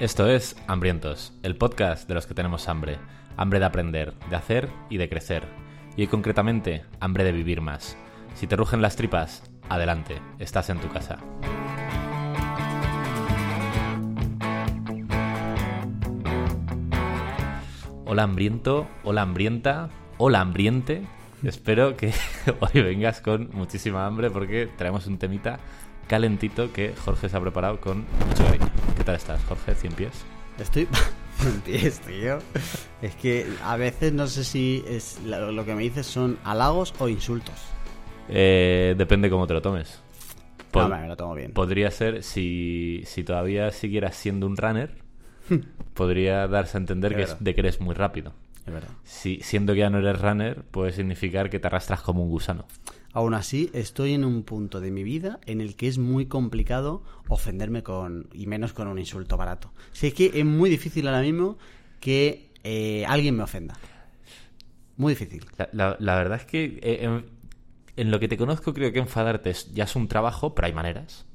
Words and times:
Esto 0.00 0.26
es 0.30 0.56
Hambrientos, 0.66 1.34
el 1.42 1.56
podcast 1.56 2.08
de 2.08 2.14
los 2.14 2.26
que 2.26 2.32
tenemos 2.32 2.70
hambre. 2.70 2.96
Hambre 3.36 3.58
de 3.58 3.66
aprender, 3.66 4.14
de 4.30 4.36
hacer 4.36 4.70
y 4.88 4.96
de 4.96 5.10
crecer. 5.10 5.46
Y 5.94 6.00
hoy 6.00 6.06
concretamente, 6.06 6.86
hambre 7.00 7.22
de 7.22 7.32
vivir 7.32 7.60
más. 7.60 7.98
Si 8.34 8.46
te 8.46 8.56
rugen 8.56 8.80
las 8.80 8.96
tripas, 8.96 9.42
adelante, 9.68 10.16
estás 10.38 10.70
en 10.70 10.80
tu 10.80 10.88
casa. 10.88 11.18
Hola 18.06 18.22
hambriento, 18.22 18.88
hola 19.04 19.20
hambrienta, 19.20 19.90
hola 20.16 20.40
hambriente. 20.40 21.02
Espero 21.42 21.98
que 21.98 22.14
hoy 22.60 22.82
vengas 22.82 23.20
con 23.20 23.50
muchísima 23.52 24.06
hambre 24.06 24.30
porque 24.30 24.66
traemos 24.78 25.06
un 25.06 25.18
temita 25.18 25.60
calentito 26.10 26.72
que 26.72 26.92
Jorge 27.04 27.28
se 27.28 27.36
ha 27.36 27.40
preparado 27.40 27.80
con 27.80 27.98
mucho 28.26 28.42
cariño. 28.44 28.66
¿Qué 28.96 29.04
tal 29.04 29.14
estás, 29.14 29.40
Jorge? 29.44 29.76
¿Cien 29.76 29.92
pies? 29.92 30.10
Estoy 30.58 30.88
en 31.46 31.60
pies, 31.60 32.00
tío. 32.00 32.38
Es 33.00 33.14
que 33.14 33.46
a 33.62 33.76
veces 33.76 34.12
no 34.12 34.26
sé 34.26 34.42
si 34.42 34.82
es 34.88 35.20
lo, 35.24 35.64
que 35.64 35.72
me 35.76 35.84
dices 35.84 36.08
son 36.08 36.36
halagos 36.42 36.92
o 36.98 37.08
insultos. 37.08 37.54
Eh, 38.28 38.96
depende 38.98 39.30
cómo 39.30 39.46
te 39.46 39.54
lo 39.54 39.62
tomes. 39.62 40.00
No, 40.74 40.80
Pod- 40.88 41.00
me 41.00 41.06
lo 41.06 41.16
tomo 41.16 41.36
bien. 41.36 41.52
Podría 41.52 41.92
ser, 41.92 42.24
si, 42.24 43.02
si 43.06 43.22
todavía 43.22 43.70
siguieras 43.70 44.16
siendo 44.16 44.48
un 44.48 44.56
runner, 44.56 44.96
podría 45.94 46.48
darse 46.48 46.76
a 46.76 46.80
entender 46.80 47.14
que 47.14 47.22
es 47.22 47.36
de 47.38 47.54
que 47.54 47.60
eres 47.60 47.80
muy 47.80 47.94
rápido. 47.94 48.32
Es 48.66 48.72
verdad. 48.74 48.90
Si, 49.04 49.38
siendo 49.42 49.74
que 49.74 49.78
ya 49.80 49.90
no 49.90 49.98
eres 49.98 50.20
runner, 50.20 50.64
puede 50.72 50.90
significar 50.90 51.50
que 51.50 51.60
te 51.60 51.68
arrastras 51.68 52.00
como 52.02 52.24
un 52.24 52.30
gusano. 52.30 52.66
Aún 53.12 53.34
así, 53.34 53.70
estoy 53.72 54.12
en 54.14 54.24
un 54.24 54.42
punto 54.44 54.80
de 54.80 54.90
mi 54.92 55.02
vida 55.02 55.40
en 55.46 55.60
el 55.60 55.74
que 55.74 55.88
es 55.88 55.98
muy 55.98 56.26
complicado 56.26 57.02
ofenderme 57.28 57.82
con. 57.82 58.28
y 58.32 58.46
menos 58.46 58.72
con 58.72 58.86
un 58.88 58.98
insulto 58.98 59.36
barato. 59.36 59.72
Si 59.92 60.06
es 60.08 60.14
que 60.14 60.30
es 60.34 60.44
muy 60.44 60.70
difícil 60.70 61.06
ahora 61.08 61.22
mismo 61.22 61.58
que 61.98 62.50
eh, 62.62 63.04
alguien 63.08 63.36
me 63.36 63.42
ofenda. 63.42 63.76
Muy 64.96 65.14
difícil. 65.14 65.44
La, 65.58 65.68
la- 65.72 65.96
la 65.98 66.14
verdad 66.16 66.38
es 66.38 66.44
que 66.46 66.78
eh, 66.82 66.98
en, 67.04 67.24
en 67.96 68.10
lo 68.10 68.20
que 68.20 68.28
te 68.28 68.36
conozco 68.36 68.72
creo 68.74 68.92
que 68.92 68.98
enfadarte 69.00 69.50
es- 69.50 69.72
ya 69.74 69.84
es 69.84 69.96
un 69.96 70.06
trabajo, 70.08 70.54
pero 70.54 70.66
hay 70.66 70.72
maneras. 70.72 71.26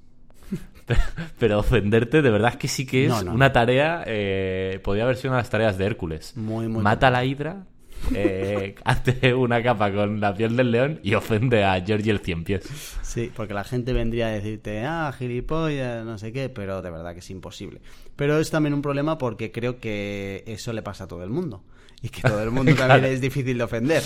Pero, 0.86 1.02
pero 1.40 1.60
ofenderte 1.60 2.22
de 2.22 2.30
verdad 2.30 2.52
es 2.52 2.58
que 2.58 2.68
sí 2.68 2.86
que 2.86 3.06
es 3.06 3.10
No, 3.10 3.24
no. 3.24 3.34
una 3.34 3.52
tarea, 3.52 4.04
eh, 4.06 4.80
podría 4.84 5.06
haber 5.06 5.18
sido 5.18 5.32
una 5.32 5.38
de 5.38 5.42
las 5.42 5.50
tareas 5.50 5.80
de 5.80 5.86
Hércules. 5.88 6.38
Muy, 6.38 6.68
muy 6.68 6.84
Mata 6.84 7.08
a 7.08 7.10
la 7.12 7.26
hidra, 7.26 7.66
eh, 8.14 8.76
hazte 8.84 9.34
una 9.34 9.62
capa 9.64 9.92
con 9.92 10.20
la 10.20 10.34
piel 10.34 10.56
del 10.56 10.72
león 10.72 11.00
y 11.04 11.14
ofende 11.14 11.64
a 11.64 11.82
Georgie 11.84 12.12
el 12.12 12.20
cien 12.20 12.44
pies. 12.44 12.64
Sí, 13.02 13.32
porque 13.36 13.54
la 13.54 13.64
gente 13.64 13.94
vendría 13.94 14.28
a 14.28 14.32
decirte, 14.32 14.84
ah, 14.86 15.14
gilipollas, 15.18 16.06
no 16.06 16.18
sé 16.18 16.32
qué, 16.34 16.50
pero 16.50 16.82
de 16.82 16.90
verdad 16.92 17.14
que 17.14 17.20
es 17.20 17.30
imposible. 17.30 17.82
Pero 18.16 18.40
es 18.40 18.50
también 18.52 18.74
un 18.74 18.82
problema 18.82 19.18
porque 19.18 19.52
creo 19.52 19.80
que 19.80 20.44
eso 20.48 20.74
le 20.74 20.82
pasa 20.82 21.06
a 21.06 21.08
todo 21.08 21.24
el 21.24 21.30
mundo. 21.30 21.64
Y 22.02 22.10
que 22.10 22.22
todo 22.22 22.44
el 22.44 22.52
mundo 22.52 22.72
Claro. 22.76 22.94
también 22.94 23.14
es 23.14 23.22
difícil 23.22 23.58
de 23.58 23.64
ofender. 23.64 24.04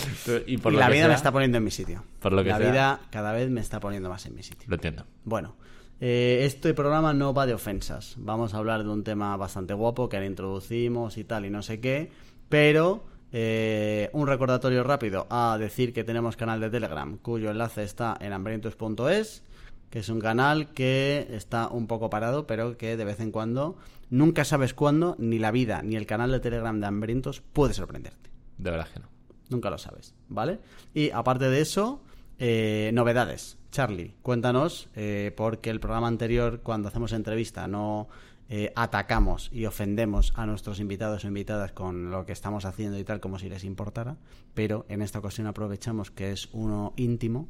Y 0.47 0.57
por 0.57 0.71
la 0.73 0.87
vida 0.89 0.99
sea- 1.01 1.07
me 1.09 1.13
está 1.15 1.31
poniendo 1.31 1.57
en 1.57 1.63
mi 1.63 1.71
sitio. 1.71 2.03
Por 2.21 2.31
lo 2.31 2.43
que 2.43 2.49
la 2.49 2.57
sea- 2.59 2.71
vida 2.71 2.99
cada 3.09 3.33
vez 3.33 3.49
me 3.49 3.59
está 3.61 3.79
poniendo 3.79 4.09
más 4.09 4.25
en 4.25 4.35
mi 4.35 4.43
sitio. 4.43 4.65
Lo 4.69 4.75
entiendo. 4.75 5.05
Bueno, 5.25 5.55
eh, 5.99 6.41
este 6.45 6.73
programa 6.73 7.13
no 7.13 7.33
va 7.33 7.45
de 7.45 7.53
ofensas. 7.55 8.15
Vamos 8.19 8.53
a 8.53 8.57
hablar 8.59 8.83
de 8.83 8.89
un 8.89 9.03
tema 9.03 9.35
bastante 9.35 9.73
guapo 9.73 10.07
que 10.07 10.15
ahora 10.17 10.27
introducimos 10.27 11.17
y 11.17 11.23
tal 11.25 11.45
y 11.45 11.49
no 11.49 11.61
sé 11.61 11.81
qué. 11.81 12.09
Pero 12.47 13.03
eh, 13.31 14.09
un 14.13 14.27
recordatorio 14.27 14.83
rápido 14.83 15.27
a 15.29 15.57
decir 15.59 15.93
que 15.93 16.03
tenemos 16.03 16.35
canal 16.35 16.59
de 16.59 16.69
Telegram 16.69 17.17
cuyo 17.17 17.51
enlace 17.51 17.83
está 17.83 18.17
en 18.19 18.33
hambrientos.es 18.33 19.43
que 19.89 19.99
es 19.99 20.09
un 20.09 20.19
canal 20.19 20.71
que 20.73 21.27
está 21.31 21.67
un 21.67 21.87
poco 21.87 22.09
parado, 22.09 22.45
pero 22.45 22.77
que 22.77 22.95
de 22.95 23.05
vez 23.05 23.19
en 23.19 23.31
cuando, 23.31 23.77
nunca 24.09 24.45
sabes 24.45 24.73
cuándo, 24.73 25.15
ni 25.17 25.39
la 25.39 25.51
vida 25.51 25.81
ni 25.81 25.95
el 25.95 26.05
canal 26.05 26.31
de 26.31 26.39
Telegram 26.39 26.79
de 26.79 26.87
Hambrientos 26.87 27.41
puede 27.41 27.73
sorprenderte. 27.73 28.29
De 28.57 28.71
verdad 28.71 28.87
que 28.93 28.99
no. 28.99 29.09
Nunca 29.49 29.71
lo 29.71 29.79
sabes, 29.79 30.13
¿vale? 30.27 30.59
Y 30.93 31.09
aparte 31.09 31.49
de 31.49 31.61
eso, 31.61 32.03
eh, 32.37 32.91
novedades. 32.93 33.57
Charlie, 33.71 34.15
cuéntanos, 34.21 34.89
eh, 34.95 35.31
porque 35.35 35.71
el 35.71 35.79
programa 35.79 36.07
anterior, 36.07 36.61
cuando 36.61 36.87
hacemos 36.87 37.11
entrevista, 37.13 37.67
no 37.67 38.09
eh, 38.49 38.73
atacamos 38.75 39.49
y 39.53 39.65
ofendemos 39.65 40.33
a 40.35 40.45
nuestros 40.45 40.79
invitados 40.79 41.23
o 41.23 41.27
invitadas 41.27 41.71
con 41.71 42.09
lo 42.11 42.25
que 42.25 42.31
estamos 42.33 42.65
haciendo 42.65 42.97
y 42.99 43.03
tal, 43.03 43.19
como 43.19 43.37
si 43.39 43.47
les 43.49 43.63
importara, 43.63 44.17
pero 44.53 44.85
en 44.89 45.01
esta 45.01 45.19
ocasión 45.19 45.47
aprovechamos 45.47 46.09
que 46.11 46.31
es 46.31 46.49
uno 46.51 46.93
íntimo 46.97 47.47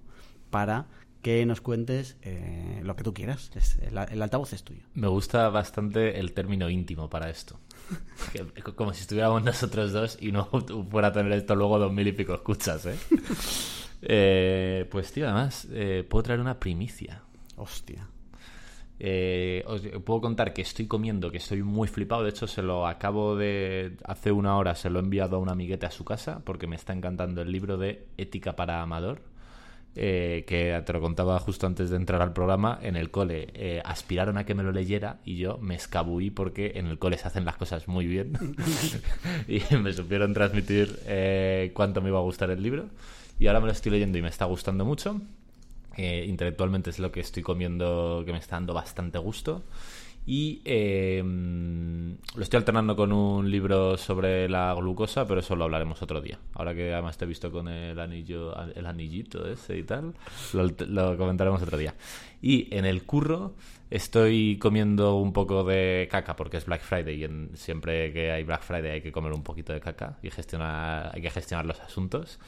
para 0.49 0.87
que 1.21 1.45
nos 1.45 1.59
cuentes 1.61 2.15
eh, 2.21 2.79
lo 2.83 2.95
que 2.95 3.03
tú 3.03 3.13
quieras. 3.13 3.51
Es- 3.55 3.77
el, 3.79 3.97
el 3.97 4.21
altavoz 4.21 4.53
es 4.53 4.63
tuyo. 4.63 4.83
Me 4.93 5.07
gusta 5.07 5.49
bastante 5.49 6.19
el 6.19 6.33
término 6.33 6.69
íntimo 6.69 7.09
para 7.09 7.29
esto. 7.29 7.59
Que- 8.33 8.61
Como 8.73 8.93
si 8.93 9.01
estuviéramos 9.01 9.43
nosotros 9.43 9.91
dos 9.91 10.17
y 10.21 10.31
no 10.31 10.45
fuera 10.91 11.09
a 11.09 11.11
tener 11.13 11.31
esto 11.33 11.55
luego 11.55 11.77
dos 11.79 11.91
mil 11.91 12.07
y 12.07 12.11
pico 12.13 12.33
escuchas, 12.33 12.85
¿eh? 12.85 12.97
Eh, 14.01 14.87
pues 14.89 15.11
tío, 15.11 15.25
además, 15.25 15.67
eh, 15.71 16.05
puedo 16.09 16.23
traer 16.23 16.39
una 16.39 16.57
primicia. 16.57 17.23
Hostia. 17.57 18.07
Eh, 18.99 19.63
os 19.65 19.81
puedo 20.03 20.21
contar 20.21 20.53
que 20.53 20.61
estoy 20.61 20.85
comiendo, 20.87 21.31
que 21.31 21.37
estoy 21.37 21.63
muy 21.63 21.87
flipado. 21.87 22.23
De 22.23 22.29
hecho, 22.31 22.47
se 22.47 22.61
lo 22.61 22.85
acabo 22.87 23.35
de. 23.35 23.97
Hace 24.03 24.31
una 24.31 24.57
hora 24.57 24.75
se 24.75 24.89
lo 24.89 24.99
he 24.99 25.03
enviado 25.03 25.37
a 25.37 25.39
una 25.39 25.53
amigueta 25.53 25.87
a 25.87 25.91
su 25.91 26.03
casa 26.05 26.41
porque 26.43 26.67
me 26.67 26.75
está 26.75 26.93
encantando 26.93 27.41
el 27.41 27.51
libro 27.51 27.77
de 27.77 28.07
Ética 28.17 28.55
para 28.55 28.81
Amador. 28.81 29.21
eh, 29.95 30.43
que 30.47 30.81
te 30.85 30.93
lo 30.93 31.01
contaba 31.01 31.39
justo 31.39 31.65
antes 31.67 31.89
de 31.89 31.97
entrar 31.97 32.21
al 32.21 32.33
programa. 32.33 32.79
En 32.81 32.95
el 32.95 33.09
cole 33.11 33.49
eh, 33.53 33.81
aspiraron 33.83 34.37
a 34.37 34.45
que 34.45 34.55
me 34.55 34.63
lo 34.63 34.71
leyera 34.71 35.19
y 35.25 35.37
yo 35.37 35.57
me 35.57 35.75
escabuí 35.75 36.29
porque 36.29 36.73
en 36.75 36.87
el 36.87 36.99
cole 36.99 37.17
se 37.17 37.27
hacen 37.27 37.45
las 37.45 37.57
cosas 37.57 37.87
muy 37.87 38.05
bien 38.07 38.33
y 39.47 39.61
me 39.75 39.93
supieron 39.93 40.33
transmitir 40.33 40.99
eh, 41.05 41.71
cuánto 41.73 42.01
me 42.01 42.09
iba 42.09 42.19
a 42.19 42.23
gustar 42.23 42.51
el 42.51 42.61
libro. 42.61 42.89
Y 43.39 43.47
ahora 43.47 43.61
me 43.61 43.67
lo 43.67 43.71
estoy 43.71 43.91
leyendo 43.91 44.17
y 44.17 44.21
me 44.21 44.29
está 44.29 44.45
gustando 44.45 44.85
mucho. 44.85 45.21
Intelectualmente 46.27 46.89
es 46.89 46.99
lo 46.99 47.11
que 47.11 47.19
estoy 47.19 47.43
comiendo 47.43 48.23
que 48.25 48.31
me 48.31 48.39
está 48.39 48.55
dando 48.55 48.73
bastante 48.73 49.17
gusto. 49.17 49.63
Y 50.25 50.61
eh, 50.63 51.23
lo 51.23 52.43
estoy 52.43 52.57
alternando 52.57 52.95
con 52.95 53.11
un 53.11 53.49
libro 53.49 53.97
sobre 53.97 54.47
la 54.47 54.75
glucosa, 54.75 55.25
pero 55.25 55.39
eso 55.39 55.55
lo 55.55 55.63
hablaremos 55.63 56.03
otro 56.03 56.21
día. 56.21 56.37
Ahora 56.53 56.75
que 56.75 56.93
además 56.93 57.17
te 57.17 57.25
he 57.25 57.27
visto 57.27 57.51
con 57.51 57.67
el 57.67 57.99
anillo, 57.99 58.53
el 58.75 58.85
anillito 58.85 59.47
ese 59.47 59.77
y 59.77 59.83
tal, 59.83 60.13
lo, 60.53 61.17
comentaremos 61.17 61.63
otro 61.63 61.79
día. 61.79 61.95
Y 62.43 62.67
en 62.75 62.85
el 62.85 63.03
curro 63.03 63.55
estoy 63.89 64.59
comiendo 64.59 65.15
un 65.15 65.33
poco 65.33 65.63
de 65.63 66.07
caca 66.11 66.35
porque 66.35 66.57
es 66.57 66.65
Black 66.65 66.81
Friday 66.81 67.23
y 67.23 67.57
siempre 67.57 68.13
que 68.13 68.31
hay 68.31 68.43
Black 68.43 68.61
Friday 68.61 68.91
hay 68.91 69.01
que 69.01 69.11
comer 69.11 69.33
un 69.33 69.41
poquito 69.41 69.73
de 69.73 69.79
caca 69.79 70.19
y 70.21 70.29
gestionar, 70.29 71.09
hay 71.11 71.23
que 71.23 71.31
gestionar 71.31 71.65
los 71.65 71.79
asuntos. 71.79 72.39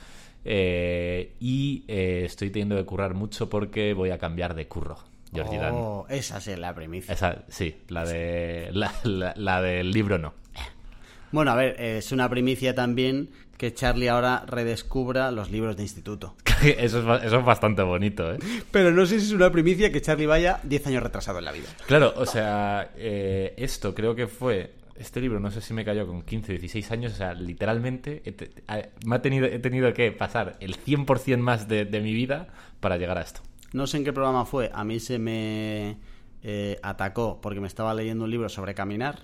Eh, 0.43 1.33
y 1.39 1.83
eh, 1.87 2.23
estoy 2.25 2.49
teniendo 2.49 2.75
que 2.77 2.85
currar 2.85 3.13
mucho 3.13 3.49
porque 3.49 3.93
voy 3.93 4.09
a 4.11 4.17
cambiar 4.17 4.55
de 4.55 4.67
curro. 4.67 4.97
Dan. 5.31 5.73
Oh, 5.75 6.05
esa 6.09 6.41
sí 6.41 6.51
es 6.51 6.59
la 6.59 6.73
primicia. 6.75 7.13
Esa, 7.13 7.43
sí, 7.47 7.75
la 7.87 8.05
de 8.05 8.69
la, 8.73 8.93
la- 9.03 9.33
la 9.37 9.61
del 9.61 9.91
libro 9.91 10.17
no. 10.17 10.33
Bueno, 11.31 11.51
a 11.51 11.55
ver, 11.55 11.79
es 11.79 12.11
una 12.11 12.29
primicia 12.29 12.75
también 12.75 13.29
que 13.57 13.73
Charlie 13.73 14.09
ahora 14.09 14.43
redescubra 14.47 15.31
los 15.31 15.49
libros 15.49 15.77
de 15.77 15.83
instituto. 15.83 16.35
Eso 16.61 16.99
es, 17.15 17.23
eso 17.23 17.39
es 17.39 17.45
bastante 17.45 17.81
bonito, 17.83 18.33
¿eh? 18.33 18.37
Pero 18.71 18.91
no 18.91 19.05
sé 19.05 19.19
si 19.19 19.27
es 19.27 19.31
una 19.31 19.51
primicia 19.51 19.91
que 19.91 20.01
Charlie 20.01 20.25
vaya 20.27 20.59
10 20.63 20.85
años 20.87 21.01
retrasado 21.01 21.39
en 21.39 21.45
la 21.45 21.51
vida. 21.51 21.67
Claro, 21.87 22.13
o 22.17 22.25
sea, 22.25 22.91
eh, 22.97 23.53
esto 23.57 23.95
creo 23.95 24.13
que 24.13 24.27
fue. 24.27 24.71
Este 25.01 25.19
libro, 25.19 25.39
no 25.39 25.49
sé 25.51 25.61
si 25.61 25.73
me 25.73 25.83
cayó 25.83 26.05
con 26.05 26.21
15 26.21 26.51
o 26.51 26.53
16 26.53 26.91
años, 26.91 27.13
o 27.13 27.15
sea, 27.15 27.33
literalmente 27.33 28.21
he, 28.23 28.31
te- 28.31 28.51
me 29.05 29.15
ha 29.15 29.21
tenido, 29.21 29.47
he 29.47 29.57
tenido 29.59 29.91
que 29.93 30.11
pasar 30.11 30.57
el 30.59 30.77
100% 30.77 31.37
más 31.39 31.67
de, 31.67 31.85
de 31.85 31.99
mi 32.01 32.13
vida 32.13 32.47
para 32.79 32.97
llegar 32.97 33.17
a 33.17 33.21
esto. 33.21 33.41
No 33.73 33.87
sé 33.87 33.97
en 33.97 34.03
qué 34.03 34.13
programa 34.13 34.45
fue. 34.45 34.69
A 34.73 34.83
mí 34.83 34.99
se 34.99 35.17
me 35.17 35.97
eh, 36.43 36.77
atacó 36.83 37.39
porque 37.41 37.59
me 37.59 37.67
estaba 37.67 37.93
leyendo 37.93 38.25
un 38.25 38.31
libro 38.31 38.47
sobre 38.49 38.73
caminar. 38.73 39.19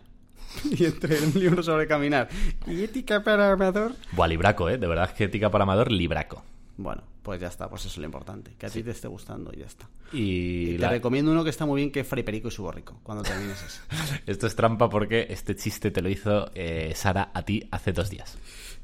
Y 0.72 0.86
entre 0.86 1.20
un 1.22 1.34
libro 1.40 1.62
sobre 1.62 1.86
caminar 1.88 2.30
y 2.66 2.82
ética 2.84 3.22
para 3.22 3.52
amador. 3.52 3.92
Buah, 4.14 4.28
libraco, 4.28 4.70
¿eh? 4.70 4.78
De 4.78 4.88
verdad 4.88 5.10
es 5.10 5.14
que 5.14 5.26
ética 5.26 5.52
para 5.52 5.64
amador, 5.64 5.92
libraco. 5.92 6.44
Bueno, 6.78 7.02
pues 7.24 7.42
ya 7.42 7.48
está, 7.48 7.68
pues 7.70 7.82
eso 7.82 7.90
es 7.94 7.98
lo 7.98 8.06
importante. 8.06 8.54
Que 8.58 8.68
a 8.68 8.70
ti 8.70 8.84
te 8.84 8.92
esté 8.92 9.08
gustando 9.08 9.52
y 9.54 9.58
ya 9.60 9.66
está. 9.66 9.88
Y, 10.14 10.70
Y 10.70 10.72
te 10.74 10.80
la- 10.80 10.90
recomiendo 10.90 11.32
uno 11.32 11.44
que 11.44 11.50
está 11.50 11.66
muy 11.66 11.82
bien, 11.82 11.92
que 11.92 12.02
es 12.02 12.08
Fray 12.08 12.24
Perico 12.24 12.48
y 12.50 12.52
su 12.52 12.62
borrico, 12.64 13.00
cuando 13.04 13.24
termines 13.24 13.62
ese. 13.64 13.82
esto 14.28 14.46
es 14.48 14.56
trampa 14.56 14.88
porque 14.90 15.26
este 15.30 15.56
chiste 15.56 15.90
te 15.92 16.02
lo 16.02 16.10
hizo 16.10 16.52
eh, 16.54 16.94
Sara 16.96 17.32
a 17.34 17.42
ti 17.44 17.68
hace 17.72 17.92
dos 17.94 18.10
días. 18.10 18.38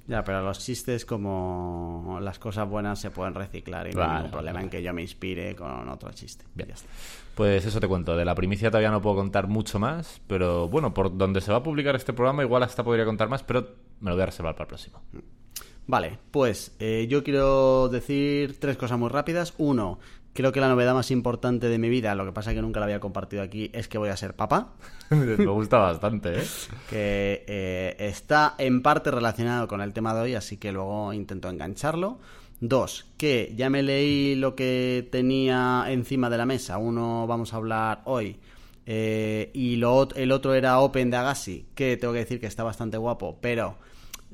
Ya, 0.06 0.22
pero 0.26 0.42
los 0.44 0.60
chistes 0.60 1.06
como 1.06 2.18
las 2.22 2.38
cosas 2.38 2.68
buenas 2.68 3.00
se 3.00 3.10
pueden 3.10 3.36
reciclar 3.36 3.88
y 3.88 3.92
no 3.94 4.04
hay 4.04 4.16
ningún 4.18 4.32
problema 4.32 4.56
vale. 4.56 4.66
en 4.66 4.70
que 4.70 4.84
yo 4.84 4.94
me 4.94 5.02
inspire 5.02 5.56
con 5.56 5.88
otro 5.88 6.12
chiste. 6.12 6.44
Bien. 6.56 6.68
Ya 6.70 6.76
está. 6.76 6.90
Pues 7.36 7.64
eso 7.66 7.80
te 7.80 7.88
cuento. 7.88 8.18
De 8.18 8.26
la 8.26 8.36
primicia 8.36 8.70
todavía 8.70 8.92
no 8.92 9.02
puedo 9.02 9.16
contar 9.16 9.48
mucho 9.48 9.80
más, 9.80 10.20
pero 10.28 10.68
bueno, 10.68 10.94
por 10.94 11.16
donde 11.18 11.40
se 11.40 11.52
va 11.52 11.60
a 11.60 11.64
publicar 11.64 11.96
este 11.96 12.12
programa 12.12 12.44
igual 12.44 12.64
hasta 12.64 12.84
podría 12.84 13.06
contar 13.06 13.30
más, 13.30 13.44
pero 13.44 13.76
me 14.02 14.10
lo 14.10 14.16
voy 14.18 14.24
a 14.24 14.26
reservar 14.26 14.56
para 14.56 14.64
el 14.66 14.68
próximo. 14.68 15.02
Vale, 15.86 16.18
pues 16.32 16.76
eh, 16.80 17.08
yo 17.10 17.24
quiero 17.24 17.90
decir 17.90 18.60
tres 18.60 18.78
cosas 18.78 18.98
muy 18.98 19.10
rápidas. 19.10 19.54
Uno, 19.58 20.00
Creo 20.34 20.52
que 20.52 20.60
la 20.60 20.68
novedad 20.68 20.96
más 20.96 21.12
importante 21.12 21.70
de 21.70 21.78
mi 21.78 21.90
vida, 21.90 22.16
lo 22.16 22.26
que 22.26 22.32
pasa 22.32 22.56
que 22.56 22.62
nunca 22.64 22.80
la 22.80 22.88
había 22.88 23.00
compartido 23.00 23.44
aquí, 23.44 23.70
es 23.72 23.88
que 23.88 24.00
voy 24.00 24.10
a 24.10 24.18
ser 24.18 24.36
papá. 24.36 24.74
Me 25.12 25.46
gusta 25.46 25.78
bastante, 25.78 26.40
¿eh? 26.40 26.44
Que 26.90 27.44
eh, 27.48 27.96
está 28.00 28.56
en 28.58 28.82
parte 28.82 29.12
relacionado 29.12 29.68
con 29.68 29.80
el 29.80 29.94
tema 29.94 30.16
de 30.16 30.22
hoy, 30.22 30.34
así 30.34 30.58
que 30.58 30.72
luego 30.72 31.14
intento 31.14 31.50
engancharlo. 31.50 32.18
Dos, 32.60 33.06
que 33.18 33.54
ya 33.56 33.70
me 33.70 33.84
leí 33.84 34.34
lo 34.36 34.56
que 34.56 35.08
tenía 35.12 35.86
encima 35.90 36.30
de 36.32 36.38
la 36.38 36.46
mesa. 36.48 36.78
Uno 36.80 37.28
vamos 37.28 37.54
a 37.54 37.58
hablar 37.58 38.02
hoy. 38.06 38.40
eh, 38.88 39.52
y 39.54 39.76
lo, 39.76 40.08
el 40.16 40.32
otro 40.32 40.56
era 40.56 40.80
Open 40.80 41.12
de 41.12 41.18
Agassi, 41.18 41.68
que 41.76 41.96
tengo 41.98 42.14
que 42.14 42.20
decir 42.20 42.40
que 42.40 42.48
está 42.48 42.64
bastante 42.64 42.98
guapo, 42.98 43.38
pero 43.40 43.78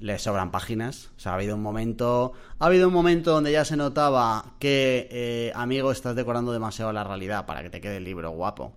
le 0.02 0.20
sobran 0.20 0.52
páginas. 0.52 1.12
O 1.18 1.20
sea, 1.20 1.34
ha 1.34 1.36
habido 1.36 1.56
un 1.56 1.62
momento. 1.62 2.34
Ha 2.60 2.66
habido 2.66 2.88
un 2.88 2.94
momento 2.94 3.32
donde 3.32 3.52
ya 3.52 3.66
se 3.66 3.78
notaba 3.78 4.54
que, 4.60 5.08
eh, 5.12 5.52
amigo, 5.56 5.92
estás 5.92 6.16
decorando 6.16 6.52
demasiado 6.52 6.92
la 6.94 7.04
realidad 7.04 7.46
para 7.46 7.62
que 7.64 7.70
te 7.70 7.82
quede 7.82 7.98
el 7.98 8.04
libro 8.04 8.32
guapo. 8.32 8.74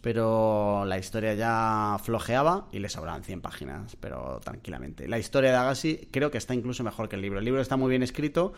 Pero 0.00 0.84
la 0.86 0.98
historia 0.98 1.34
ya 1.34 1.98
flojeaba 2.02 2.68
y 2.70 2.78
le 2.78 2.88
sobraban 2.88 3.24
100 3.24 3.40
páginas, 3.40 3.96
pero 3.98 4.40
tranquilamente. 4.44 5.08
La 5.08 5.18
historia 5.18 5.50
de 5.50 5.56
Agassi 5.56 6.08
creo 6.10 6.30
que 6.30 6.38
está 6.38 6.54
incluso 6.54 6.84
mejor 6.84 7.08
que 7.08 7.16
el 7.16 7.22
libro. 7.22 7.38
El 7.38 7.44
libro 7.44 7.60
está 7.60 7.76
muy 7.76 7.90
bien 7.90 8.02
escrito, 8.02 8.52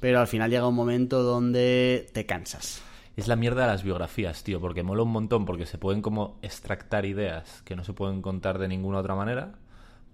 pero 0.00 0.20
al 0.20 0.28
final 0.28 0.50
llega 0.50 0.68
un 0.68 0.74
momento 0.74 1.22
donde 1.22 2.08
te 2.12 2.26
cansas. 2.26 2.82
Es 3.16 3.28
la 3.28 3.36
mierda 3.36 3.62
de 3.62 3.68
las 3.68 3.82
biografías, 3.82 4.44
tío, 4.44 4.60
porque 4.60 4.82
mola 4.82 5.02
un 5.02 5.10
montón, 5.10 5.46
porque 5.46 5.64
se 5.64 5.78
pueden 5.78 6.02
como 6.02 6.38
extractar 6.42 7.06
ideas 7.06 7.62
que 7.64 7.74
no 7.74 7.82
se 7.82 7.94
pueden 7.94 8.20
contar 8.20 8.58
de 8.58 8.68
ninguna 8.68 8.98
otra 8.98 9.14
manera, 9.14 9.54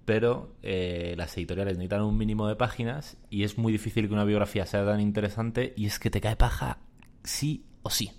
pero 0.05 0.57
eh, 0.63 1.15
las 1.17 1.37
editoriales 1.37 1.75
necesitan 1.75 2.03
un 2.03 2.17
mínimo 2.17 2.49
de 2.49 2.57
páginas 2.57 3.17
y 3.31 3.45
es 3.45 3.59
muy 3.59 3.73
difícil 3.73 4.09
que 4.09 4.15
una 4.15 4.25
biografía 4.25 4.67
sea 4.67 4.85
tan 4.85 5.01
interesante 5.01 5.73
y 5.77 5.87
es 5.87 5.99
que 5.99 6.11
te 6.11 6.21
cae 6.21 6.37
paja 6.37 6.79
sí 7.25 7.65
o 7.83 7.91
sí. 7.91 8.13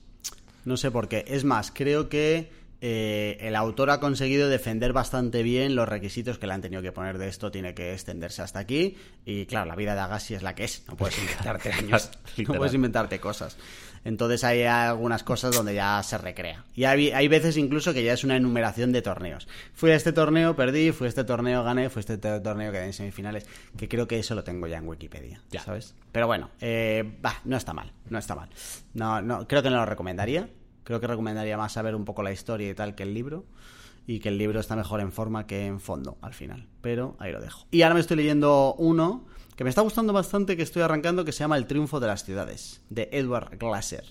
No 0.65 0.77
sé 0.77 0.91
por 0.91 1.09
qué. 1.09 1.25
Es 1.27 1.44
más, 1.44 1.71
creo 1.71 2.07
que 2.07 2.51
eh, 2.85 3.38
el 3.39 3.56
autor 3.56 3.91
ha 3.91 4.01
conseguido 4.01 4.50
defender 4.50 4.91
bastante 4.91 5.41
bien 5.41 5.74
los 5.74 5.88
requisitos 5.88 6.38
que 6.38 6.47
le 6.47 6.53
han 6.53 6.62
tenido 6.62 6.81
que 6.81 6.91
poner 6.91 7.18
de 7.18 7.30
esto. 7.30 7.50
Tiene 7.50 7.74
que 7.74 7.94
extenderse 7.94 8.41
hasta 8.41 8.59
aquí. 8.59 8.97
Y 9.24 9.45
claro, 9.45 9.68
la 9.68 9.75
vida 9.77 9.94
de 9.95 10.01
Agassi 10.01 10.33
es 10.33 10.44
la 10.44 10.53
que 10.53 10.65
es. 10.65 10.83
No 10.89 10.97
puedes 10.97 11.18
inventarte 11.21 11.71
años. 11.71 12.12
No 12.45 12.56
puedes 12.56 12.74
inventarte 12.74 13.21
cosas. 13.21 13.56
Entonces 14.03 14.44
hay 14.44 14.63
algunas 14.63 15.24
cosas 15.24 15.56
donde 15.56 15.75
ya 15.75 16.03
se 16.03 16.18
recrea. 16.18 16.65
Y 16.75 16.83
hay, 16.83 17.12
hay 17.12 17.30
veces 17.30 17.56
incluso 17.56 17.94
que 17.94 18.03
ya 18.03 18.12
es 18.12 18.25
una 18.25 18.35
enumeración 18.35 18.91
de 18.91 19.01
torneos. 19.01 19.47
Fui 19.74 19.91
a 19.91 19.95
este 19.95 20.12
torneo, 20.12 20.57
perdí. 20.57 20.91
Fui 20.91 21.06
a 21.06 21.07
este 21.07 21.24
torneo, 21.24 21.63
gané. 21.63 21.89
Fui 21.89 22.00
a 22.00 22.01
este 22.01 22.18
te- 22.18 22.41
torneo, 22.41 22.74
quedé 22.74 22.83
en 22.88 22.91
semifinales. 22.91 23.45
Que 23.77 23.88
creo 23.88 24.06
que 24.09 24.19
eso 24.19 24.35
lo 24.35 24.44
tengo 24.44 24.68
ya 24.68 24.80
en 24.80 24.89
Wikipedia. 24.89 25.41
Ya. 25.51 25.62
¿Sabes? 25.63 25.95
Pero 26.12 26.27
bueno, 26.27 26.50
eh, 26.59 27.13
bah, 27.21 27.39
no 27.45 27.56
está 27.56 27.71
mal. 27.71 27.94
No 28.09 28.19
está 28.19 28.35
mal. 28.35 28.50
No, 28.94 29.21
no, 29.21 29.47
creo 29.47 29.63
que 29.63 29.69
no 29.69 29.77
lo 29.77 29.85
recomendaría. 29.85 30.50
Creo 30.83 31.00
que 31.00 31.07
recomendaría 31.07 31.57
más 31.57 31.74
saber 31.74 31.95
un 31.95 32.06
poco 32.06 32.24
la 32.24 32.31
historia 32.31 32.69
y 32.69 32.74
tal 32.74 32.95
que 32.95 33.03
el 33.03 33.13
libro. 33.13 33.45
Y 34.06 34.19
que 34.19 34.30
el 34.30 34.38
libro 34.38 34.59
está 34.59 34.75
mejor 34.75 35.00
en 35.00 35.13
forma 35.13 35.47
que 35.47 35.65
en 35.65 35.80
fondo 35.80 36.18
al 36.21 36.33
final. 36.33 36.68
Pero 36.81 37.15
ahí 37.19 37.31
lo 37.31 37.39
dejo. 37.39 37.65
Y 37.71 37.83
ahora 37.83 37.95
me 37.95 38.01
estoy 38.01 38.18
leyendo 38.18 38.75
uno 38.77 39.25
que 39.56 39.63
me 39.63 39.69
está 39.69 39.81
gustando 39.81 40.12
bastante, 40.13 40.57
que 40.57 40.63
estoy 40.63 40.81
arrancando, 40.81 41.24
que 41.24 41.31
se 41.31 41.39
llama 41.39 41.57
El 41.57 41.68
triunfo 41.68 42.00
de 42.00 42.07
las 42.07 42.25
ciudades, 42.25 42.81
de 42.89 43.07
Edward 43.13 43.57
Glasser. 43.57 44.03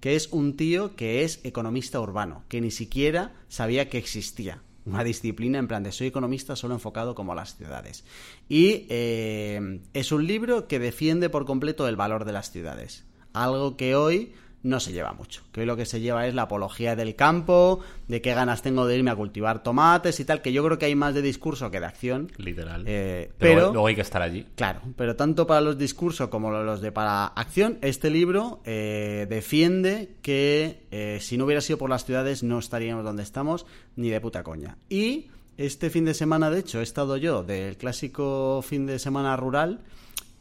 Que 0.00 0.16
es 0.16 0.28
un 0.32 0.56
tío 0.56 0.96
que 0.96 1.24
es 1.24 1.40
economista 1.44 2.00
urbano, 2.00 2.44
que 2.48 2.60
ni 2.60 2.70
siquiera 2.70 3.32
sabía 3.48 3.88
que 3.88 3.98
existía 3.98 4.62
una 4.88 5.04
disciplina 5.04 5.58
en 5.58 5.68
plan 5.68 5.82
de 5.82 5.92
soy 5.92 6.06
economista 6.06 6.56
solo 6.56 6.74
enfocado 6.74 7.14
como 7.14 7.32
a 7.32 7.34
las 7.34 7.56
ciudades. 7.56 8.04
Y 8.48 8.86
eh, 8.88 9.80
es 9.92 10.12
un 10.12 10.26
libro 10.26 10.66
que 10.66 10.78
defiende 10.78 11.28
por 11.28 11.44
completo 11.44 11.86
el 11.86 11.96
valor 11.96 12.24
de 12.24 12.32
las 12.32 12.50
ciudades. 12.50 13.04
Algo 13.32 13.76
que 13.76 13.94
hoy 13.94 14.32
no 14.62 14.80
se 14.80 14.92
lleva 14.92 15.12
mucho. 15.12 15.42
Que 15.52 15.60
hoy 15.60 15.66
lo 15.66 15.76
que 15.76 15.86
se 15.86 16.00
lleva 16.00 16.26
es 16.26 16.34
la 16.34 16.42
apología 16.42 16.96
del 16.96 17.14
campo, 17.14 17.80
de 18.08 18.20
qué 18.20 18.34
ganas 18.34 18.60
tengo 18.62 18.86
de 18.86 18.96
irme 18.96 19.10
a 19.10 19.16
cultivar 19.16 19.62
tomates 19.62 20.18
y 20.20 20.24
tal, 20.24 20.42
que 20.42 20.52
yo 20.52 20.64
creo 20.64 20.78
que 20.78 20.86
hay 20.86 20.94
más 20.96 21.14
de 21.14 21.22
discurso 21.22 21.70
que 21.70 21.78
de 21.80 21.86
acción. 21.86 22.32
Literal. 22.38 22.84
Eh, 22.86 23.30
pero 23.38 23.54
pero- 23.60 23.72
luego 23.72 23.86
hay 23.86 23.94
que 23.94 24.00
estar 24.00 24.20
allí. 24.20 24.46
Claro, 24.56 24.80
pero 24.96 25.14
tanto 25.16 25.46
para 25.46 25.60
los 25.60 25.78
discursos 25.78 26.28
como 26.28 26.50
los 26.50 26.80
de 26.80 26.90
para 26.92 27.26
acción, 27.26 27.78
este 27.82 28.10
libro 28.10 28.60
eh, 28.64 29.26
defiende 29.30 30.16
que 30.22 30.86
eh, 30.90 31.18
si 31.20 31.38
no 31.38 31.44
hubiera 31.44 31.60
sido 31.60 31.78
por 31.78 31.88
las 31.90 32.04
ciudades 32.04 32.42
no 32.42 32.58
estaríamos 32.58 33.04
donde 33.04 33.22
estamos 33.22 33.64
ni 33.96 34.10
de 34.10 34.20
puta 34.20 34.42
coña. 34.42 34.76
Y 34.88 35.28
este 35.56 35.90
fin 35.90 36.04
de 36.04 36.14
semana, 36.14 36.50
de 36.50 36.60
hecho, 36.60 36.80
he 36.80 36.82
estado 36.84 37.16
yo 37.16 37.42
del 37.42 37.76
clásico 37.76 38.60
fin 38.62 38.86
de 38.86 38.98
semana 38.98 39.36
rural 39.36 39.80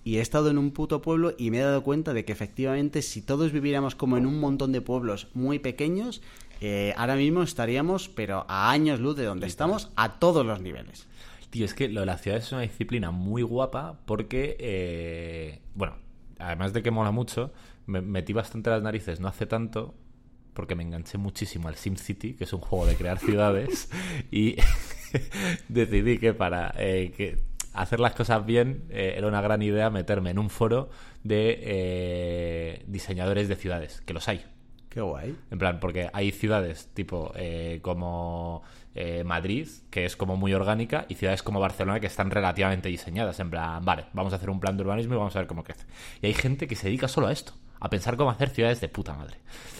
y 0.07 0.19
he 0.19 0.21
estado 0.21 0.49
en 0.49 0.57
un 0.57 0.71
puto 0.71 1.01
pueblo 1.01 1.33
y 1.37 1.51
me 1.51 1.57
he 1.57 1.63
dado 1.63 1.83
cuenta 1.83 2.13
de 2.13 2.23
que 2.23 2.31
efectivamente 2.31 3.01
si 3.01 3.21
todos 3.21 3.51
viviéramos 3.51 3.93
como 3.93 4.15
en 4.15 4.25
un 4.25 4.39
montón 4.39 4.71
de 4.71 4.79
pueblos 4.79 5.27
muy 5.33 5.59
pequeños, 5.59 6.21
eh, 6.61 6.93
ahora 6.95 7.17
mismo 7.17 7.43
estaríamos, 7.43 8.07
pero 8.07 8.45
a 8.47 8.71
años 8.71 9.01
luz 9.01 9.17
de 9.17 9.25
donde 9.25 9.47
estamos, 9.47 9.91
a 9.97 10.17
todos 10.17 10.45
los 10.45 10.61
niveles. 10.61 11.09
Tío, 11.49 11.65
es 11.65 11.73
que 11.73 11.89
lo 11.89 11.99
de 11.99 12.05
las 12.05 12.21
ciudades 12.21 12.45
es 12.45 12.51
una 12.53 12.61
disciplina 12.61 13.11
muy 13.11 13.41
guapa 13.41 13.99
porque, 14.05 14.55
eh, 14.61 15.59
bueno, 15.75 15.97
además 16.39 16.71
de 16.71 16.83
que 16.83 16.89
mola 16.89 17.11
mucho, 17.11 17.51
me 17.85 17.99
metí 17.99 18.31
bastante 18.31 18.69
las 18.69 18.81
narices 18.81 19.19
no 19.19 19.27
hace 19.27 19.45
tanto 19.45 19.93
porque 20.53 20.75
me 20.75 20.83
enganché 20.83 21.17
muchísimo 21.17 21.67
al 21.67 21.75
SimCity, 21.75 22.35
que 22.35 22.45
es 22.45 22.53
un 22.53 22.61
juego 22.61 22.85
de 22.85 22.95
crear 22.95 23.19
ciudades, 23.19 23.89
y 24.31 24.55
decidí 25.67 26.17
que 26.17 26.33
para 26.33 26.73
eh, 26.77 27.11
que 27.11 27.46
hacer 27.81 27.99
las 27.99 28.13
cosas 28.13 28.45
bien 28.45 28.85
eh, 28.89 29.15
era 29.17 29.27
una 29.27 29.41
gran 29.41 29.61
idea 29.61 29.89
meterme 29.89 30.31
en 30.31 30.39
un 30.39 30.49
foro 30.49 30.89
de 31.23 31.59
eh, 31.61 32.83
diseñadores 32.87 33.47
de 33.47 33.55
ciudades, 33.55 34.01
que 34.05 34.13
los 34.13 34.27
hay. 34.27 34.45
Qué 34.89 35.01
guay. 35.01 35.35
En 35.51 35.59
plan, 35.59 35.79
porque 35.79 36.09
hay 36.13 36.31
ciudades 36.31 36.89
tipo 36.93 37.31
eh, 37.35 37.79
como 37.83 38.63
eh, 38.95 39.23
Madrid, 39.23 39.67
que 39.91 40.05
es 40.05 40.15
como 40.15 40.37
muy 40.37 40.53
orgánica, 40.53 41.05
y 41.07 41.15
ciudades 41.15 41.43
como 41.43 41.59
Barcelona 41.59 41.99
que 41.99 42.07
están 42.07 42.31
relativamente 42.31 42.89
diseñadas. 42.89 43.39
En 43.39 43.49
plan, 43.51 43.83
vale, 43.85 44.05
vamos 44.13 44.33
a 44.33 44.37
hacer 44.37 44.49
un 44.49 44.59
plan 44.59 44.75
de 44.75 44.83
urbanismo 44.83 45.13
y 45.13 45.17
vamos 45.17 45.35
a 45.35 45.39
ver 45.39 45.47
cómo 45.47 45.63
crece. 45.63 45.85
Y 46.21 46.27
hay 46.27 46.33
gente 46.33 46.67
que 46.67 46.75
se 46.75 46.87
dedica 46.87 47.07
solo 47.07 47.27
a 47.27 47.31
esto, 47.31 47.53
a 47.79 47.89
pensar 47.89 48.17
cómo 48.17 48.31
hacer 48.31 48.49
ciudades 48.49 48.81
de 48.81 48.89
puta 48.89 49.13
madre. 49.13 49.37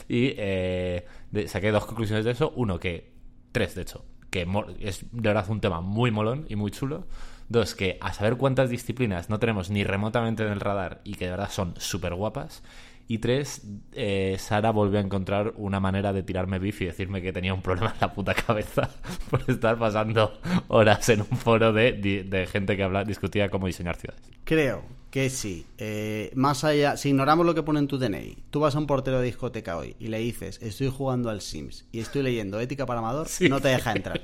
Y 0.08 0.34
eh, 0.38 1.06
de- 1.32 1.48
saqué 1.48 1.72
dos 1.72 1.86
conclusiones 1.86 2.24
de 2.26 2.32
eso. 2.32 2.52
Uno, 2.56 2.80
que. 2.80 3.12
Tres, 3.52 3.74
de 3.74 3.82
hecho. 3.84 4.06
Que 4.30 4.46
es 4.82 5.06
de 5.12 5.22
verdad 5.30 5.50
un 5.50 5.62
tema 5.62 5.82
muy 5.82 6.12
molón 6.12 6.46
y 6.50 6.56
muy 6.58 6.70
chulo. 6.70 7.08
Dos, 7.50 7.76
que 7.76 7.98
a 8.02 8.12
saber 8.14 8.36
cuántas 8.38 8.70
disciplinas 8.70 9.30
no 9.30 9.40
tenemos 9.40 9.70
ni 9.70 9.84
remotamente 9.84 10.44
en 10.44 10.52
el 10.52 10.60
radar 10.60 11.02
y 11.04 11.14
que 11.16 11.26
de 11.26 11.32
verdad 11.32 11.50
son 11.50 11.74
súper 11.78 12.14
guapas. 12.14 12.62
Y 13.10 13.20
tres, 13.20 13.62
eh, 13.94 14.36
Sara 14.38 14.72
volvió 14.72 15.00
a 15.00 15.02
encontrar 15.02 15.54
una 15.56 15.80
manera 15.80 16.12
de 16.12 16.24
tirarme 16.24 16.60
beef 16.60 16.82
y 16.82 16.86
decirme 16.88 17.22
que 17.22 17.32
tenía 17.32 17.54
un 17.54 17.62
problema 17.62 17.92
en 17.94 18.02
la 18.02 18.14
puta 18.14 18.34
cabeza 18.34 18.90
por 19.30 19.42
estar 19.50 19.80
pasando 19.80 20.38
horas 20.68 21.08
en 21.08 21.22
un 21.22 21.28
foro 21.38 21.72
de, 21.72 21.94
de- 21.94 22.24
de 22.26 22.48
gente 22.48 22.76
que 22.76 22.84
habla, 22.84 23.06
discutía 23.06 23.48
cómo 23.50 23.68
diseñar 23.68 23.96
ciudades. 23.96 24.22
Creo 24.44 24.84
que 25.10 25.30
sí. 25.30 25.66
Eh, 25.78 26.32
más 26.36 26.66
allá, 26.66 26.98
si 26.98 27.08
ignoramos 27.08 27.46
lo 27.46 27.56
que 27.56 27.64
pone 27.64 27.80
en 27.80 27.88
tu 27.88 27.98
DNI, 27.98 28.40
tú 28.50 28.60
vas 28.60 28.76
a 28.76 28.80
un 28.80 28.88
portero 28.88 29.20
de 29.22 29.26
discoteca 29.28 29.78
hoy 29.78 29.96
y 30.00 30.08
le 30.10 30.20
dices, 30.20 30.60
estoy 30.62 30.90
jugando 30.90 31.30
al 31.30 31.40
Sims 31.40 31.86
y 31.94 32.02
estoy 32.02 32.24
leyendo 32.24 32.60
Ética 32.60 32.86
para 32.86 33.00
Amador, 33.00 33.28
Sí. 33.30 33.48
no 33.48 33.62
te 33.62 33.70
deja 33.70 33.94
entrar. 33.94 34.20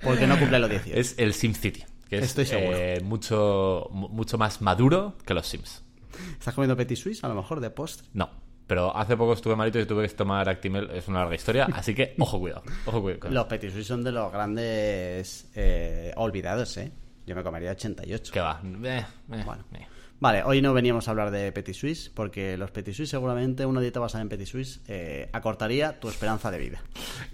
Porque 0.00 0.28
no 0.28 0.38
cumple 0.38 0.60
los 0.60 0.70
18. 0.70 1.00
Es 1.00 1.14
el 1.18 1.34
SimCity, 1.34 1.82
que 2.18 2.24
es 2.24 2.30
Estoy 2.30 2.46
seguro. 2.46 2.76
eh, 2.76 3.00
mucho, 3.02 3.88
mu- 3.92 4.08
mucho 4.08 4.38
más 4.38 4.60
maduro 4.62 5.16
que 5.26 5.34
los 5.34 5.46
Sims. 5.46 5.82
¿Estás 6.38 6.54
comiendo 6.54 6.76
Petit 6.76 6.96
Suisse 6.98 7.24
a 7.24 7.28
lo 7.28 7.34
mejor 7.34 7.60
de 7.60 7.70
postre? 7.70 8.06
No. 8.12 8.30
Pero 8.66 8.96
hace 8.96 9.16
poco 9.16 9.34
estuve 9.34 9.56
malito 9.56 9.78
y 9.78 9.84
tuve 9.84 10.08
que 10.08 10.14
tomar 10.14 10.48
Actimel. 10.48 10.90
Es 10.92 11.06
una 11.08 11.20
larga 11.20 11.34
historia, 11.34 11.66
así 11.72 11.94
que 11.94 12.14
ojo 12.18 12.38
cuidado. 12.38 12.62
Ojo 12.86 13.02
cuidado. 13.02 13.28
Los. 13.30 13.44
Petit 13.46 13.70
Suisse 13.70 13.86
son 13.86 14.02
de 14.02 14.12
los 14.12 14.32
grandes 14.32 15.50
eh, 15.54 16.12
olvidados, 16.16 16.76
¿eh? 16.78 16.90
Yo 17.26 17.34
me 17.34 17.42
comería 17.42 17.72
88. 17.72 18.32
¿Qué 18.32 18.40
va? 18.40 18.60
Eh, 18.84 18.98
eh, 18.98 19.42
Bueno. 19.44 19.64
eh. 19.74 19.86
Vale, 20.20 20.42
hoy 20.44 20.62
no 20.62 20.72
veníamos 20.72 21.06
a 21.08 21.10
hablar 21.10 21.30
de 21.30 21.52
Petit 21.52 21.74
Suisse, 21.74 22.10
porque 22.14 22.56
los 22.56 22.70
Petit 22.70 22.94
Suisse 22.94 23.10
seguramente 23.10 23.66
una 23.66 23.80
dieta 23.82 24.00
basada 24.00 24.22
en 24.22 24.28
Petit 24.30 24.46
Suisse 24.46 24.80
eh, 24.88 25.28
acortaría 25.32 25.98
tu 26.00 26.08
esperanza 26.08 26.50
de 26.50 26.58
vida. 26.58 26.82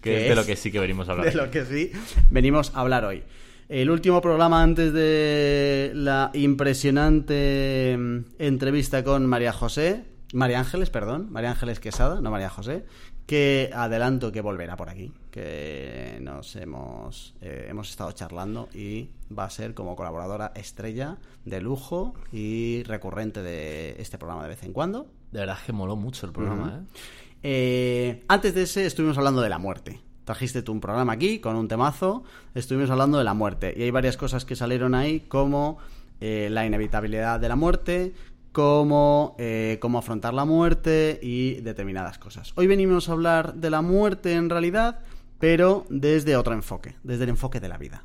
Que 0.00 0.22
es 0.22 0.28
de 0.30 0.34
lo 0.34 0.44
que 0.44 0.56
sí 0.56 0.72
que 0.72 0.80
venimos 0.80 1.08
a 1.08 1.12
hablar. 1.12 1.26
De 1.26 1.34
lo 1.34 1.50
que 1.50 1.64
sí 1.64 1.92
venimos 2.30 2.74
a 2.74 2.80
hablar 2.80 3.04
hoy. 3.04 3.22
El 3.70 3.88
último 3.88 4.20
programa 4.20 4.64
antes 4.64 4.92
de 4.92 5.92
la 5.94 6.32
impresionante 6.34 7.96
mm, 7.96 8.18
entrevista 8.40 9.04
con 9.04 9.24
María 9.26 9.52
José, 9.52 10.06
María 10.32 10.58
Ángeles, 10.58 10.90
perdón, 10.90 11.28
María 11.30 11.52
Ángeles 11.52 11.78
Quesada, 11.78 12.20
no 12.20 12.32
María 12.32 12.50
José, 12.50 12.84
que 13.26 13.70
adelanto 13.72 14.32
que 14.32 14.40
volverá 14.40 14.76
por 14.76 14.88
aquí, 14.88 15.12
que 15.30 16.18
nos 16.20 16.56
hemos, 16.56 17.36
eh, 17.42 17.68
hemos 17.70 17.88
estado 17.90 18.10
charlando 18.10 18.68
y 18.74 19.10
va 19.32 19.44
a 19.44 19.50
ser 19.50 19.72
como 19.72 19.94
colaboradora 19.94 20.50
estrella 20.56 21.18
de 21.44 21.60
lujo 21.60 22.14
y 22.32 22.82
recurrente 22.82 23.40
de 23.40 23.94
este 24.00 24.18
programa 24.18 24.42
de 24.42 24.48
vez 24.48 24.64
en 24.64 24.72
cuando. 24.72 25.06
De 25.30 25.38
verdad 25.38 25.58
es 25.60 25.66
que 25.66 25.72
moló 25.72 25.94
mucho 25.94 26.26
el 26.26 26.32
programa, 26.32 26.80
¿eh? 26.80 27.00
Eh, 27.44 28.24
antes 28.26 28.52
de 28.52 28.62
ese 28.62 28.84
estuvimos 28.84 29.16
hablando 29.16 29.42
de 29.42 29.48
la 29.48 29.58
muerte. 29.58 30.00
Trajiste 30.30 30.62
tú 30.62 30.70
un 30.70 30.80
programa 30.80 31.14
aquí 31.14 31.40
con 31.40 31.56
un 31.56 31.66
temazo, 31.66 32.22
estuvimos 32.54 32.88
hablando 32.88 33.18
de 33.18 33.24
la 33.24 33.34
muerte 33.34 33.74
y 33.76 33.82
hay 33.82 33.90
varias 33.90 34.16
cosas 34.16 34.44
que 34.44 34.54
salieron 34.54 34.94
ahí 34.94 35.18
como 35.26 35.78
eh, 36.20 36.46
la 36.52 36.64
inevitabilidad 36.64 37.40
de 37.40 37.48
la 37.48 37.56
muerte, 37.56 38.12
cómo, 38.52 39.34
eh, 39.40 39.78
cómo 39.80 39.98
afrontar 39.98 40.32
la 40.32 40.44
muerte 40.44 41.18
y 41.20 41.54
determinadas 41.62 42.18
cosas. 42.18 42.52
Hoy 42.54 42.68
venimos 42.68 43.08
a 43.08 43.12
hablar 43.12 43.54
de 43.54 43.70
la 43.70 43.82
muerte 43.82 44.34
en 44.34 44.48
realidad, 44.50 45.00
pero 45.40 45.84
desde 45.90 46.36
otro 46.36 46.54
enfoque, 46.54 46.94
desde 47.02 47.24
el 47.24 47.30
enfoque 47.30 47.58
de 47.58 47.68
la 47.68 47.78
vida. 47.78 48.04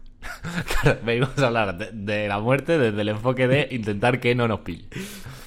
Claro, 0.81 0.99
venimos 1.05 1.37
a 1.37 1.45
hablar 1.45 1.77
de, 1.77 1.91
de 1.91 2.27
la 2.27 2.39
muerte 2.39 2.79
desde 2.79 3.01
el 3.01 3.09
enfoque 3.09 3.47
de 3.47 3.67
intentar 3.69 4.19
que 4.19 4.33
no 4.33 4.47
nos 4.47 4.61
pille. 4.61 4.87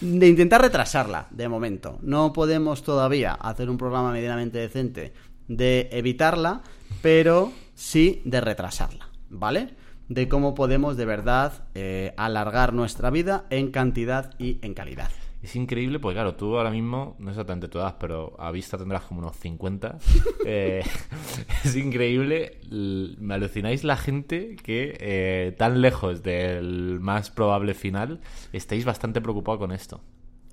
De 0.00 0.28
intentar 0.28 0.61
retrasarla, 0.61 1.26
de 1.32 1.49
momento. 1.49 1.99
No 2.02 2.32
podemos 2.32 2.85
todavía 2.85 3.32
hacer 3.32 3.68
un 3.68 3.78
programa 3.78 4.12
medianamente 4.12 4.58
decente 4.58 5.12
de 5.49 5.88
evitarla, 5.93 6.62
pero 7.02 7.52
sí 7.75 8.23
de 8.25 8.40
retrasarla, 8.40 9.09
¿vale? 9.31 9.75
De 10.09 10.28
cómo 10.28 10.55
podemos 10.55 10.97
de 10.97 11.05
verdad 11.05 11.64
eh, 11.75 12.14
alargar 12.17 12.73
nuestra 12.73 13.11
vida 13.11 13.47
en 13.50 13.71
cantidad 13.71 14.35
y 14.38 14.59
en 14.62 14.75
calidad. 14.75 15.11
Es 15.43 15.55
increíble, 15.55 16.00
porque 16.00 16.17
claro, 16.17 16.35
tú 16.35 16.57
ahora 16.57 16.71
mismo, 16.71 17.14
no 17.21 17.31
exactamente 17.31 17.69
tu 17.69 17.78
edad, 17.78 17.97
pero 18.00 18.35
a 18.40 18.50
vista 18.50 18.76
tendrás 18.76 19.05
como 19.05 19.21
unos 19.21 19.37
50. 19.37 19.99
Eh, 20.50 20.83
es 21.64 21.76
increíble, 21.76 22.59
me 22.71 23.35
alucináis 23.35 23.85
la 23.85 23.99
gente 23.99 24.57
que 24.57 24.97
eh, 24.99 25.55
tan 25.59 25.83
lejos 25.83 26.23
del 26.23 27.00
más 27.00 27.28
probable 27.28 27.75
final 27.75 28.21
estáis 28.55 28.87
bastante 28.87 29.21
preocupados 29.21 29.59
con 29.59 29.73
esto. 29.73 30.00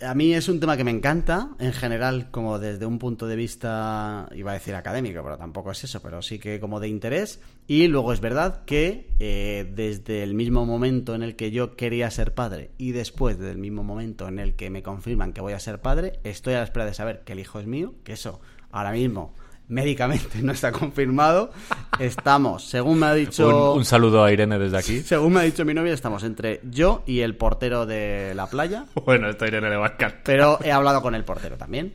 A 0.02 0.14
mí 0.14 0.34
es 0.34 0.50
un 0.50 0.60
tema 0.60 0.76
que 0.76 0.84
me 0.84 0.92
encanta, 0.92 1.52
en 1.58 1.72
general, 1.72 2.30
como 2.30 2.60
desde 2.60 2.86
un 2.86 3.00
punto 3.00 3.28
de 3.28 3.38
vista, 3.38 4.28
iba 4.36 4.52
a 4.52 4.56
decir 4.56 4.76
académico, 4.76 5.24
pero 5.24 5.38
tampoco 5.38 5.72
es 5.72 5.86
eso, 5.86 6.02
pero 6.02 6.22
sí 6.22 6.38
que 6.38 6.60
como 6.60 6.82
de 6.82 6.90
interés. 6.90 7.40
Y 7.66 7.88
luego 7.88 8.12
es 8.12 8.20
verdad 8.20 8.66
que 8.66 9.08
eh, 9.20 9.72
desde 9.74 10.22
el 10.22 10.34
mismo 10.34 10.66
momento 10.66 11.16
en 11.16 11.24
el 11.24 11.38
que 11.38 11.52
yo 11.52 11.78
quería 11.78 12.12
ser 12.12 12.34
padre 12.34 12.72
y 12.78 12.92
después 12.92 13.40
del 13.40 13.58
mismo 13.58 13.86
momento 13.86 14.28
en 14.28 14.40
el 14.40 14.56
que 14.56 14.70
me 14.70 14.84
confirman 14.84 15.32
que 15.32 15.40
voy 15.40 15.54
a 15.54 15.60
ser 15.60 15.80
padre, 15.80 16.20
estoy 16.26 16.56
a 16.56 16.58
la 16.58 16.66
espera 16.66 16.86
de 16.86 16.94
saber 16.94 17.22
que 17.22 17.32
el 17.32 17.40
hijo 17.40 17.62
es 17.62 17.66
mío, 17.66 17.94
que 18.04 18.14
eso 18.14 18.42
ahora 18.72 18.92
mismo 18.92 19.34
médicamente 19.68 20.42
no 20.42 20.52
está 20.52 20.72
confirmado. 20.72 21.52
Estamos, 22.00 22.66
según 22.66 23.00
me 23.00 23.06
ha 23.06 23.14
dicho... 23.14 23.74
Un, 23.74 23.80
un 23.80 23.86
saludo 23.86 24.24
a 24.24 24.32
Irene 24.32 24.60
desde 24.60 24.78
aquí. 24.78 25.02
Según 25.06 25.34
me 25.34 25.40
ha 25.40 25.44
dicho 25.44 25.64
mi 25.64 25.74
novia, 25.74 25.94
estamos 25.94 26.24
entre 26.24 26.60
yo 26.70 27.04
y 27.06 27.22
el 27.22 27.36
portero 27.36 27.86
de 27.86 28.34
la 28.36 28.48
playa. 28.48 28.86
Bueno, 29.06 29.30
esto 29.30 29.46
a 29.46 29.48
Irene 29.48 29.70
le 29.70 29.78
va 29.78 29.88
a 29.88 29.90
encantar. 29.92 30.22
Pero 30.24 30.60
he 30.64 30.72
hablado 30.72 31.02
con 31.02 31.16
el 31.16 31.24
portero 31.24 31.58
también. 31.58 31.94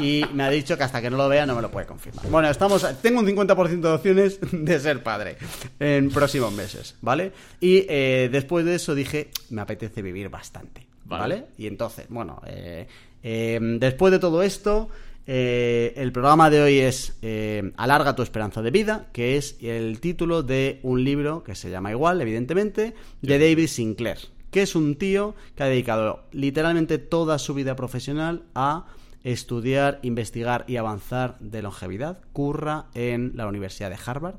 Y 0.00 0.24
me 0.34 0.42
ha 0.42 0.50
dicho 0.50 0.76
que 0.76 0.84
hasta 0.84 1.00
que 1.00 1.08
no 1.08 1.16
lo 1.16 1.28
vea 1.28 1.46
no 1.46 1.54
me 1.54 1.62
lo 1.62 1.70
puede 1.70 1.86
confirmar. 1.86 2.26
Bueno, 2.28 2.50
estamos, 2.50 2.86
tengo 3.00 3.20
un 3.20 3.26
50% 3.26 3.80
de 3.80 3.88
opciones 3.88 4.38
de 4.52 4.80
ser 4.80 5.02
padre 5.02 5.36
en 5.78 6.10
próximos 6.10 6.52
meses, 6.52 6.96
¿vale? 7.00 7.32
Y 7.60 7.86
eh, 7.88 8.28
después 8.30 8.64
de 8.64 8.74
eso 8.74 8.94
dije, 8.94 9.30
me 9.50 9.60
apetece 9.60 10.02
vivir 10.02 10.28
bastante, 10.28 10.86
¿vale? 11.04 11.20
Vale. 11.20 11.46
Y 11.56 11.66
entonces, 11.66 12.06
bueno, 12.08 12.42
eh, 12.46 12.86
eh, 13.22 13.58
después 13.78 14.12
de 14.12 14.18
todo 14.18 14.42
esto, 14.42 14.88
eh, 15.30 15.92
el 15.96 16.10
programa 16.10 16.48
de 16.48 16.62
hoy 16.62 16.78
es 16.78 17.18
eh, 17.20 17.72
Alarga 17.76 18.16
tu 18.16 18.22
esperanza 18.22 18.62
de 18.62 18.70
vida, 18.70 19.08
que 19.12 19.36
es 19.36 19.58
el 19.60 20.00
título 20.00 20.42
de 20.42 20.80
un 20.82 21.04
libro 21.04 21.44
que 21.44 21.54
se 21.54 21.70
llama 21.70 21.90
igual, 21.90 22.22
evidentemente, 22.22 22.94
de 23.20 23.38
David 23.38 23.66
Sinclair, 23.66 24.16
que 24.50 24.62
es 24.62 24.74
un 24.74 24.96
tío 24.96 25.34
que 25.54 25.64
ha 25.64 25.66
dedicado 25.66 26.24
literalmente 26.32 26.96
toda 26.96 27.38
su 27.38 27.52
vida 27.52 27.76
profesional 27.76 28.44
a 28.54 28.86
estudiar, 29.22 30.00
investigar 30.02 30.64
y 30.66 30.76
avanzar 30.76 31.36
de 31.40 31.60
longevidad. 31.60 32.22
Curra 32.32 32.86
en 32.94 33.32
la 33.34 33.46
Universidad 33.48 33.90
de 33.90 33.98
Harvard 34.02 34.36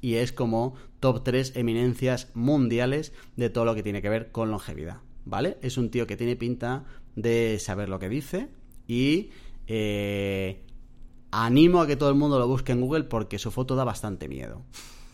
y 0.00 0.14
es 0.14 0.32
como 0.32 0.74
top 0.98 1.22
3 1.22 1.52
eminencias 1.54 2.26
mundiales 2.34 3.12
de 3.36 3.50
todo 3.50 3.66
lo 3.66 3.76
que 3.76 3.84
tiene 3.84 4.02
que 4.02 4.08
ver 4.08 4.32
con 4.32 4.50
longevidad, 4.50 4.96
¿vale? 5.24 5.58
Es 5.62 5.78
un 5.78 5.90
tío 5.90 6.08
que 6.08 6.16
tiene 6.16 6.34
pinta 6.34 6.86
de 7.14 7.60
saber 7.60 7.88
lo 7.88 8.00
que 8.00 8.08
dice 8.08 8.48
y 8.88 9.30
eh, 9.68 10.64
animo 11.30 11.80
a 11.80 11.86
que 11.86 11.96
todo 11.96 12.08
el 12.08 12.16
mundo 12.16 12.38
lo 12.38 12.48
busque 12.48 12.72
en 12.72 12.80
Google 12.80 13.04
porque 13.04 13.38
su 13.38 13.50
foto 13.50 13.76
da 13.76 13.84
bastante 13.84 14.28
miedo. 14.28 14.64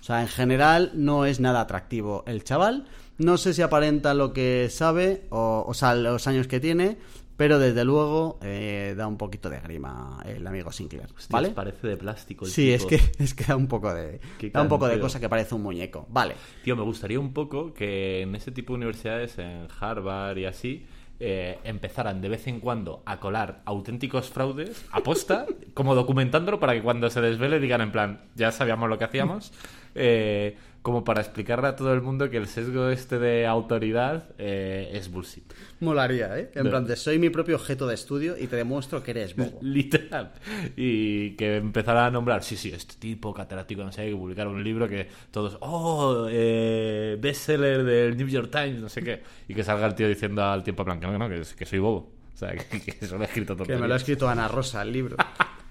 O 0.00 0.04
sea, 0.04 0.22
en 0.22 0.28
general 0.28 0.92
no 0.94 1.26
es 1.26 1.40
nada 1.40 1.60
atractivo 1.60 2.24
el 2.26 2.44
chaval. 2.44 2.86
No 3.18 3.36
sé 3.36 3.54
si 3.54 3.62
aparenta 3.62 4.14
lo 4.14 4.32
que 4.32 4.68
sabe 4.70 5.26
o, 5.30 5.64
o 5.66 5.74
sea, 5.74 5.94
los 5.94 6.26
años 6.26 6.46
que 6.46 6.60
tiene, 6.60 6.98
pero 7.36 7.58
desde 7.58 7.84
luego 7.84 8.38
eh, 8.42 8.94
da 8.96 9.06
un 9.06 9.16
poquito 9.16 9.50
de 9.50 9.60
grima 9.60 10.20
el 10.24 10.46
amigo 10.46 10.70
Sinclair, 10.70 11.08
¿vale? 11.30 11.48
Hostias, 11.48 11.54
parece 11.54 11.86
de 11.88 11.96
plástico. 11.96 12.44
el 12.44 12.50
Sí, 12.50 12.72
es 12.72 12.86
que, 12.86 13.00
es 13.18 13.34
que 13.34 13.44
da 13.44 13.56
un 13.56 13.66
poco 13.66 13.92
de 13.92 14.20
Qué 14.38 14.50
da 14.50 14.62
un 14.62 14.68
poco 14.68 14.86
de 14.86 15.00
cosa 15.00 15.18
que 15.18 15.28
parece 15.28 15.54
un 15.54 15.62
muñeco. 15.62 16.06
Vale. 16.10 16.36
Tío, 16.62 16.76
me 16.76 16.82
gustaría 16.82 17.18
un 17.18 17.32
poco 17.32 17.74
que 17.74 18.22
en 18.22 18.34
ese 18.34 18.52
tipo 18.52 18.72
de 18.72 18.78
universidades, 18.78 19.38
en 19.38 19.66
Harvard 19.80 20.38
y 20.38 20.44
así, 20.44 20.86
eh, 21.20 21.58
empezaran 21.64 22.20
de 22.20 22.28
vez 22.28 22.46
en 22.46 22.60
cuando 22.60 23.02
a 23.06 23.20
colar 23.20 23.62
auténticos 23.64 24.30
fraudes 24.30 24.84
aposta, 24.90 25.46
como 25.74 25.94
documentándolo 25.94 26.58
para 26.58 26.74
que 26.74 26.82
cuando 26.82 27.10
se 27.10 27.20
desvele 27.20 27.60
digan 27.60 27.80
en 27.80 27.92
plan, 27.92 28.20
ya 28.34 28.52
sabíamos 28.52 28.88
lo 28.88 28.98
que 28.98 29.04
hacíamos, 29.04 29.52
eh, 29.94 30.56
como 30.84 31.02
para 31.02 31.22
explicarle 31.22 31.66
a 31.68 31.76
todo 31.76 31.94
el 31.94 32.02
mundo 32.02 32.28
que 32.28 32.36
el 32.36 32.46
sesgo 32.46 32.90
este 32.90 33.18
de 33.18 33.46
autoridad 33.46 34.28
eh, 34.36 34.90
es 34.92 35.10
bullshit. 35.10 35.50
Molaría, 35.80 36.38
¿eh? 36.38 36.50
En 36.54 36.64
No. 36.64 36.70
plan 36.70 36.84
de 36.86 36.94
soy 36.94 37.18
mi 37.18 37.30
propio 37.30 37.56
objeto 37.56 37.86
de 37.86 37.94
estudio 37.94 38.36
y 38.38 38.48
te 38.48 38.56
demuestro 38.56 39.02
que 39.02 39.12
eres 39.12 39.34
bobo. 39.34 39.58
Literal. 39.62 40.32
Y 40.76 41.30
que 41.36 41.56
empezara 41.56 42.04
a 42.04 42.10
nombrar, 42.10 42.42
sí, 42.42 42.58
sí, 42.58 42.70
este 42.70 42.96
tipo 42.96 43.32
catedrático, 43.32 43.82
no 43.82 43.92
sé, 43.92 44.10
que 44.10 44.14
publicar 44.14 44.46
un 44.46 44.62
libro 44.62 44.86
que 44.86 45.08
todos, 45.30 45.56
oh, 45.62 46.26
eh, 46.30 47.16
bestseller 47.18 47.82
del 47.82 48.14
New 48.18 48.28
York 48.28 48.50
Times, 48.52 48.78
no 48.80 48.90
sé 48.90 49.02
qué. 49.02 49.22
Y 49.48 49.54
que 49.54 49.64
salga 49.64 49.86
el 49.86 49.94
tío 49.94 50.06
diciendo 50.06 50.44
al 50.44 50.62
tiempo 50.62 50.84
blanco, 50.84 51.06
no, 51.06 51.16
no, 51.16 51.30
que, 51.30 51.40
que 51.56 51.64
soy 51.64 51.78
bobo. 51.78 52.12
O 52.34 52.36
sea, 52.36 52.50
que, 52.56 52.82
que 52.82 52.98
eso 53.00 53.16
lo 53.16 53.22
he 53.22 53.26
escrito 53.26 53.56
todo. 53.56 53.66
Que 53.66 53.76
me 53.78 53.88
lo 53.88 53.94
ha 53.94 53.96
escrito 53.96 54.28
Ana 54.28 54.48
Rosa 54.48 54.82
el 54.82 54.92
libro. 54.92 55.16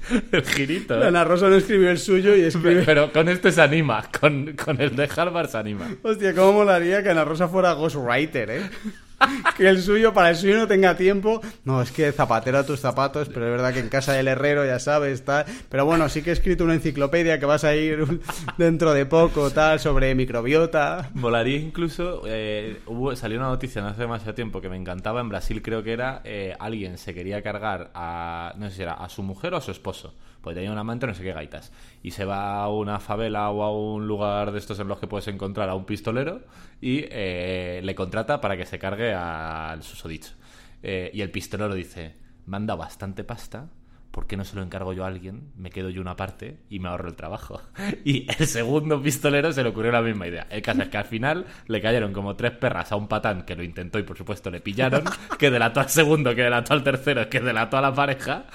El 0.32 0.44
girito. 0.44 1.02
¿eh? 1.02 1.06
Ana 1.06 1.24
Rosa 1.24 1.48
no 1.48 1.56
escribió 1.56 1.90
el 1.90 1.98
suyo 1.98 2.34
y 2.36 2.42
escribe. 2.42 2.82
Pero 2.84 3.12
con 3.12 3.28
este 3.28 3.52
se 3.52 3.60
anima, 3.62 4.04
con, 4.20 4.54
con 4.56 4.80
el 4.80 4.94
de 4.96 5.08
Harvard 5.14 5.48
se 5.48 5.58
anima. 5.58 5.88
Hostia, 6.02 6.34
cómo 6.34 6.52
molaría 6.52 7.02
que 7.02 7.10
Ana 7.10 7.24
Rosa 7.24 7.48
fuera 7.48 7.72
ghostwriter, 7.72 8.50
¿eh? 8.50 8.70
que 9.56 9.68
el 9.68 9.82
suyo, 9.82 10.12
para 10.12 10.30
el 10.30 10.36
suyo 10.36 10.56
no 10.56 10.66
tenga 10.66 10.96
tiempo. 10.96 11.40
No, 11.64 11.82
es 11.82 11.92
que 11.92 12.12
zapatero 12.12 12.58
a 12.58 12.66
tus 12.66 12.80
zapatos, 12.80 13.28
pero 13.28 13.46
es 13.46 13.52
verdad 13.52 13.72
que 13.72 13.80
en 13.80 13.88
casa 13.88 14.12
del 14.12 14.28
herrero, 14.28 14.64
ya 14.64 14.78
sabes, 14.78 15.24
tal. 15.24 15.44
Pero 15.68 15.84
bueno, 15.84 16.08
sí 16.08 16.22
que 16.22 16.30
he 16.30 16.32
escrito 16.32 16.64
una 16.64 16.74
enciclopedia 16.74 17.38
que 17.38 17.46
vas 17.46 17.64
a 17.64 17.74
ir 17.74 18.20
dentro 18.58 18.94
de 18.94 19.06
poco, 19.06 19.50
tal, 19.50 19.80
sobre 19.80 20.14
microbiota. 20.14 21.10
Molaría 21.14 21.58
incluso, 21.58 22.22
eh, 22.26 22.80
hubo, 22.86 23.14
salió 23.16 23.38
una 23.38 23.48
noticia 23.48 23.82
no 23.82 23.88
hace 23.88 24.02
demasiado 24.02 24.34
tiempo 24.34 24.60
que 24.60 24.68
me 24.68 24.76
encantaba, 24.76 25.20
en 25.20 25.28
Brasil 25.28 25.62
creo 25.62 25.82
que 25.82 25.92
era, 25.92 26.20
eh, 26.24 26.54
alguien 26.58 26.98
se 26.98 27.14
quería 27.14 27.42
cargar 27.42 27.90
a, 27.94 28.54
no 28.56 28.68
sé 28.70 28.76
si 28.76 28.82
era 28.82 28.94
a 28.94 29.08
su 29.08 29.22
mujer 29.22 29.54
o 29.54 29.56
a 29.56 29.60
su 29.60 29.70
esposo, 29.70 30.14
porque 30.40 30.56
tenía 30.56 30.72
un 30.72 30.78
amante 30.78 31.06
no 31.06 31.14
sé 31.14 31.22
qué 31.22 31.32
gaitas, 31.32 31.72
y 32.02 32.10
se 32.12 32.24
va 32.24 32.62
a 32.62 32.68
una 32.68 33.00
favela 33.00 33.50
o 33.50 33.62
a 33.62 33.72
un 33.72 34.06
lugar 34.06 34.52
de 34.52 34.58
estos 34.58 34.78
en 34.80 34.88
los 34.88 34.98
que 34.98 35.06
puedes 35.06 35.28
encontrar 35.28 35.68
a 35.68 35.74
un 35.74 35.84
pistolero 35.84 36.42
y 36.80 37.04
eh, 37.10 37.80
le 37.82 37.94
contrata 37.94 38.40
para 38.40 38.56
que 38.56 38.66
se 38.66 38.78
cargue 38.78 39.12
al 39.14 39.82
susodicho. 39.82 40.34
Eh, 40.82 41.10
y 41.12 41.22
el 41.22 41.30
pistolero 41.30 41.74
dice, 41.74 42.14
dado 42.46 42.78
bastante 42.78 43.24
pasta, 43.24 43.68
¿por 44.10 44.26
qué 44.26 44.36
no 44.36 44.44
se 44.44 44.56
lo 44.56 44.62
encargo 44.62 44.92
yo 44.92 45.04
a 45.04 45.06
alguien? 45.06 45.52
Me 45.56 45.70
quedo 45.70 45.90
yo 45.90 46.00
una 46.00 46.16
parte 46.16 46.58
y 46.68 46.80
me 46.80 46.88
ahorro 46.88 47.08
el 47.08 47.14
trabajo. 47.14 47.60
Y 48.04 48.26
el 48.38 48.46
segundo 48.46 49.02
pistolero 49.02 49.52
se 49.52 49.62
le 49.62 49.68
ocurrió 49.68 49.92
la 49.92 50.00
misma 50.00 50.26
idea. 50.26 50.46
El 50.50 50.62
caso 50.62 50.82
es 50.82 50.88
que 50.88 50.96
al 50.96 51.04
final 51.04 51.44
le 51.66 51.80
cayeron 51.80 52.12
como 52.12 52.36
tres 52.36 52.52
perras 52.52 52.90
a 52.92 52.96
un 52.96 53.06
patán 53.06 53.42
que 53.42 53.54
lo 53.54 53.62
intentó 53.62 53.98
y 53.98 54.02
por 54.02 54.16
supuesto 54.16 54.50
le 54.50 54.60
pillaron, 54.60 55.04
que 55.38 55.50
delató 55.50 55.80
al 55.80 55.88
segundo, 55.88 56.34
que 56.34 56.42
delató 56.42 56.74
al 56.74 56.82
tercero, 56.82 57.28
que 57.28 57.40
delató 57.40 57.76
a 57.76 57.82
la 57.82 57.92
pareja. 57.92 58.46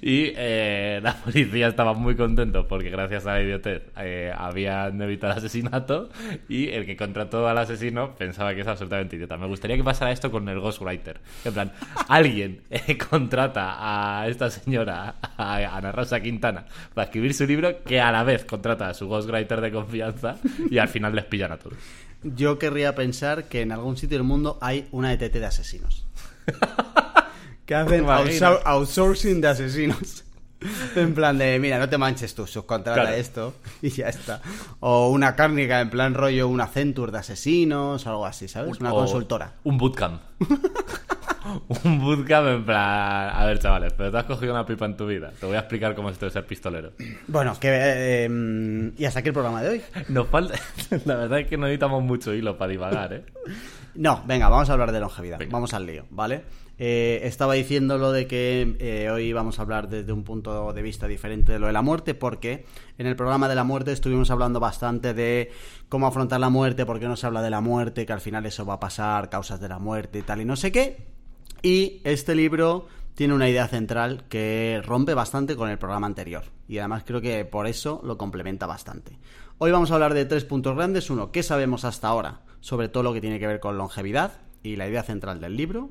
Y 0.00 0.32
eh, 0.36 1.00
la 1.02 1.14
policía 1.14 1.68
estaba 1.68 1.94
muy 1.94 2.16
contento 2.16 2.66
porque 2.66 2.90
gracias 2.90 3.26
a 3.26 3.34
la 3.34 3.42
idiotez 3.42 3.82
eh, 3.98 4.32
habían 4.34 5.00
evitado 5.02 5.32
el 5.32 5.38
asesinato 5.38 6.08
y 6.48 6.68
el 6.68 6.86
que 6.86 6.96
contrató 6.96 7.46
al 7.48 7.58
asesino 7.58 8.14
pensaba 8.14 8.54
que 8.54 8.62
es 8.62 8.66
absolutamente 8.66 9.16
idiota. 9.16 9.36
Me 9.36 9.46
gustaría 9.46 9.76
que 9.76 9.84
pasara 9.84 10.12
esto 10.12 10.30
con 10.30 10.48
el 10.48 10.60
Ghostwriter. 10.60 11.20
En 11.44 11.52
plan, 11.52 11.72
alguien 12.08 12.62
eh, 12.70 12.96
contrata 13.10 13.76
a 14.20 14.28
esta 14.28 14.50
señora, 14.50 15.01
a 15.36 15.76
Ana 15.76 15.92
Rosa 15.92 16.20
Quintana, 16.20 16.66
para 16.94 17.04
escribir 17.06 17.34
su 17.34 17.46
libro 17.46 17.82
que 17.84 18.00
a 18.00 18.10
la 18.12 18.22
vez 18.24 18.44
contrata 18.44 18.88
a 18.88 18.94
su 18.94 19.08
Ghostwriter 19.08 19.60
de 19.60 19.72
confianza 19.72 20.36
y 20.70 20.78
al 20.78 20.88
final 20.88 21.14
les 21.14 21.24
pillan 21.24 21.52
a 21.52 21.58
todos. 21.58 21.78
Yo 22.22 22.58
querría 22.58 22.94
pensar 22.94 23.44
que 23.44 23.62
en 23.62 23.72
algún 23.72 23.96
sitio 23.96 24.18
del 24.18 24.26
mundo 24.26 24.58
hay 24.60 24.86
una 24.92 25.12
ETT 25.12 25.32
de 25.34 25.46
asesinos. 25.46 26.06
que 27.66 27.74
hacen 27.74 28.04
outsourcing 28.64 29.40
de 29.40 29.48
asesinos. 29.48 30.24
En 30.94 31.12
plan 31.12 31.36
de, 31.38 31.58
mira, 31.58 31.76
no 31.80 31.88
te 31.88 31.98
manches 31.98 32.36
tú, 32.36 32.46
subcontrata 32.46 33.00
Claro. 33.00 33.16
esto 33.16 33.54
y 33.82 33.88
ya 33.90 34.08
está. 34.08 34.40
O 34.78 35.08
una 35.08 35.34
cárnica, 35.34 35.80
en 35.80 35.90
plan 35.90 36.14
rollo, 36.14 36.46
una 36.46 36.68
Centur 36.68 37.10
de 37.10 37.18
asesinos, 37.18 38.06
algo 38.06 38.24
así, 38.24 38.46
¿sabes? 38.46 38.78
Una 38.78 38.92
O 38.92 38.98
consultora. 38.98 39.54
Un 39.64 39.76
bootcamp. 39.76 40.22
un 41.84 42.00
bootcamp 42.00 42.48
en 42.48 42.64
plan... 42.64 43.30
A 43.34 43.44
ver, 43.46 43.58
chavales, 43.58 43.92
pero 43.94 44.10
te 44.10 44.18
has 44.18 44.24
cogido 44.24 44.52
una 44.52 44.64
pipa 44.64 44.86
en 44.86 44.96
tu 44.96 45.06
vida. 45.06 45.32
Te 45.38 45.46
voy 45.46 45.56
a 45.56 45.60
explicar 45.60 45.94
cómo 45.94 46.08
es 46.08 46.14
esto 46.14 46.26
de 46.26 46.32
ser 46.32 46.46
pistolero. 46.46 46.92
Bueno, 47.26 47.58
que... 47.58 47.68
eh, 47.70 48.28
mm, 48.28 48.90
y 48.98 49.04
hasta 49.04 49.20
aquí 49.20 49.28
el 49.28 49.34
programa 49.34 49.62
de 49.62 49.68
hoy. 49.68 49.82
Nos 50.08 50.28
falta... 50.28 50.54
La 51.04 51.16
verdad 51.16 51.40
es 51.40 51.48
que 51.48 51.56
no 51.56 51.66
necesitamos 51.66 52.02
mucho 52.02 52.32
hilo 52.32 52.56
para 52.56 52.70
divagar, 52.70 53.12
¿eh? 53.12 53.24
No, 53.94 54.22
venga, 54.26 54.48
vamos 54.48 54.70
a 54.70 54.72
hablar 54.72 54.90
de 54.90 55.00
longevidad. 55.00 55.38
Vamos 55.50 55.74
al 55.74 55.84
lío, 55.84 56.06
¿vale? 56.08 56.44
Eh, 56.78 57.20
estaba 57.24 57.52
diciendo 57.54 57.98
lo 57.98 58.10
de 58.10 58.26
que 58.26 58.76
eh, 58.80 59.10
hoy 59.10 59.32
vamos 59.34 59.58
a 59.58 59.62
hablar 59.62 59.88
desde 59.88 60.12
un 60.12 60.24
punto 60.24 60.72
de 60.72 60.82
vista 60.82 61.06
diferente 61.06 61.52
de 61.52 61.58
lo 61.58 61.66
de 61.66 61.74
la 61.74 61.82
muerte, 61.82 62.14
porque 62.14 62.64
en 62.96 63.06
el 63.06 63.16
programa 63.16 63.48
de 63.48 63.54
la 63.54 63.64
muerte 63.64 63.92
estuvimos 63.92 64.30
hablando 64.30 64.60
bastante 64.60 65.12
de 65.12 65.50
cómo 65.90 66.06
afrontar 66.06 66.40
la 66.40 66.48
muerte, 66.48 66.86
por 66.86 66.98
qué 66.98 67.06
no 67.06 67.16
se 67.16 67.26
habla 67.26 67.42
de 67.42 67.50
la 67.50 67.60
muerte, 67.60 68.06
que 68.06 68.12
al 68.14 68.22
final 68.22 68.46
eso 68.46 68.64
va 68.64 68.74
a 68.74 68.80
pasar, 68.80 69.28
causas 69.28 69.60
de 69.60 69.68
la 69.68 69.78
muerte 69.78 70.20
y 70.20 70.22
tal 70.22 70.40
y 70.40 70.46
no 70.46 70.56
sé 70.56 70.72
qué. 70.72 71.11
Y 71.62 72.00
este 72.04 72.34
libro 72.34 72.86
tiene 73.14 73.34
una 73.34 73.48
idea 73.48 73.68
central 73.68 74.24
que 74.28 74.80
rompe 74.84 75.14
bastante 75.14 75.56
con 75.56 75.68
el 75.70 75.78
programa 75.78 76.06
anterior. 76.06 76.44
Y 76.68 76.78
además 76.78 77.04
creo 77.06 77.20
que 77.20 77.44
por 77.44 77.66
eso 77.66 78.00
lo 78.04 78.18
complementa 78.18 78.66
bastante. 78.66 79.18
Hoy 79.58 79.70
vamos 79.70 79.90
a 79.90 79.94
hablar 79.94 80.14
de 80.14 80.24
tres 80.24 80.44
puntos 80.44 80.74
grandes. 80.74 81.10
Uno, 81.10 81.30
¿qué 81.30 81.42
sabemos 81.42 81.84
hasta 81.84 82.08
ahora 82.08 82.40
sobre 82.60 82.88
todo 82.88 83.02
lo 83.02 83.12
que 83.12 83.20
tiene 83.20 83.38
que 83.38 83.46
ver 83.46 83.60
con 83.60 83.76
longevidad 83.76 84.32
y 84.62 84.76
la 84.76 84.88
idea 84.88 85.02
central 85.02 85.40
del 85.40 85.56
libro? 85.56 85.90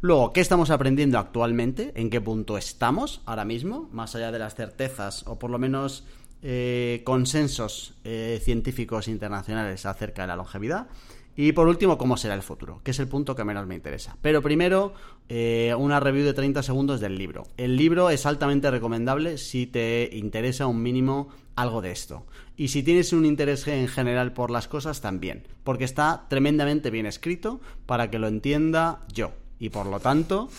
Luego, 0.00 0.32
¿qué 0.32 0.40
estamos 0.40 0.70
aprendiendo 0.70 1.18
actualmente? 1.18 1.92
¿En 1.94 2.10
qué 2.10 2.20
punto 2.20 2.58
estamos 2.58 3.20
ahora 3.24 3.44
mismo? 3.44 3.88
Más 3.92 4.16
allá 4.16 4.32
de 4.32 4.40
las 4.40 4.56
certezas 4.56 5.24
o 5.28 5.38
por 5.38 5.50
lo 5.50 5.60
menos 5.60 6.04
eh, 6.42 7.02
consensos 7.04 7.94
eh, 8.02 8.40
científicos 8.42 9.06
internacionales 9.06 9.86
acerca 9.86 10.22
de 10.22 10.28
la 10.28 10.36
longevidad. 10.36 10.88
Y 11.34 11.52
por 11.52 11.66
último, 11.66 11.96
cómo 11.96 12.16
será 12.16 12.34
el 12.34 12.42
futuro, 12.42 12.80
que 12.84 12.90
es 12.90 12.98
el 12.98 13.08
punto 13.08 13.34
que 13.34 13.44
menos 13.44 13.66
me 13.66 13.74
interesa. 13.74 14.16
Pero 14.20 14.42
primero, 14.42 14.92
eh, 15.28 15.74
una 15.78 15.98
review 15.98 16.24
de 16.26 16.34
30 16.34 16.62
segundos 16.62 17.00
del 17.00 17.16
libro. 17.16 17.44
El 17.56 17.76
libro 17.76 18.10
es 18.10 18.26
altamente 18.26 18.70
recomendable 18.70 19.38
si 19.38 19.66
te 19.66 20.10
interesa 20.12 20.66
un 20.66 20.82
mínimo 20.82 21.28
algo 21.56 21.80
de 21.80 21.90
esto. 21.90 22.26
Y 22.56 22.68
si 22.68 22.82
tienes 22.82 23.12
un 23.14 23.24
interés 23.24 23.66
en 23.66 23.88
general 23.88 24.34
por 24.34 24.50
las 24.50 24.68
cosas, 24.68 25.00
también. 25.00 25.46
Porque 25.64 25.84
está 25.84 26.26
tremendamente 26.28 26.90
bien 26.90 27.06
escrito 27.06 27.60
para 27.86 28.10
que 28.10 28.18
lo 28.18 28.28
entienda 28.28 29.00
yo. 29.12 29.32
Y 29.58 29.70
por 29.70 29.86
lo 29.86 30.00
tanto, 30.00 30.50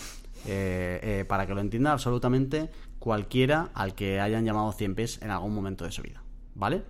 eh, 0.46 0.98
eh, 1.02 1.24
para 1.28 1.46
que 1.46 1.54
lo 1.54 1.60
entienda 1.60 1.92
absolutamente 1.92 2.70
cualquiera 2.98 3.70
al 3.74 3.94
que 3.94 4.18
hayan 4.18 4.44
llamado 4.44 4.72
100 4.72 4.94
pies 4.94 5.22
en 5.22 5.30
algún 5.30 5.54
momento 5.54 5.84
de 5.84 5.92
su 5.92 6.02
vida. 6.02 6.22
¿Vale? 6.54 6.82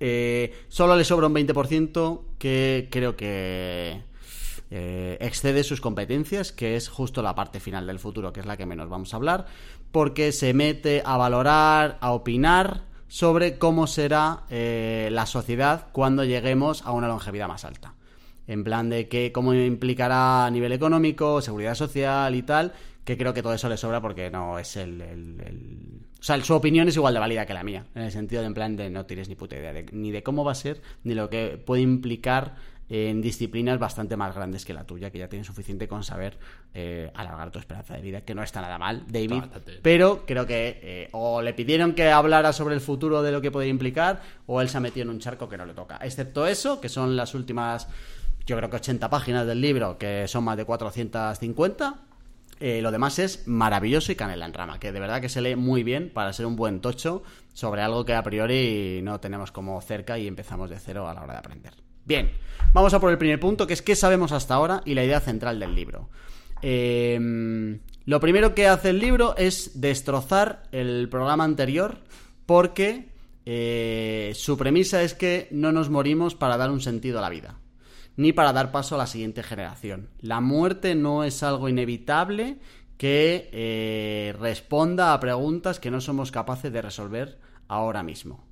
Eh, 0.00 0.54
solo 0.68 0.96
le 0.96 1.04
sobra 1.04 1.26
un 1.26 1.34
20% 1.34 2.20
que 2.38 2.88
creo 2.90 3.16
que 3.16 4.02
eh, 4.70 5.16
excede 5.20 5.64
sus 5.64 5.80
competencias, 5.80 6.52
que 6.52 6.76
es 6.76 6.88
justo 6.88 7.22
la 7.22 7.34
parte 7.34 7.60
final 7.60 7.86
del 7.86 7.98
futuro, 7.98 8.32
que 8.32 8.40
es 8.40 8.46
la 8.46 8.56
que 8.56 8.66
menos 8.66 8.88
vamos 8.88 9.14
a 9.14 9.16
hablar, 9.16 9.46
porque 9.92 10.32
se 10.32 10.52
mete 10.52 11.02
a 11.04 11.16
valorar, 11.16 11.96
a 12.00 12.12
opinar 12.12 12.82
sobre 13.08 13.58
cómo 13.58 13.86
será 13.86 14.44
eh, 14.50 15.08
la 15.10 15.24
sociedad 15.24 15.86
cuando 15.92 16.24
lleguemos 16.24 16.82
a 16.84 16.92
una 16.92 17.08
longevidad 17.08 17.48
más 17.48 17.64
alta. 17.64 17.94
En 18.46 18.64
plan 18.64 18.88
de 18.90 19.08
que 19.08 19.32
cómo 19.32 19.54
implicará 19.54 20.46
a 20.46 20.50
nivel 20.50 20.72
económico, 20.72 21.40
seguridad 21.40 21.74
social 21.74 22.34
y 22.34 22.42
tal, 22.42 22.72
que 23.04 23.16
creo 23.16 23.32
que 23.32 23.42
todo 23.42 23.54
eso 23.54 23.68
le 23.70 23.78
sobra 23.78 24.02
porque 24.02 24.30
no 24.30 24.58
es 24.58 24.76
el, 24.76 25.00
O 26.20 26.22
sea, 26.22 26.42
su 26.42 26.54
opinión 26.54 26.88
es 26.88 26.96
igual 26.96 27.14
de 27.14 27.20
válida 27.20 27.46
que 27.46 27.54
la 27.54 27.62
mía, 27.62 27.86
en 27.94 28.02
el 28.02 28.10
sentido 28.10 28.42
de 28.42 28.48
en 28.48 28.54
plan 28.54 28.76
de 28.76 28.90
no 28.90 29.06
tienes 29.06 29.28
ni 29.28 29.36
puta 29.36 29.56
idea 29.56 29.72
ni 29.92 30.10
de 30.10 30.22
cómo 30.22 30.44
va 30.44 30.52
a 30.52 30.56
ser, 30.56 30.82
ni 31.04 31.14
lo 31.14 31.30
que 31.30 31.62
puede 31.64 31.82
implicar 31.82 32.56
en 32.90 33.20
disciplinas 33.20 33.78
bastante 33.78 34.16
más 34.16 34.34
grandes 34.34 34.64
que 34.64 34.72
la 34.72 34.84
tuya, 34.84 35.10
que 35.10 35.18
ya 35.18 35.28
tienes 35.28 35.46
suficiente 35.46 35.86
con 35.86 36.02
saber 36.02 36.38
eh, 36.74 37.10
alargar 37.14 37.50
tu 37.50 37.58
esperanza 37.58 37.94
de 37.94 38.00
vida, 38.00 38.22
que 38.22 38.34
no 38.34 38.42
está 38.42 38.60
nada 38.60 38.78
mal, 38.78 39.04
David. 39.06 39.44
Pero 39.82 40.24
creo 40.26 40.46
que 40.46 40.80
eh, 40.82 41.08
o 41.12 41.42
le 41.42 41.52
pidieron 41.52 41.94
que 41.94 42.10
hablara 42.10 42.52
sobre 42.52 42.74
el 42.74 42.80
futuro 42.80 43.22
de 43.22 43.30
lo 43.30 43.40
que 43.40 43.50
puede 43.50 43.68
implicar, 43.68 44.22
o 44.46 44.60
él 44.60 44.68
se 44.68 44.78
ha 44.78 44.80
metido 44.80 45.04
en 45.04 45.10
un 45.10 45.18
charco 45.18 45.48
que 45.48 45.58
no 45.58 45.66
le 45.66 45.74
toca. 45.74 45.98
Excepto 46.02 46.46
eso, 46.46 46.80
que 46.80 46.88
son 46.88 47.14
las 47.14 47.34
últimas, 47.34 47.88
yo 48.46 48.56
creo 48.56 48.70
que 48.70 48.76
80 48.76 49.10
páginas 49.10 49.46
del 49.46 49.60
libro, 49.60 49.98
que 49.98 50.26
son 50.26 50.44
más 50.44 50.56
de 50.56 50.64
450 50.64 52.07
eh, 52.60 52.80
lo 52.82 52.90
demás 52.90 53.18
es 53.18 53.46
maravilloso 53.46 54.10
y 54.10 54.16
canela 54.16 54.46
en 54.46 54.52
rama, 54.52 54.80
que 54.80 54.92
de 54.92 55.00
verdad 55.00 55.20
que 55.20 55.28
se 55.28 55.40
lee 55.40 55.56
muy 55.56 55.84
bien 55.84 56.10
para 56.12 56.32
ser 56.32 56.46
un 56.46 56.56
buen 56.56 56.80
tocho 56.80 57.22
sobre 57.52 57.82
algo 57.82 58.04
que 58.04 58.14
a 58.14 58.22
priori 58.22 59.00
no 59.02 59.20
tenemos 59.20 59.52
como 59.52 59.80
cerca 59.80 60.18
y 60.18 60.26
empezamos 60.26 60.68
de 60.68 60.78
cero 60.78 61.08
a 61.08 61.14
la 61.14 61.22
hora 61.22 61.34
de 61.34 61.38
aprender. 61.38 61.74
Bien, 62.04 62.32
vamos 62.72 62.94
a 62.94 63.00
por 63.00 63.10
el 63.10 63.18
primer 63.18 63.38
punto, 63.38 63.66
que 63.66 63.74
es 63.74 63.82
qué 63.82 63.94
sabemos 63.94 64.32
hasta 64.32 64.54
ahora 64.54 64.82
y 64.84 64.94
la 64.94 65.04
idea 65.04 65.20
central 65.20 65.60
del 65.60 65.74
libro. 65.74 66.08
Em, 66.62 67.80
lo 68.04 68.18
primero 68.18 68.54
que 68.54 68.66
hace 68.66 68.90
el 68.90 68.98
libro 68.98 69.36
es 69.36 69.80
destrozar 69.80 70.64
el 70.72 71.08
programa 71.08 71.44
anterior 71.44 71.98
porque 72.46 73.10
eh, 73.44 74.32
su 74.34 74.56
premisa 74.56 75.02
es 75.02 75.14
que 75.14 75.48
no 75.52 75.70
nos 75.70 75.90
morimos 75.90 76.34
para 76.34 76.56
dar 76.56 76.70
un 76.70 76.80
sentido 76.80 77.18
a 77.18 77.22
la 77.22 77.28
vida 77.28 77.58
ni 78.18 78.32
para 78.32 78.52
dar 78.52 78.72
paso 78.72 78.96
a 78.96 78.98
la 78.98 79.06
siguiente 79.06 79.44
generación. 79.44 80.08
La 80.20 80.40
muerte 80.40 80.96
no 80.96 81.22
es 81.22 81.44
algo 81.44 81.68
inevitable 81.68 82.58
que 82.96 83.48
eh, 83.52 84.34
responda 84.40 85.14
a 85.14 85.20
preguntas 85.20 85.78
que 85.78 85.92
no 85.92 86.00
somos 86.00 86.32
capaces 86.32 86.72
de 86.72 86.82
resolver 86.82 87.38
ahora 87.68 88.02
mismo. 88.02 88.44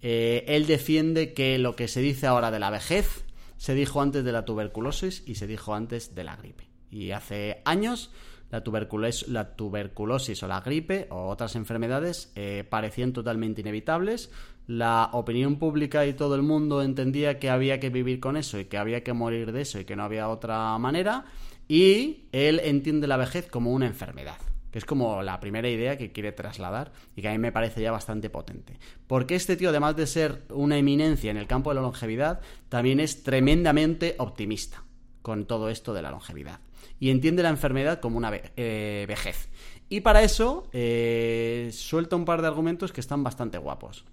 Eh, 0.00 0.46
él 0.48 0.66
defiende 0.66 1.34
que 1.34 1.58
lo 1.58 1.76
que 1.76 1.86
se 1.86 2.00
dice 2.00 2.26
ahora 2.26 2.50
de 2.50 2.58
la 2.58 2.70
vejez 2.70 3.26
se 3.58 3.74
dijo 3.74 4.00
antes 4.00 4.24
de 4.24 4.32
la 4.32 4.46
tuberculosis 4.46 5.22
y 5.26 5.34
se 5.34 5.46
dijo 5.46 5.74
antes 5.74 6.14
de 6.14 6.24
la 6.24 6.36
gripe. 6.36 6.64
Y 6.90 7.10
hace 7.10 7.60
años 7.66 8.10
la, 8.50 8.64
tuberculosis, 8.64 10.42
o 10.42 10.48
la 10.48 10.60
gripe 10.60 11.08
o 11.10 11.28
otras 11.28 11.56
enfermedades 11.56 12.32
eh, 12.36 12.64
parecían 12.68 13.12
totalmente 13.12 13.60
inevitables. 13.60 14.30
La 14.66 15.10
opinión 15.12 15.56
pública 15.56 16.06
y 16.06 16.14
todo 16.14 16.34
el 16.34 16.42
mundo 16.42 16.82
entendía 16.82 17.38
que 17.38 17.50
había 17.50 17.80
que 17.80 17.90
vivir 17.90 18.20
con 18.20 18.36
eso 18.36 18.58
y 18.58 18.64
que 18.64 18.78
había 18.78 19.02
que 19.02 19.12
morir 19.12 19.52
de 19.52 19.62
eso 19.62 19.78
y 19.78 19.84
que 19.84 19.96
no 19.96 20.04
había 20.04 20.28
otra 20.28 20.76
manera. 20.78 21.26
Y 21.68 22.28
él 22.32 22.60
entiende 22.62 23.06
la 23.06 23.16
vejez 23.16 23.48
como 23.48 23.72
una 23.72 23.86
enfermedad 23.86 24.38
que 24.74 24.78
es 24.78 24.84
como 24.84 25.22
la 25.22 25.38
primera 25.38 25.68
idea 25.68 25.96
que 25.96 26.10
quiere 26.10 26.32
trasladar 26.32 26.90
y 27.14 27.22
que 27.22 27.28
a 27.28 27.30
mí 27.30 27.38
me 27.38 27.52
parece 27.52 27.80
ya 27.80 27.92
bastante 27.92 28.28
potente. 28.28 28.76
Porque 29.06 29.36
este 29.36 29.56
tío, 29.56 29.68
además 29.68 29.94
de 29.94 30.04
ser 30.08 30.42
una 30.50 30.76
eminencia 30.76 31.30
en 31.30 31.36
el 31.36 31.46
campo 31.46 31.70
de 31.70 31.76
la 31.76 31.82
longevidad, 31.82 32.40
también 32.68 32.98
es 32.98 33.22
tremendamente 33.22 34.16
optimista 34.18 34.82
con 35.22 35.46
todo 35.46 35.70
esto 35.70 35.94
de 35.94 36.02
la 36.02 36.10
longevidad 36.10 36.58
y 36.98 37.10
entiende 37.10 37.44
la 37.44 37.50
enfermedad 37.50 38.00
como 38.00 38.18
una 38.18 38.32
eh, 38.34 39.04
vejez. 39.06 39.48
Y 39.88 40.00
para 40.00 40.24
eso 40.24 40.68
eh, 40.72 41.70
suelta 41.72 42.16
un 42.16 42.24
par 42.24 42.42
de 42.42 42.48
argumentos 42.48 42.92
que 42.92 43.00
están 43.00 43.22
bastante 43.22 43.58
guapos. 43.58 44.04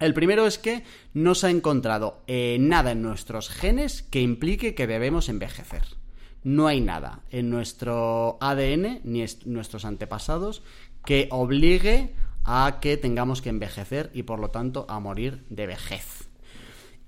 El 0.00 0.14
primero 0.14 0.46
es 0.46 0.58
que 0.58 0.82
no 1.12 1.34
se 1.34 1.46
ha 1.46 1.50
encontrado 1.50 2.22
eh, 2.26 2.56
nada 2.58 2.92
en 2.92 3.02
nuestros 3.02 3.50
genes 3.50 4.02
que 4.02 4.22
implique 4.22 4.74
que 4.74 4.86
debemos 4.86 5.28
envejecer. 5.28 5.82
No 6.42 6.66
hay 6.66 6.80
nada 6.80 7.20
en 7.30 7.50
nuestro 7.50 8.38
ADN 8.40 9.02
ni 9.04 9.20
en 9.20 9.28
nuestros 9.44 9.84
antepasados 9.84 10.62
que 11.04 11.28
obligue 11.30 12.14
a 12.44 12.78
que 12.80 12.96
tengamos 12.96 13.42
que 13.42 13.50
envejecer 13.50 14.10
y 14.14 14.22
por 14.22 14.38
lo 14.38 14.50
tanto 14.50 14.86
a 14.88 14.98
morir 15.00 15.44
de 15.50 15.66
vejez. 15.66 16.30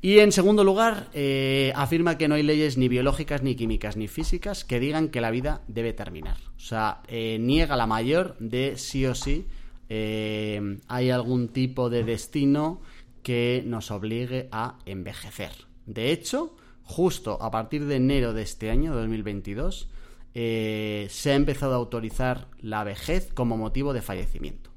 Y 0.03 0.19
en 0.19 0.33
segundo 0.33 0.63
lugar, 0.63 1.09
eh, 1.15 1.73
afirma 1.75 2.19
que 2.19 2.29
no 2.29 2.35
hay 2.35 2.43
leyes 2.43 2.77
ni 2.77 2.89
biológicas, 2.89 3.43
ni 3.43 3.55
químicas, 3.55 3.97
ni 3.97 4.09
físicas 4.09 4.65
que 4.65 4.81
digan 4.81 5.09
que 5.09 5.21
la 5.21 5.31
vida 5.31 5.63
debe 5.69 5.95
terminar. 5.95 6.37
O 6.57 6.61
sea, 6.61 7.03
eh, 7.07 7.39
niega 7.41 7.77
la 7.77 7.87
mayor 7.87 8.37
de 8.39 8.77
sí 8.77 9.07
o 9.07 9.15
sí 9.15 9.47
eh, 9.95 10.79
hay 10.89 11.11
algún 11.11 11.49
tipo 11.49 11.91
de 11.91 12.05
destino 12.05 12.81
que 13.23 13.63
nos 13.67 13.91
obligue 13.91 14.49
a 14.53 14.79
envejecer. 14.87 15.53
De 15.87 16.13
hecho, 16.13 16.57
justo 16.83 17.43
a 17.43 17.51
partir 17.51 17.85
de 17.85 17.97
enero 17.97 18.33
de 18.33 18.43
este 18.43 18.71
año, 18.71 18.95
2022, 18.95 19.89
se 20.33 21.31
ha 21.31 21.35
empezado 21.35 21.75
a 21.75 21.77
autorizar 21.77 22.49
la 22.59 22.85
vejez 22.85 23.31
como 23.35 23.59
motivo 23.59 23.93
de 23.93 24.01
fallecimiento 24.01 24.73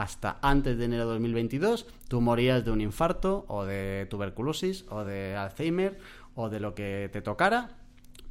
hasta 0.00 0.38
antes 0.40 0.78
de 0.78 0.84
enero 0.86 1.04
de 1.04 1.12
2022 1.12 1.86
tú 2.08 2.20
morías 2.20 2.64
de 2.64 2.70
un 2.70 2.80
infarto 2.80 3.44
o 3.48 3.64
de 3.64 4.06
tuberculosis 4.08 4.86
o 4.88 5.04
de 5.04 5.36
Alzheimer 5.36 5.98
o 6.34 6.48
de 6.48 6.60
lo 6.60 6.74
que 6.74 7.10
te 7.12 7.20
tocara, 7.20 7.76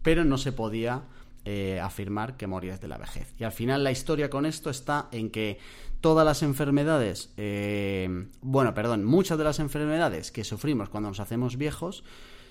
pero 0.01 0.25
no 0.25 0.37
se 0.37 0.51
podía 0.51 1.03
eh, 1.45 1.79
afirmar 1.79 2.37
que 2.37 2.47
morías 2.47 2.81
de 2.81 2.87
la 2.87 2.97
vejez. 2.97 3.33
Y 3.39 3.43
al 3.43 3.51
final 3.51 3.83
la 3.83 3.91
historia 3.91 4.29
con 4.29 4.45
esto 4.45 4.69
está 4.69 5.07
en 5.11 5.29
que 5.29 5.57
todas 6.01 6.25
las 6.25 6.43
enfermedades, 6.43 7.33
eh, 7.37 8.27
bueno, 8.41 8.73
perdón, 8.73 9.05
muchas 9.05 9.37
de 9.37 9.43
las 9.43 9.59
enfermedades 9.59 10.31
que 10.31 10.43
sufrimos 10.43 10.89
cuando 10.89 11.09
nos 11.09 11.19
hacemos 11.19 11.57
viejos 11.57 12.03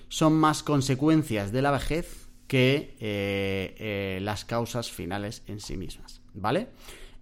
son 0.07 0.33
más 0.33 0.63
consecuencias 0.63 1.51
de 1.51 1.61
la 1.61 1.71
vejez 1.71 2.29
que 2.47 2.97
eh, 2.99 4.19
las 4.21 4.43
causas 4.43 4.91
finales 4.91 5.43
en 5.47 5.59
sí 5.59 5.77
mismas, 5.77 6.21
¿vale? 6.33 6.69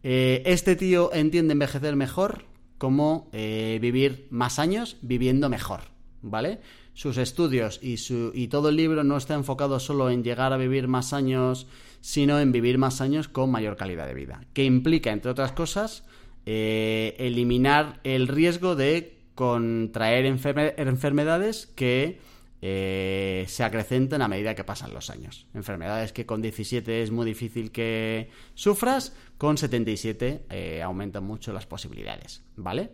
Este 0.03 0.77
tío 0.77 1.13
entiende 1.13 1.51
envejecer 1.51 1.97
mejor 1.97 2.45
como 2.77 3.29
vivir 3.33 4.27
más 4.29 4.57
años 4.57 4.95
viviendo 5.01 5.49
mejor, 5.49 5.81
¿vale? 6.21 6.61
Sus 6.97 7.17
estudios 7.17 7.79
y, 7.83 7.97
su, 7.97 8.31
y 8.33 8.47
todo 8.47 8.69
el 8.69 8.75
libro 8.75 9.03
no 9.03 9.17
está 9.17 9.35
enfocado 9.35 9.79
solo 9.79 10.09
en 10.09 10.23
llegar 10.23 10.51
a 10.51 10.57
vivir 10.57 10.87
más 10.87 11.13
años, 11.13 11.67
sino 12.01 12.39
en 12.39 12.51
vivir 12.51 12.79
más 12.79 13.01
años 13.01 13.27
con 13.27 13.51
mayor 13.51 13.75
calidad 13.75 14.07
de 14.07 14.15
vida, 14.15 14.41
que 14.53 14.63
implica, 14.63 15.11
entre 15.11 15.29
otras 15.29 15.51
cosas, 15.51 16.05
eh, 16.47 17.15
eliminar 17.19 17.99
el 18.03 18.27
riesgo 18.27 18.75
de 18.75 19.15
contraer 19.35 20.25
enfermedades 20.25 21.67
que 21.67 22.19
eh, 22.63 23.45
se 23.47 23.63
acrecenten 23.63 24.23
a 24.23 24.27
medida 24.27 24.55
que 24.55 24.63
pasan 24.63 24.91
los 24.91 25.11
años. 25.11 25.45
Enfermedades 25.53 26.13
que 26.13 26.25
con 26.25 26.41
17 26.41 27.03
es 27.03 27.11
muy 27.11 27.27
difícil 27.27 27.71
que 27.71 28.31
sufras, 28.55 29.15
con 29.37 29.59
77 29.59 30.45
eh, 30.49 30.81
aumentan 30.81 31.25
mucho 31.25 31.53
las 31.53 31.67
posibilidades, 31.67 32.41
¿vale? 32.55 32.89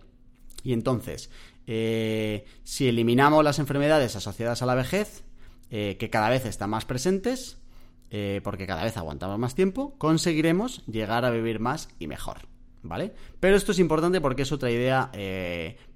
Y 0.64 0.74
entonces, 0.74 1.30
eh, 1.68 2.46
si 2.64 2.88
eliminamos 2.88 3.44
las 3.44 3.60
enfermedades 3.60 4.16
asociadas 4.16 4.62
a 4.62 4.66
la 4.66 4.76
vejez, 4.76 5.24
que 5.70 6.10
cada 6.12 6.30
vez 6.30 6.46
están 6.46 6.70
más 6.70 6.86
presentes, 6.86 7.58
porque 8.44 8.68
cada 8.68 8.84
vez 8.84 8.96
aguantamos 8.96 9.40
más 9.40 9.56
tiempo, 9.56 9.98
conseguiremos 9.98 10.86
llegar 10.86 11.26
a 11.26 11.32
vivir 11.32 11.60
más 11.60 11.90
y 11.98 12.06
mejor. 12.06 12.42
¿Vale? 12.84 13.12
Pero 13.40 13.56
esto 13.56 13.72
es 13.72 13.80
importante 13.80 14.22
porque 14.22 14.44
es 14.44 14.52
otra 14.52 14.70
idea 14.70 15.10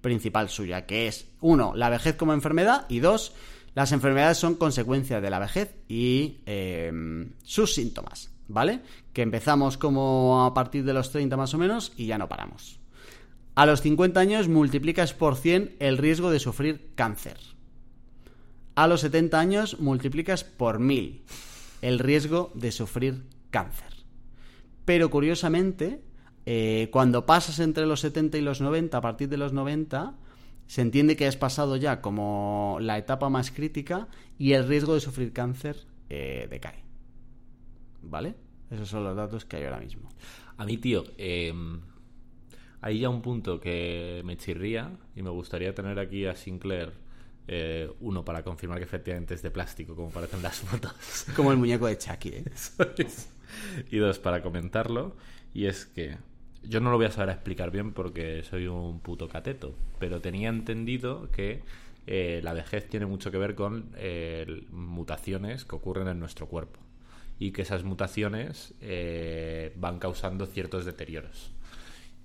principal 0.01 0.49
suya, 0.49 0.88
que 0.88 1.08
es, 1.08 1.27
uno, 1.41 1.73
la 1.75 1.91
vejez 1.91 2.15
como 2.15 2.34
enfermedad 2.34 2.88
y 2.89 3.01
dos, 3.01 3.36
las 3.75 3.91
enfermedades 3.91 4.39
son 4.39 4.56
consecuencia 4.56 5.21
de 5.21 5.30
la 5.30 5.38
vejez 5.38 5.75
y 5.88 6.39
sus 7.43 7.75
síntomas, 7.75 8.32
¿vale? 8.47 8.82
Que 9.13 9.21
empezamos 9.21 9.77
como 9.77 10.43
a 10.43 10.56
partir 10.56 10.84
de 10.86 10.93
los 10.93 11.12
30 11.12 11.38
más 11.38 11.53
o 11.53 11.60
menos 11.60 11.93
y 11.95 12.08
ya 12.08 12.17
no 12.17 12.27
paramos. 12.27 12.80
A 13.58 13.65
los 13.65 13.82
50 13.82 14.20
años 14.20 14.50
multiplicas 14.50 15.15
por 15.15 15.36
100 15.36 15.78
el 15.80 15.98
riesgo 15.98 16.30
de 16.30 16.38
sufrir 16.38 16.91
cáncer. 16.93 17.39
A 18.76 18.86
los 18.86 19.02
70 19.02 19.39
años 19.39 19.80
multiplicas 19.80 20.43
por 20.43 20.78
1000 20.78 21.24
el 21.82 21.98
riesgo 21.98 22.52
de 22.54 22.72
sufrir 22.72 23.24
cáncer. 23.50 23.96
Pero 24.86 25.10
curiosamente, 25.10 26.04
eh, 26.46 26.89
cuando 26.91 27.26
pasas 27.26 27.58
entre 27.58 27.88
los 27.88 28.02
70 28.02 28.38
y 28.38 28.41
los 28.41 28.62
90, 28.62 28.96
a 28.96 29.02
partir 29.02 29.28
de 29.28 29.38
los 29.38 29.54
90, 29.54 30.13
se 30.67 30.82
entiende 30.84 31.15
que 31.15 31.26
has 31.26 31.36
pasado 31.36 31.78
ya 31.78 32.00
como 32.00 32.78
la 32.80 33.00
etapa 33.00 33.28
más 33.30 33.50
crítica 33.50 34.08
y 34.38 34.54
el 34.54 34.67
riesgo 34.67 34.93
de 34.93 35.00
sufrir 35.00 35.34
cáncer 35.34 35.78
eh, 36.12 36.46
decae. 36.48 36.84
¿Vale? 38.04 38.36
Esos 38.70 38.88
son 38.88 39.04
los 39.04 39.15
datos 39.15 39.46
que 39.46 39.58
hay 39.58 39.63
ahora 39.63 39.80
mismo. 39.80 40.10
A 40.58 40.63
mí, 40.63 40.78
tío, 40.78 41.06
em, 41.17 41.82
hay 42.88 43.00
ya 43.00 43.10
un 43.10 43.21
punto 43.21 43.60
que 43.60 44.21
me 44.23 44.38
chirría 44.38 44.91
y 45.13 45.21
me 45.21 45.30
gustaría 45.30 45.76
tener 45.76 46.00
aquí 46.00 46.26
a 46.26 46.36
Sinclair. 46.36 46.93
Eh, 47.50 47.89
uno, 48.00 48.23
para 48.23 48.43
confirmar 48.43 48.78
que 48.78 48.86
efectivamente 48.86 49.34
es 49.34 49.41
de 49.41 49.52
plástico, 49.52 49.93
como 49.93 50.10
parecen 50.10 50.41
las 50.41 50.60
fotos. 50.60 51.26
Como 51.36 51.52
el 51.52 51.58
muñeco 51.58 51.88
de 51.88 51.97
Chucky, 51.97 52.30
¿eh? 52.30 52.45
Y 53.89 53.97
dos, 53.97 54.19
para 54.19 54.41
comentarlo. 54.41 55.15
Y 55.54 55.65
es 55.65 55.86
que 55.86 56.17
yo 56.63 56.80
no 56.80 56.89
lo 56.91 56.97
voy 56.97 57.06
a 57.06 57.12
saber 57.12 57.36
explicar 57.36 57.71
bien 57.71 57.93
porque 57.93 58.43
soy 58.43 58.67
un 58.67 59.00
puto 59.00 59.28
cateto, 59.28 59.76
pero 60.00 60.21
tenía 60.21 60.50
entendido 60.50 61.30
que 61.32 61.63
eh, 62.06 62.39
la 62.41 62.54
vejez 62.54 62.88
tiene 62.88 63.06
mucho 63.06 63.32
que 63.32 63.38
ver 63.38 63.56
con 63.56 63.91
eh, 63.95 64.63
mutaciones 64.71 65.65
que 65.65 65.76
ocurren 65.76 66.08
en 66.08 66.19
nuestro 66.19 66.47
cuerpo 66.47 66.80
y 67.39 67.52
que 67.52 67.62
esas 67.62 67.84
mutaciones 67.84 68.73
eh, 68.82 69.73
van 69.76 70.00
causando 70.00 70.45
ciertos 70.45 70.86
deterioros. 70.86 71.52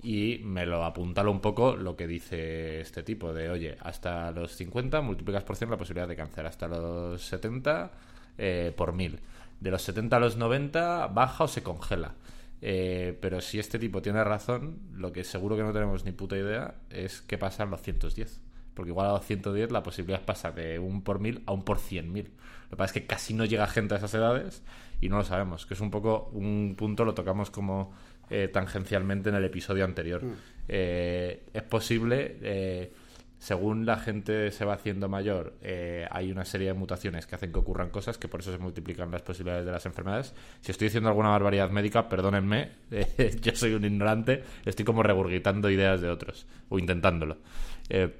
Y 0.02 0.40
me 0.44 0.66
lo 0.66 0.84
apuntalo 0.84 1.30
un 1.30 1.40
poco 1.40 1.76
lo 1.76 1.96
que 1.96 2.06
dice 2.06 2.80
este 2.80 3.02
tipo 3.02 3.32
de, 3.32 3.50
oye, 3.50 3.76
hasta 3.80 4.32
los 4.32 4.52
50 4.56 5.00
multiplicas 5.00 5.44
por 5.44 5.56
100 5.56 5.70
la 5.70 5.76
posibilidad 5.76 6.08
de 6.08 6.16
cáncer, 6.16 6.44
hasta 6.46 6.66
los 6.66 7.22
70 7.22 7.90
por 8.76 8.92
1000. 8.92 9.20
De 9.60 9.70
los 9.70 9.82
70 9.82 10.16
a 10.16 10.20
los 10.20 10.36
90 10.36 11.06
baja 11.06 11.44
o 11.44 11.48
se 11.48 11.62
congela. 11.62 12.14
Eh, 12.64 13.18
pero 13.20 13.40
si 13.40 13.58
este 13.58 13.80
tipo 13.80 14.02
tiene 14.02 14.22
razón, 14.22 14.78
lo 14.94 15.12
que 15.12 15.24
seguro 15.24 15.56
que 15.56 15.64
no 15.64 15.72
tenemos 15.72 16.04
ni 16.04 16.12
puta 16.12 16.36
idea 16.36 16.76
es 16.90 17.20
qué 17.22 17.36
pasa 17.36 17.64
en 17.64 17.70
los 17.70 17.82
110. 17.82 18.40
Porque 18.74 18.90
igual 18.90 19.08
a 19.08 19.12
los 19.14 19.26
110 19.26 19.72
la 19.72 19.82
posibilidad 19.82 20.24
pasa 20.24 20.52
de 20.52 20.78
un 20.78 21.02
por 21.02 21.18
mil 21.18 21.42
a 21.46 21.52
un 21.52 21.64
por 21.64 21.78
cien 21.78 22.12
mil. 22.12 22.30
Lo 22.64 22.70
que 22.70 22.76
pasa 22.76 22.86
es 22.86 23.02
que 23.02 23.06
casi 23.06 23.34
no 23.34 23.44
llega 23.44 23.66
gente 23.66 23.94
a 23.94 23.98
esas 23.98 24.14
edades 24.14 24.62
y 25.00 25.08
no 25.08 25.18
lo 25.18 25.24
sabemos. 25.24 25.66
Que 25.66 25.74
es 25.74 25.80
un 25.80 25.90
poco 25.90 26.30
un 26.32 26.74
punto, 26.78 27.04
lo 27.04 27.14
tocamos 27.14 27.50
como 27.50 27.92
eh, 28.30 28.48
tangencialmente 28.48 29.28
en 29.28 29.36
el 29.36 29.44
episodio 29.44 29.84
anterior. 29.84 30.24
Mm. 30.24 30.32
Eh, 30.68 31.42
es 31.52 31.62
posible 31.62 32.38
según 33.42 33.86
la 33.86 33.98
gente 33.98 34.52
se 34.52 34.64
va 34.64 34.74
haciendo 34.74 35.08
mayor, 35.08 35.54
eh, 35.62 36.06
hay 36.12 36.30
una 36.30 36.44
serie 36.44 36.68
de 36.68 36.74
mutaciones 36.74 37.26
que 37.26 37.34
hacen 37.34 37.52
que 37.52 37.58
ocurran 37.58 37.90
cosas 37.90 38.16
que 38.16 38.28
por 38.28 38.38
eso 38.38 38.52
se 38.52 38.58
multiplican 38.58 39.10
las 39.10 39.22
posibilidades 39.22 39.66
de 39.66 39.72
las 39.72 39.84
enfermedades. 39.84 40.32
Si 40.60 40.70
estoy 40.70 40.86
diciendo 40.86 41.08
alguna 41.08 41.30
barbaridad 41.30 41.68
médica, 41.68 42.08
perdónenme, 42.08 42.70
eh, 42.92 43.36
yo 43.42 43.50
soy 43.56 43.74
un 43.74 43.84
ignorante, 43.84 44.44
estoy 44.64 44.84
como 44.84 45.02
regurgitando 45.02 45.70
ideas 45.70 46.00
de 46.00 46.10
otros, 46.10 46.46
o 46.68 46.78
intentándolo. 46.78 47.38
Eh, 47.88 48.14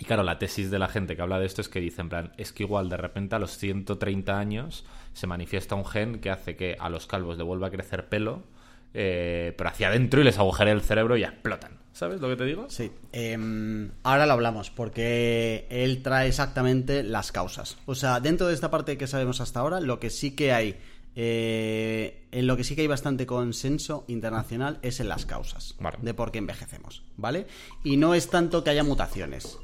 y 0.00 0.04
claro, 0.04 0.24
la 0.24 0.40
tesis 0.40 0.68
de 0.68 0.80
la 0.80 0.88
gente 0.88 1.14
que 1.14 1.22
habla 1.22 1.38
de 1.38 1.46
esto 1.46 1.60
es 1.60 1.68
que 1.68 1.78
dicen, 1.78 2.06
en 2.06 2.08
plan, 2.08 2.32
es 2.36 2.52
que 2.52 2.64
igual 2.64 2.88
de 2.88 2.96
repente 2.96 3.36
a 3.36 3.38
los 3.38 3.56
130 3.56 4.36
años 4.36 4.84
se 5.12 5.28
manifiesta 5.28 5.76
un 5.76 5.84
gen 5.84 6.18
que 6.18 6.30
hace 6.30 6.56
que 6.56 6.76
a 6.76 6.88
los 6.88 7.06
calvos 7.06 7.38
le 7.38 7.44
vuelva 7.44 7.68
a 7.68 7.70
crecer 7.70 8.08
pelo, 8.08 8.42
pero 8.92 9.68
hacia 9.68 9.88
adentro 9.88 10.20
y 10.20 10.24
les 10.24 10.38
agujere 10.38 10.70
el 10.70 10.80
cerebro 10.80 11.16
y 11.16 11.24
explotan. 11.24 11.80
¿Sabes 11.92 12.20
lo 12.20 12.28
que 12.28 12.36
te 12.36 12.44
digo? 12.44 12.66
Sí. 12.70 12.90
Em, 13.12 13.90
ahora 14.04 14.24
lo 14.24 14.32
hablamos, 14.32 14.70
porque 14.70 15.66
él 15.68 16.02
trae 16.02 16.28
exactamente 16.28 17.02
las 17.02 17.32
causas. 17.32 17.76
O 17.86 17.94
sea, 17.94 18.20
dentro 18.20 18.46
de 18.46 18.54
esta 18.54 18.70
parte 18.70 18.96
que 18.96 19.06
sabemos 19.06 19.40
hasta 19.40 19.60
ahora, 19.60 19.80
lo 19.80 20.00
que 20.00 20.08
sí 20.08 20.30
que 20.30 20.52
hay, 20.52 20.78
eh, 21.14 22.26
en 22.30 22.46
lo 22.46 22.56
que 22.56 22.64
sí 22.64 22.74
que 22.74 22.82
hay 22.82 22.86
bastante 22.86 23.26
consenso 23.26 24.04
internacional 24.06 24.78
es 24.82 25.00
en 25.00 25.08
las 25.08 25.26
causas 25.26 25.74
de 26.00 26.14
por 26.14 26.30
qué 26.30 26.38
envejecemos, 26.38 27.02
¿vale? 27.16 27.46
Y 27.82 27.96
no 27.96 28.14
es 28.14 28.30
tanto 28.30 28.62
que 28.62 28.70
haya 28.70 28.84
mutaciones. 28.84 29.58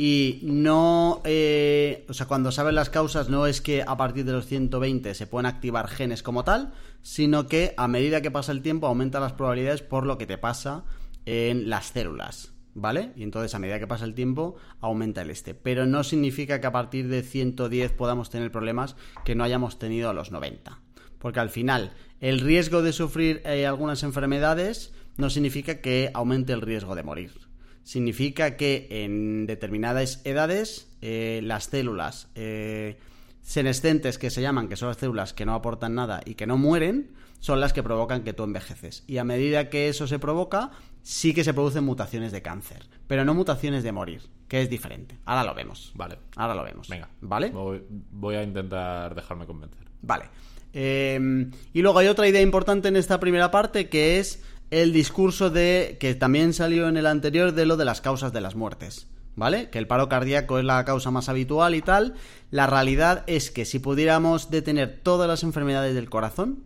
Y 0.00 0.38
no, 0.44 1.22
eh, 1.24 2.06
o 2.08 2.14
sea, 2.14 2.28
cuando 2.28 2.52
saben 2.52 2.76
las 2.76 2.88
causas 2.88 3.28
no 3.28 3.48
es 3.48 3.60
que 3.60 3.82
a 3.82 3.96
partir 3.96 4.24
de 4.24 4.30
los 4.30 4.46
120 4.46 5.12
se 5.12 5.26
pueden 5.26 5.46
activar 5.46 5.88
genes 5.88 6.22
como 6.22 6.44
tal, 6.44 6.72
sino 7.02 7.48
que 7.48 7.74
a 7.76 7.88
medida 7.88 8.22
que 8.22 8.30
pasa 8.30 8.52
el 8.52 8.62
tiempo 8.62 8.86
aumenta 8.86 9.18
las 9.18 9.32
probabilidades 9.32 9.82
por 9.82 10.06
lo 10.06 10.16
que 10.16 10.26
te 10.28 10.38
pasa 10.38 10.84
en 11.26 11.68
las 11.68 11.86
células, 11.86 12.52
¿vale? 12.74 13.10
Y 13.16 13.24
entonces 13.24 13.56
a 13.56 13.58
medida 13.58 13.80
que 13.80 13.88
pasa 13.88 14.04
el 14.04 14.14
tiempo 14.14 14.54
aumenta 14.80 15.22
el 15.22 15.30
este. 15.30 15.54
Pero 15.54 15.84
no 15.84 16.04
significa 16.04 16.60
que 16.60 16.68
a 16.68 16.72
partir 16.72 17.08
de 17.08 17.24
110 17.24 17.90
podamos 17.90 18.30
tener 18.30 18.52
problemas 18.52 18.94
que 19.24 19.34
no 19.34 19.42
hayamos 19.42 19.80
tenido 19.80 20.10
a 20.10 20.14
los 20.14 20.30
90. 20.30 20.78
Porque 21.18 21.40
al 21.40 21.50
final 21.50 21.92
el 22.20 22.38
riesgo 22.38 22.82
de 22.82 22.92
sufrir 22.92 23.42
eh, 23.44 23.66
algunas 23.66 24.04
enfermedades 24.04 24.92
no 25.16 25.28
significa 25.28 25.80
que 25.80 26.12
aumente 26.14 26.52
el 26.52 26.60
riesgo 26.60 26.94
de 26.94 27.02
morir. 27.02 27.47
Significa 27.88 28.58
que 28.58 28.86
en 28.90 29.46
determinadas 29.46 30.20
edades 30.24 30.90
eh, 31.00 31.40
las 31.42 31.70
células 31.70 32.28
eh, 32.34 32.98
senescentes 33.40 34.18
que 34.18 34.28
se 34.28 34.42
llaman, 34.42 34.68
que 34.68 34.76
son 34.76 34.88
las 34.88 34.98
células 34.98 35.32
que 35.32 35.46
no 35.46 35.54
aportan 35.54 35.94
nada 35.94 36.20
y 36.26 36.34
que 36.34 36.46
no 36.46 36.58
mueren, 36.58 37.12
son 37.38 37.60
las 37.60 37.72
que 37.72 37.82
provocan 37.82 38.24
que 38.24 38.34
tú 38.34 38.42
envejeces. 38.42 39.04
Y 39.06 39.16
a 39.16 39.24
medida 39.24 39.70
que 39.70 39.88
eso 39.88 40.06
se 40.06 40.18
provoca, 40.18 40.70
sí 41.02 41.32
que 41.32 41.44
se 41.44 41.54
producen 41.54 41.82
mutaciones 41.82 42.30
de 42.30 42.42
cáncer, 42.42 42.84
pero 43.06 43.24
no 43.24 43.32
mutaciones 43.32 43.82
de 43.84 43.92
morir, 43.92 44.20
que 44.48 44.60
es 44.60 44.68
diferente. 44.68 45.16
Ahora 45.24 45.44
lo 45.44 45.54
vemos. 45.54 45.92
Vale. 45.94 46.18
Ahora 46.36 46.54
lo 46.54 46.64
vemos. 46.64 46.88
Venga. 46.88 47.08
¿Vale? 47.22 47.50
Voy, 47.54 48.34
a 48.34 48.42
intentar 48.42 49.14
dejarme 49.14 49.46
convencer. 49.46 49.86
Vale. 50.02 50.26
Em, 50.74 51.50
y 51.72 51.80
luego 51.80 52.00
hay 52.00 52.08
otra 52.08 52.28
idea 52.28 52.42
importante 52.42 52.88
en 52.88 52.96
esta 52.96 53.18
primera 53.18 53.50
parte 53.50 53.88
que 53.88 54.18
es 54.18 54.42
el 54.70 54.92
discurso 54.92 55.50
de 55.50 55.96
que 56.00 56.14
también 56.14 56.52
salió 56.52 56.88
en 56.88 56.96
el 56.96 57.06
anterior 57.06 57.52
de 57.52 57.66
lo 57.66 57.76
de 57.76 57.84
las 57.84 58.00
causas 58.00 58.32
de 58.32 58.40
las 58.40 58.54
muertes. 58.54 59.08
¿Vale? 59.36 59.70
Que 59.70 59.78
el 59.78 59.86
paro 59.86 60.08
cardíaco 60.08 60.58
es 60.58 60.64
la 60.64 60.84
causa 60.84 61.12
más 61.12 61.28
habitual 61.28 61.76
y 61.76 61.80
tal. 61.80 62.14
La 62.50 62.66
realidad 62.66 63.22
es 63.28 63.52
que 63.52 63.64
si 63.64 63.78
pudiéramos 63.78 64.50
detener 64.50 64.98
todas 65.04 65.28
las 65.28 65.44
enfermedades 65.44 65.94
del 65.94 66.10
corazón 66.10 66.64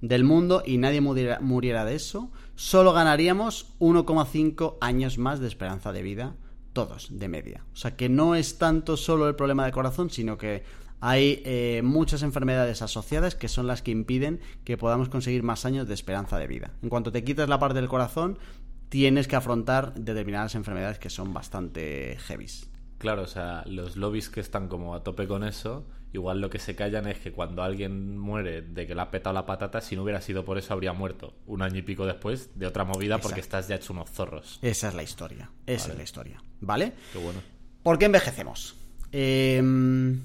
del 0.00 0.22
mundo 0.22 0.62
y 0.64 0.78
nadie 0.78 1.00
muriera 1.00 1.84
de 1.84 1.94
eso, 1.96 2.30
solo 2.54 2.92
ganaríamos 2.92 3.74
1,5 3.80 4.76
años 4.80 5.18
más 5.18 5.40
de 5.40 5.48
esperanza 5.48 5.92
de 5.92 6.02
vida, 6.02 6.36
todos, 6.72 7.08
de 7.10 7.26
media. 7.26 7.64
O 7.72 7.76
sea 7.76 7.96
que 7.96 8.08
no 8.08 8.36
es 8.36 8.58
tanto 8.58 8.96
solo 8.96 9.28
el 9.28 9.34
problema 9.34 9.64
de 9.64 9.72
corazón, 9.72 10.10
sino 10.10 10.38
que 10.38 10.62
hay 11.00 11.42
eh, 11.44 11.80
muchas 11.84 12.22
enfermedades 12.22 12.82
asociadas 12.82 13.34
que 13.34 13.48
son 13.48 13.66
las 13.66 13.82
que 13.82 13.90
impiden 13.90 14.40
que 14.64 14.76
podamos 14.76 15.08
conseguir 15.08 15.42
más 15.42 15.64
años 15.64 15.86
de 15.88 15.94
esperanza 15.94 16.38
de 16.38 16.46
vida. 16.46 16.72
En 16.82 16.88
cuanto 16.88 17.12
te 17.12 17.24
quitas 17.24 17.48
la 17.48 17.58
parte 17.58 17.80
del 17.80 17.88
corazón, 17.88 18.38
tienes 18.88 19.28
que 19.28 19.36
afrontar 19.36 19.94
determinadas 19.94 20.54
enfermedades 20.54 20.98
que 20.98 21.10
son 21.10 21.32
bastante 21.32 22.16
heavies. 22.26 22.68
Claro, 22.98 23.22
o 23.22 23.26
sea, 23.26 23.62
los 23.66 23.96
lobbies 23.96 24.28
que 24.28 24.40
están 24.40 24.66
como 24.66 24.94
a 24.94 25.04
tope 25.04 25.28
con 25.28 25.44
eso, 25.44 25.86
igual 26.12 26.40
lo 26.40 26.50
que 26.50 26.58
se 26.58 26.74
callan 26.74 27.06
es 27.06 27.18
que 27.20 27.30
cuando 27.30 27.62
alguien 27.62 28.18
muere 28.18 28.62
de 28.62 28.88
que 28.88 28.94
le 28.96 29.00
ha 29.00 29.10
petado 29.12 29.34
la 29.34 29.46
patata, 29.46 29.80
si 29.80 29.94
no 29.94 30.02
hubiera 30.02 30.20
sido 30.20 30.44
por 30.44 30.58
eso 30.58 30.72
habría 30.72 30.92
muerto 30.92 31.34
un 31.46 31.62
año 31.62 31.78
y 31.78 31.82
pico 31.82 32.06
después 32.06 32.58
de 32.58 32.66
otra 32.66 32.84
movida 32.84 33.18
porque 33.18 33.38
estás 33.38 33.68
ya 33.68 33.76
hecho 33.76 33.92
unos 33.92 34.10
zorros. 34.10 34.58
Esa 34.62 34.88
es 34.88 34.94
la 34.94 35.04
historia, 35.04 35.50
esa 35.64 35.92
es 35.92 35.96
la 35.96 36.02
historia, 36.02 36.42
¿vale? 36.60 36.94
Qué 37.12 37.18
bueno. 37.18 37.40
¿Por 37.84 37.98
qué 37.98 38.06
envejecemos? 38.06 38.74
Em, 39.12 40.20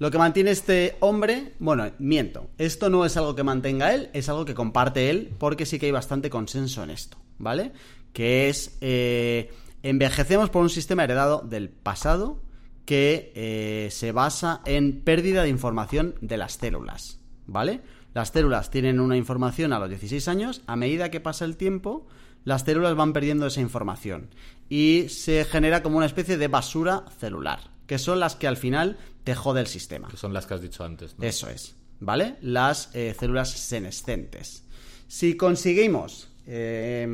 lo 0.00 0.10
que 0.10 0.18
mantiene 0.18 0.50
este 0.50 0.96
hombre, 0.98 1.54
bueno, 1.60 1.88
miento, 2.00 2.50
esto 2.58 2.90
no 2.90 3.04
es 3.04 3.16
algo 3.16 3.36
que 3.36 3.44
mantenga 3.44 3.94
él, 3.94 4.10
es 4.12 4.28
algo 4.28 4.44
que 4.44 4.54
comparte 4.54 5.10
él 5.10 5.32
porque 5.38 5.64
sí 5.64 5.78
que 5.78 5.86
hay 5.86 5.92
bastante 5.92 6.28
consenso 6.28 6.82
en 6.82 6.90
esto, 6.90 7.18
¿vale? 7.38 7.70
Que 8.12 8.48
es... 8.48 8.76
Eh, 8.80 9.52
Envejecemos 9.82 10.50
por 10.50 10.62
un 10.62 10.68
sistema 10.68 11.04
heredado 11.04 11.40
del 11.40 11.70
pasado 11.70 12.42
que 12.84 13.32
eh, 13.34 13.88
se 13.90 14.12
basa 14.12 14.60
en 14.66 15.00
pérdida 15.00 15.42
de 15.42 15.48
información 15.48 16.16
de 16.20 16.36
las 16.36 16.54
células, 16.54 17.18
¿vale? 17.46 17.80
Las 18.12 18.30
células 18.30 18.70
tienen 18.70 19.00
una 19.00 19.16
información 19.16 19.72
a 19.72 19.78
los 19.78 19.88
16 19.88 20.28
años, 20.28 20.62
a 20.66 20.76
medida 20.76 21.10
que 21.10 21.20
pasa 21.20 21.44
el 21.44 21.56
tiempo, 21.56 22.06
las 22.44 22.62
células 22.62 22.94
van 22.94 23.12
perdiendo 23.12 23.46
esa 23.46 23.60
información 23.60 24.28
y 24.68 25.06
se 25.08 25.44
genera 25.44 25.82
como 25.82 25.96
una 25.96 26.06
especie 26.06 26.36
de 26.36 26.48
basura 26.48 27.04
celular, 27.18 27.60
que 27.90 27.98
son 27.98 28.20
las 28.20 28.36
que 28.36 28.46
al 28.46 28.56
final 28.56 28.98
te 29.24 29.34
jode 29.34 29.58
el 29.58 29.66
sistema. 29.66 30.06
Que 30.06 30.16
son 30.16 30.32
las 30.32 30.46
que 30.46 30.54
has 30.54 30.62
dicho 30.62 30.84
antes. 30.84 31.18
¿no? 31.18 31.24
Eso 31.24 31.48
es, 31.48 31.74
¿vale? 31.98 32.36
Las 32.40 32.94
eh, 32.94 33.16
células 33.18 33.50
senescentes. 33.50 34.62
Si 35.08 35.36
conseguimos, 35.36 36.28
eh, 36.46 37.04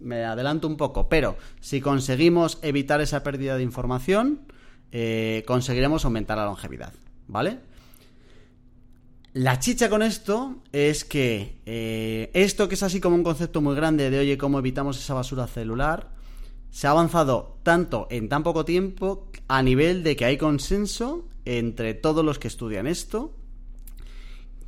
me 0.00 0.24
adelanto 0.24 0.68
un 0.68 0.76
poco, 0.76 1.08
pero 1.08 1.38
si 1.62 1.80
conseguimos 1.80 2.58
evitar 2.60 3.00
esa 3.00 3.22
pérdida 3.22 3.56
de 3.56 3.62
información, 3.62 4.40
eh, 4.92 5.44
conseguiremos 5.46 6.04
aumentar 6.04 6.36
la 6.36 6.44
longevidad, 6.44 6.92
¿vale? 7.26 7.60
La 9.32 9.58
chicha 9.60 9.88
con 9.88 10.02
esto 10.02 10.56
es 10.72 11.06
que 11.06 11.62
eh, 11.64 12.30
esto 12.34 12.68
que 12.68 12.74
es 12.74 12.82
así 12.82 13.00
como 13.00 13.16
un 13.16 13.24
concepto 13.24 13.62
muy 13.62 13.74
grande 13.74 14.10
de, 14.10 14.18
oye, 14.18 14.36
cómo 14.36 14.58
evitamos 14.58 14.98
esa 14.98 15.14
basura 15.14 15.46
celular, 15.46 16.17
se 16.70 16.86
ha 16.86 16.90
avanzado 16.90 17.58
tanto 17.62 18.06
en 18.10 18.28
tan 18.28 18.42
poco 18.42 18.64
tiempo 18.64 19.30
a 19.48 19.62
nivel 19.62 20.02
de 20.02 20.16
que 20.16 20.24
hay 20.24 20.36
consenso 20.36 21.28
entre 21.44 21.94
todos 21.94 22.24
los 22.24 22.38
que 22.38 22.48
estudian 22.48 22.86
esto 22.86 23.34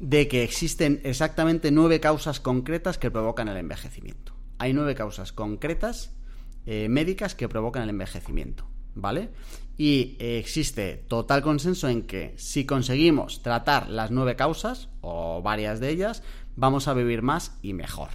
de 0.00 0.28
que 0.28 0.42
existen 0.42 1.00
exactamente 1.04 1.70
nueve 1.70 2.00
causas 2.00 2.40
concretas 2.40 2.96
que 2.96 3.10
provocan 3.10 3.48
el 3.48 3.58
envejecimiento. 3.58 4.34
Hay 4.58 4.72
nueve 4.72 4.94
causas 4.94 5.32
concretas 5.32 6.16
eh, 6.66 6.88
médicas 6.88 7.34
que 7.34 7.48
provocan 7.48 7.82
el 7.82 7.90
envejecimiento, 7.90 8.66
¿vale? 8.94 9.30
Y 9.76 10.16
eh, 10.18 10.38
existe 10.38 11.04
total 11.06 11.42
consenso 11.42 11.88
en 11.88 12.02
que 12.02 12.34
si 12.38 12.64
conseguimos 12.64 13.42
tratar 13.42 13.90
las 13.90 14.10
nueve 14.10 14.36
causas, 14.36 14.88
o 15.02 15.42
varias 15.42 15.80
de 15.80 15.90
ellas, 15.90 16.22
vamos 16.56 16.88
a 16.88 16.94
vivir 16.94 17.20
más 17.20 17.58
y 17.60 17.74
mejor, 17.74 18.08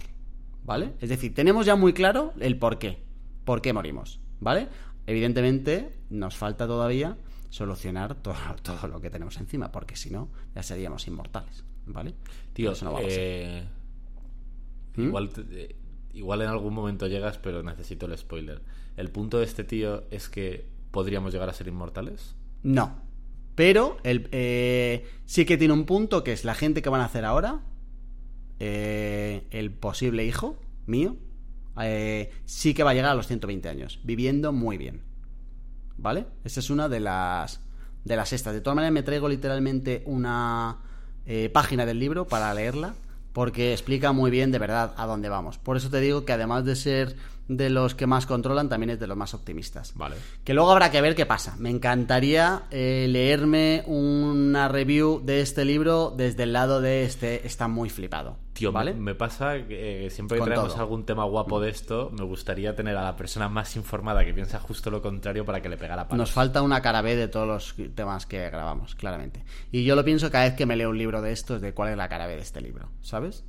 ¿vale? 0.64 0.94
Es 1.00 1.08
decir, 1.08 1.34
tenemos 1.34 1.66
ya 1.66 1.76
muy 1.76 1.92
claro 1.92 2.32
el 2.40 2.58
por 2.58 2.78
qué, 2.78 3.05
por 3.46 3.62
qué 3.62 3.72
morimos, 3.72 4.20
¿vale? 4.40 4.68
Evidentemente, 5.06 5.98
nos 6.10 6.36
falta 6.36 6.66
todavía 6.66 7.16
solucionar 7.48 8.16
todo, 8.16 8.34
todo 8.62 8.88
lo 8.88 9.00
que 9.00 9.08
tenemos 9.08 9.38
encima, 9.38 9.72
porque 9.72 9.96
si 9.96 10.10
no, 10.10 10.28
ya 10.54 10.62
seríamos 10.62 11.06
inmortales. 11.08 11.64
¿Vale? 11.86 12.14
Tío, 12.52 12.72
Eso 12.72 12.84
no 12.84 12.92
va 12.92 12.98
a 12.98 13.02
pasar. 13.02 13.18
eh, 13.22 13.68
¿Mm? 14.96 15.02
igual, 15.04 15.30
eh, 15.52 15.76
igual 16.12 16.42
en 16.42 16.48
algún 16.48 16.74
momento 16.74 17.06
llegas, 17.06 17.38
pero 17.38 17.62
necesito 17.62 18.06
el 18.06 18.18
spoiler. 18.18 18.60
El 18.96 19.10
punto 19.12 19.38
de 19.38 19.44
este 19.44 19.62
tío 19.62 20.02
es 20.10 20.28
que 20.28 20.68
podríamos 20.90 21.32
llegar 21.32 21.48
a 21.48 21.52
ser 21.52 21.68
inmortales. 21.68 22.34
No. 22.64 23.00
Pero 23.54 23.98
el, 24.02 24.28
eh, 24.32 25.06
sí 25.24 25.44
que 25.44 25.56
tiene 25.56 25.74
un 25.74 25.84
punto 25.86 26.24
que 26.24 26.32
es 26.32 26.44
la 26.44 26.54
gente 26.56 26.82
que 26.82 26.88
van 26.88 27.00
a 27.00 27.04
hacer 27.04 27.24
ahora, 27.24 27.60
eh, 28.58 29.46
el 29.50 29.70
posible 29.70 30.24
hijo 30.26 30.58
mío, 30.86 31.16
eh, 31.82 32.30
sí 32.44 32.74
que 32.74 32.82
va 32.82 32.90
a 32.90 32.94
llegar 32.94 33.10
a 33.10 33.14
los 33.14 33.26
120 33.26 33.68
años, 33.68 34.00
viviendo 34.04 34.52
muy 34.52 34.78
bien. 34.78 35.02
¿Vale? 35.98 36.26
Esa 36.44 36.60
es 36.60 36.70
una 36.70 36.88
de 36.88 37.00
las 37.00 37.60
de 38.04 38.16
las 38.16 38.32
estas. 38.32 38.54
De 38.54 38.60
todas 38.60 38.76
maneras, 38.76 38.92
me 38.92 39.02
traigo 39.02 39.28
literalmente 39.28 40.02
una 40.06 40.78
eh, 41.26 41.50
página 41.52 41.84
del 41.84 41.98
libro 41.98 42.26
para 42.26 42.54
leerla, 42.54 42.94
porque 43.32 43.72
explica 43.72 44.12
muy 44.12 44.30
bien 44.30 44.52
de 44.52 44.58
verdad 44.58 44.94
a 44.96 45.06
dónde 45.06 45.28
vamos. 45.28 45.58
Por 45.58 45.76
eso 45.76 45.90
te 45.90 46.00
digo 46.00 46.24
que 46.24 46.32
además 46.32 46.64
de 46.64 46.76
ser 46.76 47.16
de 47.48 47.70
los 47.70 47.94
que 47.94 48.06
más 48.06 48.26
controlan, 48.26 48.68
también 48.68 48.90
es 48.90 49.00
de 49.00 49.06
los 49.06 49.16
más 49.16 49.34
optimistas. 49.34 49.92
Vale. 49.94 50.16
Que 50.44 50.54
luego 50.54 50.70
habrá 50.70 50.90
que 50.90 51.00
ver 51.00 51.14
qué 51.14 51.26
pasa. 51.26 51.54
Me 51.58 51.70
encantaría 51.70 52.62
eh, 52.70 53.06
leerme 53.08 53.84
una 53.86 54.68
review 54.68 55.20
de 55.24 55.40
este 55.40 55.64
libro 55.64 56.12
desde 56.16 56.44
el 56.44 56.52
lado 56.52 56.80
de 56.80 57.04
este 57.04 57.46
está 57.46 57.68
muy 57.68 57.90
flipado. 57.90 58.38
Tío, 58.52 58.72
¿vale? 58.72 58.94
me, 58.94 59.14
pasa 59.14 59.66
que 59.68 60.06
eh, 60.06 60.10
siempre 60.10 60.36
que 60.36 60.40
Con 60.40 60.48
traemos 60.48 60.72
todo. 60.72 60.80
algún 60.80 61.04
tema 61.04 61.24
guapo 61.24 61.60
de 61.60 61.68
esto, 61.68 62.10
me 62.18 62.24
gustaría 62.24 62.74
tener 62.74 62.96
a 62.96 63.02
la 63.04 63.14
persona 63.14 63.50
más 63.50 63.76
informada 63.76 64.24
que 64.24 64.32
piensa 64.32 64.58
justo 64.58 64.90
lo 64.90 65.02
contrario 65.02 65.44
para 65.44 65.60
que 65.60 65.68
le 65.68 65.76
pegara 65.76 66.08
palos. 66.08 66.18
Nos 66.18 66.32
falta 66.32 66.62
una 66.62 66.80
cara 66.80 67.02
B 67.02 67.16
de 67.16 67.28
todos 67.28 67.46
los 67.46 67.74
temas 67.94 68.24
que 68.24 68.48
grabamos, 68.48 68.94
claramente. 68.94 69.44
Y 69.70 69.84
yo 69.84 69.94
lo 69.94 70.04
pienso 70.06 70.30
cada 70.30 70.44
vez 70.44 70.54
que 70.54 70.64
me 70.64 70.74
leo 70.74 70.88
un 70.88 70.96
libro 70.96 71.20
de 71.20 71.32
estos, 71.32 71.60
de 71.60 71.74
cuál 71.74 71.90
es 71.90 71.98
la 71.98 72.08
cara 72.08 72.26
B 72.26 72.36
de 72.36 72.42
este 72.42 72.62
libro, 72.62 72.88
¿sabes? 73.02 73.44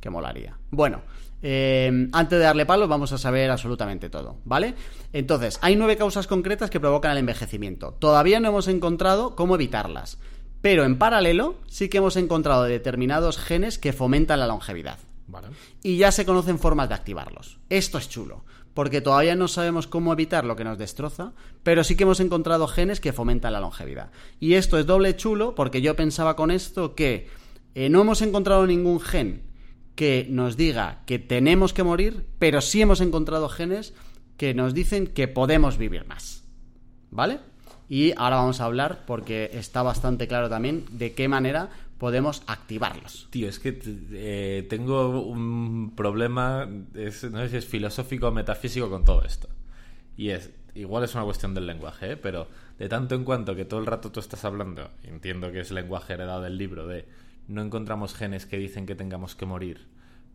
Que 0.00 0.10
molaría. 0.10 0.58
Bueno, 0.70 1.00
eh, 1.42 2.08
antes 2.12 2.38
de 2.38 2.44
darle 2.44 2.66
palos 2.66 2.88
vamos 2.88 3.12
a 3.12 3.18
saber 3.18 3.50
absolutamente 3.50 4.08
todo, 4.08 4.36
¿vale? 4.44 4.74
Entonces, 5.12 5.58
hay 5.60 5.76
nueve 5.76 5.96
causas 5.96 6.26
concretas 6.26 6.70
que 6.70 6.80
provocan 6.80 7.12
el 7.12 7.18
envejecimiento. 7.18 7.94
Todavía 7.98 8.40
no 8.40 8.48
hemos 8.48 8.68
encontrado 8.68 9.34
cómo 9.34 9.56
evitarlas. 9.56 10.18
Pero 10.62 10.84
en 10.84 10.96
paralelo 10.96 11.56
sí 11.66 11.88
que 11.88 11.98
hemos 11.98 12.16
encontrado 12.16 12.62
determinados 12.62 13.36
genes 13.36 13.78
que 13.78 13.92
fomentan 13.92 14.38
la 14.38 14.46
longevidad 14.46 14.98
Vale. 15.26 15.48
y 15.82 15.96
ya 15.96 16.12
se 16.12 16.24
conocen 16.24 16.60
formas 16.60 16.88
de 16.88 16.94
activarlos. 16.94 17.58
Esto 17.68 17.98
es 17.98 18.08
chulo, 18.08 18.44
porque 18.72 19.00
todavía 19.00 19.34
no 19.34 19.48
sabemos 19.48 19.88
cómo 19.88 20.12
evitar 20.12 20.44
lo 20.44 20.54
que 20.54 20.62
nos 20.62 20.78
destroza, 20.78 21.32
pero 21.64 21.82
sí 21.82 21.96
que 21.96 22.04
hemos 22.04 22.20
encontrado 22.20 22.68
genes 22.68 23.00
que 23.00 23.12
fomentan 23.12 23.52
la 23.52 23.60
longevidad. 23.60 24.12
Y 24.38 24.54
esto 24.54 24.78
es 24.78 24.86
doble 24.86 25.16
chulo 25.16 25.56
porque 25.56 25.82
yo 25.82 25.96
pensaba 25.96 26.36
con 26.36 26.52
esto 26.52 26.94
que 26.94 27.28
eh, 27.74 27.88
no 27.88 28.02
hemos 28.02 28.22
encontrado 28.22 28.64
ningún 28.64 29.00
gen 29.00 29.51
que 29.94 30.26
nos 30.30 30.56
diga 30.56 31.00
que 31.06 31.18
tenemos 31.18 31.72
que 31.72 31.82
morir, 31.82 32.24
pero 32.38 32.60
sí 32.60 32.80
hemos 32.82 33.00
encontrado 33.00 33.48
genes 33.48 33.94
que 34.36 34.54
nos 34.54 34.74
dicen 34.74 35.06
que 35.06 35.28
podemos 35.28 35.78
vivir 35.78 36.06
más. 36.06 36.44
¿Vale? 37.10 37.38
Y 37.88 38.12
ahora 38.16 38.36
vamos 38.36 38.60
a 38.60 38.64
hablar, 38.64 39.04
porque 39.06 39.50
está 39.52 39.82
bastante 39.82 40.26
claro 40.26 40.48
también, 40.48 40.84
de 40.92 41.12
qué 41.12 41.28
manera 41.28 41.68
podemos 41.98 42.42
activarlos. 42.46 43.28
Tío, 43.30 43.48
es 43.48 43.58
que 43.58 43.78
eh, 44.12 44.66
tengo 44.70 45.20
un 45.20 45.92
problema, 45.94 46.66
es- 46.94 47.24
no 47.30 47.38
sé 47.40 47.50
si 47.50 47.56
es 47.58 47.66
filosófico 47.66 48.28
o 48.28 48.32
metafísico 48.32 48.88
con 48.88 49.04
todo 49.04 49.22
esto. 49.24 49.48
Y 50.16 50.30
es, 50.30 50.50
igual 50.74 51.04
es 51.04 51.14
una 51.14 51.24
cuestión 51.24 51.52
del 51.54 51.66
lenguaje, 51.66 52.12
¿eh? 52.12 52.16
pero 52.16 52.48
de 52.78 52.88
tanto 52.88 53.14
en 53.14 53.24
cuanto 53.24 53.54
que 53.54 53.66
todo 53.66 53.78
el 53.80 53.86
rato 53.86 54.10
tú 54.10 54.20
estás 54.20 54.44
hablando, 54.46 54.90
entiendo 55.04 55.52
que 55.52 55.60
es 55.60 55.70
lenguaje 55.70 56.14
heredado 56.14 56.40
del 56.42 56.56
libro, 56.56 56.86
de 56.86 57.04
no 57.52 57.62
encontramos 57.62 58.14
genes 58.14 58.46
que 58.46 58.56
dicen 58.56 58.86
que 58.86 58.94
tengamos 58.94 59.34
que 59.34 59.46
morir, 59.46 59.86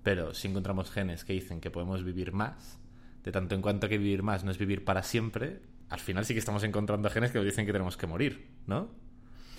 pero 0.04 0.34
sí 0.34 0.48
encontramos 0.48 0.92
genes 0.92 1.26
que 1.26 1.34
dicen 1.34 1.60
que 1.60 1.72
podemos 1.72 2.04
vivir 2.04 2.32
más, 2.32 2.80
de 3.24 3.32
tanto 3.32 3.56
en 3.56 3.62
cuanto 3.62 3.90
que 3.90 3.98
vivir 3.98 4.24
más 4.24 4.44
no 4.44 4.52
es 4.52 4.58
vivir 4.58 4.86
para 4.86 5.04
siempre, 5.04 5.60
al 5.90 6.00
final 6.00 6.26
sí 6.26 6.34
que 6.34 6.40
estamos 6.40 6.64
encontrando 6.64 7.10
genes 7.10 7.32
que 7.32 7.40
nos 7.40 7.46
dicen 7.46 7.66
que 7.66 7.72
tenemos 7.72 7.98
que 7.98 8.08
morir, 8.08 8.48
¿no? 8.68 8.90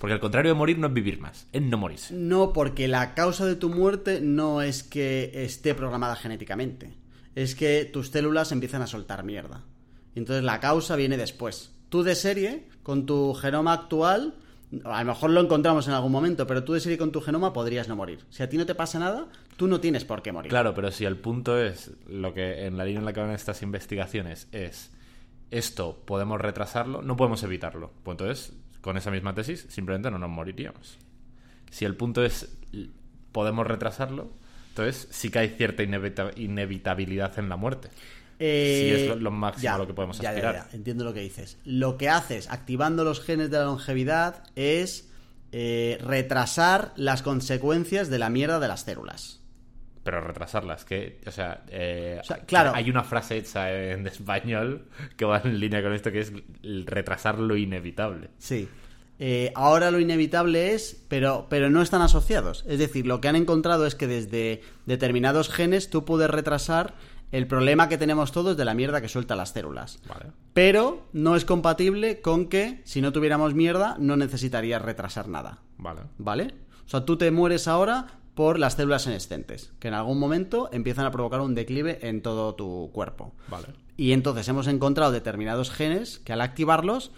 Porque 0.01 0.15
al 0.15 0.21
contrario 0.21 0.53
de 0.53 0.59
morir 0.59 0.79
no 0.79 0.87
es 0.87 0.93
vivir 0.93 1.19
más, 1.21 1.49
es 1.53 1.63
no 1.63 1.77
morirse. 1.77 2.15
No, 2.15 2.53
porque 2.53 2.87
la 2.87 3.15
causa 3.15 3.47
de 3.47 3.57
tu 3.57 3.69
muerte 3.69 4.21
no 4.21 4.63
es 4.63 4.85
que 4.85 5.33
esté 5.35 5.75
programada 5.75 6.15
genéticamente. 6.15 6.95
Es 7.35 7.57
que 7.57 7.85
tus 7.85 8.11
células 8.11 8.53
empiezan 8.53 8.83
a 8.83 8.87
soltar 8.87 9.25
mierda. 9.25 9.65
Entonces 10.15 10.45
la 10.45 10.61
causa 10.61 10.95
viene 10.95 11.17
después. 11.17 11.75
Tú 11.89 12.05
de 12.05 12.15
serie, 12.15 12.69
con 12.85 13.07
tu 13.07 13.35
genoma 13.35 13.73
actual, 13.73 14.37
a 14.85 15.03
lo 15.03 15.07
mejor 15.13 15.31
lo 15.31 15.41
encontramos 15.41 15.87
en 15.89 15.95
algún 15.95 16.13
momento, 16.13 16.47
pero 16.47 16.63
tú 16.65 16.75
de 16.75 16.81
serie 16.81 16.99
con 16.99 17.11
tu 17.13 17.21
genoma 17.21 17.53
podrías 17.53 17.89
no 17.89 17.97
morir. 17.97 18.25
Si 18.31 18.43
a 18.43 18.49
ti 18.49 18.57
no 18.59 18.67
te 18.67 18.75
pasa 18.75 18.99
nada, 18.99 19.27
tú 19.57 19.67
no 19.67 19.81
tienes 19.81 20.05
por 20.05 20.21
qué 20.23 20.31
morir. 20.33 20.51
Claro, 20.51 20.75
pero 20.75 20.91
si 20.91 21.05
el 21.05 21.17
punto 21.17 21.59
es 21.59 21.91
lo 22.07 22.35
que 22.35 22.67
en 22.67 22.77
la 22.77 22.85
línea 22.85 22.99
en 23.01 23.05
la 23.07 23.13
que 23.13 23.21
van 23.21 23.31
estas 23.31 23.63
investigaciones 23.63 24.49
es 24.53 24.91
esto 25.51 26.03
podemos 26.05 26.41
retrasarlo, 26.41 27.01
no 27.03 27.17
podemos 27.17 27.43
evitarlo. 27.43 27.91
Pues 28.03 28.15
entonces, 28.15 28.53
con 28.83 28.97
esa 28.99 29.11
misma 29.11 29.35
tesis, 29.35 29.67
simplemente 29.71 30.11
no 30.11 30.19
nos 30.19 30.29
moriríamos. 30.31 30.99
Si 31.71 31.85
el 31.87 31.97
punto 31.97 32.23
es 32.25 32.55
podemos 33.33 33.67
retrasarlo, 33.67 34.31
entonces 34.71 35.09
sí 35.11 35.31
que 35.31 35.39
hay 35.39 35.49
cierta 35.49 35.83
inevita- 35.83 36.33
inevitabilidad 36.37 37.39
en 37.39 37.49
la 37.49 37.57
muerte. 37.57 37.89
Eh, 38.39 38.95
Sí, 38.97 39.03
es 39.03 39.09
lo- 39.09 39.17
lo 39.17 39.31
máximo 39.31 39.75
a 39.75 39.79
lo 39.79 39.87
que 39.87 39.95
podemos 39.95 40.19
ya, 40.21 40.31
aspirar. 40.31 40.55
ya, 40.55 40.69
entiendo 40.77 41.05
lo 41.05 41.13
que 41.13 41.21
dices. 41.21 41.59
Lo 41.65 41.97
que 41.97 42.09
haces 42.09 42.49
activando 42.51 43.03
los 43.05 43.21
genes 43.21 43.51
de 43.51 43.59
la 43.59 43.65
longevidad 43.65 44.45
es 44.57 45.11
eh, 45.51 45.97
retrasar 46.03 46.93
las 46.97 47.23
consecuencias 47.23 48.11
de 48.11 48.19
la 48.19 48.29
mierda 48.29 48.61
de 48.61 48.69
las 48.69 48.83
células. 48.83 49.41
Pero 50.05 50.21
retrasarlas, 50.21 50.85
que, 50.85 51.21
o 51.27 51.31
sea, 51.31 51.65
eh, 51.69 52.19
O 52.21 52.25
sea, 52.25 52.39
claro. 52.41 52.73
hay 52.75 52.89
una 52.91 53.03
frase 53.03 53.39
hecha 53.39 53.73
en 53.73 54.07
español 54.07 54.87
que 55.17 55.25
va 55.25 55.41
en 55.45 55.59
línea 55.59 55.83
con 55.83 55.93
esto 55.95 56.13
que 56.13 56.21
es 56.21 56.33
retrasar 56.87 57.39
lo 57.39 57.57
inevitable. 57.57 58.29
Sí. 58.39 58.69
Eh, 59.19 59.51
ahora 59.57 59.91
lo 59.91 59.99
inevitable 59.99 60.75
es, 60.75 61.03
pero, 61.09 61.47
pero 61.51 61.71
no 61.71 61.83
están 61.83 62.03
asociados. 62.03 62.65
Es 62.69 62.79
decir, 62.79 63.07
lo 63.07 63.21
que 63.21 63.29
han 63.29 63.37
encontrado 63.37 63.85
es 63.87 63.95
que 63.97 64.07
desde 64.07 64.61
determinados 64.87 65.49
genes 65.51 65.91
tú 65.91 66.05
puedes 66.05 66.31
retrasar 66.31 66.95
el 67.33 67.47
problema 67.47 67.89
que 67.89 67.99
tenemos 67.99 68.33
todos 68.33 68.57
de 68.57 68.65
la 68.65 68.75
mierda 68.75 69.01
que 69.01 69.09
sueltan 69.09 69.39
las 69.39 69.51
células. 69.51 70.01
Vale. 70.09 70.33
Pero 70.55 71.09
no 71.13 71.37
es 71.37 71.45
compatible 71.45 72.21
con 72.21 72.49
que 72.49 72.81
si 72.85 73.01
no 73.01 73.13
tuviéramos 73.13 73.55
mierda 73.55 73.97
no 73.99 74.17
necesitarías 74.17 74.83
retrasar 74.83 75.29
nada. 75.29 75.61
Vale. 75.77 76.03
¿Vale? 76.19 76.55
O 76.87 76.89
sea, 76.89 77.05
tú 77.05 77.19
te 77.19 77.31
mueres 77.31 77.69
ahora 77.69 78.19
por 78.35 78.59
las 78.59 78.75
células 78.75 79.03
senescentes, 79.03 79.73
que 79.81 79.89
en 79.89 79.95
algún 79.95 80.19
momento 80.19 80.71
empiezan 80.73 81.05
a 81.05 81.11
provocar 81.11 81.41
un 81.41 81.55
declive 81.55 81.99
en 82.09 82.23
todo 82.23 82.55
tu 82.55 82.91
cuerpo. 82.93 83.35
Vale. 83.49 83.67
Y 83.97 84.13
entonces 84.13 84.47
hemos 84.49 84.69
encontrado 84.69 85.11
determinados 85.11 85.71
genes 85.71 86.21
que 86.21 86.33
al 86.33 86.41
activarlos 86.41 87.11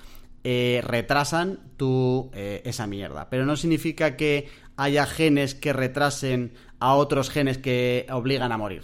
eh, 0.43 0.81
retrasan 0.83 1.61
tu, 1.77 2.31
eh, 2.33 2.63
esa 2.65 2.87
mierda. 2.87 3.29
Pero 3.29 3.45
no 3.45 3.57
significa 3.57 4.17
que 4.17 4.49
haya 4.77 5.05
genes 5.05 5.55
que 5.55 5.75
retrasen 5.75 6.55
a 6.79 6.95
otros 6.95 7.29
genes 7.29 7.59
que 7.59 8.07
obligan 8.11 8.51
a 8.51 8.57
morir. 8.57 8.83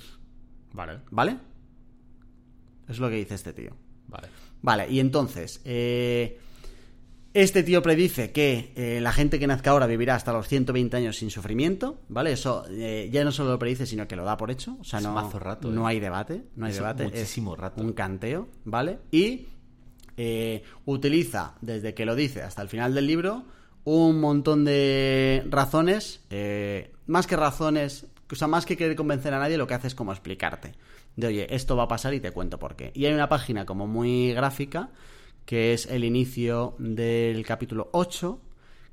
Vale. 0.77 1.01
¿Vale? 1.11 1.39
Es 2.89 2.99
lo 3.01 3.09
que 3.09 3.17
dice 3.17 3.35
este 3.35 3.53
tío. 3.53 3.71
Vale. 4.07 4.29
Vale, 4.62 4.89
y 4.91 5.01
entonces, 5.01 5.61
eh, 5.65 6.39
este 7.35 7.62
tío 7.62 7.83
predice 7.83 8.31
que 8.31 8.73
eh, 8.77 9.01
la 9.01 9.12
gente 9.12 9.39
que 9.39 9.47
nazca 9.47 9.71
ahora 9.71 9.87
vivirá 9.87 10.15
hasta 10.15 10.33
los 10.33 10.47
120 10.49 10.97
años 10.97 11.17
sin 11.17 11.31
sufrimiento, 11.31 12.01
¿vale? 12.09 12.33
Eso 12.33 12.65
eh, 12.71 13.09
ya 13.12 13.25
no 13.25 13.33
solo 13.33 13.51
lo 13.51 13.59
predice, 13.59 13.87
sino 13.87 14.07
que 14.07 14.17
lo 14.17 14.25
da 14.25 14.37
por 14.37 14.51
hecho. 14.51 14.77
O 14.81 14.85
sea, 14.85 15.01
Es 15.01 15.05
no, 15.05 15.12
mazo 15.15 15.39
rato, 15.39 15.71
no 15.71 15.87
hay 15.87 15.99
debate, 15.99 16.45
no 16.57 16.67
hay 16.67 16.71
Es 16.73 16.77
debate. 16.79 17.05
muchísimo 17.05 17.55
es 17.55 17.61
rato. 17.61 17.83
un 17.83 17.93
canteo, 17.93 18.49
¿vale? 18.65 18.99
Y 19.11 19.47
utiliza, 20.87 21.57
desde 21.61 21.93
que 21.95 22.07
lo 22.07 22.15
dice 22.15 22.43
hasta 22.43 22.62
el 22.62 22.69
final 22.69 22.95
del 22.95 23.07
libro, 23.07 23.45
un 23.85 24.19
montón 24.21 24.65
de 24.65 25.45
razones, 25.49 26.21
eh, 26.31 26.93
más 27.07 27.27
que 27.27 27.37
razones, 27.37 28.07
o 28.29 28.49
más 28.49 28.67
que 28.67 28.77
querer 28.77 28.97
convencer 28.97 29.33
a 29.35 29.39
nadie, 29.39 29.57
lo 29.57 29.67
que 29.67 29.75
hace 29.75 29.87
es 29.87 29.95
como 29.95 30.12
explicarte. 30.12 30.73
De, 31.15 31.29
oye, 31.29 31.55
esto 31.55 31.77
va 31.77 31.85
a 31.85 31.89
pasar 31.89 32.15
y 32.15 32.21
te 32.21 32.33
cuento 32.33 32.59
por 32.59 32.77
qué. 32.77 32.93
Y 32.95 33.07
hay 33.07 33.15
una 33.15 33.29
página 33.29 33.65
como 33.65 33.87
muy 33.87 34.33
gráfica, 34.33 34.91
que 35.45 35.73
es 35.73 35.87
el 35.87 36.05
inicio 36.05 36.75
del 36.79 37.47
capítulo 37.47 37.89
8, 37.93 38.41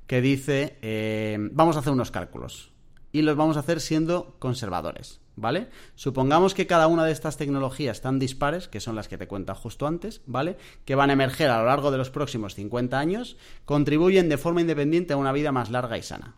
que 0.06 0.20
dice, 0.20 0.78
eh, 0.82 1.36
vamos 1.52 1.76
a 1.76 1.80
hacer 1.80 1.92
unos 1.92 2.10
cálculos. 2.10 2.70
Y 3.12 3.22
los 3.22 3.36
vamos 3.36 3.56
a 3.56 3.60
hacer 3.60 3.80
siendo 3.80 4.36
conservadores, 4.38 5.20
¿vale? 5.36 5.68
Supongamos 5.94 6.52
que 6.52 6.66
cada 6.66 6.88
una 6.88 7.04
de 7.04 7.12
estas 7.12 7.36
tecnologías 7.36 8.00
tan 8.00 8.18
dispares, 8.18 8.66
que 8.66 8.80
son 8.80 8.96
las 8.96 9.06
que 9.06 9.18
te 9.18 9.28
cuenta 9.28 9.54
justo 9.54 9.86
antes, 9.86 10.22
¿vale? 10.26 10.56
Que 10.84 10.96
van 10.96 11.10
a 11.10 11.12
emerger 11.12 11.50
a 11.50 11.58
lo 11.58 11.66
largo 11.66 11.92
de 11.92 11.98
los 11.98 12.10
próximos 12.10 12.54
50 12.54 12.98
años, 12.98 13.36
contribuyen 13.64 14.28
de 14.28 14.38
forma 14.38 14.62
independiente 14.62 15.12
a 15.12 15.16
una 15.16 15.32
vida 15.32 15.52
más 15.52 15.70
larga 15.70 15.96
y 15.96 16.02
sana. 16.02 16.36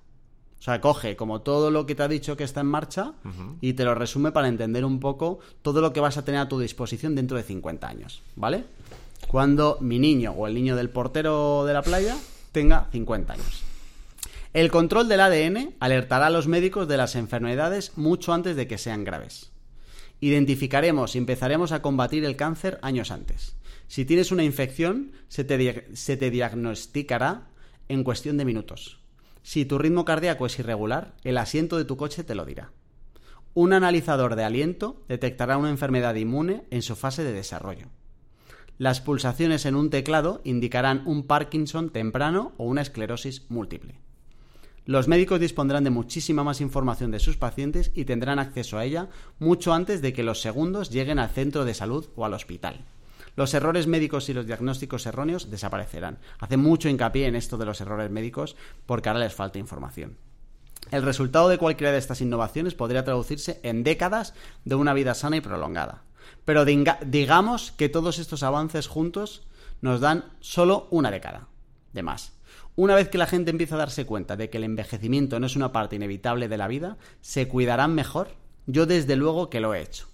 O 0.59 0.62
sea, 0.62 0.81
coge 0.81 1.16
como 1.16 1.42
todo 1.42 1.71
lo 1.71 1.87
que 1.87 1.95
te 1.95 2.03
ha 2.03 2.09
dicho 2.09 2.37
que 2.37 2.45
está 2.45 2.61
en 2.61 2.66
marcha 2.66 3.12
y 3.61 3.75
te 3.75 3.85
lo 3.85 3.95
resume 3.95 4.33
para 4.33 4.49
entender 4.49 4.85
un 4.85 5.01
poco 5.01 5.38
todo 5.62 5.81
lo 5.81 5.92
que 5.92 6.01
vas 6.01 6.16
a 6.16 6.25
tener 6.25 6.40
a 6.40 6.49
tu 6.49 6.59
disposición 6.59 7.14
dentro 7.14 7.37
de 7.37 7.45
50 7.45 7.87
años, 7.87 8.23
¿vale? 8.35 8.64
Cuando 9.29 9.79
mi 9.81 9.99
niño 9.99 10.33
o 10.33 10.47
el 10.47 10.55
niño 10.55 10.75
del 10.75 10.90
portero 10.90 11.64
de 11.64 11.73
la 11.73 11.83
playa 11.83 12.16
tenga 12.53 12.88
50 12.90 13.35
años. 13.35 13.62
El 14.55 14.71
control 14.71 15.09
del 15.09 15.21
ADN 15.21 15.75
alertará 15.81 16.29
a 16.29 16.31
los 16.31 16.49
médicos 16.49 16.88
de 16.88 16.97
las 16.97 17.14
enfermedades 17.14 17.92
mucho 17.97 18.33
antes 18.33 18.57
de 18.57 18.66
que 18.66 18.79
sean 18.79 19.05
graves. 19.05 19.51
Identificaremos 20.21 21.14
y 21.14 21.19
empezaremos 21.19 21.73
a 21.73 21.83
combatir 21.83 22.25
el 22.25 22.37
cáncer 22.37 22.79
años 22.81 23.11
antes. 23.11 23.55
Si 23.87 24.07
tienes 24.07 24.33
una 24.33 24.45
infección, 24.45 25.12
se 25.29 25.45
te, 25.45 25.95
se 25.95 26.16
te 26.16 26.31
diagnosticará 26.31 27.49
en 27.88 28.03
cuestión 28.03 28.38
de 28.38 28.47
minutos. 28.47 28.99
Si 29.47 29.65
tu 29.65 29.79
ritmo 29.79 30.05
cardíaco 30.05 30.45
es 30.47 30.59
irregular, 30.59 31.15
el 31.23 31.39
asiento 31.39 31.77
de 31.77 31.85
tu 31.85 31.97
coche 31.97 32.25
te 32.25 32.35
lo 32.35 32.45
dirá. 32.45 32.73
Un 33.55 33.73
analizador 33.73 34.35
de 34.35 34.43
aliento 34.43 35.05
detectará 35.07 35.57
una 35.57 35.71
enfermedad 35.71 36.17
inmune 36.17 36.65
en 36.73 36.83
su 36.83 36.97
fase 36.97 37.23
de 37.23 37.31
desarrollo. 37.31 37.87
Las 38.77 39.01
pulsaciones 39.01 39.65
en 39.65 39.77
un 39.77 39.89
teclado 39.89 40.41
indicarán 40.43 41.05
un 41.07 41.29
Parkinson 41.29 41.91
temprano 41.91 42.55
o 42.57 42.65
una 42.65 42.83
esclerosis 42.83 43.49
múltiple. 43.49 44.01
Los 44.85 45.07
médicos 45.07 45.39
dispondrán 45.39 45.85
de 45.85 45.91
muchísima 45.91 46.43
más 46.43 46.61
información 46.61 47.13
de 47.13 47.21
sus 47.21 47.37
pacientes 47.37 47.93
y 47.95 48.05
tendrán 48.05 48.41
acceso 48.41 48.79
a 48.79 48.85
ella 48.85 49.11
mucho 49.39 49.73
antes 49.73 50.03
de 50.03 50.13
que 50.13 50.25
los 50.25 50.41
segundos 50.41 50.91
lleguen 50.91 51.21
al 51.21 51.31
centro 51.31 51.65
de 51.65 51.75
salud 51.75 52.07
o 52.17 52.25
al 52.25 52.35
hospital. 52.35 52.85
Los 53.37 53.53
errores 53.53 53.87
médicos 53.87 54.29
y 54.29 54.33
los 54.35 54.46
diagnósticos 54.46 55.05
erróneos 55.07 55.51
desaparecerán. 55.51 56.18
Hace 56.38 56.57
mucho 56.57 56.88
hincapié 56.88 57.27
en 57.27 57.37
esto 57.37 57.59
de 57.59 57.66
los 57.66 57.81
errores 57.83 58.11
médicos 58.11 58.57
porque 58.87 59.09
ahora 59.09 59.20
les 59.20 59.35
falta 59.35 59.59
información. 59.59 60.16
El 60.90 61.03
resultado 61.03 61.49
de 61.49 61.59
cualquiera 61.59 61.92
de 61.92 61.99
estas 61.99 62.20
innovaciones 62.20 62.75
podría 62.75 63.05
traducirse 63.05 63.61
en 63.62 63.85
décadas 63.85 64.35
de 64.64 64.75
una 64.75 64.94
vida 64.94 65.14
sana 65.14 65.37
y 65.37 65.40
prolongada. 65.40 66.03
Pero 66.44 66.64
digamos 66.64 67.72
que 67.72 67.88
todos 67.88 68.18
estos 68.18 68.42
avances 68.42 68.87
juntos 68.87 69.46
nos 69.81 70.01
dan 70.01 70.25
solo 70.40 70.88
una 70.90 71.11
década 71.11 71.49
de 71.92 72.03
más. 72.03 72.33
Una 72.75 72.94
vez 72.94 73.09
que 73.09 73.18
la 73.18 73.27
gente 73.27 73.51
empieza 73.51 73.75
a 73.75 73.79
darse 73.79 74.07
cuenta 74.07 74.37
de 74.37 74.49
que 74.49 74.59
el 74.59 74.64
envejecimiento 74.64 75.40
no 75.40 75.46
es 75.46 75.57
una 75.57 75.72
parte 75.72 75.96
inevitable 75.96 76.49
de 76.49 76.57
la 76.57 76.68
vida, 76.68 76.96
se 77.20 77.49
cuidarán 77.49 77.94
mejor. 77.94 78.29
Yo 78.66 78.87
desde 78.87 79.16
luego 79.16 79.51
que 79.51 79.61
lo 79.61 79.75
he 79.75 79.83
hecho. 79.83 80.07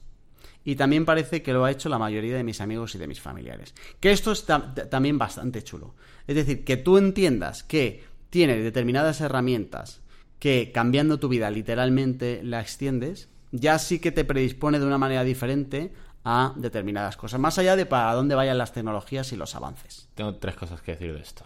Y 0.65 0.77
también 0.77 1.05
parece 1.05 1.43
que 1.43 1.53
lo 1.53 1.65
ha 1.65 1.71
hecho 1.71 1.89
la 1.89 1.99
mayoría 1.99 2.37
de 2.37 2.45
mis 2.45 2.61
amigos 2.61 2.95
y 2.95 2.99
de 2.99 3.07
mis 3.09 3.21
familiares. 3.21 3.75
Que 4.01 4.13
esto 4.13 4.33
es 4.33 4.45
ta- 4.47 4.75
ta- 4.75 4.89
también 4.89 5.19
bastante 5.19 5.63
chulo. 5.65 5.95
Es 6.27 6.37
decir, 6.37 6.65
que 6.65 6.77
tú 6.77 6.99
entiendas 6.99 7.63
que 7.65 8.05
tienes 8.31 8.63
determinadas 8.63 9.21
herramientas 9.21 10.01
que 10.39 10.71
cambiando 10.73 11.19
tu 11.19 11.29
vida 11.29 11.51
literalmente 11.51 12.41
la 12.43 12.61
extiendes, 12.61 13.29
ya 13.51 13.79
sí 13.79 13.99
que 13.99 14.13
te 14.13 14.25
predispone 14.25 14.79
de 14.79 14.87
una 14.87 14.99
manera 14.99 15.25
diferente 15.25 15.93
a 16.25 16.55
determinadas 16.57 17.17
cosas. 17.17 17.41
Más 17.41 17.59
allá 17.59 17.75
de 17.77 17.85
para 17.87 18.13
dónde 18.15 18.35
vayan 18.37 18.57
las 18.59 18.73
tecnologías 18.73 19.33
y 19.33 19.37
los 19.37 19.55
avances. 19.57 20.09
Tengo 20.15 20.37
tres 20.37 20.55
cosas 20.55 20.81
que 20.81 20.93
decir 20.93 21.13
de 21.13 21.21
esto. 21.21 21.45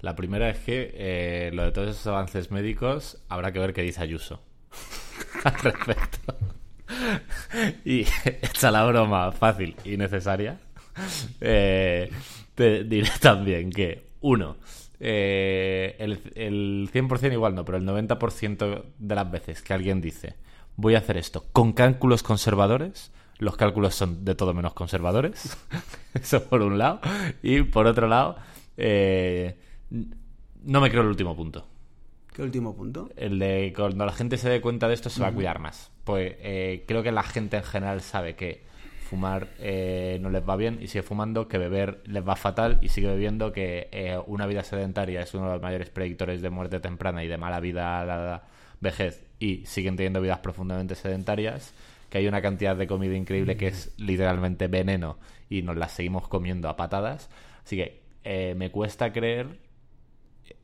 La 0.00 0.16
primera 0.16 0.48
es 0.50 0.58
que 0.58 0.90
eh, 0.94 1.50
lo 1.52 1.62
de 1.64 1.72
todos 1.72 1.90
esos 1.90 2.06
avances 2.08 2.50
médicos 2.50 3.18
habrá 3.28 3.52
que 3.52 3.58
ver 3.60 3.72
qué 3.72 3.82
dice 3.82 4.00
Ayuso 4.02 4.42
al 5.44 5.54
respecto. 5.54 6.36
Y 7.84 8.00
hecha 8.24 8.70
la 8.70 8.84
broma 8.84 9.32
fácil 9.32 9.76
y 9.84 9.96
necesaria, 9.96 10.58
eh, 11.40 12.10
te 12.54 12.84
diré 12.84 13.10
también 13.20 13.70
que, 13.70 14.10
uno, 14.20 14.56
eh, 14.98 15.96
el, 15.98 16.20
el 16.34 16.90
100% 16.92 17.32
igual 17.32 17.54
no, 17.54 17.64
pero 17.64 17.78
el 17.78 17.86
90% 17.86 18.82
de 18.98 19.14
las 19.14 19.30
veces 19.30 19.62
que 19.62 19.72
alguien 19.72 20.00
dice 20.00 20.34
voy 20.76 20.94
a 20.94 20.98
hacer 20.98 21.16
esto 21.16 21.44
con 21.52 21.72
cálculos 21.72 22.22
conservadores, 22.22 23.12
los 23.38 23.56
cálculos 23.56 23.94
son 23.94 24.24
de 24.24 24.34
todo 24.34 24.54
menos 24.54 24.74
conservadores. 24.74 25.56
Eso 26.14 26.44
por 26.44 26.62
un 26.62 26.78
lado. 26.78 27.00
Y 27.42 27.62
por 27.62 27.86
otro 27.86 28.06
lado, 28.06 28.36
eh, 28.76 29.56
no 30.64 30.80
me 30.80 30.90
creo 30.90 31.02
el 31.02 31.08
último 31.08 31.34
punto. 31.34 31.66
¿Qué 32.40 32.44
último 32.44 32.74
punto? 32.74 33.10
El 33.16 33.38
de 33.38 33.70
cuando 33.76 34.06
la 34.06 34.12
gente 34.12 34.38
se 34.38 34.48
dé 34.48 34.62
cuenta 34.62 34.88
de 34.88 34.94
esto 34.94 35.10
se 35.10 35.20
va 35.20 35.26
a 35.26 35.32
cuidar 35.32 35.58
más. 35.58 35.90
Pues 36.04 36.36
eh, 36.38 36.84
creo 36.88 37.02
que 37.02 37.12
la 37.12 37.22
gente 37.22 37.58
en 37.58 37.64
general 37.64 38.00
sabe 38.00 38.34
que 38.34 38.62
fumar 39.10 39.48
eh, 39.58 40.16
no 40.22 40.30
les 40.30 40.48
va 40.48 40.56
bien 40.56 40.78
y 40.80 40.86
sigue 40.86 41.02
fumando, 41.02 41.48
que 41.48 41.58
beber 41.58 42.00
les 42.06 42.26
va 42.26 42.36
fatal 42.36 42.78
y 42.80 42.88
sigue 42.88 43.08
bebiendo, 43.08 43.52
que 43.52 43.90
eh, 43.92 44.18
una 44.26 44.46
vida 44.46 44.64
sedentaria 44.64 45.20
es 45.20 45.34
uno 45.34 45.48
de 45.48 45.52
los 45.52 45.62
mayores 45.62 45.90
predictores 45.90 46.40
de 46.40 46.48
muerte 46.48 46.80
temprana 46.80 47.22
y 47.22 47.28
de 47.28 47.36
mala 47.36 47.60
vida 47.60 48.00
a 48.00 48.04
la 48.06 48.42
vejez 48.80 49.22
y 49.38 49.66
siguen 49.66 49.96
teniendo 49.96 50.22
vidas 50.22 50.38
profundamente 50.38 50.94
sedentarias, 50.94 51.74
que 52.08 52.16
hay 52.16 52.26
una 52.26 52.40
cantidad 52.40 52.74
de 52.74 52.86
comida 52.86 53.16
increíble 53.16 53.58
que 53.58 53.66
es 53.66 53.92
literalmente 53.98 54.66
veneno 54.66 55.18
y 55.50 55.60
nos 55.60 55.76
la 55.76 55.90
seguimos 55.90 56.26
comiendo 56.26 56.70
a 56.70 56.76
patadas. 56.78 57.28
Así 57.66 57.76
que 57.76 58.00
eh, 58.24 58.54
me 58.56 58.70
cuesta 58.70 59.12
creer 59.12 59.58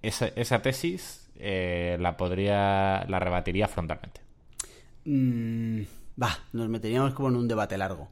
esa, 0.01 0.29
esa 0.29 0.63
tesis 0.63 1.26
eh, 1.39 1.97
la 2.01 2.17
podría 2.17 3.05
la 3.09 3.19
rebatiría 3.19 3.69
frontalmente. 3.69 4.21
Mm, 5.05 5.83
va, 6.21 6.39
nos 6.53 6.69
meteríamos 6.69 7.15
como 7.15 7.29
en 7.29 7.37
un 7.37 7.49
debate 7.49 7.79
largo. 7.79 8.11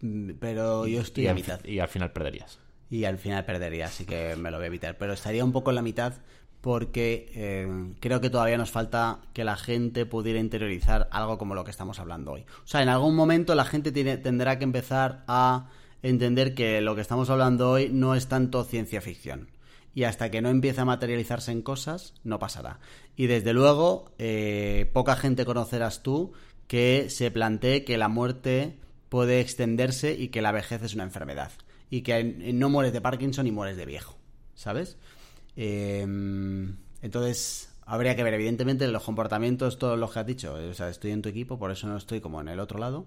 Mm, 0.00 0.32
Pero 0.40 0.86
yo 0.86 1.00
estoy 1.00 1.24
y, 1.24 1.26
a 1.28 1.30
al, 1.30 1.36
mitad. 1.36 1.64
y 1.64 1.78
al 1.78 1.88
final 1.88 2.12
perderías. 2.12 2.58
Y 2.90 3.04
al 3.04 3.18
final 3.18 3.44
perdería, 3.44 3.86
así 3.86 4.04
que 4.04 4.36
me 4.36 4.50
lo 4.50 4.58
voy 4.58 4.64
a 4.64 4.68
evitar. 4.68 4.96
Pero 4.98 5.12
estaría 5.12 5.44
un 5.44 5.52
poco 5.52 5.70
en 5.70 5.76
la 5.76 5.82
mitad 5.82 6.14
porque 6.60 7.30
eh, 7.34 7.94
creo 8.00 8.20
que 8.20 8.30
todavía 8.30 8.58
nos 8.58 8.70
falta 8.70 9.20
que 9.32 9.44
la 9.44 9.56
gente 9.56 10.06
pudiera 10.06 10.40
interiorizar 10.40 11.08
algo 11.12 11.38
como 11.38 11.54
lo 11.54 11.64
que 11.64 11.70
estamos 11.70 11.98
hablando 12.00 12.32
hoy. 12.32 12.44
O 12.64 12.66
sea, 12.66 12.82
en 12.82 12.88
algún 12.88 13.14
momento 13.14 13.54
la 13.54 13.64
gente 13.64 13.92
tiene, 13.92 14.16
tendrá 14.16 14.58
que 14.58 14.64
empezar 14.64 15.24
a 15.28 15.68
entender 16.02 16.54
que 16.54 16.80
lo 16.80 16.94
que 16.94 17.00
estamos 17.02 17.30
hablando 17.30 17.70
hoy 17.70 17.90
no 17.92 18.14
es 18.14 18.28
tanto 18.28 18.64
ciencia 18.64 19.00
ficción. 19.00 19.48
Y 19.96 20.04
hasta 20.04 20.30
que 20.30 20.42
no 20.42 20.50
empiece 20.50 20.82
a 20.82 20.84
materializarse 20.84 21.52
en 21.52 21.62
cosas, 21.62 22.12
no 22.22 22.38
pasará. 22.38 22.80
Y 23.16 23.28
desde 23.28 23.54
luego, 23.54 24.12
eh, 24.18 24.90
poca 24.92 25.16
gente 25.16 25.46
conocerás 25.46 26.02
tú 26.02 26.34
que 26.66 27.08
se 27.08 27.30
plantee 27.30 27.82
que 27.82 27.96
la 27.96 28.08
muerte 28.08 28.78
puede 29.08 29.40
extenderse 29.40 30.12
y 30.12 30.28
que 30.28 30.42
la 30.42 30.52
vejez 30.52 30.82
es 30.82 30.92
una 30.92 31.04
enfermedad. 31.04 31.50
Y 31.88 32.02
que 32.02 32.22
no 32.52 32.68
mueres 32.68 32.92
de 32.92 33.00
Parkinson 33.00 33.46
y 33.46 33.52
mueres 33.52 33.78
de 33.78 33.86
viejo. 33.86 34.18
¿Sabes? 34.54 34.98
Eh, 35.56 36.02
entonces, 37.00 37.70
habría 37.86 38.14
que 38.16 38.22
ver, 38.22 38.34
evidentemente, 38.34 38.86
los 38.88 39.02
comportamientos, 39.02 39.78
todos 39.78 39.98
los 39.98 40.12
que 40.12 40.18
has 40.18 40.26
dicho. 40.26 40.52
O 40.52 40.74
sea, 40.74 40.90
estoy 40.90 41.12
en 41.12 41.22
tu 41.22 41.30
equipo, 41.30 41.58
por 41.58 41.70
eso 41.70 41.86
no 41.86 41.96
estoy 41.96 42.20
como 42.20 42.42
en 42.42 42.48
el 42.48 42.60
otro 42.60 42.78
lado. 42.78 43.06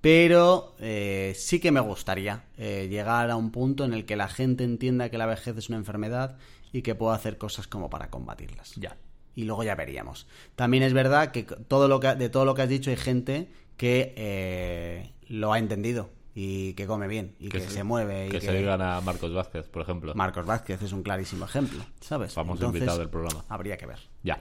Pero 0.00 0.74
eh, 0.78 1.32
sí 1.36 1.58
que 1.60 1.72
me 1.72 1.80
gustaría 1.80 2.44
eh, 2.56 2.86
llegar 2.88 3.30
a 3.30 3.36
un 3.36 3.50
punto 3.50 3.84
en 3.84 3.92
el 3.92 4.06
que 4.06 4.16
la 4.16 4.28
gente 4.28 4.62
entienda 4.64 5.10
que 5.10 5.18
la 5.18 5.26
vejez 5.26 5.56
es 5.56 5.68
una 5.68 5.78
enfermedad 5.78 6.36
y 6.72 6.82
que 6.82 6.94
pueda 6.94 7.14
hacer 7.16 7.36
cosas 7.38 7.66
como 7.66 7.90
para 7.90 8.08
combatirlas. 8.10 8.74
Ya. 8.76 8.96
Y 9.34 9.44
luego 9.44 9.64
ya 9.64 9.74
veríamos. 9.74 10.26
También 10.56 10.82
es 10.84 10.92
verdad 10.92 11.32
que 11.32 11.42
todo 11.44 11.88
lo 11.88 11.98
que 12.00 12.14
de 12.14 12.28
todo 12.28 12.44
lo 12.44 12.54
que 12.54 12.62
has 12.62 12.68
dicho 12.68 12.90
hay 12.90 12.96
gente 12.96 13.48
que 13.76 14.14
eh, 14.16 15.12
lo 15.28 15.52
ha 15.52 15.58
entendido 15.58 16.10
y 16.34 16.74
que 16.74 16.86
come 16.86 17.08
bien 17.08 17.34
y 17.40 17.48
que, 17.48 17.60
se- 17.60 17.70
se 17.70 17.82
mueve 17.84 18.28
y 18.28 18.30
que, 18.30 18.40
se 18.40 18.52
digan 18.52 18.80
a 18.82 19.00
Marcos 19.00 19.32
Vázquez, 19.32 19.68
por 19.68 19.82
ejemplo. 19.82 20.14
Marcos 20.14 20.46
Vázquez 20.46 20.80
es 20.82 20.92
un 20.92 21.02
clarísimo 21.02 21.44
ejemplo, 21.44 21.84
¿sabes? 22.00 22.32
Famoso 22.34 22.66
invitado 22.66 22.98
del 22.98 23.08
programa. 23.10 23.44
Habría 23.48 23.76
que 23.76 23.86
ver. 23.86 23.98
Ya. 24.22 24.34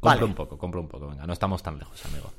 Compra 0.00 0.14
Vale. 0.20 0.24
un 0.24 0.34
poco, 0.34 0.58
compra 0.58 0.80
un 0.80 0.88
poco. 0.88 1.08
Venga, 1.08 1.26
no 1.26 1.32
estamos 1.32 1.62
tan 1.62 1.78
lejos, 1.78 2.04
amigo. 2.06 2.30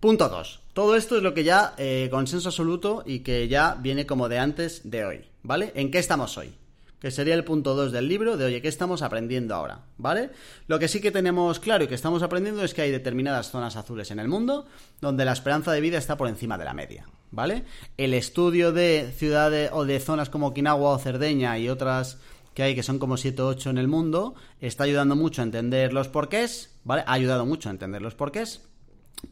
Punto 0.00 0.28
2. 0.28 0.60
Todo 0.74 0.94
esto 0.94 1.16
es 1.16 1.24
lo 1.24 1.34
que 1.34 1.42
ya 1.42 1.74
eh, 1.76 2.06
consenso 2.08 2.50
absoluto 2.50 3.02
y 3.04 3.20
que 3.20 3.48
ya 3.48 3.74
viene 3.74 4.06
como 4.06 4.28
de 4.28 4.38
antes 4.38 4.88
de 4.88 5.04
hoy, 5.04 5.24
¿vale? 5.42 5.72
¿En 5.74 5.90
qué 5.90 5.98
estamos 5.98 6.38
hoy? 6.38 6.54
Que 7.00 7.10
sería 7.10 7.34
el 7.34 7.42
punto 7.42 7.74
2 7.74 7.90
del 7.90 8.06
libro 8.06 8.36
de, 8.36 8.44
oye, 8.44 8.62
¿qué 8.62 8.68
estamos 8.68 9.02
aprendiendo 9.02 9.56
ahora? 9.56 9.80
¿Vale? 9.96 10.30
Lo 10.68 10.78
que 10.78 10.86
sí 10.86 11.00
que 11.00 11.10
tenemos 11.10 11.58
claro 11.58 11.82
y 11.82 11.88
que 11.88 11.96
estamos 11.96 12.22
aprendiendo 12.22 12.62
es 12.62 12.74
que 12.74 12.82
hay 12.82 12.92
determinadas 12.92 13.50
zonas 13.50 13.74
azules 13.74 14.12
en 14.12 14.20
el 14.20 14.28
mundo 14.28 14.66
donde 15.00 15.24
la 15.24 15.32
esperanza 15.32 15.72
de 15.72 15.80
vida 15.80 15.98
está 15.98 16.16
por 16.16 16.28
encima 16.28 16.58
de 16.58 16.64
la 16.64 16.74
media, 16.74 17.08
¿vale? 17.32 17.64
El 17.96 18.14
estudio 18.14 18.70
de 18.70 19.12
ciudades 19.16 19.70
o 19.72 19.84
de 19.84 19.98
zonas 19.98 20.30
como 20.30 20.46
Okinawa 20.46 20.90
o 20.90 20.98
Cerdeña 20.98 21.58
y 21.58 21.68
otras 21.68 22.18
que 22.54 22.62
hay, 22.62 22.76
que 22.76 22.84
son 22.84 23.00
como 23.00 23.16
7 23.16 23.42
o 23.42 23.48
8 23.48 23.70
en 23.70 23.78
el 23.78 23.88
mundo, 23.88 24.36
está 24.60 24.84
ayudando 24.84 25.16
mucho 25.16 25.42
a 25.42 25.44
entender 25.44 25.92
los 25.92 26.06
porqués, 26.06 26.70
¿vale? 26.84 27.02
Ha 27.06 27.12
ayudado 27.12 27.46
mucho 27.46 27.68
a 27.68 27.72
entender 27.72 28.02
los 28.02 28.14
porqués, 28.14 28.67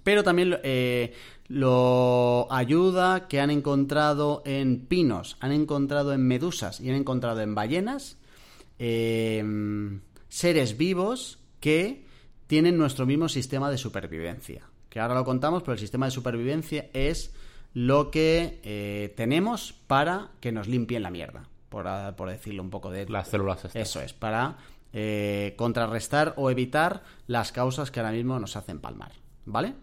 pero 0.03 0.23
también 0.23 0.59
eh, 0.63 1.15
lo 1.49 2.47
ayuda 2.51 3.29
que 3.29 3.41
han 3.41 3.51
encontrado 3.51 4.43
en 4.45 4.87
pinos, 4.87 5.37
han 5.41 5.53
encontrado 5.53 6.13
en 6.13 6.27
medusas 6.27 6.81
y 6.81 6.91
han 6.91 6.97
encontrado 6.97 7.41
en 7.41 7.55
ballenas 7.55 8.19
eh, 8.79 9.45
seres 10.29 10.77
vivos 10.77 11.39
que 11.61 12.05
tienen 12.47 12.77
nuestro 12.77 13.07
mismo 13.07 13.29
sistema 13.29 13.71
de 13.71 13.79
supervivencia. 13.79 14.63
Que 14.89 15.01
ahora 15.01 15.15
lo 15.15 15.25
contamos, 15.25 15.63
pero 15.63 15.75
el 15.75 15.79
sistema 15.79 16.07
de 16.07 16.13
supervivencia 16.13 16.89
es 16.93 17.33
lo 17.75 18.11
que 18.11 18.61
eh, 18.63 19.13
tenemos 19.17 19.75
para 19.87 20.31
que 20.41 20.53
nos 20.53 20.69
limpien 20.69 21.03
la 21.03 21.11
mierda, 21.11 21.49
por, 21.69 21.87
por 22.17 22.31
decirlo 22.31 22.63
un 22.63 22.71
poco 22.71 22.91
de... 22.91 23.07
Las 23.09 23.29
células 23.29 23.65
estas. 23.65 23.77
Eso 23.77 24.01
es, 24.01 24.15
para 24.15 24.57
eh, 24.93 25.53
contrarrestar 25.59 26.33
o 26.39 26.51
evitar 26.51 27.03
las 27.27 27.53
causas 27.53 27.91
que 27.91 28.01
ahora 28.01 28.13
mismo 28.13 28.39
nos 28.39 28.57
hacen 28.57 28.81
palmar, 28.81 29.13
¿vale? 29.47 29.75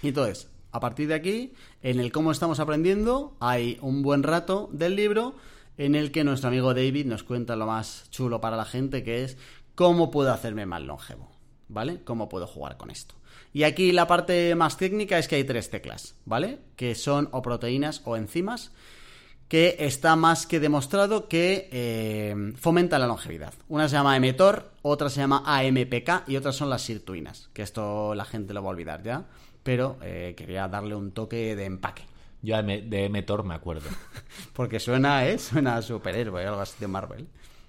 Y 0.00 0.08
entonces, 0.08 0.48
a 0.70 0.80
partir 0.80 1.08
de 1.08 1.14
aquí, 1.14 1.52
en 1.82 2.00
el 2.00 2.10
cómo 2.10 2.32
estamos 2.32 2.58
aprendiendo, 2.58 3.36
hay 3.40 3.78
un 3.82 4.02
buen 4.02 4.22
rato 4.22 4.70
del 4.72 4.96
libro 4.96 5.34
en 5.76 5.94
el 5.94 6.10
que 6.12 6.24
nuestro 6.24 6.48
amigo 6.48 6.74
David 6.74 7.06
nos 7.06 7.22
cuenta 7.22 7.56
lo 7.56 7.66
más 7.66 8.08
chulo 8.10 8.40
para 8.40 8.56
la 8.56 8.64
gente, 8.64 9.02
que 9.02 9.24
es 9.24 9.36
cómo 9.74 10.10
puedo 10.10 10.32
hacerme 10.32 10.64
más 10.64 10.82
longevo, 10.82 11.30
¿vale? 11.68 12.02
¿Cómo 12.04 12.28
puedo 12.28 12.46
jugar 12.46 12.76
con 12.78 12.90
esto? 12.90 13.14
Y 13.52 13.64
aquí 13.64 13.92
la 13.92 14.06
parte 14.06 14.54
más 14.54 14.78
técnica 14.78 15.18
es 15.18 15.28
que 15.28 15.36
hay 15.36 15.44
tres 15.44 15.68
teclas, 15.68 16.14
¿vale? 16.24 16.60
Que 16.76 16.94
son 16.94 17.28
o 17.32 17.42
proteínas 17.42 18.00
o 18.04 18.16
enzimas 18.16 18.72
que 19.52 19.76
está 19.80 20.16
más 20.16 20.46
que 20.46 20.60
demostrado 20.60 21.28
que 21.28 21.68
eh, 21.70 22.54
fomenta 22.56 22.98
la 22.98 23.06
longevidad. 23.06 23.52
Una 23.68 23.86
se 23.86 23.96
llama 23.96 24.18
mTOR, 24.18 24.70
otra 24.80 25.10
se 25.10 25.20
llama 25.20 25.42
AMPK 25.44 26.26
y 26.26 26.36
otras 26.36 26.56
son 26.56 26.70
las 26.70 26.80
sirtuinas, 26.80 27.50
que 27.52 27.60
esto 27.60 28.14
la 28.14 28.24
gente 28.24 28.54
lo 28.54 28.62
va 28.62 28.68
a 28.68 28.72
olvidar 28.72 29.02
ya, 29.02 29.26
pero 29.62 29.98
eh, 30.00 30.32
quería 30.38 30.68
darle 30.68 30.94
un 30.94 31.12
toque 31.12 31.54
de 31.54 31.66
empaque. 31.66 32.00
Yo 32.40 32.54
de 32.54 32.60
M- 32.60 32.80
de 32.88 33.10
Metor 33.10 33.44
me 33.44 33.52
acuerdo. 33.54 33.90
Porque 34.54 34.80
suena, 34.80 35.26
¿eh? 35.26 35.38
Suena 35.38 35.76
a 35.76 35.82
superhéroe, 35.82 36.46
algo 36.46 36.62
así 36.62 36.76
de 36.80 36.88
Marvel. 36.88 37.26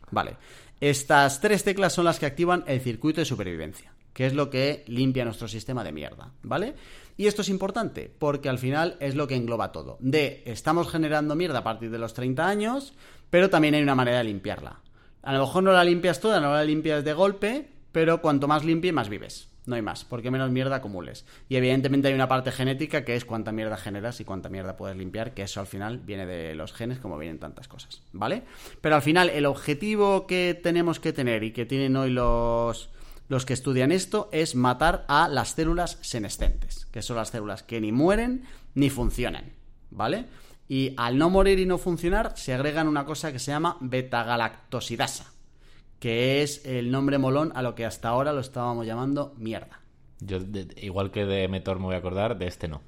Vale. 0.09 0.37
Estas 0.79 1.41
tres 1.41 1.65
teclas 1.65 1.91
son 1.91 2.05
las 2.05 2.17
que 2.17 2.25
activan 2.25 2.63
el 2.65 2.79
circuito 2.79 3.19
de 3.19 3.25
supervivencia, 3.25 3.92
que 4.13 4.25
es 4.25 4.33
lo 4.33 4.49
que 4.49 4.83
limpia 4.87 5.25
nuestro 5.25 5.47
sistema 5.47 5.83
de 5.83 5.91
mierda, 5.91 6.31
¿vale? 6.43 6.75
Y 7.17 7.27
esto 7.27 7.41
es 7.41 7.49
importante, 7.49 8.11
porque 8.17 8.49
al 8.49 8.59
final 8.59 8.97
es 8.99 9.15
lo 9.15 9.27
que 9.27 9.35
engloba 9.35 9.71
todo. 9.71 9.97
De, 9.99 10.43
estamos 10.45 10.89
generando 10.89 11.35
mierda 11.35 11.59
a 11.59 11.63
partir 11.63 11.91
de 11.91 11.99
los 11.99 12.13
30 12.13 12.47
años, 12.47 12.93
pero 13.29 13.49
también 13.49 13.75
hay 13.75 13.83
una 13.83 13.95
manera 13.95 14.19
de 14.19 14.23
limpiarla. 14.25 14.79
A 15.21 15.33
lo 15.33 15.39
mejor 15.39 15.63
no 15.63 15.71
la 15.71 15.83
limpias 15.83 16.19
toda, 16.19 16.39
no 16.39 16.53
la 16.53 16.63
limpias 16.63 17.03
de 17.03 17.13
golpe, 17.13 17.69
pero 17.91 18.21
cuanto 18.21 18.47
más 18.47 18.65
limpie, 18.65 18.91
más 18.91 19.09
vives. 19.09 19.49
No 19.65 19.75
hay 19.75 19.81
más, 19.81 20.03
porque 20.03 20.29
menos 20.29 20.51
mierda 20.51 20.77
acumules. 20.77 21.25
Y 21.47 21.55
evidentemente 21.55 22.09
hay 22.09 22.13
una 22.13 22.27
parte 22.27 22.51
genética 22.51 23.05
que 23.05 23.15
es 23.15 23.23
cuánta 23.23 23.53
mierda 23.53 23.77
generas 23.77 24.19
y 24.19 24.25
cuánta 24.25 24.49
mierda 24.49 24.75
puedes 24.75 24.97
limpiar, 24.97 25.33
que 25.33 25.43
eso 25.43 25.61
al 25.61 25.67
final 25.67 25.99
viene 25.99 26.25
de 26.25 26.53
los 26.53 26.73
genes 26.73 26.99
como 26.99 27.17
vienen 27.17 27.39
tantas 27.39 27.69
cosas, 27.69 28.01
¿vale? 28.11 28.43
Pero 28.81 28.95
al 28.95 29.01
final 29.01 29.29
el 29.29 29.45
objetivo 29.45 30.27
que 30.27 30.59
tenemos 30.61 30.99
que 30.99 31.13
tener 31.13 31.43
y 31.43 31.53
que 31.53 31.65
tienen 31.65 31.95
hoy 31.95 32.09
los, 32.09 32.89
los 33.33 33.45
que 33.45 33.53
estudian 33.53 33.91
esto 33.91 34.29
es 34.31 34.55
matar 34.55 35.05
a 35.07 35.27
las 35.27 35.49
células 35.55 35.97
senescentes, 36.01 36.85
que 36.91 37.01
son 37.01 37.17
las 37.17 37.29
células 37.29 37.63
que 37.63 37.81
ni 37.81 37.91
mueren 37.91 38.43
ni 38.75 38.89
funcionan, 38.89 39.53
¿vale? 39.91 40.25
Y 40.69 40.93
al 40.97 41.17
no 41.17 41.29
morir 41.29 41.59
y 41.59 41.65
no 41.65 41.77
funcionar 41.77 42.33
se 42.37 42.53
agregan 42.53 42.87
una 42.87 43.05
cosa 43.05 43.31
que 43.31 43.39
se 43.39 43.51
llama 43.51 43.77
betagalactosidasa, 43.81 45.25
que 45.99 46.41
es 46.41 46.65
el 46.65 46.91
nombre 46.91 47.17
molón 47.17 47.51
a 47.55 47.61
lo 47.61 47.75
que 47.75 47.85
hasta 47.85 48.09
ahora 48.09 48.33
lo 48.33 48.39
estábamos 48.41 48.85
llamando 48.85 49.33
mierda. 49.37 49.79
Yo, 50.19 50.39
de- 50.39 50.67
igual 50.81 51.11
que 51.11 51.25
de 51.25 51.47
Metor 51.47 51.79
me 51.79 51.85
voy 51.85 51.95
a 51.95 51.99
acordar, 51.99 52.37
de 52.37 52.47
este 52.47 52.67
no. 52.67 52.81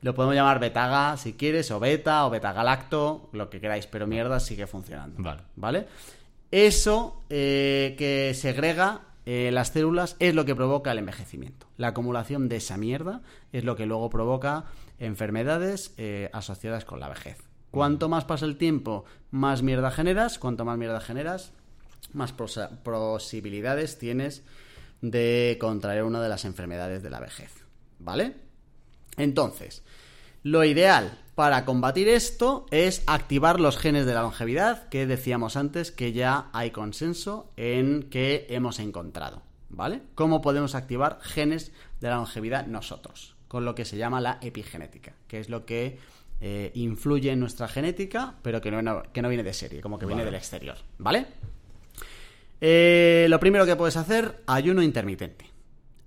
Lo 0.00 0.14
podemos 0.14 0.36
llamar 0.36 0.60
betaga 0.60 1.16
si 1.16 1.32
quieres, 1.32 1.70
o 1.72 1.80
beta, 1.80 2.24
o 2.26 2.30
betagalacto, 2.30 3.30
lo 3.32 3.50
que 3.50 3.60
queráis, 3.60 3.86
pero 3.88 4.06
mierda 4.06 4.38
sigue 4.38 4.66
funcionando. 4.68 5.20
Vale. 5.20 5.42
¿Vale? 5.56 5.86
Eso 6.52 7.24
eh, 7.28 7.94
que 7.98 8.32
segrega 8.34 9.00
eh, 9.30 9.50
las 9.50 9.68
células 9.68 10.16
es 10.20 10.34
lo 10.34 10.46
que 10.46 10.54
provoca 10.54 10.90
el 10.90 10.96
envejecimiento. 10.96 11.66
La 11.76 11.88
acumulación 11.88 12.48
de 12.48 12.56
esa 12.56 12.78
mierda 12.78 13.20
es 13.52 13.62
lo 13.62 13.76
que 13.76 13.84
luego 13.84 14.08
provoca 14.08 14.64
enfermedades 14.98 15.92
eh, 15.98 16.30
asociadas 16.32 16.86
con 16.86 16.98
la 16.98 17.10
vejez. 17.10 17.36
Cuanto 17.70 18.08
más 18.08 18.24
pasa 18.24 18.46
el 18.46 18.56
tiempo, 18.56 19.04
más 19.30 19.62
mierda 19.62 19.90
generas. 19.90 20.38
Cuanto 20.38 20.64
más 20.64 20.78
mierda 20.78 21.02
generas, 21.02 21.52
más 22.14 22.32
posibilidades 22.32 23.98
tienes 23.98 24.44
de 25.02 25.58
contraer 25.60 26.04
una 26.04 26.22
de 26.22 26.30
las 26.30 26.46
enfermedades 26.46 27.02
de 27.02 27.10
la 27.10 27.20
vejez. 27.20 27.52
¿Vale? 27.98 28.34
Entonces, 29.18 29.82
lo 30.42 30.64
ideal 30.64 31.18
para 31.38 31.64
combatir 31.64 32.08
esto 32.08 32.66
es 32.72 33.04
activar 33.06 33.60
los 33.60 33.78
genes 33.78 34.06
de 34.06 34.12
la 34.12 34.22
longevidad, 34.22 34.88
que 34.88 35.06
decíamos 35.06 35.56
antes 35.56 35.92
que 35.92 36.12
ya 36.12 36.50
hay 36.52 36.72
consenso 36.72 37.52
en 37.56 38.08
que 38.10 38.48
hemos 38.50 38.80
encontrado. 38.80 39.42
¿Vale? 39.68 40.02
¿Cómo 40.16 40.42
podemos 40.42 40.74
activar 40.74 41.20
genes 41.22 41.70
de 42.00 42.08
la 42.08 42.16
longevidad 42.16 42.66
nosotros? 42.66 43.36
Con 43.46 43.64
lo 43.64 43.76
que 43.76 43.84
se 43.84 43.96
llama 43.96 44.20
la 44.20 44.40
epigenética, 44.42 45.14
que 45.28 45.38
es 45.38 45.48
lo 45.48 45.64
que 45.64 46.00
eh, 46.40 46.72
influye 46.74 47.30
en 47.30 47.38
nuestra 47.38 47.68
genética, 47.68 48.34
pero 48.42 48.60
que 48.60 48.72
no, 48.72 49.04
que 49.12 49.22
no 49.22 49.28
viene 49.28 49.44
de 49.44 49.52
serie, 49.52 49.80
como 49.80 49.96
que 49.96 50.06
viene 50.06 50.24
del 50.24 50.34
exterior. 50.34 50.78
¿Vale? 50.98 51.24
Eh, 52.60 53.28
lo 53.30 53.38
primero 53.38 53.64
que 53.64 53.76
puedes 53.76 53.96
hacer, 53.96 54.42
ayuno 54.48 54.82
intermitente. 54.82 55.46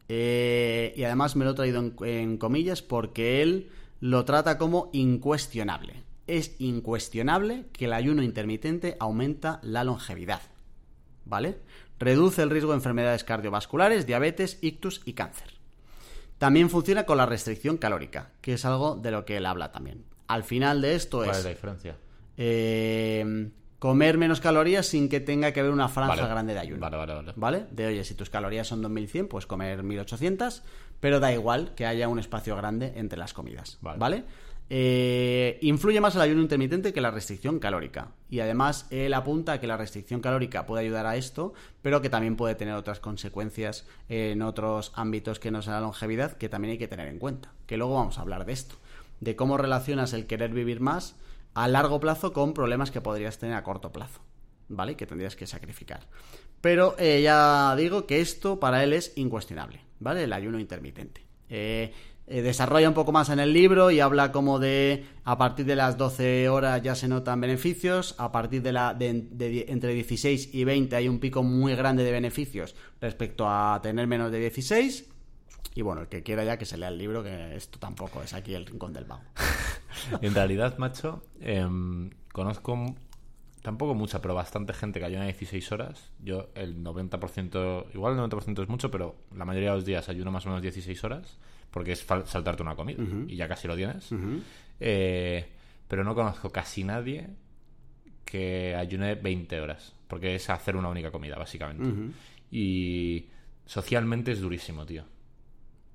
Eh, 0.09 0.93
y 0.97 1.05
además 1.05 1.37
me 1.37 1.45
lo 1.45 1.51
he 1.51 1.53
traído 1.53 1.79
en, 1.79 1.95
en 2.03 2.37
comillas 2.37 2.81
porque 2.81 3.41
él 3.41 3.69
lo 4.01 4.25
trata 4.25 4.57
como 4.57 4.89
incuestionable. 4.91 6.03
Es 6.27 6.55
incuestionable 6.59 7.65
que 7.71 7.85
el 7.85 7.93
ayuno 7.93 8.23
intermitente 8.23 8.97
aumenta 8.99 9.59
la 9.63 9.83
longevidad. 9.83 10.41
¿Vale? 11.25 11.59
Reduce 11.99 12.41
el 12.41 12.49
riesgo 12.49 12.71
de 12.71 12.77
enfermedades 12.77 13.23
cardiovasculares, 13.23 14.05
diabetes, 14.05 14.57
ictus 14.61 15.01
y 15.05 15.13
cáncer. 15.13 15.53
También 16.39 16.69
funciona 16.69 17.05
con 17.05 17.17
la 17.17 17.27
restricción 17.27 17.77
calórica, 17.77 18.31
que 18.41 18.53
es 18.53 18.65
algo 18.65 18.95
de 18.95 19.11
lo 19.11 19.23
que 19.23 19.37
él 19.37 19.45
habla 19.45 19.71
también. 19.71 20.03
Al 20.27 20.43
final 20.43 20.81
de 20.81 20.95
esto 20.95 21.17
¿Cuál 21.19 21.29
es 21.31 21.37
es 21.37 21.43
la 21.43 21.49
diferencia? 21.51 21.97
eh, 22.37 23.51
comer 23.77 24.17
menos 24.17 24.39
calorías 24.41 24.87
sin 24.87 25.09
que 25.09 25.19
tenga 25.19 25.51
que 25.51 25.59
haber 25.59 25.71
una 25.71 25.89
franja 25.89 26.15
Vale. 26.15 26.27
grande 26.27 26.53
de 26.53 26.59
ayuno. 26.59 26.79
Vale, 26.79 26.97
vale, 26.97 27.13
vale. 27.13 27.33
¿Vale? 27.35 27.65
De 27.71 27.85
oye, 27.87 28.03
si 28.03 28.15
tus 28.15 28.29
calorías 28.31 28.67
son 28.67 28.81
2100, 28.81 29.27
pues 29.27 29.45
comer 29.45 29.83
1800, 29.83 30.63
pero 31.01 31.19
da 31.19 31.33
igual 31.33 31.73
que 31.75 31.85
haya 31.85 32.07
un 32.07 32.19
espacio 32.19 32.55
grande 32.55 32.93
entre 32.95 33.19
las 33.19 33.33
comidas. 33.33 33.77
Vale. 33.81 33.99
¿Vale? 33.99 34.23
Eh, 34.73 35.57
influye 35.63 35.99
más 35.99 36.15
el 36.15 36.21
ayuno 36.21 36.41
intermitente 36.41 36.93
que 36.93 37.01
la 37.01 37.11
restricción 37.11 37.59
calórica. 37.59 38.11
Y 38.29 38.39
además, 38.39 38.87
él 38.89 39.13
apunta 39.13 39.51
a 39.51 39.59
que 39.59 39.67
la 39.67 39.75
restricción 39.75 40.21
calórica 40.21 40.65
puede 40.65 40.85
ayudar 40.85 41.05
a 41.05 41.17
esto, 41.17 41.53
pero 41.81 42.01
que 42.01 42.09
también 42.09 42.37
puede 42.37 42.55
tener 42.55 42.75
otras 42.75 43.01
consecuencias 43.01 43.85
en 44.07 44.41
otros 44.41 44.93
ámbitos 44.95 45.39
que 45.39 45.51
no 45.51 45.61
sea 45.61 45.73
la 45.73 45.81
longevidad, 45.81 46.37
que 46.37 46.47
también 46.47 46.71
hay 46.71 46.77
que 46.77 46.87
tener 46.87 47.09
en 47.09 47.19
cuenta. 47.19 47.51
Que 47.65 47.75
luego 47.75 47.95
vamos 47.95 48.17
a 48.17 48.21
hablar 48.21 48.45
de 48.45 48.53
esto. 48.53 48.75
De 49.19 49.35
cómo 49.35 49.57
relacionas 49.57 50.13
el 50.13 50.25
querer 50.25 50.53
vivir 50.53 50.79
más 50.79 51.17
a 51.53 51.67
largo 51.67 51.99
plazo 51.99 52.31
con 52.31 52.53
problemas 52.53 52.91
que 52.91 53.01
podrías 53.01 53.39
tener 53.39 53.55
a 53.55 53.63
corto 53.63 53.91
plazo. 53.91 54.21
¿Vale? 54.69 54.95
Que 54.95 55.05
tendrías 55.05 55.35
que 55.35 55.47
sacrificar. 55.47 56.07
Pero 56.61 56.95
eh, 56.97 57.21
ya 57.21 57.75
digo 57.75 58.07
que 58.07 58.21
esto 58.21 58.61
para 58.61 58.85
él 58.85 58.93
es 58.93 59.11
incuestionable, 59.17 59.81
¿vale? 60.01 60.23
El 60.23 60.33
ayuno 60.33 60.59
intermitente. 60.59 61.25
Eh, 61.49 61.93
eh, 62.27 62.41
desarrolla 62.41 62.87
un 62.87 62.93
poco 62.93 63.11
más 63.11 63.29
en 63.29 63.39
el 63.39 63.51
libro 63.51 63.91
y 63.91 63.99
habla 63.99 64.31
como 64.31 64.59
de 64.59 65.05
a 65.25 65.37
partir 65.37 65.65
de 65.65 65.75
las 65.75 65.97
12 65.97 66.49
horas 66.49 66.81
ya 66.81 66.95
se 66.95 67.07
notan 67.07 67.41
beneficios, 67.41 68.15
a 68.17 68.31
partir 68.31 68.61
de 68.61 68.71
la 68.71 68.93
de, 68.93 69.65
entre 69.67 69.93
16 69.93 70.53
y 70.53 70.63
20 70.63 70.95
hay 70.95 71.09
un 71.09 71.19
pico 71.19 71.43
muy 71.43 71.75
grande 71.75 72.03
de 72.03 72.11
beneficios 72.11 72.75
respecto 73.01 73.49
a 73.49 73.79
tener 73.81 74.07
menos 74.07 74.31
de 74.31 74.39
16 74.39 75.09
y 75.75 75.81
bueno, 75.81 76.01
el 76.01 76.07
que 76.07 76.23
quiera 76.23 76.43
ya 76.43 76.57
que 76.57 76.65
se 76.65 76.77
lea 76.77 76.89
el 76.89 76.97
libro, 76.97 77.23
que 77.23 77.55
esto 77.55 77.79
tampoco 77.79 78.21
es 78.21 78.33
aquí 78.33 78.53
el 78.53 78.65
rincón 78.65 78.93
del 78.93 79.05
vago. 79.05 79.23
En 80.21 80.33
realidad, 80.33 80.77
macho, 80.77 81.21
em, 81.41 82.11
conozco 82.31 82.95
tampoco 83.61 83.93
mucha, 83.93 84.21
pero 84.21 84.33
bastante 84.33 84.73
gente 84.73 84.99
que 84.99 85.05
ayuna 85.05 85.25
16 85.25 85.71
horas. 85.71 86.11
Yo, 86.19 86.49
el 86.55 86.83
90%, 86.83 87.85
igual 87.93 88.13
el 88.13 88.19
90% 88.19 88.63
es 88.63 88.69
mucho, 88.69 88.91
pero 88.91 89.15
la 89.35 89.45
mayoría 89.45 89.69
de 89.69 89.75
los 89.75 89.85
días 89.85 90.09
ayuno 90.09 90.31
más 90.31 90.45
o 90.45 90.49
menos 90.49 90.61
16 90.61 91.03
horas, 91.03 91.37
porque 91.69 91.93
es 91.93 92.05
saltarte 92.25 92.63
una 92.63 92.75
comida 92.75 93.03
y 93.27 93.35
ya 93.35 93.47
casi 93.47 93.67
lo 93.67 93.75
tienes. 93.75 94.09
Eh, 94.79 95.47
pero 95.87 96.03
no 96.03 96.15
conozco 96.15 96.49
casi 96.51 96.83
nadie 96.83 97.29
que 98.25 98.75
ayune 98.75 99.15
20 99.15 99.59
horas, 99.59 99.93
porque 100.07 100.35
es 100.35 100.49
hacer 100.49 100.75
una 100.75 100.89
única 100.89 101.11
comida, 101.11 101.37
básicamente. 101.37 102.13
Y 102.49 103.27
socialmente 103.65 104.31
es 104.31 104.41
durísimo, 104.41 104.85
tío. 104.85 105.03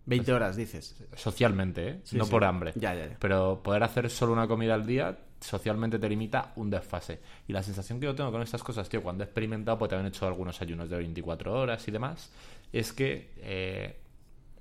20 0.07 0.33
horas, 0.33 0.57
dices. 0.57 0.95
Socialmente, 1.17 1.89
¿eh? 1.89 2.01
Sí, 2.05 2.17
no 2.17 2.25
sí. 2.25 2.31
por 2.31 2.45
hambre. 2.45 2.73
Ya, 2.77 2.95
ya, 2.95 3.09
ya. 3.09 3.17
Pero 3.19 3.61
poder 3.63 3.83
hacer 3.83 4.09
solo 4.09 4.33
una 4.33 4.47
comida 4.47 4.75
al 4.75 4.87
día 4.87 5.19
socialmente 5.41 5.99
te 5.99 6.09
limita 6.09 6.53
un 6.57 6.71
desfase. 6.71 7.21
Y 7.47 7.53
la 7.53 7.63
sensación 7.63 8.01
que 8.01 8.07
yo 8.07 8.15
tengo 8.15 8.33
con 8.33 8.43
estas 8.43 8.63
cosas, 8.63 8.89
tío, 8.89 9.03
cuando 9.03 9.25
he 9.25 9.27
experimentado, 9.27 9.79
pues 9.79 9.91
también 9.91 10.07
he 10.07 10.09
hecho 10.09 10.27
algunos 10.27 10.61
ayunos 10.61 10.89
de 10.89 10.97
24 10.97 11.53
horas 11.53 11.87
y 11.89 11.91
demás, 11.91 12.31
es 12.73 12.93
que 12.93 13.33
eh, 13.39 14.01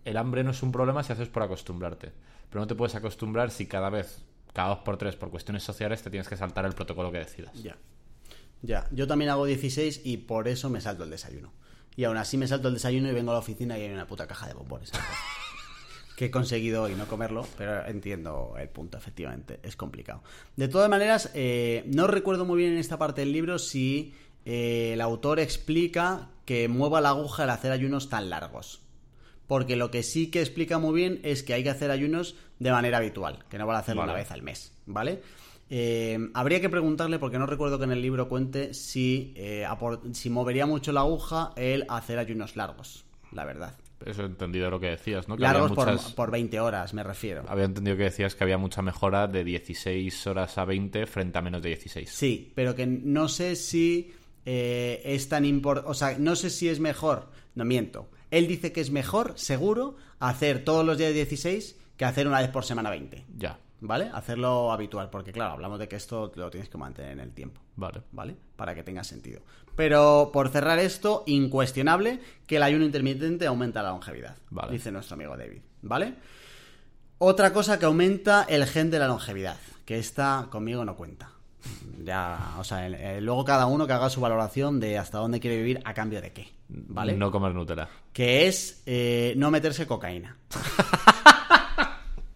el 0.04 0.18
hambre 0.18 0.44
no 0.44 0.52
es 0.52 0.62
un 0.64 0.72
problema 0.72 1.04
si 1.04 1.14
haces 1.14 1.30
por 1.30 1.44
acostumbrarte. 1.44 2.12
Pero 2.50 2.62
no 2.62 2.68
te 2.68 2.76
puedes 2.76 2.96
acostumbrar 2.96 3.52
si 3.52 3.66
cada 3.66 3.90
vez, 3.90 4.24
cada 4.54 4.70
dos 4.70 4.80
por 4.80 4.98
tres, 4.98 5.16
por 5.16 5.30
cuestiones 5.30 5.64
sociales, 5.64 6.02
te 6.02 6.10
tienes 6.10 6.28
que 6.28 6.38
saltar 6.38 6.66
el 6.66 6.74
protocolo 6.74 7.12
que 7.12 7.20
decidas. 7.20 7.54
Ya. 7.62 7.78
Ya. 8.62 8.88
Yo 8.92 9.08
también 9.08 9.32
hago 9.32 9.46
16 9.46 10.02
y 10.04 10.18
por 10.18 10.48
eso 10.48 10.70
me 10.70 10.82
salto 10.82 11.04
el 11.04 11.10
desayuno. 11.10 11.52
Y 11.96 12.04
aún 12.04 12.18
así 12.18 12.38
me 12.38 12.48
salto 12.48 12.68
el 12.68 12.74
desayuno 12.74 13.10
y 13.10 13.14
vengo 13.14 13.32
a 13.32 13.36
la 13.36 13.40
oficina 13.40 13.78
y 13.78 13.84
hay 13.84 13.94
una 13.94 14.08
puta 14.08 14.28
caja 14.28 14.48
de 14.48 14.54
bombones. 14.54 14.92
que 16.16 16.26
he 16.26 16.32
conseguido 16.32 16.84
hoy 16.84 16.96
no 16.96 17.08
comerlo, 17.08 17.46
pero 17.58 17.86
entiendo 17.86 18.56
el 18.58 18.70
punto, 18.70 18.98
efectivamente. 18.98 19.60
Es 19.64 19.76
complicado. 19.76 20.24
De 20.56 20.68
todas 20.68 20.90
maneras, 20.90 21.32
eh, 21.34 21.84
no 21.88 22.08
recuerdo 22.08 22.46
muy 22.46 22.58
bien 22.60 22.74
en 22.74 22.80
esta 22.80 22.98
parte 22.98 23.22
del 23.22 23.32
libro 23.32 23.60
si 23.60 24.14
eh, 24.46 24.92
el 24.94 25.02
autor 25.02 25.40
explica 25.40 26.30
que 26.46 26.68
mueva 26.68 27.02
la 27.02 27.10
aguja 27.10 27.44
al 27.44 27.50
hacer 27.50 27.72
ayunos 27.72 28.10
tan 28.10 28.30
largos. 28.30 28.82
Porque 29.48 29.76
lo 29.76 29.92
que 29.92 30.04
sí 30.04 30.32
que 30.32 30.42
explica 30.42 30.80
muy 30.80 30.96
bien 30.96 31.20
es 31.24 31.44
que 31.44 31.54
hay 31.54 31.64
que 31.64 31.70
hacer 31.70 31.92
ayunos 31.92 32.36
de 32.60 32.72
manera 32.72 32.98
habitual, 32.98 33.46
que 33.50 33.58
no 33.58 33.68
van 33.68 33.76
a 33.76 33.80
hacerlo 33.80 34.02
Vale. 34.02 34.14
una 34.14 34.20
vez 34.20 34.32
al 34.32 34.42
mes, 34.42 34.74
¿vale? 34.86 35.22
Eh, 35.70 36.30
habría 36.34 36.62
que 36.62 36.70
preguntarle, 36.70 37.20
porque 37.20 37.40
no 37.40 37.46
recuerdo 37.46 37.78
que 37.78 37.86
en 37.86 37.92
el 37.92 38.02
libro 38.02 38.30
cuente 38.30 38.74
si, 38.74 39.34
eh, 39.36 39.66
si 40.14 40.30
movería 40.30 40.66
mucho 40.66 40.92
la 40.92 41.02
aguja 41.02 41.52
el 41.56 41.86
hacer 41.90 42.20
ayunos 42.20 42.56
largos, 42.56 43.06
la 43.32 43.46
verdad. 43.46 43.76
Eso 44.06 44.24
he 44.24 44.26
entendido 44.26 44.70
lo 44.70 44.80
que 44.80 44.88
decías, 44.92 45.28
¿no? 45.28 45.36
Que 45.36 45.42
Largos 45.44 45.72
por- 45.72 46.16
por, 46.16 46.32
20 46.32 46.60
horas, 46.60 46.94
me 46.94 47.04
refiero. 47.04 47.44
Había 47.48 47.66
entendido 47.66 47.98
que 47.98 48.04
decías 48.04 48.36
que 48.36 48.44
había 48.44 48.58
mucha 48.58 48.82
mejora 48.82 49.28
de 49.28 49.44
16 49.44 50.28
horas 50.28 50.58
a 50.58 50.66
20 50.66 51.06
frente 51.08 51.38
a 51.38 51.42
menos 51.42 51.62
de 51.62 51.70
16. 51.70 52.10
Sí, 52.10 52.52
pero 52.56 52.76
que 52.76 52.86
no 52.86 53.28
sé 53.28 53.56
si 53.56 54.14
eh, 54.46 55.02
es 55.06 55.28
tan 55.28 55.44
importante. 55.46 55.90
O 55.90 55.94
sea, 55.94 56.18
no 56.20 56.36
sé 56.36 56.50
si 56.50 56.70
es 56.70 56.80
mejor. 56.80 57.30
No 57.56 57.66
miento. 57.66 58.10
Él 58.32 58.48
dice 58.48 58.72
que 58.72 58.82
es 58.82 58.92
mejor, 58.92 59.34
seguro, 59.38 59.96
hacer 60.20 60.64
todos 60.64 60.86
los 60.86 60.98
días 60.98 61.14
16 61.14 61.78
que 61.98 62.06
hacer 62.06 62.28
una 62.28 62.40
vez 62.42 62.50
por 62.50 62.66
semana 62.66 62.90
20. 62.90 63.24
Ya, 63.38 63.60
¿Vale? 63.82 64.10
Hacerlo 64.14 64.72
habitual, 64.72 65.10
porque 65.10 65.32
claro, 65.32 65.54
hablamos 65.54 65.80
de 65.80 65.88
que 65.88 65.96
esto 65.96 66.32
lo 66.36 66.50
tienes 66.50 66.70
que 66.70 66.78
mantener 66.78 67.12
en 67.12 67.20
el 67.20 67.32
tiempo. 67.32 67.62
vale. 67.76 68.02
¿Vale? 68.12 68.36
Para 68.56 68.74
que 68.74 68.84
tenga 68.84 69.04
sentido. 69.04 69.42
Pero 69.76 70.30
por 70.32 70.50
cerrar 70.50 70.80
esto, 70.80 71.24
incuestionable 71.26 72.20
que 72.48 72.58
el 72.58 72.64
ayuno 72.64 72.86
intermitente 72.86 73.48
aumenta 73.48 73.84
la 73.84 73.90
longevidad. 73.90 74.38
Vale. 74.50 74.72
Dice 74.72 74.92
nuestro 74.92 75.16
amigo 75.16 75.36
David. 75.36 75.62
¿Vale? 75.82 76.16
Otra 77.18 77.54
cosa 77.54 77.80
que 77.80 77.86
aumenta 77.86 78.46
el 78.48 78.66
gen 78.66 78.92
de 78.92 79.00
la 79.00 79.08
longevidad, 79.08 79.58
que 79.86 79.98
esta 79.98 80.48
conmigo 80.50 80.84
no 80.84 80.96
cuenta. 80.96 81.32
Ya, 82.04 82.56
o 82.60 82.64
sea, 82.64 82.88
luego 83.20 83.44
cada 83.44 83.66
uno 83.66 83.88
que 83.88 83.94
haga 83.94 84.10
su 84.10 84.22
valoración 84.22 84.80
de 84.80 84.98
hasta 84.98 85.18
dónde 85.18 85.40
quiere 85.40 85.58
vivir 85.58 85.82
a 85.86 85.94
cambio 85.94 86.22
de 86.22 86.32
qué. 86.32 86.48
¿Vale? 86.68 87.14
No 87.16 87.32
comer 87.32 87.54
Nutella. 87.54 87.88
Que 88.14 88.48
es 88.48 88.84
eh, 88.86 89.34
no 89.38 89.50
meterse 89.50 89.88
cocaína. 89.88 90.38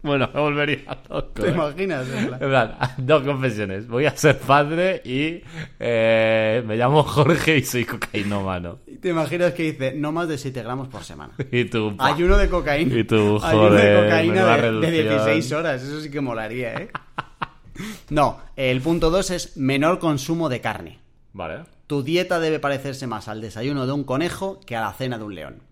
Bueno, 0.02 0.30
me 0.34 0.40
volvería 0.40 0.98
loco. 1.10 1.42
¿Te 1.42 1.50
¿eh? 1.50 1.52
imaginas? 1.52 2.08
En 2.08 2.28
plan, 2.28 2.42
En 2.42 2.50
plan, 2.50 2.78
dos 2.98 3.24
confesiones. 3.24 3.88
Voy 3.88 4.06
a 4.06 4.16
ser 4.16 4.40
padre 4.40 5.02
y 5.04 5.42
eh, 5.80 6.64
me 6.66 6.78
llamo 6.78 7.04
Jorge 7.04 7.58
y 7.58 7.64
soy 7.64 7.84
cocainómano. 7.84 8.80
¿Te 9.02 9.10
imaginas 9.10 9.54
que 9.54 9.64
dice 9.64 9.94
no 9.96 10.12
más 10.12 10.30
de 10.30 10.38
7 10.38 10.64
gramos 10.64 10.88
por 10.88 11.04
semana? 11.04 11.34
Y 11.52 11.66
tú. 11.66 11.96
Ayuno 11.98 12.38
de 12.38 12.50
cocaína. 12.50 12.98
Y 12.98 13.04
tú, 13.04 13.40
Ayuno 13.44 13.72
de 13.72 14.04
cocaína 14.04 14.46
de, 14.46 14.52
de 14.52 14.58
reducción. 14.58 15.10
16 15.10 15.52
horas. 15.52 15.84
Eso 15.84 16.00
sí 16.00 16.10
que 16.10 16.22
molaría, 16.22 16.74
¿eh? 16.76 16.90
No, 18.10 18.40
el 18.56 18.82
punto 18.82 19.10
2 19.10 19.32
es 19.32 19.58
menor 19.58 20.00
consumo 20.00 20.50
de 20.50 20.62
carne. 20.62 21.00
Vale. 21.34 21.64
Tu 21.88 22.04
dieta 22.04 22.40
debe 22.40 22.60
parecerse 22.60 23.08
más 23.08 23.28
al 23.28 23.42
desayuno 23.42 23.86
de 23.86 23.94
un 23.94 24.04
conejo 24.04 24.60
que 24.66 24.76
a 24.76 24.82
la 24.82 24.94
cena 24.94 25.18
de 25.18 25.24
un 25.24 25.36
león. 25.36 25.64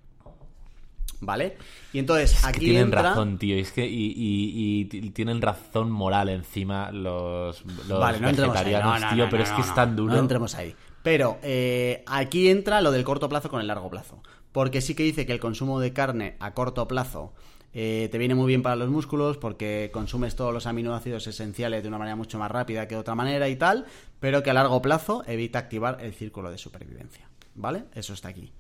¿Vale? 1.20 1.58
Y 1.94 2.00
entonces 2.00 2.34
Es 2.34 2.42
que 2.42 2.48
aquí 2.48 2.60
tienen 2.60 2.84
entra... 2.84 3.02
razón, 3.02 3.38
tío. 3.40 3.56
Es 3.56 3.72
que 3.72 3.88
y, 3.88 4.14
y- 4.16 4.82
y 4.82 4.86
t- 4.86 5.10
tienen 5.12 5.42
razón 5.42 5.90
moral 5.90 6.30
encima 6.30 6.92
los, 6.92 7.66
los 7.88 8.00
Vale, 8.00 8.20
no 8.20 8.28
ahí. 8.28 8.36
vegetarianos, 8.36 9.02
No, 9.02 9.08
no, 9.10 9.16
tío. 9.16 9.28
pero 9.30 9.44
es 9.44 9.50
que 9.52 9.62
es 9.62 9.74
tan 9.74 9.96
duro. 9.96 10.14
No 10.14 10.20
entremos 10.20 10.54
ahí. 10.56 10.76
Pero 11.02 11.40
eh, 11.42 12.04
aquí 12.06 12.50
entra 12.50 12.82
lo 12.82 12.92
del 12.92 13.04
corto 13.04 13.28
plazo 13.30 13.50
con 13.50 13.62
el 13.62 13.68
largo 13.68 13.90
plazo. 13.90 14.22
Porque 14.52 14.82
sí 14.82 14.94
que 14.94 15.04
dice 15.04 15.26
que 15.26 15.34
el 15.34 15.40
consumo 15.40 15.80
de 15.80 15.92
carne 15.94 16.36
a 16.40 16.54
corto 16.54 16.88
plazo 16.88 17.34
eh, 17.74 18.10
te 18.12 18.18
viene 18.18 18.36
muy 18.36 18.48
bien 18.48 18.62
para 18.62 18.76
los 18.76 18.90
músculos 18.90 19.38
porque 19.38 19.90
consumes 19.94 20.36
todos 20.36 20.54
los 20.54 20.68
aminoácidos 20.68 21.26
esenciales 21.28 21.82
de 21.84 21.90
una 21.90 21.98
manera 21.98 22.16
mucho 22.16 22.38
más 22.40 22.50
rápida 22.52 22.88
que 22.88 22.96
de 22.96 23.02
otra 23.02 23.16
manera 23.16 23.50
y 23.50 23.56
tal, 23.56 23.86
pero 24.20 24.44
que 24.44 24.50
a 24.52 24.54
largo 24.54 24.82
plazo 24.82 25.24
evita 25.28 25.60
activar 25.60 25.98
el 26.02 26.14
círculo 26.14 26.52
de 26.52 26.58
supervivencia. 26.58 27.28
¿Vale? 27.56 27.86
Eso 27.96 28.14
está 28.14 28.30
aquí. 28.30 28.52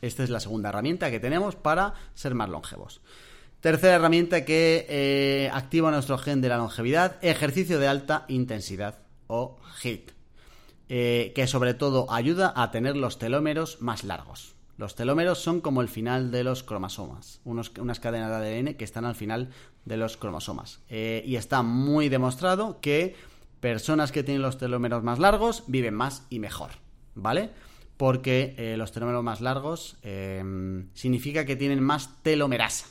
Esta 0.00 0.22
es 0.24 0.30
la 0.30 0.40
segunda 0.40 0.68
herramienta 0.68 1.10
que 1.10 1.20
tenemos 1.20 1.56
para 1.56 1.94
ser 2.14 2.34
más 2.34 2.48
longevos. 2.48 3.00
Tercera 3.60 3.96
herramienta 3.96 4.44
que 4.44 4.86
eh, 4.88 5.50
activa 5.52 5.90
nuestro 5.90 6.16
gen 6.18 6.40
de 6.40 6.48
la 6.48 6.58
longevidad, 6.58 7.16
ejercicio 7.22 7.78
de 7.80 7.88
alta 7.88 8.24
intensidad 8.28 9.00
o 9.26 9.56
HIIT, 9.82 10.12
eh, 10.88 11.32
que 11.34 11.46
sobre 11.48 11.74
todo 11.74 12.10
ayuda 12.12 12.52
a 12.54 12.70
tener 12.70 12.96
los 12.96 13.18
telómeros 13.18 13.78
más 13.80 14.04
largos. 14.04 14.54
Los 14.76 14.94
telómeros 14.94 15.38
son 15.40 15.60
como 15.60 15.82
el 15.82 15.88
final 15.88 16.30
de 16.30 16.44
los 16.44 16.62
cromosomas, 16.62 17.40
unos- 17.44 17.72
unas 17.80 17.98
cadenas 17.98 18.30
de 18.30 18.36
ADN 18.36 18.76
que 18.76 18.84
están 18.84 19.04
al 19.04 19.16
final 19.16 19.50
de 19.84 19.96
los 19.96 20.16
cromosomas. 20.16 20.78
Eh, 20.88 21.24
y 21.26 21.34
está 21.34 21.62
muy 21.62 22.08
demostrado 22.08 22.80
que 22.80 23.16
personas 23.58 24.12
que 24.12 24.22
tienen 24.22 24.40
los 24.42 24.56
telómeros 24.56 25.02
más 25.02 25.18
largos 25.18 25.64
viven 25.66 25.94
más 25.94 26.22
y 26.30 26.38
mejor, 26.38 26.70
¿vale? 27.16 27.50
Porque 27.98 28.54
eh, 28.56 28.78
los 28.78 28.92
telómeros 28.92 29.22
más 29.22 29.42
largos 29.42 29.98
eh, 30.02 30.42
significa 30.94 31.44
que 31.44 31.56
tienen 31.56 31.82
más 31.82 32.22
telomerasa, 32.22 32.86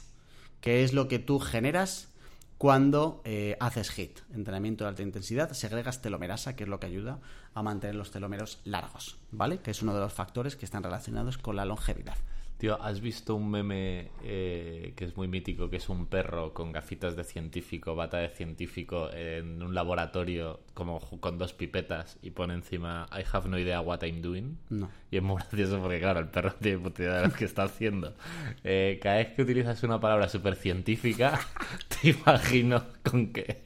que 0.61 0.83
es 0.83 0.93
lo 0.93 1.07
que 1.07 1.17
tú 1.17 1.39
generas 1.39 2.09
cuando 2.57 3.21
eh, 3.23 3.55
haces 3.59 3.91
HIIT, 3.91 4.19
entrenamiento 4.33 4.83
de 4.83 4.89
alta 4.89 5.03
intensidad, 5.03 5.51
segregas 5.53 6.01
telomerasa, 6.01 6.55
que 6.55 6.63
es 6.63 6.69
lo 6.69 6.79
que 6.79 6.87
ayuda 6.87 7.19
a 7.53 7.63
mantener 7.63 7.95
los 7.95 8.11
telómeros 8.11 8.59
largos, 8.63 9.17
¿vale? 9.31 9.59
Que 9.59 9.71
es 9.71 9.81
uno 9.81 9.93
de 9.93 9.99
los 9.99 10.13
factores 10.13 10.55
que 10.55 10.65
están 10.65 10.83
relacionados 10.83 11.37
con 11.37 11.55
la 11.55 11.65
longevidad. 11.65 12.17
Tío, 12.57 12.81
¿has 12.81 13.01
visto 13.01 13.35
un 13.35 13.51
meme 13.51 14.09
eh, 14.23 14.93
que 14.95 15.05
es 15.05 15.15
muy 15.15 15.27
mítico, 15.27 15.69
que 15.69 15.77
es 15.77 15.89
un 15.89 16.07
perro 16.07 16.55
con 16.55 16.71
gafitas 16.71 17.15
de 17.15 17.23
científico, 17.23 17.95
bata 17.95 18.17
de 18.17 18.29
científico, 18.29 19.11
en 19.13 19.61
un 19.61 19.75
laboratorio 19.75 20.61
como 20.73 20.99
con 20.99 21.37
dos 21.37 21.53
pipetas 21.53 22.17
y 22.23 22.31
pone 22.31 22.55
encima 22.55 23.07
I 23.11 23.23
have 23.31 23.47
no 23.47 23.59
idea 23.59 23.79
what 23.81 24.01
I'm 24.01 24.23
doing? 24.23 24.57
No. 24.69 24.89
Y 25.11 25.17
es 25.17 25.23
muy 25.23 25.37
gracioso 25.37 25.79
porque, 25.79 25.99
claro, 25.99 26.19
el 26.19 26.29
perro 26.29 26.53
tiene 26.59 26.79
puta 26.79 27.03
idea 27.03 27.21
de 27.21 27.27
lo 27.27 27.33
que 27.33 27.45
está 27.45 27.63
haciendo. 27.63 28.15
Eh, 28.63 28.99
cada 29.01 29.17
vez 29.17 29.33
que 29.33 29.41
utilizas 29.43 29.81
una 29.83 29.99
palabra 29.99 30.27
súper 30.27 30.55
científica, 30.55 31.39
te 32.01 32.09
imagino 32.09 32.83
con 33.03 33.31
que 33.31 33.61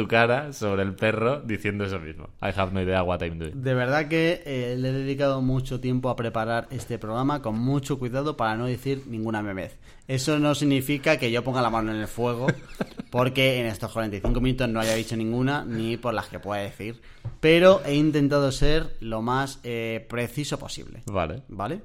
tu 0.00 0.08
cara 0.08 0.52
sobre 0.54 0.82
el 0.82 0.94
perro 0.94 1.42
diciendo 1.42 1.84
eso 1.84 1.98
mismo. 1.98 2.30
I 2.40 2.52
have 2.56 2.72
no 2.72 2.80
idea 2.80 3.02
what 3.02 3.20
I'm 3.22 3.38
doing. 3.38 3.62
De 3.62 3.74
verdad 3.74 4.08
que 4.08 4.42
eh, 4.46 4.76
le 4.78 4.88
he 4.88 4.92
dedicado 4.92 5.42
mucho 5.42 5.78
tiempo 5.78 6.08
a 6.08 6.16
preparar 6.16 6.68
este 6.70 6.98
programa 6.98 7.42
con 7.42 7.58
mucho 7.58 7.98
cuidado 7.98 8.36
para 8.36 8.56
no 8.56 8.64
decir 8.64 9.04
ninguna 9.06 9.42
memez. 9.42 9.78
Eso 10.08 10.38
no 10.38 10.54
significa 10.54 11.18
que 11.18 11.30
yo 11.30 11.44
ponga 11.44 11.60
la 11.60 11.68
mano 11.68 11.92
en 11.92 12.00
el 12.00 12.08
fuego, 12.08 12.46
porque 13.10 13.60
en 13.60 13.66
estos 13.66 13.92
45 13.92 14.40
minutos 14.40 14.68
no 14.70 14.80
haya 14.80 14.94
dicho 14.94 15.16
ninguna, 15.16 15.64
ni 15.66 15.98
por 15.98 16.14
las 16.14 16.28
que 16.28 16.40
pueda 16.40 16.62
decir. 16.62 17.00
Pero 17.40 17.82
he 17.84 17.94
intentado 17.94 18.50
ser 18.52 18.96
lo 19.00 19.20
más 19.20 19.60
eh, 19.64 20.06
preciso 20.08 20.58
posible. 20.58 21.02
Vale. 21.06 21.42
¿Vale? 21.48 21.82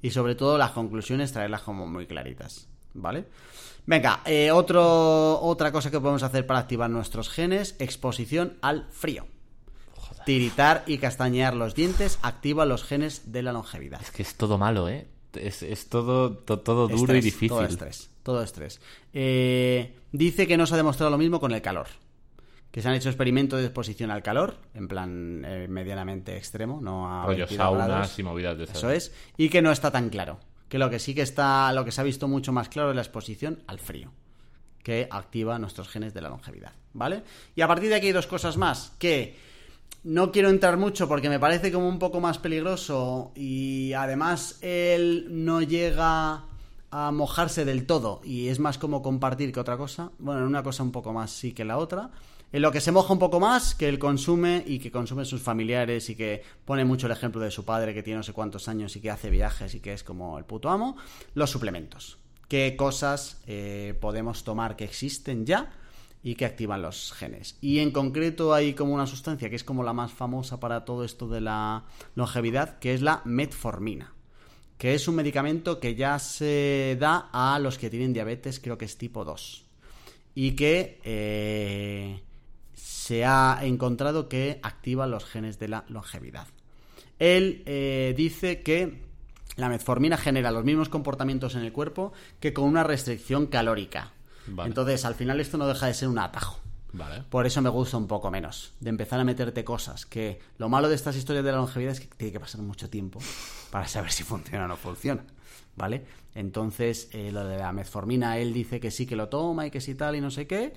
Y 0.00 0.10
sobre 0.10 0.34
todo 0.34 0.56
las 0.56 0.70
conclusiones 0.70 1.32
traerlas 1.32 1.62
como 1.62 1.86
muy 1.86 2.06
claritas. 2.06 2.68
¿Vale? 2.94 3.24
Venga, 3.86 4.20
eh, 4.26 4.50
otro, 4.50 5.40
otra 5.40 5.72
cosa 5.72 5.90
que 5.90 5.98
podemos 6.00 6.22
hacer 6.22 6.46
para 6.46 6.58
activar 6.60 6.90
nuestros 6.90 7.28
genes, 7.30 7.74
exposición 7.78 8.58
al 8.60 8.86
frío. 8.90 9.26
Tiritar 10.26 10.84
y 10.86 10.98
castañear 10.98 11.54
los 11.54 11.74
dientes 11.74 12.18
activa 12.22 12.66
los 12.66 12.84
genes 12.84 13.32
de 13.32 13.42
la 13.42 13.52
longevidad. 13.52 14.00
Es 14.02 14.10
que 14.10 14.22
es 14.22 14.34
todo 14.34 14.58
malo, 14.58 14.88
¿eh? 14.88 15.06
Es, 15.34 15.62
es 15.62 15.88
todo, 15.88 16.32
to- 16.36 16.58
todo 16.60 16.88
duro 16.88 17.00
Estrés, 17.14 17.24
y 17.24 17.26
difícil. 17.26 17.48
Todo 17.48 17.64
estrés, 17.64 18.10
todo 18.22 18.42
estrés. 18.42 18.80
Eh, 19.14 19.96
dice 20.12 20.46
que 20.46 20.56
no 20.56 20.66
se 20.66 20.74
ha 20.74 20.76
demostrado 20.76 21.10
lo 21.10 21.18
mismo 21.18 21.40
con 21.40 21.52
el 21.52 21.62
calor. 21.62 21.86
que 22.70 22.82
se 22.82 22.88
han 22.88 22.94
hecho 22.94 23.08
experimentos 23.08 23.58
de 23.60 23.66
exposición 23.66 24.10
al 24.10 24.22
calor, 24.22 24.56
en 24.74 24.88
plan 24.88 25.42
eh, 25.46 25.66
medianamente 25.68 26.36
extremo, 26.36 26.80
no 26.82 27.10
a 27.10 27.24
Rollo 27.24 27.46
22 27.46 27.56
saunas 27.56 28.18
y 28.18 28.22
movidas 28.22 28.58
de 28.58 28.64
esas. 28.64 28.76
Eso 28.76 28.90
es, 28.90 29.12
y 29.38 29.48
que 29.48 29.62
no 29.62 29.72
está 29.72 29.90
tan 29.90 30.10
claro. 30.10 30.38
Que 30.68 30.78
lo 30.78 30.90
que 30.90 30.98
sí 30.98 31.14
que 31.14 31.22
está, 31.22 31.72
lo 31.72 31.84
que 31.84 31.92
se 31.92 32.00
ha 32.00 32.04
visto 32.04 32.28
mucho 32.28 32.52
más 32.52 32.68
claro 32.68 32.90
es 32.90 32.96
la 32.96 33.02
exposición 33.02 33.62
al 33.66 33.78
frío, 33.78 34.10
que 34.82 35.08
activa 35.10 35.58
nuestros 35.58 35.88
genes 35.88 36.14
de 36.14 36.20
la 36.20 36.28
longevidad, 36.28 36.72
¿vale? 36.92 37.22
Y 37.56 37.62
a 37.62 37.68
partir 37.68 37.88
de 37.88 37.96
aquí 37.96 38.08
hay 38.08 38.12
dos 38.12 38.26
cosas 38.26 38.56
más, 38.56 38.92
que 38.98 39.36
no 40.04 40.30
quiero 40.30 40.48
entrar 40.48 40.76
mucho 40.76 41.08
porque 41.08 41.28
me 41.28 41.40
parece 41.40 41.72
como 41.72 41.88
un 41.88 41.98
poco 41.98 42.20
más 42.20 42.38
peligroso 42.38 43.32
y 43.34 43.92
además 43.94 44.58
él 44.62 45.26
no 45.30 45.62
llega 45.62 46.44
a 46.90 47.10
mojarse 47.12 47.64
del 47.64 47.86
todo 47.86 48.20
y 48.24 48.48
es 48.48 48.58
más 48.58 48.78
como 48.78 49.02
compartir 49.02 49.52
que 49.52 49.60
otra 49.60 49.76
cosa. 49.76 50.10
Bueno, 50.18 50.46
una 50.46 50.62
cosa 50.62 50.82
un 50.82 50.92
poco 50.92 51.12
más 51.12 51.30
sí 51.30 51.52
que 51.52 51.64
la 51.64 51.78
otra. 51.78 52.10
En 52.50 52.62
lo 52.62 52.72
que 52.72 52.80
se 52.80 52.92
moja 52.92 53.12
un 53.12 53.18
poco 53.18 53.40
más, 53.40 53.74
que 53.74 53.88
él 53.88 53.98
consume 53.98 54.64
y 54.66 54.78
que 54.78 54.90
consume 54.90 55.26
sus 55.26 55.42
familiares 55.42 56.08
y 56.08 56.16
que 56.16 56.42
pone 56.64 56.82
mucho 56.86 57.06
el 57.06 57.12
ejemplo 57.12 57.42
de 57.42 57.50
su 57.50 57.66
padre 57.66 57.92
que 57.92 58.02
tiene 58.02 58.16
no 58.16 58.22
sé 58.22 58.32
cuántos 58.32 58.68
años 58.68 58.96
y 58.96 59.00
que 59.00 59.10
hace 59.10 59.28
viajes 59.28 59.74
y 59.74 59.80
que 59.80 59.92
es 59.92 60.02
como 60.02 60.38
el 60.38 60.46
puto 60.46 60.70
amo, 60.70 60.96
los 61.34 61.50
suplementos. 61.50 62.16
¿Qué 62.48 62.74
cosas 62.76 63.42
eh, 63.46 63.94
podemos 64.00 64.44
tomar 64.44 64.76
que 64.76 64.84
existen 64.84 65.44
ya 65.44 65.70
y 66.22 66.36
que 66.36 66.46
activan 66.46 66.80
los 66.80 67.12
genes? 67.12 67.58
Y 67.60 67.80
en 67.80 67.90
concreto 67.90 68.54
hay 68.54 68.72
como 68.72 68.94
una 68.94 69.06
sustancia 69.06 69.50
que 69.50 69.56
es 69.56 69.64
como 69.64 69.84
la 69.84 69.92
más 69.92 70.12
famosa 70.12 70.58
para 70.58 70.86
todo 70.86 71.04
esto 71.04 71.28
de 71.28 71.42
la 71.42 71.84
longevidad, 72.14 72.78
que 72.78 72.94
es 72.94 73.02
la 73.02 73.20
metformina 73.26 74.14
que 74.78 74.94
es 74.94 75.08
un 75.08 75.16
medicamento 75.16 75.80
que 75.80 75.96
ya 75.96 76.20
se 76.20 76.96
da 77.00 77.30
a 77.32 77.58
los 77.58 77.78
que 77.78 77.90
tienen 77.90 78.12
diabetes, 78.12 78.60
creo 78.60 78.78
que 78.78 78.84
es 78.84 78.96
tipo 78.96 79.24
2, 79.24 79.64
y 80.36 80.52
que 80.52 81.00
eh, 81.02 82.20
se 83.08 83.24
ha 83.24 83.60
encontrado 83.62 84.28
que 84.28 84.60
activa 84.62 85.06
los 85.06 85.24
genes 85.24 85.58
de 85.58 85.68
la 85.68 85.86
longevidad. 85.88 86.46
Él 87.18 87.62
eh, 87.64 88.12
dice 88.14 88.60
que 88.62 89.02
la 89.56 89.70
metformina 89.70 90.18
genera 90.18 90.50
los 90.50 90.62
mismos 90.62 90.90
comportamientos 90.90 91.54
en 91.54 91.62
el 91.62 91.72
cuerpo 91.72 92.12
que 92.38 92.52
con 92.52 92.64
una 92.64 92.84
restricción 92.84 93.46
calórica. 93.46 94.12
Vale. 94.46 94.68
Entonces, 94.68 95.06
al 95.06 95.14
final 95.14 95.40
esto 95.40 95.56
no 95.56 95.66
deja 95.66 95.86
de 95.86 95.94
ser 95.94 96.08
un 96.08 96.18
atajo. 96.18 96.60
Vale. 96.92 97.22
Por 97.30 97.46
eso 97.46 97.62
me 97.62 97.70
gusta 97.70 97.96
un 97.96 98.06
poco 98.06 98.30
menos, 98.30 98.74
de 98.78 98.90
empezar 98.90 99.18
a 99.18 99.24
meterte 99.24 99.64
cosas. 99.64 100.04
Que 100.04 100.38
lo 100.58 100.68
malo 100.68 100.90
de 100.90 100.94
estas 100.94 101.16
historias 101.16 101.46
de 101.46 101.52
la 101.52 101.58
longevidad 101.58 101.92
es 101.92 102.00
que 102.00 102.08
tiene 102.14 102.32
que 102.34 102.40
pasar 102.40 102.60
mucho 102.60 102.90
tiempo 102.90 103.20
para 103.70 103.88
saber 103.88 104.12
si 104.12 104.22
funciona 104.22 104.66
o 104.66 104.68
no 104.68 104.76
funciona. 104.76 105.24
¿Vale? 105.76 106.04
Entonces, 106.34 107.08
eh, 107.12 107.32
lo 107.32 107.46
de 107.46 107.56
la 107.56 107.72
metformina, 107.72 108.36
él 108.36 108.52
dice 108.52 108.80
que 108.80 108.90
sí 108.90 109.06
que 109.06 109.16
lo 109.16 109.30
toma 109.30 109.66
y 109.66 109.70
que 109.70 109.80
sí 109.80 109.94
tal 109.94 110.14
y 110.14 110.20
no 110.20 110.30
sé 110.30 110.46
qué. 110.46 110.74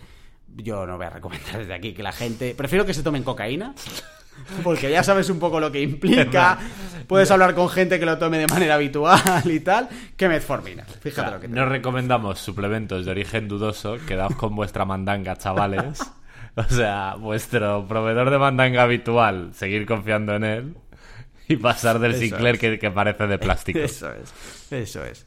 Yo 0.55 0.85
no 0.85 0.97
voy 0.97 1.05
a 1.05 1.09
recomendar 1.09 1.59
desde 1.59 1.73
aquí 1.73 1.93
que 1.93 2.03
la 2.03 2.11
gente. 2.11 2.53
Prefiero 2.55 2.85
que 2.85 2.93
se 2.93 3.03
tomen 3.03 3.23
cocaína. 3.23 3.73
Porque 4.63 4.89
ya 4.89 5.03
sabes 5.03 5.29
un 5.29 5.39
poco 5.39 5.59
lo 5.59 5.71
que 5.71 5.81
implica. 5.81 6.57
Puedes 7.07 7.29
hablar 7.31 7.53
con 7.53 7.69
gente 7.69 7.99
que 7.99 8.05
lo 8.05 8.17
tome 8.17 8.37
de 8.37 8.47
manera 8.47 8.75
habitual 8.75 9.19
y 9.45 9.59
tal. 9.59 9.89
Que 10.15 10.27
metformina. 10.27 10.83
Fíjate 10.83 11.31
lo 11.31 11.39
que 11.39 11.47
te 11.47 11.53
no 11.53 11.65
recomendamos 11.65 12.39
suplementos 12.39 13.05
de 13.05 13.11
origen 13.11 13.47
dudoso. 13.47 13.97
Quedaos 14.07 14.35
con 14.35 14.55
vuestra 14.55 14.85
mandanga, 14.85 15.35
chavales. 15.35 16.01
O 16.55 16.63
sea, 16.63 17.15
vuestro 17.15 17.87
proveedor 17.87 18.29
de 18.29 18.37
mandanga 18.37 18.83
habitual, 18.83 19.51
seguir 19.53 19.85
confiando 19.85 20.35
en 20.35 20.43
él 20.43 20.75
y 21.47 21.57
pasar 21.57 21.99
del 21.99 22.15
Sinclair 22.15 22.55
es. 22.55 22.61
que, 22.61 22.79
que 22.79 22.91
parece 22.91 23.27
de 23.27 23.37
plástico. 23.37 23.79
Eso 23.79 24.11
es, 24.11 24.71
eso 24.71 25.03
es. 25.05 25.25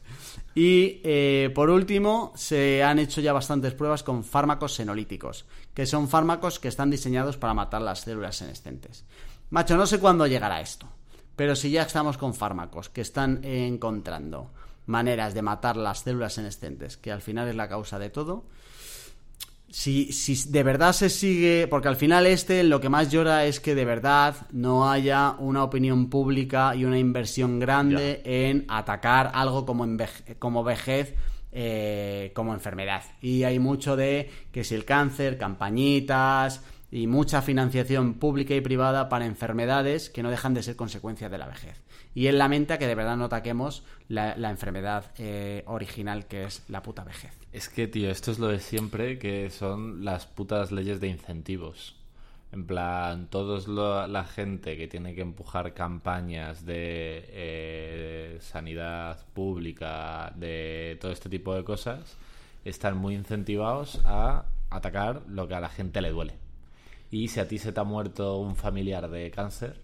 Y 0.55 1.01
eh, 1.03 1.51
por 1.53 1.69
último, 1.69 2.31
se 2.35 2.81
han 2.81 2.97
hecho 2.97 3.19
ya 3.19 3.33
bastantes 3.33 3.73
pruebas 3.73 4.03
con 4.03 4.23
fármacos 4.23 4.73
senolíticos, 4.73 5.45
que 5.73 5.85
son 5.85 6.07
fármacos 6.07 6.59
que 6.59 6.69
están 6.69 6.89
diseñados 6.89 7.35
para 7.35 7.53
matar 7.53 7.81
las 7.81 7.99
células 7.99 8.37
senescentes. 8.37 9.03
Macho, 9.49 9.75
no 9.75 9.85
sé 9.85 9.99
cuándo 9.99 10.25
llegará 10.25 10.61
esto, 10.61 10.87
pero 11.35 11.57
si 11.57 11.71
ya 11.71 11.81
estamos 11.81 12.17
con 12.17 12.33
fármacos 12.33 12.89
que 12.89 13.01
están 13.01 13.43
encontrando 13.43 14.51
maneras 14.85 15.33
de 15.33 15.41
matar 15.41 15.75
las 15.75 15.99
células 15.99 16.33
senescentes, 16.33 16.95
que 16.95 17.11
al 17.11 17.21
final 17.21 17.49
es 17.49 17.55
la 17.55 17.67
causa 17.67 17.99
de 17.99 18.09
todo, 18.09 18.45
si, 19.77 20.13
si 20.13 20.49
de 20.49 20.63
verdad 20.63 20.93
se 20.93 21.09
sigue, 21.09 21.67
porque 21.69 21.89
al 21.89 21.97
final 21.97 22.25
este 22.27 22.63
lo 22.63 22.79
que 22.79 22.87
más 22.87 23.11
llora 23.11 23.43
es 23.43 23.59
que 23.59 23.75
de 23.75 23.83
verdad 23.83 24.47
no 24.53 24.89
haya 24.89 25.35
una 25.37 25.65
opinión 25.65 26.09
pública 26.09 26.73
y 26.77 26.85
una 26.85 26.97
inversión 26.97 27.59
grande 27.59 28.21
en 28.23 28.63
atacar 28.69 29.31
algo 29.33 29.65
como, 29.65 29.85
enveje- 29.85 30.37
como 30.39 30.63
vejez 30.63 31.15
eh, 31.51 32.31
como 32.33 32.53
enfermedad. 32.53 33.03
Y 33.21 33.43
hay 33.43 33.59
mucho 33.59 33.97
de 33.97 34.29
que 34.53 34.63
si 34.63 34.75
el 34.75 34.85
cáncer, 34.85 35.37
campañitas 35.37 36.61
y 36.89 37.07
mucha 37.07 37.41
financiación 37.41 38.13
pública 38.13 38.55
y 38.55 38.61
privada 38.61 39.09
para 39.09 39.25
enfermedades 39.25 40.09
que 40.09 40.23
no 40.23 40.31
dejan 40.31 40.53
de 40.53 40.63
ser 40.63 40.77
consecuencias 40.77 41.29
de 41.29 41.37
la 41.37 41.47
vejez. 41.47 41.83
Y 42.15 42.27
él 42.27 42.37
lamenta 42.39 42.79
que 42.79 42.87
de 42.87 42.95
verdad 42.95 43.17
no 43.17 43.25
ataquemos 43.25 43.83
la, 44.07 44.33
enfermedad 44.49 45.11
eh, 45.17 45.63
original 45.67 46.25
que 46.27 46.45
es 46.45 46.63
la 46.69 46.81
puta 46.81 47.03
vejez. 47.03 47.33
Es 47.51 47.69
que, 47.69 47.87
tío, 47.87 48.09
esto 48.09 48.31
es 48.31 48.39
lo 48.39 48.47
de 48.47 48.59
siempre, 48.59 49.19
que 49.19 49.49
son 49.49 50.03
las 50.05 50.25
putas 50.25 50.71
leyes 50.71 50.99
de 51.01 51.09
incentivos. 51.09 51.95
En 52.53 52.65
plan, 52.65 53.27
lo- 53.67 54.07
la 54.07 54.23
gente 54.23 54.77
que 54.77 54.87
tiene 54.87 55.13
que 55.13 55.21
empujar 55.21 55.73
campañas 55.73 56.65
de 56.65 57.25
eh, 57.29 58.37
sanidad 58.39 59.19
pública, 59.33 60.31
de 60.37 60.97
todo 61.01 61.11
este 61.11 61.27
tipo 61.29 61.53
de 61.53 61.65
cosas, 61.65 62.15
están 62.63 62.97
muy 62.97 63.13
incentivados 63.15 63.99
a 64.05 64.45
atacar 64.69 65.21
lo 65.27 65.47
que 65.49 65.55
a 65.55 65.59
la 65.59 65.69
gente 65.69 66.01
le 66.01 66.11
duele. 66.11 66.33
Y 67.11 67.27
si 67.27 67.39
a 67.41 67.47
ti 67.47 67.57
se 67.57 67.73
te 67.73 67.79
ha 67.81 67.83
muerto 67.83 68.37
un 68.37 68.55
familiar 68.55 69.09
de 69.09 69.31
cáncer, 69.31 69.81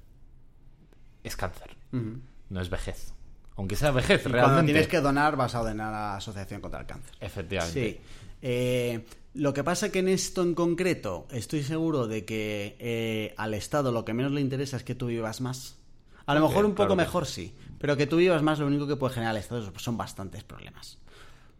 es 1.24 1.36
cáncer, 1.36 1.76
no 1.92 2.62
es 2.62 2.70
vejez. 2.70 3.14
Aunque 3.58 3.76
sea 3.76 3.92
vejez, 3.92 4.22
Y 4.26 4.30
realmente. 4.30 4.54
Cuando 4.54 4.66
tienes 4.66 4.88
que 4.88 5.02
donar, 5.02 5.36
vas 5.36 5.56
a 5.56 5.60
donar 5.60 5.88
a 5.88 5.92
la 5.92 6.16
Asociación 6.18 6.62
contra 6.62 6.80
el 6.80 6.86
Cáncer. 6.86 7.16
Efectivamente. 7.20 7.92
Sí. 7.92 8.00
Eh, 8.42 9.06
lo 9.34 9.54
que 9.54 9.64
pasa 9.64 9.92
que 9.92 10.00
en 10.00 10.08
esto 10.08 10.42
en 10.42 10.56
concreto 10.56 11.28
estoy 11.32 11.64
seguro 11.64 12.08
de 12.08 12.26
que 12.26 12.76
eh, 12.80 13.34
al 13.38 13.54
Estado 13.54 13.92
lo 13.92 14.04
que 14.04 14.14
menos 14.14 14.32
le 14.32 14.42
interesa 14.42 14.78
es 14.78 14.84
que 14.84 14.96
tú 14.96 15.08
vivas 15.08 15.42
más. 15.42 15.78
A 16.26 16.34
lo 16.34 16.42
Sí, 16.42 16.48
mejor 16.48 16.66
un 16.66 16.72
poco 16.72 16.88
claro 16.88 16.96
mejor 16.96 17.26
sí, 17.26 17.54
pero 17.80 17.98
que 17.98 18.08
tú 18.08 18.18
vivas 18.18 18.42
más 18.42 18.60
lo 18.60 18.68
único 18.68 18.88
que 18.88 18.96
puede 18.96 19.14
generar 19.14 19.32
al 19.32 19.38
Estado 19.38 19.72
son 19.78 19.98
bastantes 19.98 20.44
problemas. 20.44 20.98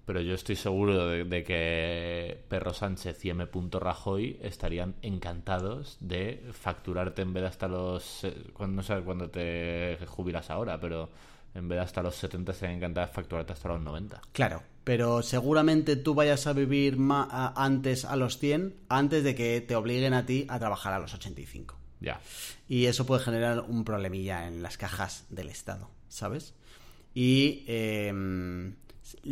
Pero 0.06 0.20
yo 0.22 0.34
estoy 0.34 0.56
seguro 0.56 1.08
de, 1.08 1.24
de 1.26 1.44
que 1.44 2.44
Perro 2.50 2.74
Sánchez 2.74 3.24
y 3.26 3.30
M. 3.30 3.48
Rajoy 3.72 4.40
estarían 4.42 4.96
encantados 5.02 5.98
de 6.00 6.44
facturarte 6.54 7.22
en 7.22 7.34
vez 7.34 7.44
de 7.44 7.48
hasta 7.50 7.68
los... 7.68 8.24
eh, 8.24 8.34
cuando, 8.54 8.78
no 8.78 8.84
sé 8.84 9.00
cuándo 9.02 9.30
te 9.30 9.98
jubilas 10.08 10.50
ahora, 10.50 10.80
pero 10.80 11.10
en 11.54 11.68
vez 11.68 11.78
de 11.78 11.84
hasta 11.84 12.02
los 12.02 12.16
70 12.16 12.52
estarían 12.52 12.78
encantados 12.78 13.10
de 13.12 13.16
facturarte 13.16 13.54
hasta 13.54 13.70
los 13.70 13.82
90. 13.82 14.22
Claro, 14.32 14.64
pero 14.84 15.22
seguramente 15.22 15.96
tú 15.96 16.16
vayas 16.16 16.48
a 16.48 16.54
vivir 16.54 16.98
ma- 16.98 17.28
a- 17.30 17.54
antes 17.64 18.04
a 18.06 18.16
los 18.16 18.38
100 18.40 18.74
antes 18.90 19.24
de 19.24 19.36
que 19.36 19.62
te 19.62 19.76
obliguen 19.76 20.14
a 20.16 20.26
ti 20.26 20.46
a 20.50 20.58
trabajar 20.60 20.94
a 20.94 21.00
los 21.00 21.14
85. 21.14 21.78
Ya. 22.00 22.20
Y 22.68 22.86
eso 22.88 23.06
puede 23.06 23.24
generar 23.24 23.60
un 23.68 23.84
problemilla 23.86 24.48
en 24.48 24.64
las 24.64 24.78
cajas 24.78 25.28
del 25.30 25.50
Estado, 25.50 25.90
¿sabes? 26.10 26.56
Y 27.14 27.66
eh, 27.68 28.01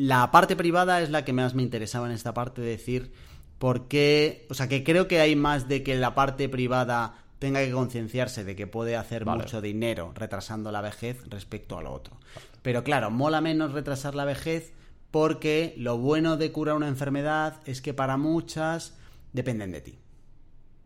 la 0.10 0.32
parte 0.32 0.56
privada 0.56 1.02
es 1.02 1.12
la 1.12 1.24
que 1.24 1.34
más 1.34 1.54
me 1.54 1.62
interesaba 1.62 2.08
en 2.08 2.14
esta 2.14 2.34
parte, 2.34 2.62
de 2.62 2.70
decir 2.70 3.12
por 3.60 3.88
qué, 3.88 4.48
o 4.50 4.56
sea, 4.56 4.68
que 4.68 4.84
creo 4.84 5.08
que 5.08 5.20
hay 5.20 5.36
más 5.36 5.68
de 5.68 5.84
que 5.84 5.96
la 5.96 6.16
parte 6.16 6.50
privada 6.50 7.26
tenga 7.38 7.60
que 7.60 7.72
concienciarse 7.72 8.44
de 8.44 8.56
que 8.56 8.66
puede 8.66 8.96
hacer 8.96 9.24
Vale. 9.24 9.44
mucho 9.44 9.62
dinero 9.62 10.12
retrasando 10.16 10.72
la 10.72 10.82
vejez 10.82 11.22
respecto 11.30 11.78
a 11.78 11.84
lo 11.84 11.94
otro. 11.94 12.18
Pero 12.64 12.84
claro, 12.84 13.12
mola 13.12 13.40
menos 13.40 13.72
retrasar 13.72 14.16
la 14.16 14.26
vejez 14.26 14.74
porque 15.12 15.76
lo 15.78 16.00
bueno 16.00 16.38
de 16.38 16.52
curar 16.52 16.76
una 16.76 16.88
enfermedad 16.88 17.62
es 17.66 17.80
que 17.80 17.94
para 17.94 18.18
muchas 18.18 18.98
dependen 19.32 19.72
de 19.72 19.82
ti. 19.82 20.00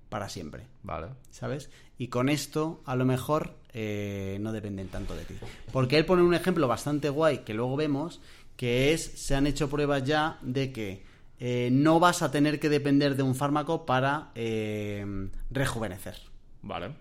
Para 0.10 0.28
siempre. 0.28 0.68
Vale. 0.84 1.08
¿sabes? 1.32 1.70
Y 1.98 2.10
con 2.10 2.28
esto, 2.28 2.82
a 2.86 2.98
lo 2.98 3.06
mejor, 3.06 3.56
eh, 3.72 4.38
no 4.42 4.52
dependen 4.52 4.90
tanto 4.90 5.16
de 5.16 5.26
ti. 5.26 5.36
Porque 5.72 5.98
él 5.98 6.06
pone 6.06 6.24
un 6.24 6.34
ejemplo 6.34 6.68
bastante 6.68 7.10
guay 7.10 7.40
que 7.40 7.54
luego 7.54 7.76
vemos, 7.76 8.22
que 8.56 8.94
es, 8.94 9.04
se 9.04 9.36
han 9.36 9.48
hecho 9.48 9.70
pruebas 9.70 10.04
ya 10.04 10.38
de 10.42 10.72
que 10.72 11.04
eh, 11.40 11.70
no 11.72 12.00
vas 12.00 12.22
a 12.22 12.32
tener 12.32 12.60
que 12.60 12.70
depender 12.70 13.16
de 13.16 13.24
un 13.24 13.36
fármaco 13.36 13.86
para 13.86 14.32
eh, 14.36 15.06
rejuvenecer. 15.52 16.16
Vale. 16.62 16.92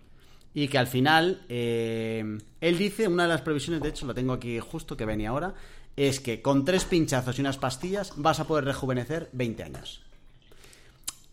Y 0.54 0.68
que 0.68 0.78
al 0.78 0.86
final, 0.86 1.42
eh, 1.48 2.38
él 2.60 2.78
dice, 2.78 3.08
una 3.08 3.22
de 3.22 3.28
las 3.28 3.40
previsiones, 3.42 3.82
de 3.82 3.88
hecho 3.88 4.06
lo 4.06 4.14
tengo 4.14 4.32
aquí 4.32 4.58
justo 4.58 4.96
que 4.96 5.04
venía 5.04 5.30
ahora, 5.30 5.54
es 5.96 6.20
que 6.20 6.42
con 6.42 6.64
tres 6.64 6.84
pinchazos 6.84 7.38
y 7.38 7.40
unas 7.40 7.58
pastillas 7.58 8.12
vas 8.16 8.40
a 8.40 8.46
poder 8.46 8.64
rejuvenecer 8.64 9.28
20 9.32 9.62
años. 9.62 10.02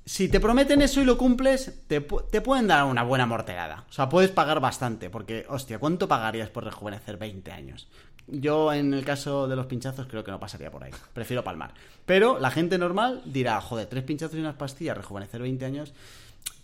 Si 0.06 0.28
te 0.28 0.40
prometen 0.40 0.82
eso 0.82 1.02
y 1.02 1.06
lo 1.06 1.18
cumples, 1.18 1.84
te, 1.88 2.02
te 2.02 2.42
pueden 2.42 2.68
dar 2.68 2.86
una 2.86 3.04
buena 3.04 3.26
morterada. 3.26 3.86
O 3.90 3.94
sea, 3.94 4.10
puedes 4.10 4.32
pagar 4.32 4.60
bastante, 4.60 5.10
porque, 5.10 5.46
hostia, 5.50 5.78
¿cuánto 5.78 6.08
pagarías 6.08 6.50
por 6.50 6.64
rejuvenecer 6.64 7.18
20 7.18 7.52
años? 7.52 7.88
Yo, 8.32 8.72
en 8.74 8.94
el 8.94 9.04
caso 9.06 9.48
de 9.48 9.56
los 9.56 9.66
pinchazos, 9.66 10.08
creo 10.08 10.24
que 10.24 10.32
no 10.32 10.40
pasaría 10.40 10.70
por 10.72 10.84
ahí. 10.84 10.92
Prefiero 11.14 11.44
palmar. 11.44 11.74
Pero 12.06 12.40
la 12.40 12.52
gente 12.52 12.78
normal 12.78 13.22
dirá, 13.26 13.60
joder, 13.62 13.88
tres 13.88 14.04
pinchazos 14.04 14.36
y 14.38 14.40
unas 14.40 14.56
pastillas, 14.56 14.98
rejuvenecer 14.98 15.42
20 15.42 15.66
años. 15.66 15.94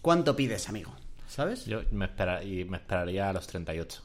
¿cuánto 0.01 0.35
pides, 0.35 0.69
amigo? 0.69 0.93
¿Sabes? 1.27 1.65
Yo 1.65 1.81
me, 1.91 2.05
espera- 2.05 2.43
y 2.43 2.63
me 2.65 2.77
esperaría 2.77 3.29
a 3.29 3.33
los 3.33 3.47
38. 3.47 4.01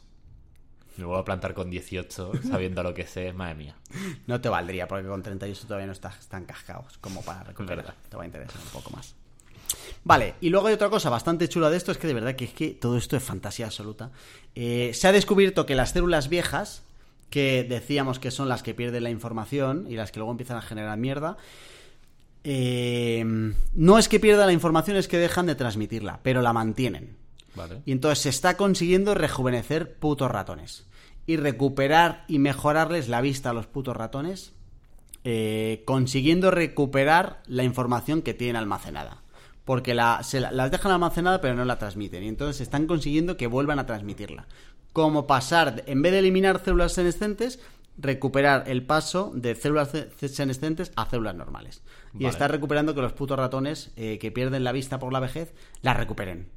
Me 0.96 1.04
vuelvo 1.04 1.20
a 1.20 1.24
plantar 1.24 1.54
con 1.54 1.70
18, 1.70 2.32
sabiendo 2.50 2.82
lo 2.82 2.92
que 2.94 3.06
sé, 3.06 3.32
madre 3.34 3.54
mía. 3.54 3.76
No 4.26 4.40
te 4.40 4.48
valdría, 4.48 4.88
porque 4.88 5.06
con 5.08 5.22
38 5.22 5.62
todavía 5.66 5.86
no 5.86 5.92
estás 5.92 6.26
tan 6.28 6.44
cascados 6.46 6.98
como 6.98 7.22
para 7.22 7.44
recuperar. 7.44 7.94
Te 8.08 8.16
va 8.16 8.22
a 8.22 8.26
interesar 8.26 8.60
un 8.62 8.68
poco 8.70 8.90
más. 8.90 9.14
Vale, 10.02 10.34
y 10.40 10.48
luego 10.48 10.66
hay 10.66 10.74
otra 10.74 10.88
cosa 10.90 11.10
bastante 11.10 11.48
chula 11.48 11.70
de 11.70 11.76
esto, 11.76 11.92
es 11.92 11.98
que 11.98 12.06
de 12.06 12.14
verdad 12.14 12.34
que 12.34 12.46
es 12.46 12.52
que 12.54 12.70
todo 12.70 12.96
esto 12.96 13.16
es 13.16 13.22
fantasía 13.22 13.66
absoluta. 13.66 14.10
Eh, 14.54 14.90
se 14.94 15.06
ha 15.06 15.12
descubierto 15.12 15.66
que 15.66 15.74
las 15.74 15.90
células 15.90 16.28
viejas, 16.28 16.82
que 17.30 17.64
decíamos 17.64 18.18
que 18.18 18.30
son 18.30 18.48
las 18.48 18.62
que 18.62 18.74
pierden 18.74 19.04
la 19.04 19.10
información 19.10 19.86
y 19.88 19.94
las 19.94 20.10
que 20.12 20.18
luego 20.18 20.32
empiezan 20.32 20.56
a 20.56 20.62
generar 20.62 20.98
mierda, 20.98 21.36
eh, 22.44 23.24
no 23.74 23.98
es 23.98 24.08
que 24.08 24.20
pierdan 24.20 24.46
la 24.46 24.52
información, 24.52 24.96
es 24.96 25.08
que 25.08 25.18
dejan 25.18 25.46
de 25.46 25.54
transmitirla, 25.54 26.20
pero 26.22 26.42
la 26.42 26.52
mantienen. 26.52 27.16
Vale. 27.54 27.82
Y 27.84 27.92
entonces 27.92 28.20
se 28.20 28.28
está 28.28 28.56
consiguiendo 28.56 29.14
rejuvenecer 29.14 29.94
putos 29.94 30.30
ratones. 30.30 30.86
Y 31.26 31.36
recuperar 31.36 32.24
y 32.28 32.38
mejorarles 32.38 33.08
la 33.08 33.20
vista 33.20 33.50
a 33.50 33.52
los 33.52 33.66
putos 33.66 33.96
ratones, 33.96 34.52
eh, 35.24 35.82
consiguiendo 35.84 36.50
recuperar 36.50 37.42
la 37.46 37.62
información 37.62 38.22
que 38.22 38.34
tienen 38.34 38.56
almacenada. 38.56 39.18
Porque 39.64 39.94
la, 39.94 40.22
se 40.24 40.40
la- 40.40 40.50
las 40.50 40.70
dejan 40.70 40.90
almacenada 40.92 41.40
pero 41.40 41.54
no 41.54 41.64
la 41.64 41.78
transmiten. 41.78 42.24
Y 42.24 42.28
entonces 42.28 42.60
están 42.62 42.86
consiguiendo 42.86 43.36
que 43.36 43.46
vuelvan 43.46 43.78
a 43.78 43.86
transmitirla. 43.86 44.46
Como 44.92 45.26
pasar, 45.26 45.84
en 45.86 46.02
vez 46.02 46.12
de 46.12 46.18
eliminar 46.18 46.62
células 46.64 46.92
senescentes, 46.92 47.60
recuperar 47.96 48.64
el 48.66 48.84
paso 48.84 49.30
de 49.34 49.54
células 49.54 49.90
ce- 49.92 50.28
senescentes 50.28 50.90
a 50.96 51.08
células 51.08 51.34
normales. 51.34 51.82
Y 52.18 52.24
está 52.26 52.48
recuperando 52.48 52.94
que 52.94 53.02
los 53.02 53.12
putos 53.12 53.38
ratones 53.38 53.92
eh, 53.96 54.18
que 54.18 54.32
pierden 54.32 54.64
la 54.64 54.72
vista 54.72 54.98
por 54.98 55.12
la 55.12 55.20
vejez, 55.20 55.52
la 55.82 55.94
recuperen. 55.94 56.48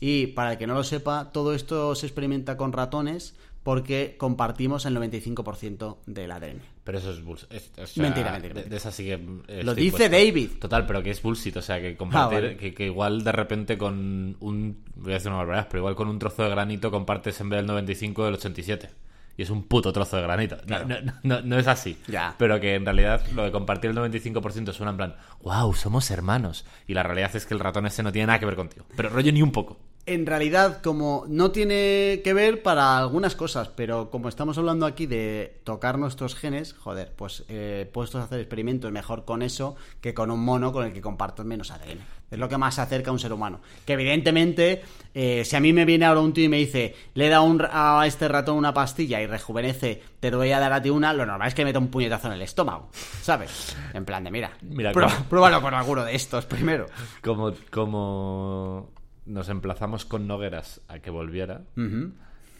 Y 0.00 0.28
para 0.28 0.52
el 0.52 0.58
que 0.58 0.66
no 0.66 0.74
lo 0.74 0.84
sepa, 0.84 1.30
todo 1.32 1.54
esto 1.54 1.94
se 1.94 2.06
experimenta 2.06 2.56
con 2.56 2.72
ratones 2.72 3.34
porque 3.62 4.16
compartimos 4.18 4.86
el 4.86 4.96
95% 4.96 5.98
del 6.06 6.30
ADN. 6.32 6.60
Pero 6.84 6.98
eso 6.98 7.12
es 7.12 7.22
bullshit. 7.22 7.52
Es- 7.52 7.70
o 7.78 7.86
sea, 7.86 8.02
Mentira, 8.02 8.32
mentira, 8.32 8.54
De, 8.54 8.60
mentira. 8.60 8.70
de 8.70 8.76
esa 8.76 8.90
sí 8.90 9.04
que. 9.04 9.62
Lo 9.62 9.74
dice 9.74 9.96
puesto. 10.08 10.08
David. 10.16 10.50
Total, 10.60 10.86
pero 10.86 11.02
que 11.02 11.10
es 11.10 11.22
bullshit. 11.22 11.56
O 11.56 11.62
sea, 11.62 11.80
que 11.80 11.96
compartir. 11.96 12.38
Ah, 12.38 12.40
vale. 12.42 12.56
que, 12.56 12.74
que 12.74 12.86
igual 12.86 13.22
de 13.22 13.32
repente 13.32 13.78
con 13.78 14.36
un. 14.40 14.82
Voy 14.96 15.12
a 15.12 15.14
decir 15.14 15.28
una 15.28 15.38
barbaridad, 15.38 15.68
pero 15.70 15.80
igual 15.80 15.94
con 15.94 16.08
un 16.08 16.18
trozo 16.18 16.42
de 16.42 16.50
granito 16.50 16.90
compartes 16.90 17.40
en 17.40 17.48
vez 17.50 17.58
del 17.58 17.66
95 17.66 18.24
del 18.24 18.34
87. 18.34 18.90
Y 19.34 19.42
es 19.42 19.48
un 19.50 19.62
puto 19.62 19.92
trozo 19.94 20.16
de 20.18 20.22
granito. 20.24 20.56
No, 20.56 20.84
Claro. 20.84 20.86
no, 21.04 21.12
no, 21.22 21.40
no 21.40 21.58
es 21.58 21.66
así. 21.66 21.96
Ya. 22.06 22.34
Pero 22.38 22.60
que 22.60 22.74
en 22.74 22.84
realidad 22.84 23.24
lo 23.34 23.44
de 23.44 23.50
compartir 23.52 23.90
el 23.90 23.96
95% 23.96 24.72
suena 24.74 24.90
en 24.90 24.96
plan, 24.98 25.14
wow, 25.42 25.72
somos 25.72 26.10
hermanos. 26.10 26.66
Y 26.86 26.92
la 26.92 27.02
realidad 27.02 27.34
es 27.34 27.46
que 27.46 27.54
el 27.54 27.60
ratón 27.60 27.86
ese 27.86 28.02
no 28.02 28.12
tiene 28.12 28.26
nada 28.26 28.38
que 28.38 28.44
ver 28.44 28.56
contigo. 28.56 28.84
Pero 28.94 29.08
rollo 29.08 29.32
ni 29.32 29.40
un 29.40 29.50
poco. 29.50 29.78
En 30.04 30.26
realidad, 30.26 30.82
como 30.82 31.24
no 31.28 31.52
tiene 31.52 32.22
que 32.24 32.34
ver 32.34 32.60
para 32.64 32.98
algunas 32.98 33.36
cosas, 33.36 33.68
pero 33.68 34.10
como 34.10 34.28
estamos 34.28 34.58
hablando 34.58 34.84
aquí 34.84 35.06
de 35.06 35.60
tocar 35.62 35.96
nuestros 35.96 36.34
genes, 36.34 36.72
joder, 36.72 37.12
pues 37.14 37.44
eh, 37.48 37.88
puestos 37.92 38.20
a 38.20 38.24
hacer 38.24 38.40
experimentos 38.40 38.90
mejor 38.90 39.24
con 39.24 39.42
eso 39.42 39.76
que 40.00 40.12
con 40.12 40.32
un 40.32 40.44
mono 40.44 40.72
con 40.72 40.86
el 40.86 40.92
que 40.92 41.00
comparto 41.00 41.44
menos 41.44 41.70
ADN. 41.70 42.00
Es 42.32 42.38
lo 42.38 42.48
que 42.48 42.56
más 42.58 42.74
se 42.76 42.80
acerca 42.80 43.10
a 43.10 43.12
un 43.12 43.18
ser 43.20 43.32
humano. 43.32 43.60
Que 43.86 43.92
evidentemente, 43.92 44.82
eh, 45.14 45.44
si 45.44 45.54
a 45.54 45.60
mí 45.60 45.72
me 45.72 45.84
viene 45.84 46.04
ahora 46.06 46.20
un 46.22 46.32
tío 46.32 46.44
y 46.46 46.48
me 46.48 46.56
dice, 46.56 46.96
le 47.14 47.28
dado 47.28 47.44
un 47.44 47.62
a 47.70 48.04
este 48.06 48.26
ratón 48.26 48.56
una 48.56 48.74
pastilla 48.74 49.20
y 49.20 49.26
rejuvenece, 49.26 50.02
te 50.18 50.30
voy 50.34 50.50
a 50.50 50.58
dar 50.58 50.72
a 50.72 50.82
ti 50.82 50.90
una, 50.90 51.12
lo 51.12 51.26
normal 51.26 51.46
es 51.46 51.54
que 51.54 51.62
me 51.62 51.66
meta 51.68 51.78
un 51.78 51.88
puñetazo 51.88 52.26
en 52.28 52.32
el 52.32 52.42
estómago, 52.42 52.88
¿sabes? 53.20 53.76
En 53.94 54.04
plan 54.04 54.24
de, 54.24 54.30
mira, 54.32 54.50
Mira, 54.62 54.92
como- 54.92 55.06
pruébalo 55.28 55.60
con 55.62 55.74
alguno 55.74 56.02
de 56.04 56.16
estos 56.16 56.46
primero. 56.46 56.86
Como, 57.22 57.52
como 57.70 58.88
nos 59.26 59.48
emplazamos 59.48 60.04
con 60.04 60.26
Nogueras 60.26 60.80
a 60.88 60.98
que 60.98 61.10
volviera, 61.10 61.62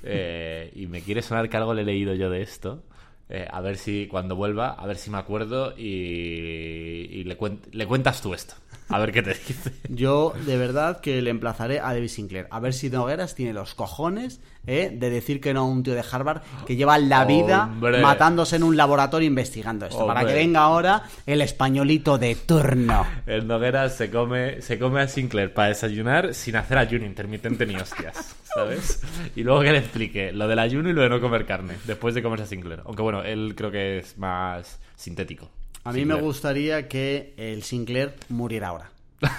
eh, 0.05 0.73
y 0.75 0.87
me 0.87 1.01
quiere 1.03 1.23
sonar 1.23 1.49
que 1.49 1.57
algo 1.57 1.75
le 1.75 1.83
he 1.83 1.85
leído 1.85 2.15
yo 2.15 2.29
de 2.31 2.43
esto, 2.43 2.83
eh, 3.29 3.47
a 3.51 3.61
ver 3.61 3.77
si 3.77 4.07
cuando 4.09 4.37
vuelva, 4.37 4.71
a 4.71 4.87
ver 4.87 4.97
si 4.97 5.11
me 5.11 5.19
acuerdo 5.19 5.75
y, 5.79 7.09
y 7.11 7.25
le, 7.25 7.39
cuen- 7.39 7.61
le 7.73 7.87
cuentas 7.87 8.21
tú 8.21 8.35
esto. 8.35 8.55
A 8.93 8.99
ver 8.99 9.13
qué 9.13 9.23
te 9.23 9.35
dice. 9.35 9.73
Yo, 9.89 10.35
de 10.47 10.57
verdad, 10.57 11.01
que 11.01 11.23
le 11.23 11.31
emplazaré 11.31 11.81
a 11.81 11.95
David 11.95 12.09
Sinclair. 12.09 12.47
A 12.51 12.61
ver 12.61 12.75
si 12.75 12.91
Nogueras 12.91 13.35
tiene 13.35 13.53
los 13.53 13.75
cojones 13.75 14.41
¿eh? 14.67 14.91
de 14.93 15.11
decir 15.11 15.41
que 15.41 15.55
no 15.55 15.61
a 15.61 15.65
un 15.65 15.83
tío 15.83 15.95
de 15.95 16.05
Harvard 16.09 16.43
que 16.67 16.77
lleva 16.77 16.99
la 16.99 17.25
vida 17.25 17.65
Hombre. 17.65 18.01
matándose 18.01 18.57
en 18.57 18.63
un 18.63 18.77
laboratorio 18.77 19.27
investigando 19.27 19.87
esto. 19.87 20.07
Para 20.07 20.25
que 20.25 20.35
venga 20.35 20.61
ahora 20.61 21.05
el 21.27 21.41
españolito 21.41 22.19
de 22.19 22.35
turno. 22.35 23.07
El 23.27 23.47
Nogueras 23.47 23.97
se 23.97 24.11
come, 24.11 24.61
se 24.63 24.79
come 24.79 25.01
a 25.03 25.09
Sinclair 25.09 25.53
para 25.53 25.69
desayunar 25.69 26.35
sin 26.35 26.57
hacer 26.57 26.79
ayuno 26.79 27.07
intermitente 27.07 27.67
ni 27.67 27.77
hostias, 27.77 28.37
¿sabes? 28.55 29.01
Y 29.37 29.43
luego 29.43 29.63
que 29.63 29.73
le 29.73 29.79
explique 29.79 30.33
lo 30.33 30.49
del 30.49 30.59
ayuno 30.59 30.91
y 30.91 30.93
lo 30.93 31.03
de 31.03 31.09
no 31.09 31.21
comer 31.21 31.47
carne, 31.47 31.75
después 31.85 32.15
de 32.15 32.23
comerse 32.23 32.45
a 32.45 32.47
Sinclair. 32.47 32.83
Aunque 32.85 33.03
bueno, 33.03 33.23
él 33.23 33.55
creo 33.57 33.71
que 33.71 33.99
es 33.99 34.19
más 34.19 34.79
sintético. 34.97 35.51
A 35.85 35.93
mí 35.93 36.01
Sinclair. 36.01 36.21
me 36.21 36.27
gustaría 36.27 36.89
que 36.89 37.35
el 37.37 37.63
Sinclair 37.63 38.15
muriera 38.29 38.69
ahora. 38.69 38.91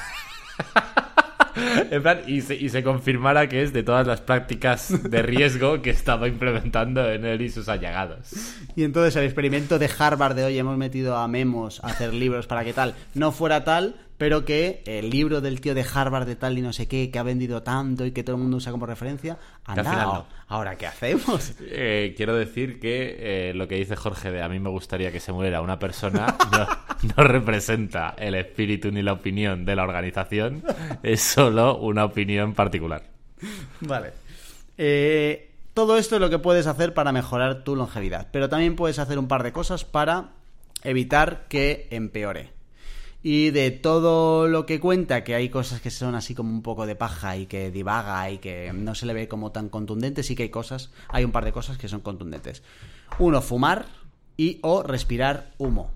En 1.92 2.02
plan, 2.02 2.22
y 2.26 2.42
se, 2.42 2.56
y 2.56 2.70
se 2.70 2.84
confirmara 2.84 3.48
que 3.48 3.62
es 3.62 3.74
de 3.74 3.84
todas 3.84 4.08
las 4.08 4.22
prácticas 4.22 5.04
de 5.10 5.22
riesgo 5.22 5.84
que 5.84 5.92
estaba 5.92 6.28
implementando 6.28 7.08
en 7.12 7.26
él 7.26 7.42
y 7.42 7.50
sus 7.50 7.70
allegados. 7.70 8.32
Y 8.76 8.84
entonces 8.84 9.16
el 9.16 9.26
experimento 9.26 9.78
de 9.78 9.90
Harvard 9.98 10.36
de 10.36 10.46
hoy 10.46 10.58
hemos 10.58 10.78
metido 10.78 11.16
a 11.16 11.28
Memos 11.28 11.80
a 11.84 11.88
hacer 11.88 12.14
libros 12.14 12.48
para 12.48 12.64
que 12.64 12.74
tal 12.74 12.96
no 13.14 13.32
fuera 13.32 13.64
tal, 13.64 13.96
pero 14.24 14.46
que 14.46 14.82
el 14.86 15.10
libro 15.10 15.42
del 15.42 15.60
tío 15.60 15.76
de 15.76 15.84
Harvard 15.84 16.26
de 16.26 16.38
tal 16.38 16.58
y 16.58 16.62
no 16.62 16.72
sé 16.72 16.88
qué, 16.88 17.12
que 17.12 17.20
ha 17.20 17.24
vendido 17.24 17.62
tanto 17.62 18.06
y 18.06 18.14
que 18.14 18.24
todo 18.24 18.38
el 18.38 18.42
mundo 18.42 18.56
usa 18.56 18.72
como 18.72 18.86
referencia, 18.86 19.38
anda, 19.66 19.84
final 19.84 20.06
no. 20.06 20.28
ahora 20.48 20.78
qué 20.78 20.88
hacemos. 20.88 21.52
Eh, 21.76 22.14
quiero 22.16 22.34
decir 22.34 22.80
que 22.80 23.50
eh, 23.50 23.54
lo 23.54 23.68
que 23.68 23.76
dice 23.76 23.98
Jorge 23.98 24.32
de 24.32 24.42
a 24.42 24.48
mí 24.48 24.60
me 24.62 24.70
gustaría 24.70 25.12
que 25.12 25.20
se 25.20 25.34
muriera 25.34 25.60
una 25.60 25.78
persona 25.78 26.38
no, 26.54 26.68
no 27.18 27.24
representa 27.26 28.16
el 28.18 28.36
espíritu 28.36 28.92
ni 28.92 29.02
la 29.02 29.12
opinión 29.12 29.66
de 29.66 29.76
la 29.76 29.84
organización, 29.84 30.64
es 31.04 31.22
solo 31.22 31.80
una 31.80 32.06
opinión 32.06 32.54
particular. 32.54 33.04
Vale. 33.82 34.14
Eh, 34.78 35.52
todo 35.74 35.98
esto 35.98 36.16
es 36.16 36.22
lo 36.22 36.30
que 36.30 36.40
puedes 36.40 36.66
hacer 36.66 36.94
para 36.94 37.12
mejorar 37.12 37.66
tu 37.66 37.76
longevidad, 37.76 38.30
pero 38.32 38.48
también 38.48 38.78
puedes 38.78 39.00
hacer 39.00 39.20
un 39.20 39.28
par 39.28 39.44
de 39.44 39.52
cosas 39.52 39.84
para 39.84 40.30
evitar 40.82 41.50
que 41.50 41.90
empeore. 41.92 42.53
Y 43.26 43.52
de 43.52 43.72
todo 43.72 44.50
lo 44.50 44.66
que 44.66 44.82
cuenta, 44.82 45.24
que 45.24 45.34
hay 45.34 45.48
cosas 45.48 45.80
que 45.80 45.90
son 45.92 46.14
así 46.14 46.36
como 46.36 46.50
un 46.52 46.62
poco 46.62 46.86
de 46.86 46.96
paja 46.98 47.38
y 47.38 47.46
que 47.46 47.72
divaga 47.72 48.30
y 48.30 48.38
que 48.40 48.72
no 48.74 48.96
se 48.96 49.06
le 49.06 49.14
ve 49.14 49.30
como 49.30 49.54
tan 49.54 49.70
contundente, 49.70 50.24
sí 50.24 50.36
que 50.36 50.44
hay 50.44 50.50
cosas, 50.50 50.92
hay 51.08 51.24
un 51.24 51.32
par 51.32 51.46
de 51.46 51.54
cosas 51.54 51.78
que 51.78 51.88
son 51.88 52.02
contundentes. 52.02 52.64
Uno, 53.20 53.42
fumar 53.42 53.86
y 54.36 54.60
o 54.62 54.84
respirar 54.84 55.54
humo. 55.58 55.90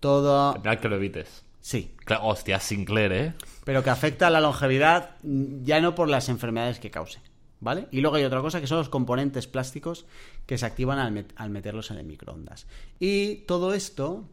Todo... 0.00 0.54
En 0.56 0.62
plan 0.62 0.78
que 0.78 0.88
lo 0.88 0.96
evites. 0.96 1.44
Sí, 1.60 1.94
Claro, 2.06 2.26
hostia, 2.28 2.60
Sinclair, 2.60 3.12
¿eh? 3.12 3.34
pero 3.64 3.82
que 3.84 3.90
afecta 3.90 4.28
a 4.28 4.30
la 4.30 4.40
longevidad 4.40 5.16
mm, 5.22 5.64
ya 5.64 5.80
no 5.82 5.94
por 5.94 6.08
las 6.08 6.30
enfermedades 6.30 6.78
que 6.78 6.90
cause, 6.90 7.18
¿vale? 7.60 7.86
Y 7.90 8.00
luego 8.00 8.16
hay 8.16 8.24
otra 8.24 8.40
cosa 8.40 8.60
que 8.62 8.66
son 8.66 8.78
los 8.78 8.88
componentes 8.88 9.46
plásticos 9.46 10.06
que 10.46 10.56
se 10.56 10.64
activan 10.64 10.98
al, 10.98 11.12
met- 11.12 11.32
al 11.36 11.50
meterlos 11.50 11.90
en 11.90 11.98
el 11.98 12.06
microondas. 12.06 12.66
Y 12.98 13.36
todo 13.46 13.74
esto... 13.74 14.24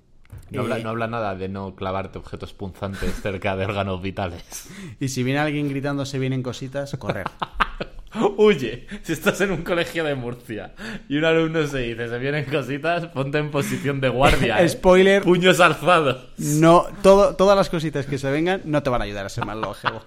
No 0.52 0.62
habla, 0.62 0.80
eh, 0.80 0.84
no 0.84 0.90
habla 0.90 1.08
nada 1.08 1.36
de 1.36 1.50
no 1.50 1.76
clavarte 1.76 2.18
objetos 2.18 2.54
punzantes 2.54 3.22
cerca 3.22 3.56
de 3.56 3.66
órganos 3.66 4.02
vitales. 4.02 4.70
Y 5.00 5.10
si 5.10 5.24
viene 5.24 5.40
alguien 5.40 5.70
gritando 5.70 6.06
se 6.06 6.20
vienen 6.20 6.44
cositas, 6.44 6.96
correr. 6.98 7.28
Huye, 8.38 8.88
si 9.04 9.12
estás 9.12 9.42
en 9.42 9.52
un 9.52 9.64
colegio 9.64 10.04
de 10.04 10.16
Murcia 10.16 10.74
y 11.10 11.18
un 11.18 11.26
alumno 11.26 11.68
se 11.68 11.80
dice 11.80 12.08
se 12.08 12.18
vienen 12.18 12.46
cositas, 12.46 13.08
ponte 13.08 13.40
en 13.40 13.52
posición 13.52 14.00
de 14.00 14.10
guardia. 14.10 14.62
¿eh? 14.64 14.70
Spoiler. 14.70 15.24
Puños 15.24 15.60
alzados. 15.60 16.30
No, 16.38 16.86
todo, 17.02 17.36
todas 17.36 17.58
las 17.58 17.70
cositas 17.70 18.06
que 18.06 18.18
se 18.18 18.32
vengan 18.32 18.62
no 18.64 18.84
te 18.84 18.90
van 18.90 19.02
a 19.02 19.06
ayudar 19.06 19.26
a 19.26 19.30
ser 19.30 19.46
más 19.46 19.58
longevo. 19.58 20.02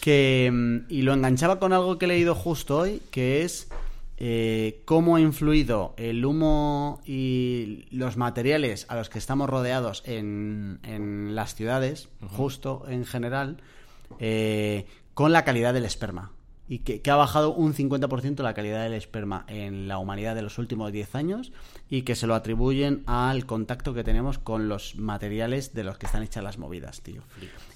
Que, 0.00 0.50
mm, 0.52 0.76
y 0.90 1.02
lo 1.02 1.14
enganchaba 1.14 1.58
con 1.58 1.72
algo 1.72 1.98
que 1.98 2.04
he 2.04 2.08
leído 2.08 2.34
justo 2.34 2.78
hoy, 2.78 3.00
que 3.10 3.42
es 3.42 3.68
eh, 4.18 4.82
cómo 4.86 5.16
ha 5.16 5.20
influido 5.20 5.94
el 5.98 6.24
humo 6.24 7.02
y 7.04 7.84
los 7.90 8.16
materiales 8.16 8.86
a 8.88 8.96
los 8.96 9.10
que 9.10 9.18
estamos 9.18 9.50
rodeados 9.50 10.02
en, 10.06 10.80
en 10.84 11.34
las 11.34 11.54
ciudades, 11.54 12.08
justo 12.30 12.84
en 12.88 13.04
general, 13.04 13.58
eh, 14.18 14.86
con 15.12 15.32
la 15.32 15.44
calidad 15.44 15.74
del 15.74 15.84
esperma. 15.84 16.32
Y 16.68 16.80
que, 16.80 17.00
que 17.00 17.10
ha 17.12 17.16
bajado 17.16 17.54
un 17.54 17.74
50% 17.74 18.42
la 18.42 18.54
calidad 18.54 18.82
del 18.82 18.94
esperma 18.94 19.44
en 19.46 19.86
la 19.86 19.98
humanidad 19.98 20.34
de 20.34 20.42
los 20.42 20.58
últimos 20.58 20.90
10 20.90 21.14
años 21.14 21.52
y 21.88 22.02
que 22.02 22.16
se 22.16 22.26
lo 22.26 22.34
atribuyen 22.34 23.04
al 23.06 23.46
contacto 23.46 23.94
que 23.94 24.02
tenemos 24.02 24.38
con 24.38 24.68
los 24.68 24.96
materiales 24.96 25.74
de 25.74 25.84
los 25.84 25.96
que 25.96 26.06
están 26.06 26.24
hechas 26.24 26.42
las 26.42 26.58
movidas, 26.58 27.02
tío. 27.02 27.22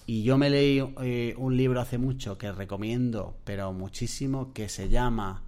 Y 0.06 0.24
yo 0.24 0.38
me 0.38 0.50
leí 0.50 0.82
eh, 1.02 1.34
un 1.36 1.56
libro 1.56 1.80
hace 1.80 1.98
mucho 1.98 2.36
que 2.36 2.50
recomiendo, 2.50 3.36
pero 3.44 3.72
muchísimo, 3.72 4.52
que 4.52 4.68
se 4.68 4.88
llama... 4.88 5.42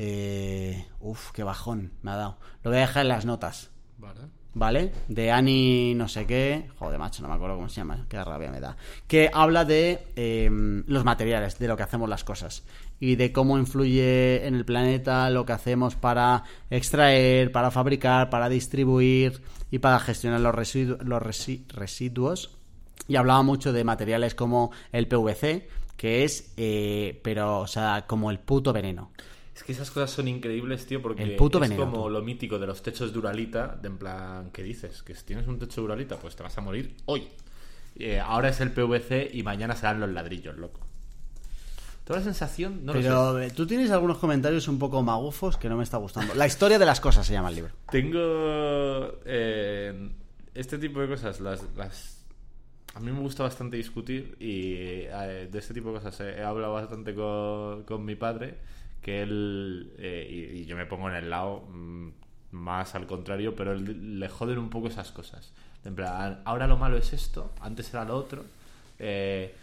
Eh, 0.00 0.86
uf, 1.00 1.32
qué 1.32 1.42
bajón 1.42 1.90
me 2.02 2.12
ha 2.12 2.16
dado. 2.16 2.38
Lo 2.62 2.70
voy 2.70 2.78
a 2.78 2.82
dejar 2.82 3.02
en 3.02 3.08
las 3.08 3.24
notas. 3.24 3.70
Vale. 3.98 4.20
¿vale? 4.54 4.92
De 5.08 5.30
Annie 5.30 5.94
no 5.94 6.08
sé 6.08 6.24
qué, 6.24 6.68
joder 6.78 6.98
macho, 6.98 7.22
no 7.22 7.28
me 7.28 7.34
acuerdo 7.34 7.56
cómo 7.56 7.68
se 7.68 7.80
llama, 7.80 8.06
qué 8.08 8.22
rabia 8.22 8.50
me 8.50 8.60
da, 8.60 8.76
que 9.06 9.30
habla 9.32 9.64
de 9.64 10.06
eh, 10.16 10.48
los 10.86 11.04
materiales, 11.04 11.58
de 11.58 11.68
lo 11.68 11.76
que 11.76 11.82
hacemos 11.82 12.08
las 12.08 12.24
cosas 12.24 12.64
y 13.00 13.16
de 13.16 13.32
cómo 13.32 13.58
influye 13.58 14.46
en 14.46 14.54
el 14.54 14.64
planeta 14.64 15.30
lo 15.30 15.44
que 15.44 15.52
hacemos 15.52 15.94
para 15.94 16.44
extraer, 16.70 17.52
para 17.52 17.70
fabricar, 17.70 18.30
para 18.30 18.48
distribuir 18.48 19.42
y 19.70 19.78
para 19.78 19.98
gestionar 20.00 20.40
los, 20.40 20.54
residu 20.54 20.96
los 21.02 21.22
resi 21.22 21.64
residuos. 21.68 22.56
Y 23.06 23.16
hablaba 23.16 23.42
mucho 23.42 23.72
de 23.72 23.84
materiales 23.84 24.34
como 24.34 24.70
el 24.92 25.08
PVC, 25.08 25.68
que 25.96 26.24
es, 26.24 26.52
eh, 26.56 27.20
pero, 27.22 27.60
o 27.60 27.66
sea, 27.66 28.04
como 28.06 28.30
el 28.30 28.38
puto 28.38 28.72
veneno. 28.72 29.12
Es 29.58 29.64
que 29.64 29.72
esas 29.72 29.90
cosas 29.90 30.12
son 30.12 30.28
increíbles, 30.28 30.86
tío, 30.86 31.02
porque 31.02 31.24
El 31.24 31.34
puto 31.34 31.58
es 31.58 31.68
veneno, 31.68 31.90
como 31.90 32.04
tú. 32.04 32.10
lo 32.10 32.22
mítico 32.22 32.60
de 32.60 32.66
los 32.68 32.80
techos 32.80 33.12
de 33.12 33.18
Uralita, 33.18 33.76
de 33.82 33.88
en 33.88 33.98
plan, 33.98 34.50
¿qué 34.52 34.62
dices? 34.62 35.02
Que 35.02 35.16
si 35.16 35.24
tienes 35.24 35.48
un 35.48 35.58
techo 35.58 35.80
de 35.80 35.86
Uralita, 35.86 36.16
pues 36.16 36.36
te 36.36 36.44
vas 36.44 36.56
a 36.56 36.60
morir 36.60 36.94
hoy. 37.06 37.26
Eh, 37.96 38.20
ahora 38.20 38.50
es 38.50 38.60
el 38.60 38.70
PVC 38.70 39.30
y 39.32 39.42
mañana 39.42 39.74
serán 39.74 39.98
los 39.98 40.10
ladrillos, 40.10 40.56
loco. 40.56 40.78
Toda 42.04 42.20
la 42.20 42.24
sensación, 42.24 42.86
no 42.86 42.94
lo 42.94 43.02
sé. 43.02 43.08
Pero 43.08 43.40
eh, 43.40 43.50
tú 43.50 43.66
tienes 43.66 43.90
algunos 43.90 44.18
comentarios 44.18 44.68
un 44.68 44.78
poco 44.78 45.02
magufos 45.02 45.56
que 45.56 45.68
no 45.68 45.76
me 45.76 45.82
está 45.82 45.96
gustando. 45.96 46.34
La 46.36 46.46
historia 46.46 46.78
de 46.78 46.86
las 46.86 47.00
cosas 47.00 47.26
se 47.26 47.32
llama 47.32 47.48
el 47.48 47.56
libro. 47.56 47.72
Tengo 47.90 49.18
eh, 49.24 50.08
este 50.54 50.78
tipo 50.78 51.00
de 51.00 51.08
cosas, 51.08 51.40
las, 51.40 51.64
las... 51.76 52.24
A 52.94 53.00
mí 53.00 53.10
me 53.10 53.18
gusta 53.20 53.42
bastante 53.42 53.76
discutir 53.76 54.36
y 54.38 54.74
eh, 54.76 55.48
de 55.50 55.58
este 55.58 55.74
tipo 55.74 55.88
de 55.88 55.96
cosas 55.98 56.20
he, 56.20 56.38
he 56.38 56.42
hablado 56.42 56.74
bastante 56.74 57.12
con, 57.14 57.82
con 57.82 58.04
mi 58.04 58.14
padre, 58.14 58.58
que 59.02 59.22
él, 59.22 59.92
eh, 59.98 60.26
y, 60.54 60.58
y 60.60 60.64
yo 60.66 60.76
me 60.76 60.86
pongo 60.86 61.08
en 61.08 61.16
el 61.16 61.30
lado 61.30 61.60
mm, 61.70 62.08
más 62.52 62.94
al 62.94 63.06
contrario, 63.06 63.54
pero 63.54 63.72
él- 63.72 64.18
le 64.20 64.28
joden 64.28 64.58
un 64.58 64.70
poco 64.70 64.88
esas 64.88 65.10
cosas. 65.12 65.52
En 65.84 65.94
plan, 65.94 66.40
ahora 66.44 66.66
lo 66.66 66.76
malo 66.76 66.96
es 66.96 67.12
esto, 67.12 67.52
antes 67.60 67.92
era 67.94 68.04
lo 68.04 68.16
otro. 68.16 68.44
Eh, 68.98 69.54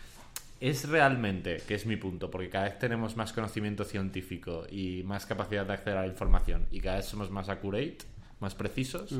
es 0.61 0.87
realmente, 0.87 1.57
que 1.67 1.75
es 1.75 1.85
mi 1.85 1.97
punto, 1.97 2.31
porque 2.31 2.49
cada 2.49 2.65
vez 2.65 2.79
tenemos 2.79 3.17
más 3.17 3.33
conocimiento 3.33 3.83
científico 3.83 4.65
y 4.71 5.03
más 5.03 5.25
capacidad 5.25 5.65
de 5.65 5.73
acceder 5.73 5.97
a 5.97 6.01
la 6.01 6.07
información 6.07 6.65
y 6.71 6.79
cada 6.79 6.95
vez 6.97 7.05
somos 7.05 7.29
más 7.29 7.49
accurate, 7.49 7.97
más 8.39 8.55
precisos, 8.55 9.11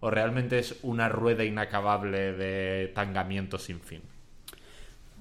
o 0.00 0.10
realmente 0.10 0.58
es 0.58 0.76
una 0.82 1.08
rueda 1.08 1.44
inacabable 1.44 2.32
de 2.32 2.88
tangamiento 2.94 3.58
sin 3.58 3.80
fin. 3.80 4.02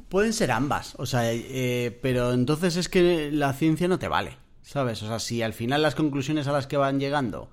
Pueden 0.09 0.33
ser 0.33 0.51
ambas, 0.51 0.95
o 0.97 1.05
sea, 1.05 1.31
eh, 1.31 1.97
pero 2.01 2.33
entonces 2.33 2.75
es 2.75 2.89
que 2.89 3.31
la 3.31 3.53
ciencia 3.53 3.87
no 3.87 3.99
te 3.99 4.07
vale, 4.07 4.37
¿sabes? 4.63 5.03
O 5.03 5.07
sea, 5.07 5.19
si 5.19 5.41
al 5.43 5.53
final 5.53 5.83
las 5.83 5.95
conclusiones 5.95 6.47
a 6.47 6.51
las 6.51 6.65
que 6.65 6.77
van 6.77 6.99
llegando 6.99 7.49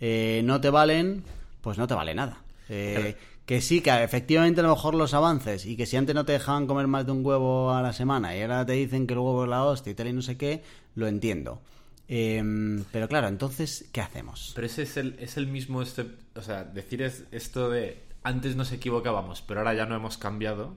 eh, 0.00 0.40
no 0.44 0.60
te 0.60 0.70
valen, 0.70 1.22
pues 1.60 1.76
no 1.76 1.86
te 1.86 1.94
vale 1.94 2.14
nada. 2.14 2.42
Eh, 2.70 3.16
que 3.44 3.60
sí, 3.60 3.80
que 3.80 4.02
efectivamente 4.02 4.60
a 4.60 4.64
lo 4.64 4.70
mejor 4.74 4.94
los 4.94 5.14
avances 5.14 5.64
y 5.64 5.76
que 5.76 5.86
si 5.86 5.96
antes 5.96 6.14
no 6.14 6.24
te 6.24 6.32
dejaban 6.32 6.66
comer 6.66 6.86
más 6.86 7.06
de 7.06 7.12
un 7.12 7.24
huevo 7.24 7.72
a 7.72 7.82
la 7.82 7.92
semana 7.92 8.36
y 8.36 8.42
ahora 8.42 8.64
te 8.66 8.74
dicen 8.74 9.06
que 9.06 9.14
el 9.14 9.20
huevo 9.20 9.44
es 9.44 9.50
la 9.50 9.64
hostia 9.64 9.90
y 9.90 9.94
tal 9.94 10.08
y 10.08 10.12
no 10.12 10.22
sé 10.22 10.36
qué, 10.36 10.62
lo 10.94 11.08
entiendo. 11.08 11.62
Em, 12.08 12.84
pero 12.90 13.06
claro, 13.08 13.28
entonces, 13.28 13.86
¿qué 13.92 14.00
hacemos? 14.00 14.52
Pero 14.54 14.66
ese 14.66 14.82
es 14.82 14.96
el, 14.96 15.16
es 15.18 15.36
el 15.36 15.46
mismo, 15.46 15.82
este, 15.82 16.06
o 16.34 16.42
sea, 16.42 16.64
decir 16.64 17.02
es 17.02 17.24
esto 17.32 17.68
de 17.70 18.02
antes 18.22 18.56
nos 18.56 18.72
equivocábamos, 18.72 19.42
pero 19.42 19.60
ahora 19.60 19.74
ya 19.74 19.86
no 19.86 19.94
hemos 19.94 20.18
cambiado. 20.18 20.76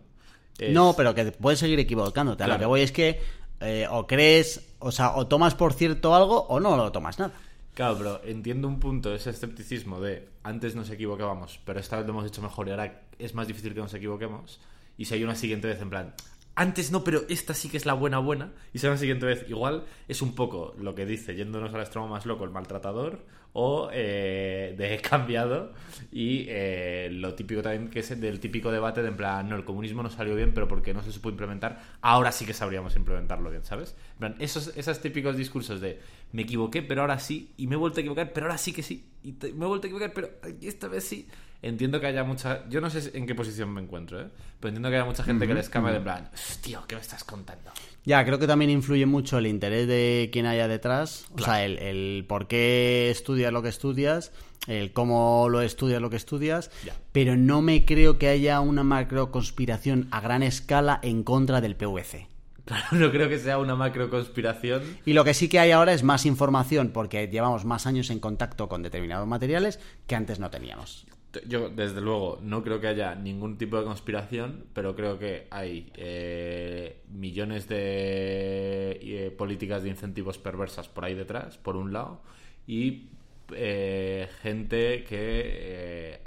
Es- 0.59 0.73
No, 0.73 0.93
pero 0.95 1.13
que 1.15 1.31
puedes 1.31 1.59
seguir 1.59 1.79
equivocándote. 1.79 2.43
A 2.43 2.47
lo 2.47 2.59
que 2.59 2.65
voy 2.65 2.81
es 2.81 2.91
que 2.91 3.19
eh, 3.59 3.87
o 3.89 4.07
crees, 4.07 4.73
o 4.79 4.91
sea, 4.91 5.15
o 5.15 5.27
tomas 5.27 5.53
por 5.55 5.73
cierto 5.73 6.15
algo 6.15 6.41
o 6.47 6.59
no 6.59 6.75
lo 6.77 6.91
tomas 6.91 7.19
nada. 7.19 7.33
Claro, 7.75 7.95
pero 7.97 8.21
entiendo 8.25 8.67
un 8.67 8.79
punto, 8.79 9.13
ese 9.13 9.29
escepticismo 9.29 10.01
de 10.01 10.27
antes 10.43 10.75
nos 10.75 10.89
equivocábamos, 10.89 11.59
pero 11.63 11.79
esta 11.79 11.97
vez 11.97 12.05
lo 12.05 12.11
hemos 12.13 12.25
hecho 12.25 12.41
mejor 12.41 12.67
y 12.67 12.71
ahora 12.71 13.01
es 13.19 13.33
más 13.33 13.47
difícil 13.47 13.73
que 13.73 13.79
nos 13.79 13.93
equivoquemos. 13.93 14.59
Y 14.97 15.05
si 15.05 15.13
hay 15.13 15.23
una 15.23 15.35
siguiente 15.35 15.67
vez 15.67 15.79
en 15.81 15.89
plan, 15.89 16.13
antes 16.55 16.91
no, 16.91 17.03
pero 17.03 17.21
esta 17.29 17.53
sí 17.53 17.69
que 17.69 17.77
es 17.77 17.85
la 17.85 17.93
buena 17.93 18.17
buena, 18.19 18.51
y 18.73 18.79
si 18.79 18.85
hay 18.87 18.91
una 18.91 18.99
siguiente 18.99 19.25
vez 19.25 19.45
igual, 19.47 19.85
es 20.07 20.21
un 20.21 20.35
poco 20.35 20.75
lo 20.79 20.95
que 20.95 21.05
dice, 21.05 21.33
yéndonos 21.35 21.73
al 21.73 21.79
extremo 21.81 22.07
más 22.09 22.25
loco, 22.25 22.43
el 22.43 22.49
maltratador, 22.51 23.25
o 23.53 23.89
eh, 23.91 25.01
cambiado, 25.09 25.73
y 26.11 26.45
eh, 26.47 27.09
lo 27.11 27.33
típico 27.35 27.61
también 27.61 27.89
que 27.89 27.99
es 27.99 28.19
del 28.19 28.39
típico 28.39 28.71
debate 28.71 29.01
de 29.01 29.09
en 29.09 29.17
plan, 29.17 29.47
no, 29.49 29.55
el 29.55 29.63
comunismo 29.63 30.03
no 30.03 30.09
salió 30.09 30.35
bien, 30.35 30.53
pero 30.53 30.67
porque 30.67 30.93
no 30.93 31.03
se 31.03 31.11
supo 31.11 31.29
implementar, 31.29 31.81
ahora 32.01 32.31
sí 32.31 32.45
que 32.45 32.53
sabríamos 32.53 32.95
implementarlo 32.95 33.49
bien, 33.49 33.63
¿sabes? 33.63 33.95
En 34.13 34.19
plan, 34.19 34.35
esos, 34.39 34.75
esos 34.75 35.01
típicos 35.01 35.37
discursos 35.37 35.81
de 35.81 35.99
me 36.31 36.43
equivoqué, 36.43 36.81
pero 36.81 37.01
ahora 37.01 37.19
sí, 37.19 37.51
y 37.57 37.67
me 37.67 37.75
he 37.75 37.77
vuelto 37.77 37.99
a 37.99 38.01
equivocar, 38.01 38.31
pero 38.33 38.47
ahora 38.47 38.57
sí 38.57 38.73
que 38.73 38.83
sí, 38.83 39.05
y 39.23 39.33
me 39.53 39.65
he 39.65 39.67
vuelto 39.67 39.87
a 39.87 39.89
equivocar, 39.89 40.13
pero 40.13 40.29
esta 40.61 40.87
vez 40.87 41.03
sí. 41.03 41.27
Entiendo 41.63 41.99
que 42.01 42.07
haya 42.07 42.23
mucha. 42.23 42.67
Yo 42.69 42.81
no 42.81 42.89
sé 42.89 43.11
en 43.15 43.27
qué 43.27 43.35
posición 43.35 43.69
me 43.71 43.81
encuentro, 43.81 44.19
¿eh? 44.19 44.27
Pero 44.59 44.69
entiendo 44.69 44.89
que 44.89 44.95
haya 44.95 45.05
mucha 45.05 45.23
gente 45.23 45.45
que 45.47 45.53
les 45.53 45.69
cambia 45.69 45.91
de 45.91 45.97
en 45.97 46.03
plan, 46.03 46.29
tío, 46.61 46.83
¿qué 46.87 46.95
me 46.95 47.01
estás 47.01 47.23
contando? 47.23 47.71
Ya, 48.03 48.25
creo 48.25 48.39
que 48.39 48.47
también 48.47 48.71
influye 48.71 49.05
mucho 49.05 49.37
el 49.37 49.45
interés 49.45 49.87
de 49.87 50.29
quien 50.31 50.47
haya 50.47 50.67
detrás, 50.67 51.25
o 51.33 51.39
sea, 51.39 51.63
el, 51.63 51.77
el 51.77 52.25
por 52.27 52.47
qué 52.47 53.11
estudias 53.11 53.53
lo 53.53 53.61
que 53.61 53.69
estudias, 53.69 54.31
el 54.67 54.91
cómo 54.91 55.49
lo 55.49 55.61
estudias 55.61 56.01
lo 56.01 56.09
que 56.09 56.15
estudias, 56.15 56.71
Ya. 56.83 56.95
pero 57.11 57.37
no 57.37 57.61
me 57.61 57.85
creo 57.85 58.17
que 58.17 58.27
haya 58.29 58.59
una 58.59 58.83
macro 58.83 59.31
conspiración 59.31 60.07
a 60.09 60.19
gran 60.19 60.41
escala 60.41 60.99
en 61.03 61.23
contra 61.23 61.61
del 61.61 61.75
PVC. 61.75 62.27
Claro, 62.65 62.85
no 62.91 63.11
creo 63.11 63.27
que 63.29 63.37
sea 63.39 63.57
una 63.57 63.75
macro 63.75 64.09
conspiración. 64.09 64.81
Y 65.05 65.13
lo 65.13 65.23
que 65.23 65.33
sí 65.33 65.49
que 65.49 65.59
hay 65.59 65.71
ahora 65.71 65.93
es 65.93 66.03
más 66.03 66.25
información, 66.25 66.89
porque 66.93 67.27
llevamos 67.27 67.65
más 67.65 67.85
años 67.87 68.09
en 68.11 68.19
contacto 68.19 68.69
con 68.69 68.81
determinados 68.83 69.27
materiales 69.27 69.79
que 70.07 70.15
antes 70.15 70.39
no 70.39 70.49
teníamos. 70.51 71.05
Yo, 71.47 71.69
desde 71.69 72.01
luego, 72.01 72.39
no 72.41 72.61
creo 72.61 72.81
que 72.81 72.87
haya 72.87 73.15
ningún 73.15 73.57
tipo 73.57 73.77
de 73.77 73.85
conspiración, 73.85 74.65
pero 74.73 74.95
creo 74.95 75.17
que 75.17 75.47
hay 75.49 75.89
eh, 75.95 77.01
millones 77.09 77.69
de 77.69 78.99
eh, 79.01 79.31
políticas 79.37 79.83
de 79.83 79.89
incentivos 79.89 80.37
perversas 80.37 80.89
por 80.89 81.05
ahí 81.05 81.15
detrás, 81.15 81.57
por 81.57 81.77
un 81.77 81.93
lado, 81.93 82.21
y 82.67 83.07
eh, 83.53 84.29
gente 84.41 85.03
que, 85.03 85.17
eh, 85.19 86.21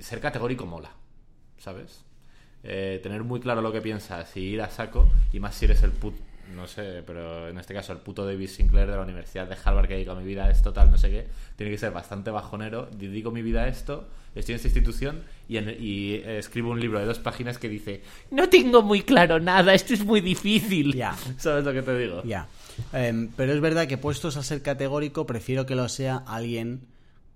ser 0.00 0.20
categórico 0.20 0.66
mola, 0.66 0.90
¿sabes? 1.58 2.04
Eh, 2.62 3.00
tener 3.02 3.24
muy 3.24 3.40
claro 3.40 3.62
lo 3.62 3.72
que 3.72 3.80
piensas 3.80 4.36
y 4.36 4.40
ir 4.40 4.62
a 4.62 4.70
saco, 4.70 5.08
y 5.32 5.40
más 5.40 5.54
si 5.54 5.64
eres 5.64 5.82
el 5.82 5.92
puto, 5.92 6.18
no 6.54 6.66
sé, 6.66 7.02
pero 7.06 7.48
en 7.48 7.58
este 7.58 7.74
caso 7.74 7.92
el 7.92 7.98
puto 7.98 8.26
David 8.26 8.48
Sinclair 8.48 8.88
de 8.88 8.96
la 8.96 9.02
Universidad 9.02 9.48
de 9.48 9.56
Harvard 9.62 9.86
que 9.88 9.94
dedica 9.94 10.14
mi 10.14 10.24
vida 10.24 10.46
a 10.46 10.50
esto, 10.50 10.72
tal, 10.72 10.90
no 10.90 10.98
sé 10.98 11.10
qué, 11.10 11.26
tiene 11.56 11.70
que 11.70 11.78
ser 11.78 11.92
bastante 11.92 12.30
bajonero, 12.30 12.88
dedico 12.92 13.30
mi 13.30 13.42
vida 13.42 13.68
esto, 13.68 14.08
estoy 14.38 14.54
en 14.54 14.56
esta 14.56 14.68
institución 14.68 15.22
y, 15.48 15.56
en- 15.58 15.76
y, 15.80 16.14
eh, 16.14 16.38
escribo 16.38 16.70
un 16.70 16.80
libro 16.80 16.98
de 16.98 17.04
dos 17.06 17.18
páginas 17.18 17.58
que 17.58 17.68
dice, 17.68 18.02
no 18.30 18.48
tengo 18.48 18.82
muy 18.82 19.02
claro 19.02 19.40
nada, 19.40 19.74
esto 19.74 19.94
es 19.94 20.04
muy 20.04 20.20
difícil. 20.20 20.94
Ya. 20.94 21.16
¿Sabes 21.38 21.64
lo 21.64 21.72
que 21.72 21.82
te 21.82 21.96
digo? 21.98 22.22
Ya. 22.24 22.46
Em, 22.92 23.28
pero 23.36 23.52
es 23.52 23.60
verdad 23.60 23.86
que 23.88 23.98
puestos 23.98 24.36
a 24.36 24.42
ser 24.42 24.62
categórico, 24.62 25.26
prefiero 25.26 25.66
que 25.66 25.74
lo 25.74 25.88
sea 25.88 26.22
alguien 26.26 26.80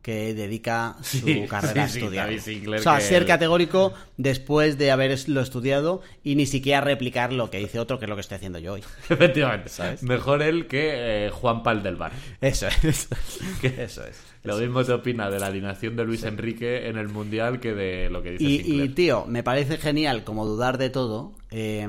que 0.02 0.34
dedica 0.34 0.96
su 1.00 1.18
Sí, 1.18 1.46
carrera 1.48 1.74
sí, 1.74 1.78
a 1.78 1.88
sí, 1.88 1.98
estudiar. 2.00 2.40
Sinclair 2.40 2.80
o 2.80 2.82
sea, 2.82 3.00
ser 3.00 3.22
él- 3.22 3.28
categórico 3.28 3.92
después 4.16 4.76
de 4.76 4.90
haberlo 4.90 5.40
estudiado 5.40 6.02
y 6.24 6.34
ni 6.34 6.46
siquiera 6.46 6.80
replicar 6.80 7.32
lo 7.32 7.50
que 7.50 7.58
dice 7.58 7.78
otro, 7.78 7.98
que 8.00 8.06
es 8.06 8.08
lo 8.08 8.16
que 8.16 8.20
estoy 8.22 8.36
haciendo 8.36 8.58
yo 8.58 8.72
hoy. 8.74 8.80
Efectivamente. 9.08 9.68
¿Sabes? 9.68 10.02
Mejor 10.02 10.42
él 10.42 10.66
que 10.66 11.26
eh, 11.26 11.30
Juan 11.30 11.62
Pal 11.62 11.82
del 11.84 11.94
Bar. 11.96 12.10
Eso 12.40 12.66
es. 12.66 13.08
Eso 13.62 14.04
es. 14.04 14.20
Lo 14.44 14.56
mismo 14.58 14.82
se 14.82 14.92
opina 14.92 15.30
de 15.30 15.38
la 15.38 15.46
alineación 15.46 15.94
de 15.94 16.04
Luis 16.04 16.24
Enrique 16.24 16.88
en 16.88 16.98
el 16.98 17.08
Mundial 17.08 17.60
que 17.60 17.72
de 17.74 18.10
lo 18.10 18.24
que 18.24 18.32
dice 18.32 18.42
Y, 18.44 18.54
y, 18.56 18.62
Sinclair. 18.64 18.94
tío, 18.96 19.24
me 19.28 19.44
parece 19.44 19.76
genial 19.78 20.24
como 20.24 20.44
dudar 20.46 20.78
de 20.78 20.90
todo, 20.90 21.32
eh, 21.52 21.82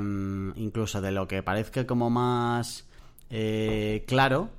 incluso 0.55 1.01
de 1.01 1.11
lo 1.11 1.27
que 1.27 1.41
parezca 1.41 1.87
como 1.87 2.11
más 2.11 2.85
eh, 3.31 4.03
claro, 4.07 4.49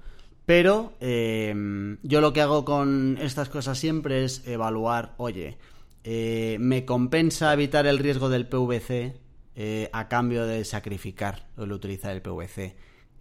pero 0.46 0.92
eh, 1.00 1.96
yo 2.02 2.20
lo 2.20 2.32
que 2.32 2.40
hago 2.40 2.64
con 2.64 3.18
estas 3.20 3.48
cosas 3.48 3.78
siempre 3.78 4.24
es 4.24 4.46
evaluar, 4.46 5.14
oye, 5.16 5.58
eh, 6.04 6.58
¿me 6.60 6.84
compensa 6.84 7.52
evitar 7.52 7.86
el 7.86 7.98
riesgo 7.98 8.28
del 8.28 8.46
PVC 8.46 9.16
eh, 9.56 9.88
a 9.92 10.08
cambio 10.08 10.46
de 10.46 10.64
sacrificar 10.64 11.46
el 11.56 11.72
utilizar 11.72 12.12
el 12.12 12.20
PVC? 12.20 12.76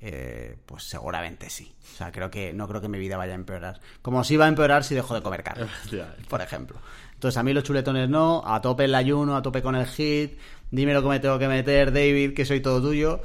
Eh, 0.05 0.57
pues 0.65 0.83
seguramente 0.83 1.49
sí. 1.49 1.73
O 1.93 1.95
sea, 1.95 2.11
creo 2.11 2.29
que 2.29 2.51
no 2.51 2.67
creo 2.67 2.81
que 2.81 2.89
mi 2.89 2.99
vida 2.99 3.15
vaya 3.15 3.31
a 3.31 3.35
empeorar. 3.35 3.79
Como 4.01 4.25
si 4.25 4.35
va 4.35 4.45
a 4.45 4.47
empeorar 4.49 4.83
si 4.83 4.95
dejo 4.95 5.15
de 5.15 5.21
comer 5.21 5.43
carne 5.43 5.67
por 6.29 6.41
ejemplo. 6.41 6.77
Entonces, 7.13 7.37
a 7.37 7.43
mí 7.43 7.53
los 7.53 7.63
chuletones 7.63 8.09
no, 8.09 8.43
a 8.45 8.59
tope 8.59 8.83
el 8.83 8.95
ayuno, 8.95 9.37
a 9.37 9.41
tope 9.41 9.61
con 9.61 9.75
el 9.75 9.85
hit, 9.85 10.37
dime 10.71 10.93
lo 10.93 11.01
que 11.01 11.07
me 11.07 11.19
tengo 11.21 11.39
que 11.39 11.47
meter, 11.47 11.93
David, 11.93 12.33
que 12.33 12.43
soy 12.43 12.59
todo 12.59 12.81
tuyo, 12.81 13.21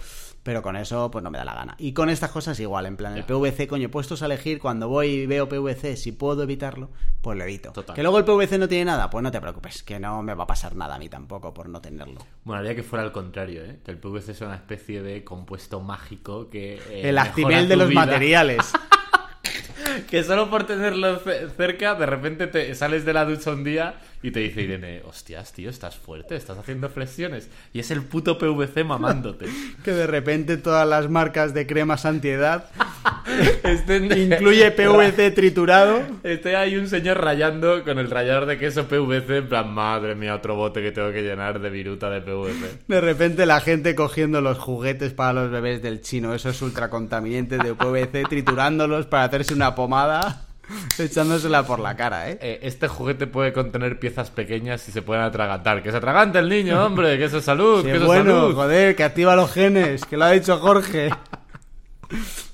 pero 0.49 0.63
con 0.63 0.77
eso, 0.77 1.11
pues 1.11 1.23
no 1.23 1.31
me 1.31 1.37
da 1.37 1.45
la 1.45 1.53
gana. 1.55 1.75
Y 1.77 1.93
con 1.93 2.09
estas 2.09 2.31
cosas 2.31 2.59
igual, 2.59 2.87
en 2.87 2.97
plan, 2.97 3.15
el. 3.19 3.25
PVC, 3.25 3.67
coño, 3.67 3.91
puestos 3.91 4.23
a 4.23 4.25
elegir, 4.25 4.59
cuando 4.61 4.89
voy 4.89 5.09
y 5.09 5.27
veo 5.27 5.47
PVC, 5.47 5.95
si 5.95 6.13
puedo 6.13 6.43
evitarlo, 6.43 6.89
pues 7.21 7.37
lo 7.37 7.45
evito. 7.45 7.71
Total. 7.71 7.95
Que 7.95 8.01
luego 8.03 8.17
el 8.17 8.25
PVC 8.25 8.57
no 8.59 8.67
tiene 8.67 8.87
nada, 8.87 9.11
pues 9.11 9.23
no 9.23 9.31
te 9.31 9.43
preocupes, 9.43 9.83
que 9.83 10.01
no 10.01 10.23
me 10.23 10.33
va 10.33 10.45
a 10.45 10.47
pasar 10.47 10.75
nada 10.75 10.95
a 10.95 10.99
mí 10.99 11.11
tampoco 11.11 11.53
por 11.53 11.69
no 11.69 11.83
tenerlo. 11.83 12.25
Bueno, 12.45 12.61
haría 12.61 12.75
que 12.75 12.83
fuera 12.83 13.05
al 13.05 13.13
contrario, 13.13 13.63
¿eh? 13.63 13.81
Que 13.85 13.91
el 13.91 13.99
PVC 13.99 14.33
sea 14.33 14.47
una 14.47 14.57
especie 14.57 15.03
de 15.03 15.23
compuesto 15.23 15.81
mágico 15.83 16.49
que... 16.49 16.77
eh, 16.89 17.11
el 17.11 17.19
actimel 17.19 17.69
de 17.69 17.77
los 17.77 17.91
vida. 17.91 18.01
materiales. 18.07 18.73
que 20.11 20.23
solo 20.25 20.49
por 20.49 20.65
tenerlo 20.67 21.19
ce- 21.19 21.51
cerca, 21.51 21.95
de 21.95 22.07
repente 22.07 22.47
te 22.47 22.75
sales 22.75 23.05
de 23.05 23.13
la 23.13 23.27
ducha 23.27 23.51
un 23.53 23.65
día 23.65 23.97
y 24.23 24.31
te 24.31 24.41
dice 24.41 24.62
Irene, 24.62 25.03
hostias, 25.05 25.53
tío, 25.53 25.71
estás 25.71 25.97
fuerte, 25.97 26.37
estás 26.37 26.59
haciendo 26.59 26.89
flexiones. 26.89 27.49
Y 27.73 27.81
es 27.81 27.91
el 27.91 28.03
puto 28.03 28.39
PVC 28.39 28.85
mamándote. 28.85 29.47
Que 29.85 29.93
de 29.93 30.07
repente 30.07 30.57
todas 30.57 30.87
las 30.87 31.09
marcas 31.09 31.55
de 31.55 31.66
cremas 31.66 32.05
antiedad 32.05 32.71
incluye 33.89 34.71
PVC 34.71 35.31
triturado. 35.35 36.03
Este 36.23 36.57
hay 36.57 36.77
un 36.77 36.89
señor 36.89 37.23
rayando 37.23 37.85
con 37.85 37.99
el 37.99 38.11
rallador 38.11 38.47
de 38.47 38.59
queso 38.59 38.89
PVC, 38.89 39.39
en 39.39 39.49
plan, 39.49 39.73
madre 39.73 40.14
mía, 40.14 40.35
otro 40.35 40.57
bote 40.57 40.83
que 40.83 40.93
tengo 40.93 41.12
que 41.12 41.23
llenar 41.23 41.61
de 41.61 41.71
viruta 41.71 42.11
de 42.11 42.21
PVC. 42.21 42.85
De 42.89 43.01
repente 43.01 43.47
la 43.47 43.61
gente 43.61 43.95
cogiendo 43.95 44.41
los 44.41 44.59
juguetes 44.59 45.12
para 45.12 45.33
los 45.33 45.51
bebés 45.51 45.83
del 45.83 46.01
chino, 46.01 46.35
esos 46.35 46.61
ultracontaminantes 46.62 47.62
de 47.62 47.75
PVC, 47.75 48.25
triturándolos 48.29 49.07
para 49.07 49.25
hacerse 49.25 49.55
una 49.55 49.75
pomada, 49.75 50.48
echándosela 50.99 51.66
por 51.66 51.81
la 51.81 51.97
cara, 51.97 52.31
¿eh? 52.31 52.39
Eh, 52.41 52.61
este 52.62 52.89
juguete 52.89 53.27
puede 53.27 53.53
contener 53.53 53.99
piezas 53.99 54.31
pequeñas 54.31 54.89
y 54.89 54.93
se 54.93 55.03
pueden 55.03 55.25
atragantar. 55.25 55.83
¡Que 55.83 55.91
se 55.91 55.97
atragante 55.97 56.39
el 56.39 56.49
niño, 56.49 56.85
hombre! 56.85 57.19
¡Que 57.19 57.25
eso 57.25 57.39
es 57.39 57.45
salud! 57.45 57.85
Qué 57.85 57.93
¡Que 57.93 57.97
eso 57.97 58.07
bueno, 58.07 58.41
salud! 58.41 58.55
joder, 58.55 58.97
que 58.97 59.05
activa 59.05 59.37
los 59.37 59.53
genes, 59.53 60.05
que 60.05 60.16
lo 60.16 60.25
ha 60.25 60.31
dicho 60.33 60.59
Jorge. 60.59 61.11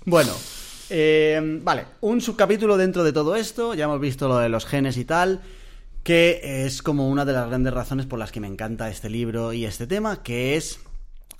Bueno, 0.05 0.33
eh, 0.91 1.41
vale, 1.63 1.87
un 2.01 2.21
subcapítulo 2.21 2.77
dentro 2.77 3.05
de 3.05 3.13
todo 3.13 3.37
esto, 3.37 3.75
ya 3.75 3.85
hemos 3.85 4.01
visto 4.01 4.29
lo 4.29 4.39
de 4.39 4.49
los 4.49 4.67
genes 4.67 4.97
y 4.97 5.05
tal, 5.05 5.41
que 6.03 6.67
es 6.67 6.83
como 6.83 7.09
una 7.09 7.25
de 7.25 7.33
las 7.33 7.49
grandes 7.49 7.73
razones 7.73 8.07
por 8.07 8.19
las 8.19 8.31
que 8.31 8.41
me 8.41 8.49
encanta 8.49 8.91
este 8.91 9.09
libro 9.09 9.53
y 9.53 9.65
este 9.65 9.87
tema, 9.87 10.23
que 10.23 10.57
es 10.57 10.81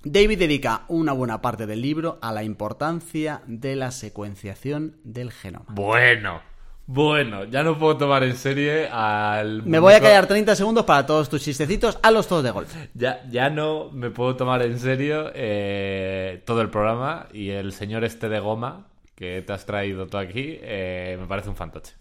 David 0.03 0.39
dedica 0.39 0.85
una 0.89 1.13
buena 1.13 1.41
parte 1.41 1.67
del 1.67 1.81
libro 1.81 2.19
a 2.21 2.33
la 2.33 2.43
importancia 2.43 3.43
de 3.47 3.75
la 3.75 3.91
secuenciación 3.91 4.97
del 5.03 5.33
genoma. 5.33 5.67
Bueno, 5.69 6.43
bueno, 6.87 7.45
ya 7.45 7.63
no 7.63 7.79
puedo 7.79 7.97
tomar 7.97 8.25
en 8.25 8.37
serie 8.37 8.89
al... 8.89 9.63
Me 9.63 9.79
voy 9.79 9.95
a 9.95 10.01
callar 10.01 10.27
30 10.27 10.55
segundos 10.55 10.85
para 10.85 11.07
todos 11.07 11.29
tus 11.29 11.43
chistecitos, 11.43 11.99
a 12.03 12.11
los 12.11 12.29
todos 12.29 12.45
de 12.45 12.51
golpe. 12.51 12.91
Ya, 12.95 13.25
ya 13.31 13.49
no 13.49 13.91
me 13.91 14.11
puedo 14.11 14.37
tomar 14.37 14.63
en 14.63 14.79
serio 14.79 15.31
eh, 15.35 16.43
todo 16.45 16.61
el 16.61 16.69
programa 16.69 17.29
y 17.33 17.51
el 17.51 17.73
señor 17.73 18.05
este 18.05 18.29
de 18.29 18.39
goma 18.39 18.87
que 19.15 19.43
te 19.43 19.53
has 19.53 19.65
traído 19.65 20.07
tú 20.07 20.19
aquí 20.19 20.59
eh, 20.61 21.17
me 21.19 21.27
parece 21.27 21.49
un 21.49 21.57
fantoche. 21.57 21.95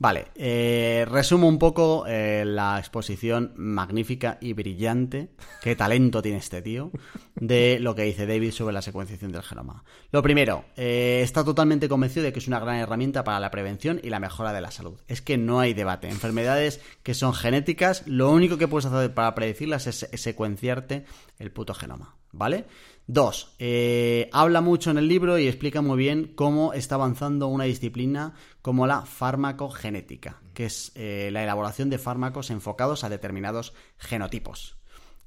Vale, 0.00 0.28
eh, 0.36 1.04
resumo 1.08 1.48
un 1.48 1.58
poco 1.58 2.04
eh, 2.06 2.44
la 2.46 2.78
exposición 2.78 3.52
magnífica 3.56 4.38
y 4.40 4.52
brillante, 4.52 5.30
qué 5.60 5.74
talento 5.74 6.22
tiene 6.22 6.38
este 6.38 6.62
tío, 6.62 6.92
de 7.34 7.78
lo 7.80 7.96
que 7.96 8.04
dice 8.04 8.24
David 8.24 8.52
sobre 8.52 8.74
la 8.74 8.82
secuenciación 8.82 9.32
del 9.32 9.42
genoma. 9.42 9.82
Lo 10.12 10.22
primero, 10.22 10.66
eh, 10.76 11.20
está 11.24 11.42
totalmente 11.42 11.88
convencido 11.88 12.22
de 12.22 12.32
que 12.32 12.38
es 12.38 12.46
una 12.46 12.60
gran 12.60 12.76
herramienta 12.76 13.24
para 13.24 13.40
la 13.40 13.50
prevención 13.50 14.00
y 14.00 14.10
la 14.10 14.20
mejora 14.20 14.52
de 14.52 14.60
la 14.60 14.70
salud. 14.70 15.00
Es 15.08 15.20
que 15.20 15.36
no 15.36 15.58
hay 15.58 15.74
debate. 15.74 16.08
Enfermedades 16.08 16.80
que 17.02 17.14
son 17.14 17.34
genéticas, 17.34 18.06
lo 18.06 18.30
único 18.30 18.56
que 18.56 18.68
puedes 18.68 18.86
hacer 18.86 19.12
para 19.14 19.34
predecirlas 19.34 19.88
es 19.88 20.08
secuenciarte 20.12 21.06
el 21.40 21.50
puto 21.50 21.74
genoma, 21.74 22.14
¿vale? 22.30 22.66
Dos, 23.10 23.54
eh, 23.58 24.28
habla 24.34 24.60
mucho 24.60 24.90
en 24.90 24.98
el 24.98 25.08
libro 25.08 25.38
y 25.38 25.48
explica 25.48 25.80
muy 25.80 25.96
bien 25.96 26.34
cómo 26.34 26.74
está 26.74 26.96
avanzando 26.96 27.46
una 27.46 27.64
disciplina 27.64 28.34
como 28.60 28.86
la 28.86 29.06
farmacogenética, 29.06 30.42
que 30.52 30.66
es 30.66 30.92
eh, 30.94 31.30
la 31.32 31.42
elaboración 31.42 31.88
de 31.88 31.96
fármacos 31.96 32.50
enfocados 32.50 33.04
a 33.04 33.08
determinados 33.08 33.72
genotipos, 33.96 34.76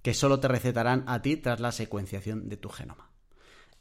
que 0.04 0.14
solo 0.14 0.40
te 0.40 0.48
recetarán 0.48 1.04
a 1.08 1.24
ti 1.24 1.38
tras 1.38 1.60
la 1.60 1.72
secuenciación 1.72 2.50
de 2.50 2.58
tu 2.58 2.70
genoma. 2.70 3.11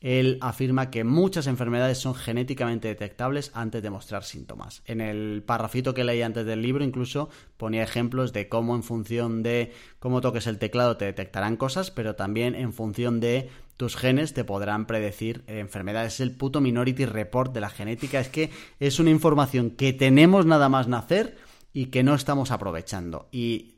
Él 0.01 0.39
afirma 0.41 0.91
que 0.91 1.05
muchas 1.05 1.47
enfermedades 1.47 1.99
son 1.99 2.15
genéticamente 2.15 2.89
detectables 2.89 3.51
antes 3.55 3.83
de 3.83 3.91
mostrar 3.91 4.25
síntomas. 4.25 4.83
En 4.87 5.03
el 5.03 5.43
parrafito 5.45 5.93
que 5.93 6.05
leí 6.05 6.23
antes 6.23 6.47
del 6.47 6.63
libro 6.63 6.85
incluso 6.85 7.29
ponía 7.59 7.83
ejemplos 7.83 8.33
de 8.33 8.49
cómo 8.49 8.75
en 8.75 8.83
función 8.83 9.43
de 9.43 9.73
cómo 9.99 10.23
toques 10.23 10.47
el 10.47 10.59
teclado 10.59 10.97
te 10.97 11.05
detectarán 11.05 11.57
cosas, 11.57 11.91
pero 11.91 12.17
también 12.17 12.55
en 12.55 12.73
función 12.73 13.21
de 13.21 13.51
tus 13.77 13.97
genes 13.97 14.33
te 14.33 14.45
podrán 14.45 14.87
predecir 14.87 15.45
enfermedades. 15.47 16.15
Es 16.15 16.21
el 16.21 16.33
puto 16.33 16.63
Minority 16.63 17.05
Report 17.05 17.53
de 17.53 17.61
la 17.61 17.71
genética. 17.71 18.21
Es 18.21 18.29
que 18.29 18.51
es 18.79 19.01
una 19.01 19.11
información 19.11 19.71
que 19.71 19.93
tenemos 19.93 20.47
nada 20.47 20.69
más 20.71 20.89
nacer 20.89 21.37
y 21.73 21.87
que 21.87 22.03
no 22.03 22.15
estamos 22.15 22.51
aprovechando. 22.51 23.29
Y 23.33 23.77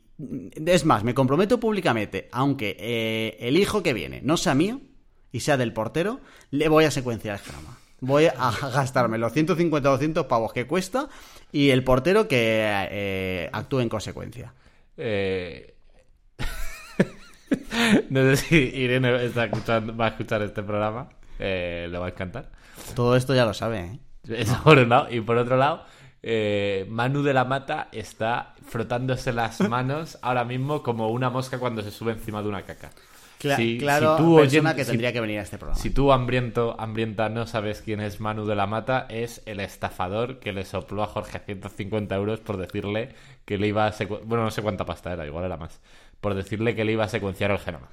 es 0.65 0.85
más, 0.85 1.03
me 1.03 1.13
comprometo 1.13 1.59
públicamente, 1.59 2.29
aunque 2.31 2.77
eh, 2.79 3.37
el 3.39 3.57
hijo 3.57 3.83
que 3.83 3.93
viene 3.93 4.21
no 4.23 4.37
sea 4.37 4.55
mío 4.55 4.81
y 5.33 5.41
sea 5.41 5.57
del 5.57 5.73
portero, 5.73 6.21
le 6.51 6.69
voy 6.69 6.85
a 6.85 6.91
secuenciar 6.91 7.35
el 7.35 7.41
genoma. 7.41 7.77
Voy 7.99 8.25
a 8.27 8.51
gastarme 8.73 9.17
los 9.17 9.33
150 9.33 9.89
o 9.89 9.91
200 9.93 10.25
pavos 10.27 10.53
que 10.53 10.65
cuesta 10.67 11.09
y 11.51 11.71
el 11.71 11.83
portero 11.83 12.27
que 12.29 12.37
eh, 12.91 13.49
actúe 13.51 13.81
en 13.81 13.89
consecuencia. 13.89 14.53
Eh... 14.95 15.73
no 18.09 18.21
sé 18.21 18.37
si 18.37 18.55
Irene 18.55 19.25
está 19.25 19.45
escuchando- 19.45 19.95
va 19.95 20.05
a 20.05 20.09
escuchar 20.09 20.41
este 20.41 20.63
programa. 20.63 21.09
Eh, 21.39 21.87
le 21.89 21.97
va 21.97 22.05
a 22.05 22.09
encantar. 22.09 22.51
Todo 22.95 23.15
esto 23.15 23.33
ya 23.33 23.45
lo 23.45 23.53
sabe, 23.53 23.79
¿eh? 23.79 23.99
Eso 24.29 24.57
por 24.63 24.77
un 24.77 24.89
lado. 24.89 25.07
Y 25.11 25.19
por 25.21 25.37
otro 25.37 25.57
lado, 25.57 25.83
eh, 26.21 26.85
Manu 26.89 27.23
de 27.23 27.33
la 27.33 27.43
Mata 27.45 27.89
está 27.91 28.53
frotándose 28.67 29.33
las 29.33 29.59
manos 29.67 30.17
ahora 30.21 30.45
mismo 30.45 30.83
como 30.83 31.09
una 31.09 31.29
mosca 31.29 31.57
cuando 31.59 31.81
se 31.81 31.91
sube 31.91 32.11
encima 32.13 32.41
de 32.41 32.49
una 32.49 32.61
caca. 32.63 32.91
Cla- 33.43 33.55
Si- 33.57 33.77
claro, 33.77 34.17
si 34.17 34.23
tú, 34.23 34.35
persona 34.37 34.75
que 34.75 34.83
si- 34.85 34.91
tendría 34.91 35.11
que 35.13 35.21
venir 35.21 35.39
a 35.39 35.43
este 35.43 35.57
programa. 35.57 35.79
Si 35.81 35.89
tú, 35.89 36.11
hambriento, 36.11 36.75
hambrienta, 36.79 37.29
no 37.29 37.45
sabes 37.47 37.81
quién 37.83 37.99
es 37.99 38.19
Manu 38.19 38.45
de 38.45 38.55
la 38.55 38.67
Mata, 38.67 39.05
es 39.09 39.41
el 39.45 39.59
estafador 39.59 40.39
que 40.39 40.53
le 40.53 40.65
sopló 40.65 41.03
a 41.03 41.07
Jorge 41.07 41.39
150 41.39 42.15
euros 42.15 42.39
por 42.39 42.57
decirle 42.57 43.09
que 43.45 43.57
le 43.57 43.67
iba 43.67 43.85
a 43.85 43.91
secu- 43.93 44.21
Bueno, 44.23 44.43
no 44.45 44.51
sé 44.51 44.61
cuánta 44.61 44.85
pasta 44.85 45.13
era, 45.13 45.25
igual 45.25 45.45
era 45.45 45.57
más. 45.57 45.79
Por 46.21 46.33
decirle 46.35 46.75
que 46.75 46.85
le 46.85 46.93
iba 46.93 47.03
a 47.03 47.09
secuenciar 47.09 47.51
el 47.51 47.59
genoma. 47.59 47.89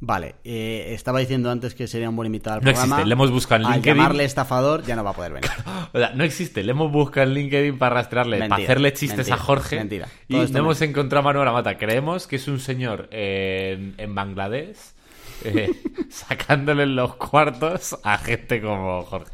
Vale, 0.00 0.34
eh, 0.44 0.88
estaba 0.92 1.20
diciendo 1.20 1.50
antes 1.50 1.74
que 1.74 1.86
sería 1.86 2.10
un 2.10 2.16
buen 2.16 2.26
invitado 2.26 2.54
al 2.56 2.60
No 2.60 2.64
programa. 2.72 2.96
existe, 2.96 3.08
le 3.08 3.12
hemos 3.12 3.30
buscado 3.30 3.60
en 3.62 3.66
Al 3.68 3.72
LinkedIn. 3.74 3.96
llamarle 3.96 4.24
estafador 4.24 4.82
ya 4.84 4.96
no 4.96 5.04
va 5.04 5.10
a 5.10 5.14
poder 5.14 5.32
venir. 5.32 5.48
O 5.94 5.98
sea, 5.98 6.10
no 6.10 6.24
existe. 6.24 6.64
Le 6.64 6.72
hemos 6.72 6.90
buscado 6.90 7.28
en 7.28 7.34
LinkedIn 7.34 7.78
para 7.78 7.94
rastrearle, 7.94 8.38
Mentira, 8.38 8.48
para 8.56 8.64
hacerle 8.64 8.92
chistes 8.92 9.18
mentira, 9.18 9.36
a 9.36 9.38
Jorge. 9.38 9.76
mentira. 9.76 10.08
Y 10.28 10.34
no 10.34 10.58
hemos 10.58 10.82
encontrado 10.82 11.20
a 11.20 11.22
Manu 11.22 11.38
de 11.38 11.44
la 11.44 11.52
Mata. 11.52 11.78
Creemos 11.78 12.26
que 12.26 12.36
es 12.36 12.48
un 12.48 12.58
señor 12.58 13.08
en, 13.12 13.94
en 13.96 14.14
Bangladesh 14.14 14.76
eh, 15.44 15.70
sacándole 16.10 16.86
los 16.86 17.16
cuartos 17.16 17.98
a 18.02 18.18
gente 18.18 18.60
como 18.60 19.02
Jorge. 19.02 19.32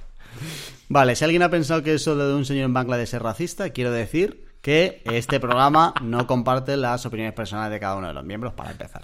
Vale, 0.88 1.14
si 1.14 1.24
alguien 1.24 1.42
ha 1.42 1.50
pensado 1.50 1.82
que 1.82 1.94
eso 1.94 2.16
de 2.16 2.34
un 2.34 2.44
señor 2.44 2.64
en 2.64 2.74
Bangladesh 2.74 3.14
es 3.14 3.22
racista, 3.22 3.70
quiero 3.70 3.92
decir 3.92 4.44
que 4.60 5.02
este 5.04 5.40
programa 5.40 5.94
no 6.02 6.26
comparte 6.26 6.76
las 6.76 7.06
opiniones 7.06 7.32
personales 7.34 7.72
de 7.72 7.80
cada 7.80 7.96
uno 7.96 8.08
de 8.08 8.14
los 8.14 8.24
miembros, 8.24 8.52
para 8.54 8.72
empezar. 8.72 9.02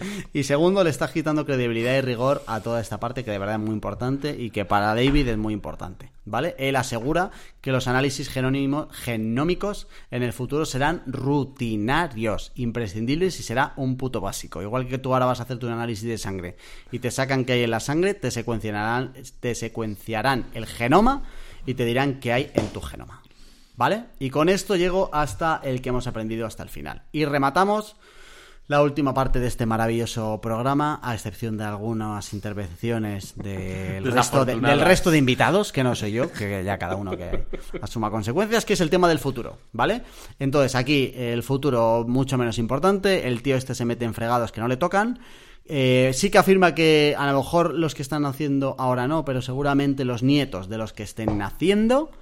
Y 0.32 0.44
segundo, 0.44 0.84
le 0.84 0.90
está 0.90 1.12
quitando 1.12 1.44
credibilidad 1.44 1.96
y 1.96 2.00
rigor 2.00 2.42
a 2.46 2.60
toda 2.60 2.80
esta 2.80 3.00
parte 3.00 3.24
que 3.24 3.30
de 3.30 3.38
verdad 3.38 3.56
es 3.56 3.60
muy 3.60 3.74
importante 3.74 4.36
y 4.38 4.50
que 4.50 4.64
para 4.64 4.94
David 4.94 5.28
es 5.28 5.38
muy 5.38 5.52
importante. 5.52 6.10
¿Vale? 6.24 6.54
Él 6.58 6.76
asegura 6.76 7.30
que 7.60 7.72
los 7.72 7.88
análisis 7.88 8.28
genómicos 8.28 9.88
en 10.10 10.22
el 10.22 10.32
futuro 10.32 10.64
serán 10.64 11.02
rutinarios, 11.06 12.52
imprescindibles 12.54 13.40
y 13.40 13.42
será 13.42 13.72
un 13.76 13.96
puto 13.96 14.20
básico. 14.20 14.62
Igual 14.62 14.86
que 14.86 14.98
tú 14.98 15.12
ahora 15.12 15.26
vas 15.26 15.40
a 15.40 15.44
hacerte 15.44 15.66
un 15.66 15.72
análisis 15.72 16.08
de 16.08 16.18
sangre 16.18 16.56
y 16.92 17.00
te 17.00 17.10
sacan 17.10 17.44
qué 17.44 17.54
hay 17.54 17.62
en 17.64 17.70
la 17.70 17.80
sangre, 17.80 18.14
te 18.14 18.30
secuenciarán, 18.30 19.14
te 19.40 19.54
secuenciarán 19.54 20.46
el 20.54 20.66
genoma 20.66 21.24
y 21.66 21.74
te 21.74 21.84
dirán 21.84 22.20
qué 22.20 22.32
hay 22.32 22.50
en 22.54 22.68
tu 22.68 22.80
genoma. 22.80 23.22
¿Vale? 23.76 24.04
Y 24.18 24.28
con 24.28 24.50
esto 24.50 24.76
llego 24.76 25.08
hasta 25.12 25.60
el 25.64 25.80
que 25.80 25.88
hemos 25.88 26.06
aprendido 26.06 26.46
hasta 26.46 26.62
el 26.62 26.68
final. 26.68 27.02
Y 27.12 27.24
rematamos 27.24 27.96
la 28.70 28.82
última 28.82 29.12
parte 29.12 29.40
de 29.40 29.48
este 29.48 29.66
maravilloso 29.66 30.40
programa, 30.40 31.00
a 31.02 31.12
excepción 31.12 31.56
de 31.58 31.64
algunas 31.64 32.32
intervenciones 32.32 33.34
del, 33.42 34.12
resto 34.12 34.44
de, 34.44 34.60
del 34.60 34.80
resto 34.80 35.10
de 35.10 35.18
invitados, 35.18 35.72
que 35.72 35.82
no 35.82 35.96
soy 35.96 36.12
yo, 36.12 36.30
que 36.30 36.62
ya 36.62 36.78
cada 36.78 36.94
uno 36.94 37.16
que 37.16 37.46
asuma 37.82 38.12
consecuencias, 38.12 38.64
que 38.64 38.74
es 38.74 38.80
el 38.80 38.88
tema 38.88 39.08
del 39.08 39.18
futuro, 39.18 39.58
¿vale? 39.72 40.02
Entonces, 40.38 40.76
aquí 40.76 41.12
el 41.16 41.42
futuro 41.42 42.04
mucho 42.06 42.38
menos 42.38 42.58
importante, 42.58 43.26
el 43.26 43.42
tío 43.42 43.56
este 43.56 43.74
se 43.74 43.84
mete 43.84 44.04
en 44.04 44.14
fregados 44.14 44.52
que 44.52 44.60
no 44.60 44.68
le 44.68 44.76
tocan. 44.76 45.18
Eh, 45.66 46.12
sí 46.14 46.30
que 46.30 46.38
afirma 46.38 46.72
que 46.72 47.16
a 47.18 47.26
lo 47.32 47.38
mejor 47.38 47.74
los 47.74 47.96
que 47.96 48.02
están 48.02 48.22
naciendo 48.22 48.76
ahora 48.78 49.08
no, 49.08 49.24
pero 49.24 49.42
seguramente 49.42 50.04
los 50.04 50.22
nietos 50.22 50.68
de 50.68 50.78
los 50.78 50.92
que 50.92 51.02
estén 51.02 51.38
naciendo 51.38 52.12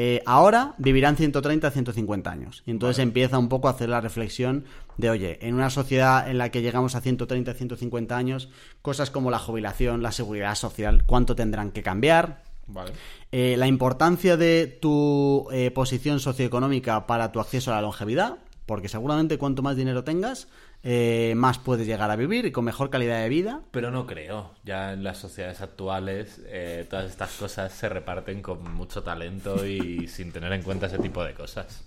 eh, 0.00 0.22
ahora 0.26 0.76
vivirán 0.78 1.16
130 1.16 1.72
150 1.72 2.30
años. 2.30 2.62
Y 2.66 2.70
entonces 2.70 3.02
empieza 3.02 3.36
un 3.36 3.48
poco 3.48 3.66
a 3.66 3.72
hacer 3.72 3.88
la 3.88 4.00
reflexión 4.00 4.64
de, 4.96 5.10
oye, 5.10 5.44
en 5.44 5.56
una 5.56 5.70
sociedad 5.70 6.30
en 6.30 6.38
la 6.38 6.52
que 6.52 6.62
llegamos 6.62 6.94
a 6.94 7.00
130 7.00 7.52
150 7.52 8.16
años, 8.16 8.48
cosas 8.80 9.10
como 9.10 9.32
la 9.32 9.40
jubilación, 9.40 10.00
la 10.00 10.12
seguridad 10.12 10.54
social, 10.54 11.02
¿cuánto 11.04 11.34
tendrán 11.34 11.72
que 11.72 11.82
cambiar? 11.82 12.44
Vale. 12.68 12.92
Eh, 13.32 13.56
la 13.58 13.66
importancia 13.66 14.36
de 14.36 14.68
tu 14.68 15.48
eh, 15.50 15.72
posición 15.72 16.20
socioeconómica 16.20 17.08
para 17.08 17.32
tu 17.32 17.40
acceso 17.40 17.72
a 17.72 17.74
la 17.74 17.82
longevidad, 17.82 18.36
porque 18.66 18.88
seguramente 18.88 19.36
cuanto 19.36 19.64
más 19.64 19.74
dinero 19.74 20.04
tengas, 20.04 20.46
eh, 20.84 21.34
más 21.36 21.58
puedes 21.58 21.86
llegar 21.86 22.10
a 22.10 22.16
vivir 22.16 22.46
y 22.46 22.52
con 22.52 22.64
mejor 22.64 22.90
calidad 22.90 23.20
de 23.20 23.28
vida. 23.28 23.62
Pero 23.70 23.90
no 23.90 24.06
creo. 24.06 24.52
Ya 24.64 24.92
en 24.92 25.02
las 25.02 25.18
sociedades 25.18 25.60
actuales 25.60 26.40
eh, 26.46 26.86
todas 26.88 27.10
estas 27.10 27.32
cosas 27.32 27.72
se 27.72 27.88
reparten 27.88 28.42
con 28.42 28.74
mucho 28.74 29.02
talento 29.02 29.66
y 29.66 30.06
sin 30.08 30.32
tener 30.32 30.52
en 30.52 30.62
cuenta 30.62 30.86
ese 30.86 30.98
tipo 30.98 31.24
de 31.24 31.34
cosas. 31.34 31.84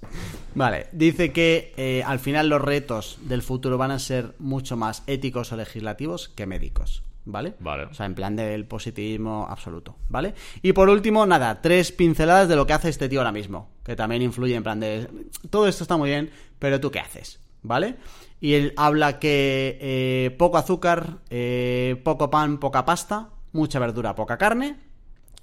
Vale, 0.56 0.88
dice 0.92 1.32
que 1.32 1.74
eh, 1.78 2.04
al 2.06 2.20
final 2.20 2.50
los 2.50 2.62
retos 2.62 3.18
del 3.22 3.42
futuro 3.42 3.78
van 3.78 3.92
a 3.92 4.00
ser 4.00 4.34
mucho 4.40 4.76
más 4.76 5.04
éticos 5.08 5.52
o 5.52 5.56
legislativos 5.56 6.30
que 6.30 6.46
médicos. 6.46 7.04
¿Vale? 7.24 7.54
Vale. 7.60 7.84
O 7.84 7.94
sea, 7.94 8.08
en 8.08 8.16
plan 8.16 8.36
del 8.36 8.66
positivismo 8.66 9.46
absoluto, 9.48 9.96
¿vale? 10.10 10.34
Y 10.64 10.74
por 10.74 10.90
último, 10.90 11.24
nada, 11.28 11.62
tres 11.62 11.92
pinceladas 11.92 12.50
de 12.50 12.56
lo 12.56 12.66
que 12.66 12.74
hace 12.74 12.90
este 12.90 13.08
tío 13.08 13.20
ahora 13.20 13.32
mismo, 13.32 13.70
que 13.86 13.96
también 13.96 14.24
influye 14.24 14.56
en 14.56 14.64
plan 14.64 14.80
de... 14.80 15.08
Todo 15.52 15.68
esto 15.68 15.84
está 15.84 15.98
muy 15.98 16.10
bien, 16.10 16.32
pero 16.58 16.80
tú 16.80 16.90
qué 16.90 17.00
haces, 17.00 17.40
¿vale? 17.62 17.98
Y 18.42 18.56
él 18.56 18.74
habla 18.76 19.20
que 19.20 19.78
eh, 19.80 20.36
poco 20.38 20.58
azúcar, 20.58 21.20
eh, 21.30 22.02
poco 22.04 22.30
pan, 22.30 22.58
poca 22.58 22.84
pasta, 22.84 23.30
mucha 23.54 23.80
verdura, 23.80 24.16
poca 24.16 24.38
carne, 24.38 24.78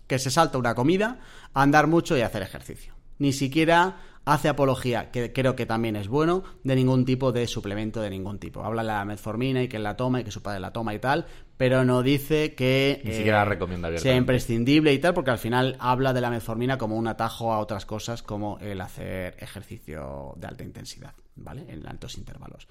que 0.07 0.19
se 0.19 0.31
salta 0.31 0.59
una 0.59 0.75
comida, 0.75 1.21
andar 1.55 1.87
mucho 1.87 2.19
y 2.19 2.23
hacer 2.23 2.43
ejercicio. 2.43 2.95
Ni 3.19 3.33
siquiera 3.33 3.97
hace 4.25 4.49
apología, 4.49 5.11
que 5.11 5.33
creo 5.33 5.57
que 5.57 5.65
también 5.65 5.97
es 5.97 6.09
bueno, 6.09 6.43
de 6.63 6.77
ningún 6.77 7.05
tipo 7.05 7.33
de 7.33 7.47
suplemento 7.47 8.01
de 8.01 8.11
ningún 8.11 8.39
tipo. 8.39 8.63
Habla 8.63 8.83
de 8.83 8.89
la 8.89 9.05
metformina 9.05 9.63
y 9.63 9.69
que 9.69 9.79
la 9.79 9.97
toma 9.97 10.21
y 10.21 10.25
que 10.25 10.31
su 10.31 10.43
padre 10.43 10.61
la 10.61 10.73
toma 10.73 10.93
y 10.93 10.99
tal, 10.99 11.27
pero 11.59 11.85
no 11.85 12.03
dice 12.03 12.55
que 12.55 13.03
Ni 13.05 13.13
siquiera 13.13 13.39
la 13.39 13.45
recomienda 13.45 13.99
sea 13.99 14.15
imprescindible 14.15 14.95
y 14.95 14.99
tal, 15.01 15.13
porque 15.13 15.33
al 15.33 15.39
final 15.39 15.77
habla 15.81 16.15
de 16.15 16.21
la 16.23 16.31
metformina 16.31 16.79
como 16.79 16.97
un 16.97 17.09
atajo 17.09 17.53
a 17.53 17.59
otras 17.59 17.85
cosas 17.85 18.23
como 18.23 18.59
el 18.61 18.81
hacer 18.81 19.37
ejercicio 19.41 20.35
de 20.37 20.47
alta 20.47 20.63
intensidad, 20.63 21.13
¿vale? 21.35 21.67
En 21.69 21.87
altos 21.87 22.17
intervalos. 22.17 22.69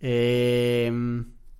Eh, 0.00 0.92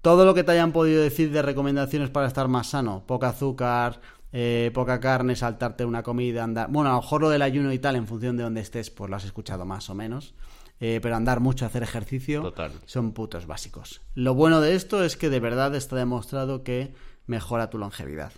todo 0.02 0.24
lo 0.24 0.34
que 0.34 0.44
te 0.44 0.52
hayan 0.52 0.72
podido 0.72 1.00
decir 1.00 1.30
de 1.30 1.42
recomendaciones 1.42 2.10
para 2.10 2.26
estar 2.26 2.48
más 2.48 2.66
sano, 2.68 3.04
poca 3.06 3.28
azúcar, 3.28 4.00
eh, 4.32 4.70
poca 4.74 5.00
carne, 5.00 5.36
saltarte 5.36 5.84
una 5.84 6.02
comida, 6.02 6.44
andar. 6.44 6.68
Bueno, 6.70 6.90
a 6.90 6.94
lo 6.94 7.00
mejor 7.00 7.22
lo 7.22 7.30
del 7.30 7.42
ayuno 7.42 7.72
y 7.72 7.78
tal, 7.78 7.96
en 7.96 8.06
función 8.06 8.36
de 8.36 8.42
dónde 8.42 8.60
estés, 8.60 8.90
pues 8.90 9.08
lo 9.10 9.16
has 9.16 9.24
escuchado 9.24 9.64
más 9.64 9.88
o 9.90 9.94
menos. 9.94 10.34
Eh, 10.80 11.00
pero 11.02 11.16
andar 11.16 11.40
mucho, 11.40 11.66
hacer 11.66 11.82
ejercicio, 11.82 12.40
Total. 12.40 12.70
son 12.86 13.12
putos 13.12 13.46
básicos. 13.46 14.00
Lo 14.14 14.34
bueno 14.34 14.60
de 14.60 14.76
esto 14.76 15.02
es 15.02 15.16
que 15.16 15.28
de 15.28 15.40
verdad 15.40 15.74
está 15.74 15.96
demostrado 15.96 16.62
que 16.62 16.94
mejora 17.26 17.68
tu 17.68 17.78
longevidad. 17.78 18.32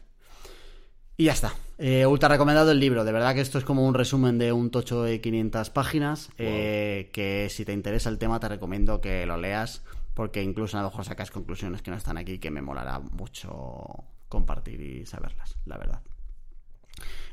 Y 1.19 1.25
ya 1.25 1.33
está. 1.33 1.53
Eh, 1.77 2.07
ultra 2.07 2.31
recomendado 2.31 2.71
el 2.71 2.81
libro. 2.81 3.05
De 3.05 3.13
verdad 3.13 3.35
que 3.35 3.43
esto 3.43 3.59
es 3.59 3.65
como 3.65 3.87
un 3.87 3.93
resumen 3.93 4.39
de 4.39 4.53
un 4.53 4.71
tocho 4.71 5.03
de 5.03 5.21
500 5.21 5.69
páginas. 5.69 6.31
eh, 6.39 7.11
que 7.13 7.49
si 7.51 7.67
te 7.67 7.75
interesa 7.75 8.09
el 8.09 8.17
tema, 8.17 8.41
te 8.41 8.49
recomiendo 8.49 9.03
que 9.03 9.27
lo 9.27 9.37
leas. 9.37 9.83
Porque 10.15 10.43
incluso 10.43 10.79
a 10.79 10.83
lo 10.83 10.89
mejor 10.89 11.05
sacas 11.05 11.31
conclusiones 11.31 11.83
que 11.83 11.91
no 11.91 11.99
están 11.99 12.17
aquí 12.17 12.39
que 12.39 12.51
me 12.51 12.63
molará 12.63 13.01
mucho 13.01 13.85
compartir 14.31 14.81
y 14.81 15.05
saberlas, 15.05 15.57
la 15.67 15.77
verdad. 15.77 16.01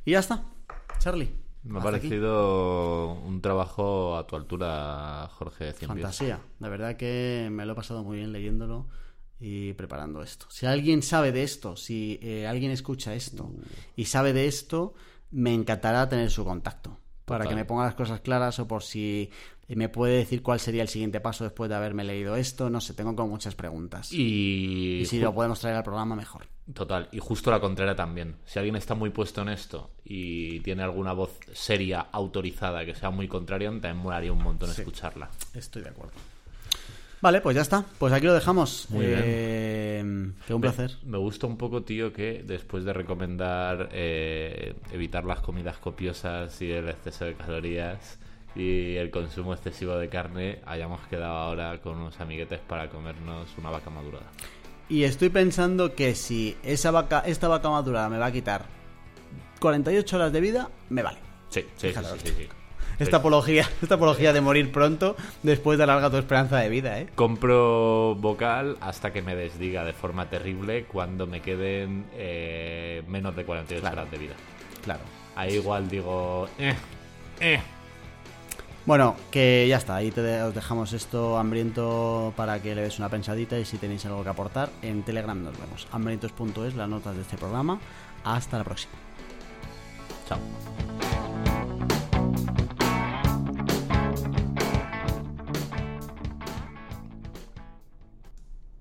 Y 0.03 0.11
ya 0.11 0.19
está. 0.19 0.43
Charlie. 0.99 1.31
Me 1.63 1.79
ha 1.79 1.81
aquí. 1.81 1.85
parecido 1.85 3.13
un 3.13 3.41
trabajo 3.41 4.17
a 4.17 4.25
tu 4.25 4.35
altura, 4.35 5.29
Jorge. 5.33 5.73
Fantasía. 5.73 6.39
La 6.59 6.69
verdad 6.69 6.97
que 6.97 7.49
me 7.51 7.65
lo 7.65 7.73
he 7.73 7.75
pasado 7.75 8.03
muy 8.03 8.17
bien 8.17 8.31
leyéndolo 8.31 8.87
y 9.39 9.73
preparando 9.73 10.23
esto. 10.23 10.47
Si 10.49 10.65
alguien 10.65 11.03
sabe 11.03 11.31
de 11.31 11.43
esto, 11.43 11.75
si 11.75 12.19
eh, 12.21 12.47
alguien 12.47 12.71
escucha 12.71 13.13
esto 13.15 13.51
y 13.95 14.05
sabe 14.05 14.33
de 14.33 14.47
esto, 14.47 14.93
me 15.31 15.53
encantará 15.53 16.09
tener 16.09 16.31
su 16.31 16.43
contacto. 16.43 16.97
Para 17.27 17.43
Total. 17.43 17.49
que 17.49 17.55
me 17.61 17.65
ponga 17.65 17.83
las 17.83 17.93
cosas 17.95 18.21
claras 18.21 18.57
o 18.59 18.67
por 18.69 18.83
si 18.83 19.29
me 19.67 19.89
puede 19.89 20.15
decir 20.15 20.41
cuál 20.41 20.61
sería 20.61 20.81
el 20.81 20.87
siguiente 20.87 21.19
paso 21.19 21.43
después 21.43 21.69
de 21.69 21.75
haberme 21.75 22.05
leído 22.05 22.37
esto. 22.37 22.69
No 22.69 22.79
sé, 22.79 22.93
tengo 22.93 23.13
como 23.17 23.27
muchas 23.27 23.53
preguntas. 23.53 24.13
Y, 24.13 24.99
Y 25.01 25.05
si 25.05 25.19
lo 25.19 25.33
podemos 25.35 25.59
traer 25.59 25.75
al 25.75 25.83
programa, 25.83 26.15
mejor. 26.15 26.47
Total, 26.73 27.09
y 27.11 27.19
justo 27.19 27.51
la 27.51 27.59
contraria 27.59 27.95
también. 27.95 28.37
Si 28.45 28.59
alguien 28.59 28.77
está 28.77 28.95
muy 28.95 29.09
puesto 29.09 29.41
en 29.41 29.49
esto 29.49 29.91
y 30.05 30.61
tiene 30.61 30.83
alguna 30.83 31.11
voz 31.11 31.37
seria, 31.51 32.07
autorizada, 32.13 32.85
que 32.85 32.95
sea 32.95 33.09
muy 33.09 33.27
contraria, 33.27 33.67
también 33.71 33.97
molaría 33.97 34.31
un 34.31 34.41
montón 34.41 34.69
Sí. 34.69 34.81
escucharla. 34.81 35.29
Estoy 35.53 35.81
de 35.83 35.89
acuerdo. 35.89 36.13
Vale, 37.21 37.41
pues 37.41 37.55
ya 37.55 37.61
está. 37.61 37.83
Pues 37.97 38.13
aquí 38.13 38.25
lo 38.25 38.33
dejamos. 38.33 38.87
Muy 38.89 39.05
bien. 39.07 39.21
Eh, 39.23 40.31
que 40.45 40.53
un 40.53 40.61
placer. 40.61 40.91
Me 41.03 41.17
gusta 41.17 41.47
un 41.47 41.57
poco, 41.57 41.83
tío, 41.83 42.13
que 42.13 42.43
después 42.45 42.83
de 42.85 42.93
recomendar 42.93 43.89
eh, 43.91 44.75
evitar 44.91 45.25
las 45.25 45.39
comidas 45.39 45.77
copiosas 45.77 46.61
y 46.61 46.71
el 46.71 46.89
exceso 46.89 47.25
de 47.25 47.33
calorías 47.33 48.19
y 48.55 48.95
el 48.95 49.11
consumo 49.11 49.53
excesivo 49.53 49.95
de 49.97 50.09
carne, 50.09 50.61
hayamos 50.65 51.05
quedado 51.07 51.37
ahora 51.37 51.79
con 51.79 51.97
unos 51.97 52.19
amiguetes 52.19 52.59
para 52.59 52.89
comernos 52.89 53.49
una 53.57 53.69
vaca 53.69 53.89
madurada. 53.89 54.25
Y 54.89 55.03
estoy 55.03 55.29
pensando 55.29 55.95
que 55.95 56.15
si 56.15 56.55
esa 56.63 56.91
vaca, 56.91 57.19
esta 57.25 57.47
vaca 57.47 57.69
madurada 57.69 58.09
me 58.09 58.17
va 58.17 58.27
a 58.27 58.31
quitar 58.31 58.65
48 59.59 60.15
horas 60.15 60.31
de 60.31 60.41
vida, 60.41 60.69
me 60.89 61.03
vale. 61.03 61.19
Sí, 61.49 61.65
sí, 61.75 61.91
sí, 61.93 62.29
sí. 62.35 62.47
Esta 62.99 63.17
apología, 63.17 63.69
esta 63.81 63.95
apología 63.95 64.33
de 64.33 64.41
morir 64.41 64.71
pronto 64.71 65.15
después 65.43 65.77
de 65.77 65.83
alargar 65.83 66.09
tu 66.11 66.17
esperanza 66.17 66.57
de 66.57 66.69
vida, 66.69 66.99
¿eh? 66.99 67.07
Compro 67.15 68.15
vocal 68.15 68.77
hasta 68.81 69.13
que 69.13 69.21
me 69.21 69.35
desdiga 69.35 69.83
de 69.83 69.93
forma 69.93 70.29
terrible 70.29 70.85
cuando 70.85 71.27
me 71.27 71.41
queden 71.41 72.05
eh, 72.13 73.03
menos 73.07 73.35
de 73.35 73.45
48 73.45 73.81
Claro. 73.81 73.97
horas 74.01 74.11
de 74.11 74.17
vida. 74.17 74.33
Claro. 74.83 75.01
Ahí 75.35 75.53
igual 75.55 75.87
digo, 75.89 76.47
eh, 76.57 76.75
eh. 77.39 77.61
Bueno, 78.87 79.15
que 79.29 79.67
ya 79.67 79.77
está. 79.77 79.97
Ahí 79.97 80.11
te 80.11 80.41
os 80.41 80.55
dejamos 80.55 80.93
esto 80.93 81.37
hambriento 81.37 82.33
para 82.37 82.61
que 82.61 82.73
le 82.73 82.83
des 82.83 82.97
una 82.99 83.09
pensadita 83.09 83.59
y 83.59 83.65
si 83.65 83.77
tenéis 83.77 84.05
algo 84.05 84.23
que 84.23 84.29
aportar, 84.29 84.69
en 84.81 85.03
Telegram 85.03 85.43
nos 85.43 85.59
vemos. 85.59 85.87
hambrientos.es, 85.91 86.73
las 86.75 86.87
notas 86.87 87.15
de 87.15 87.21
este 87.21 87.35
programa. 87.37 87.79
Hasta 88.23 88.57
la 88.57 88.63
próxima. 88.63 88.93
Chao. 90.29 91.26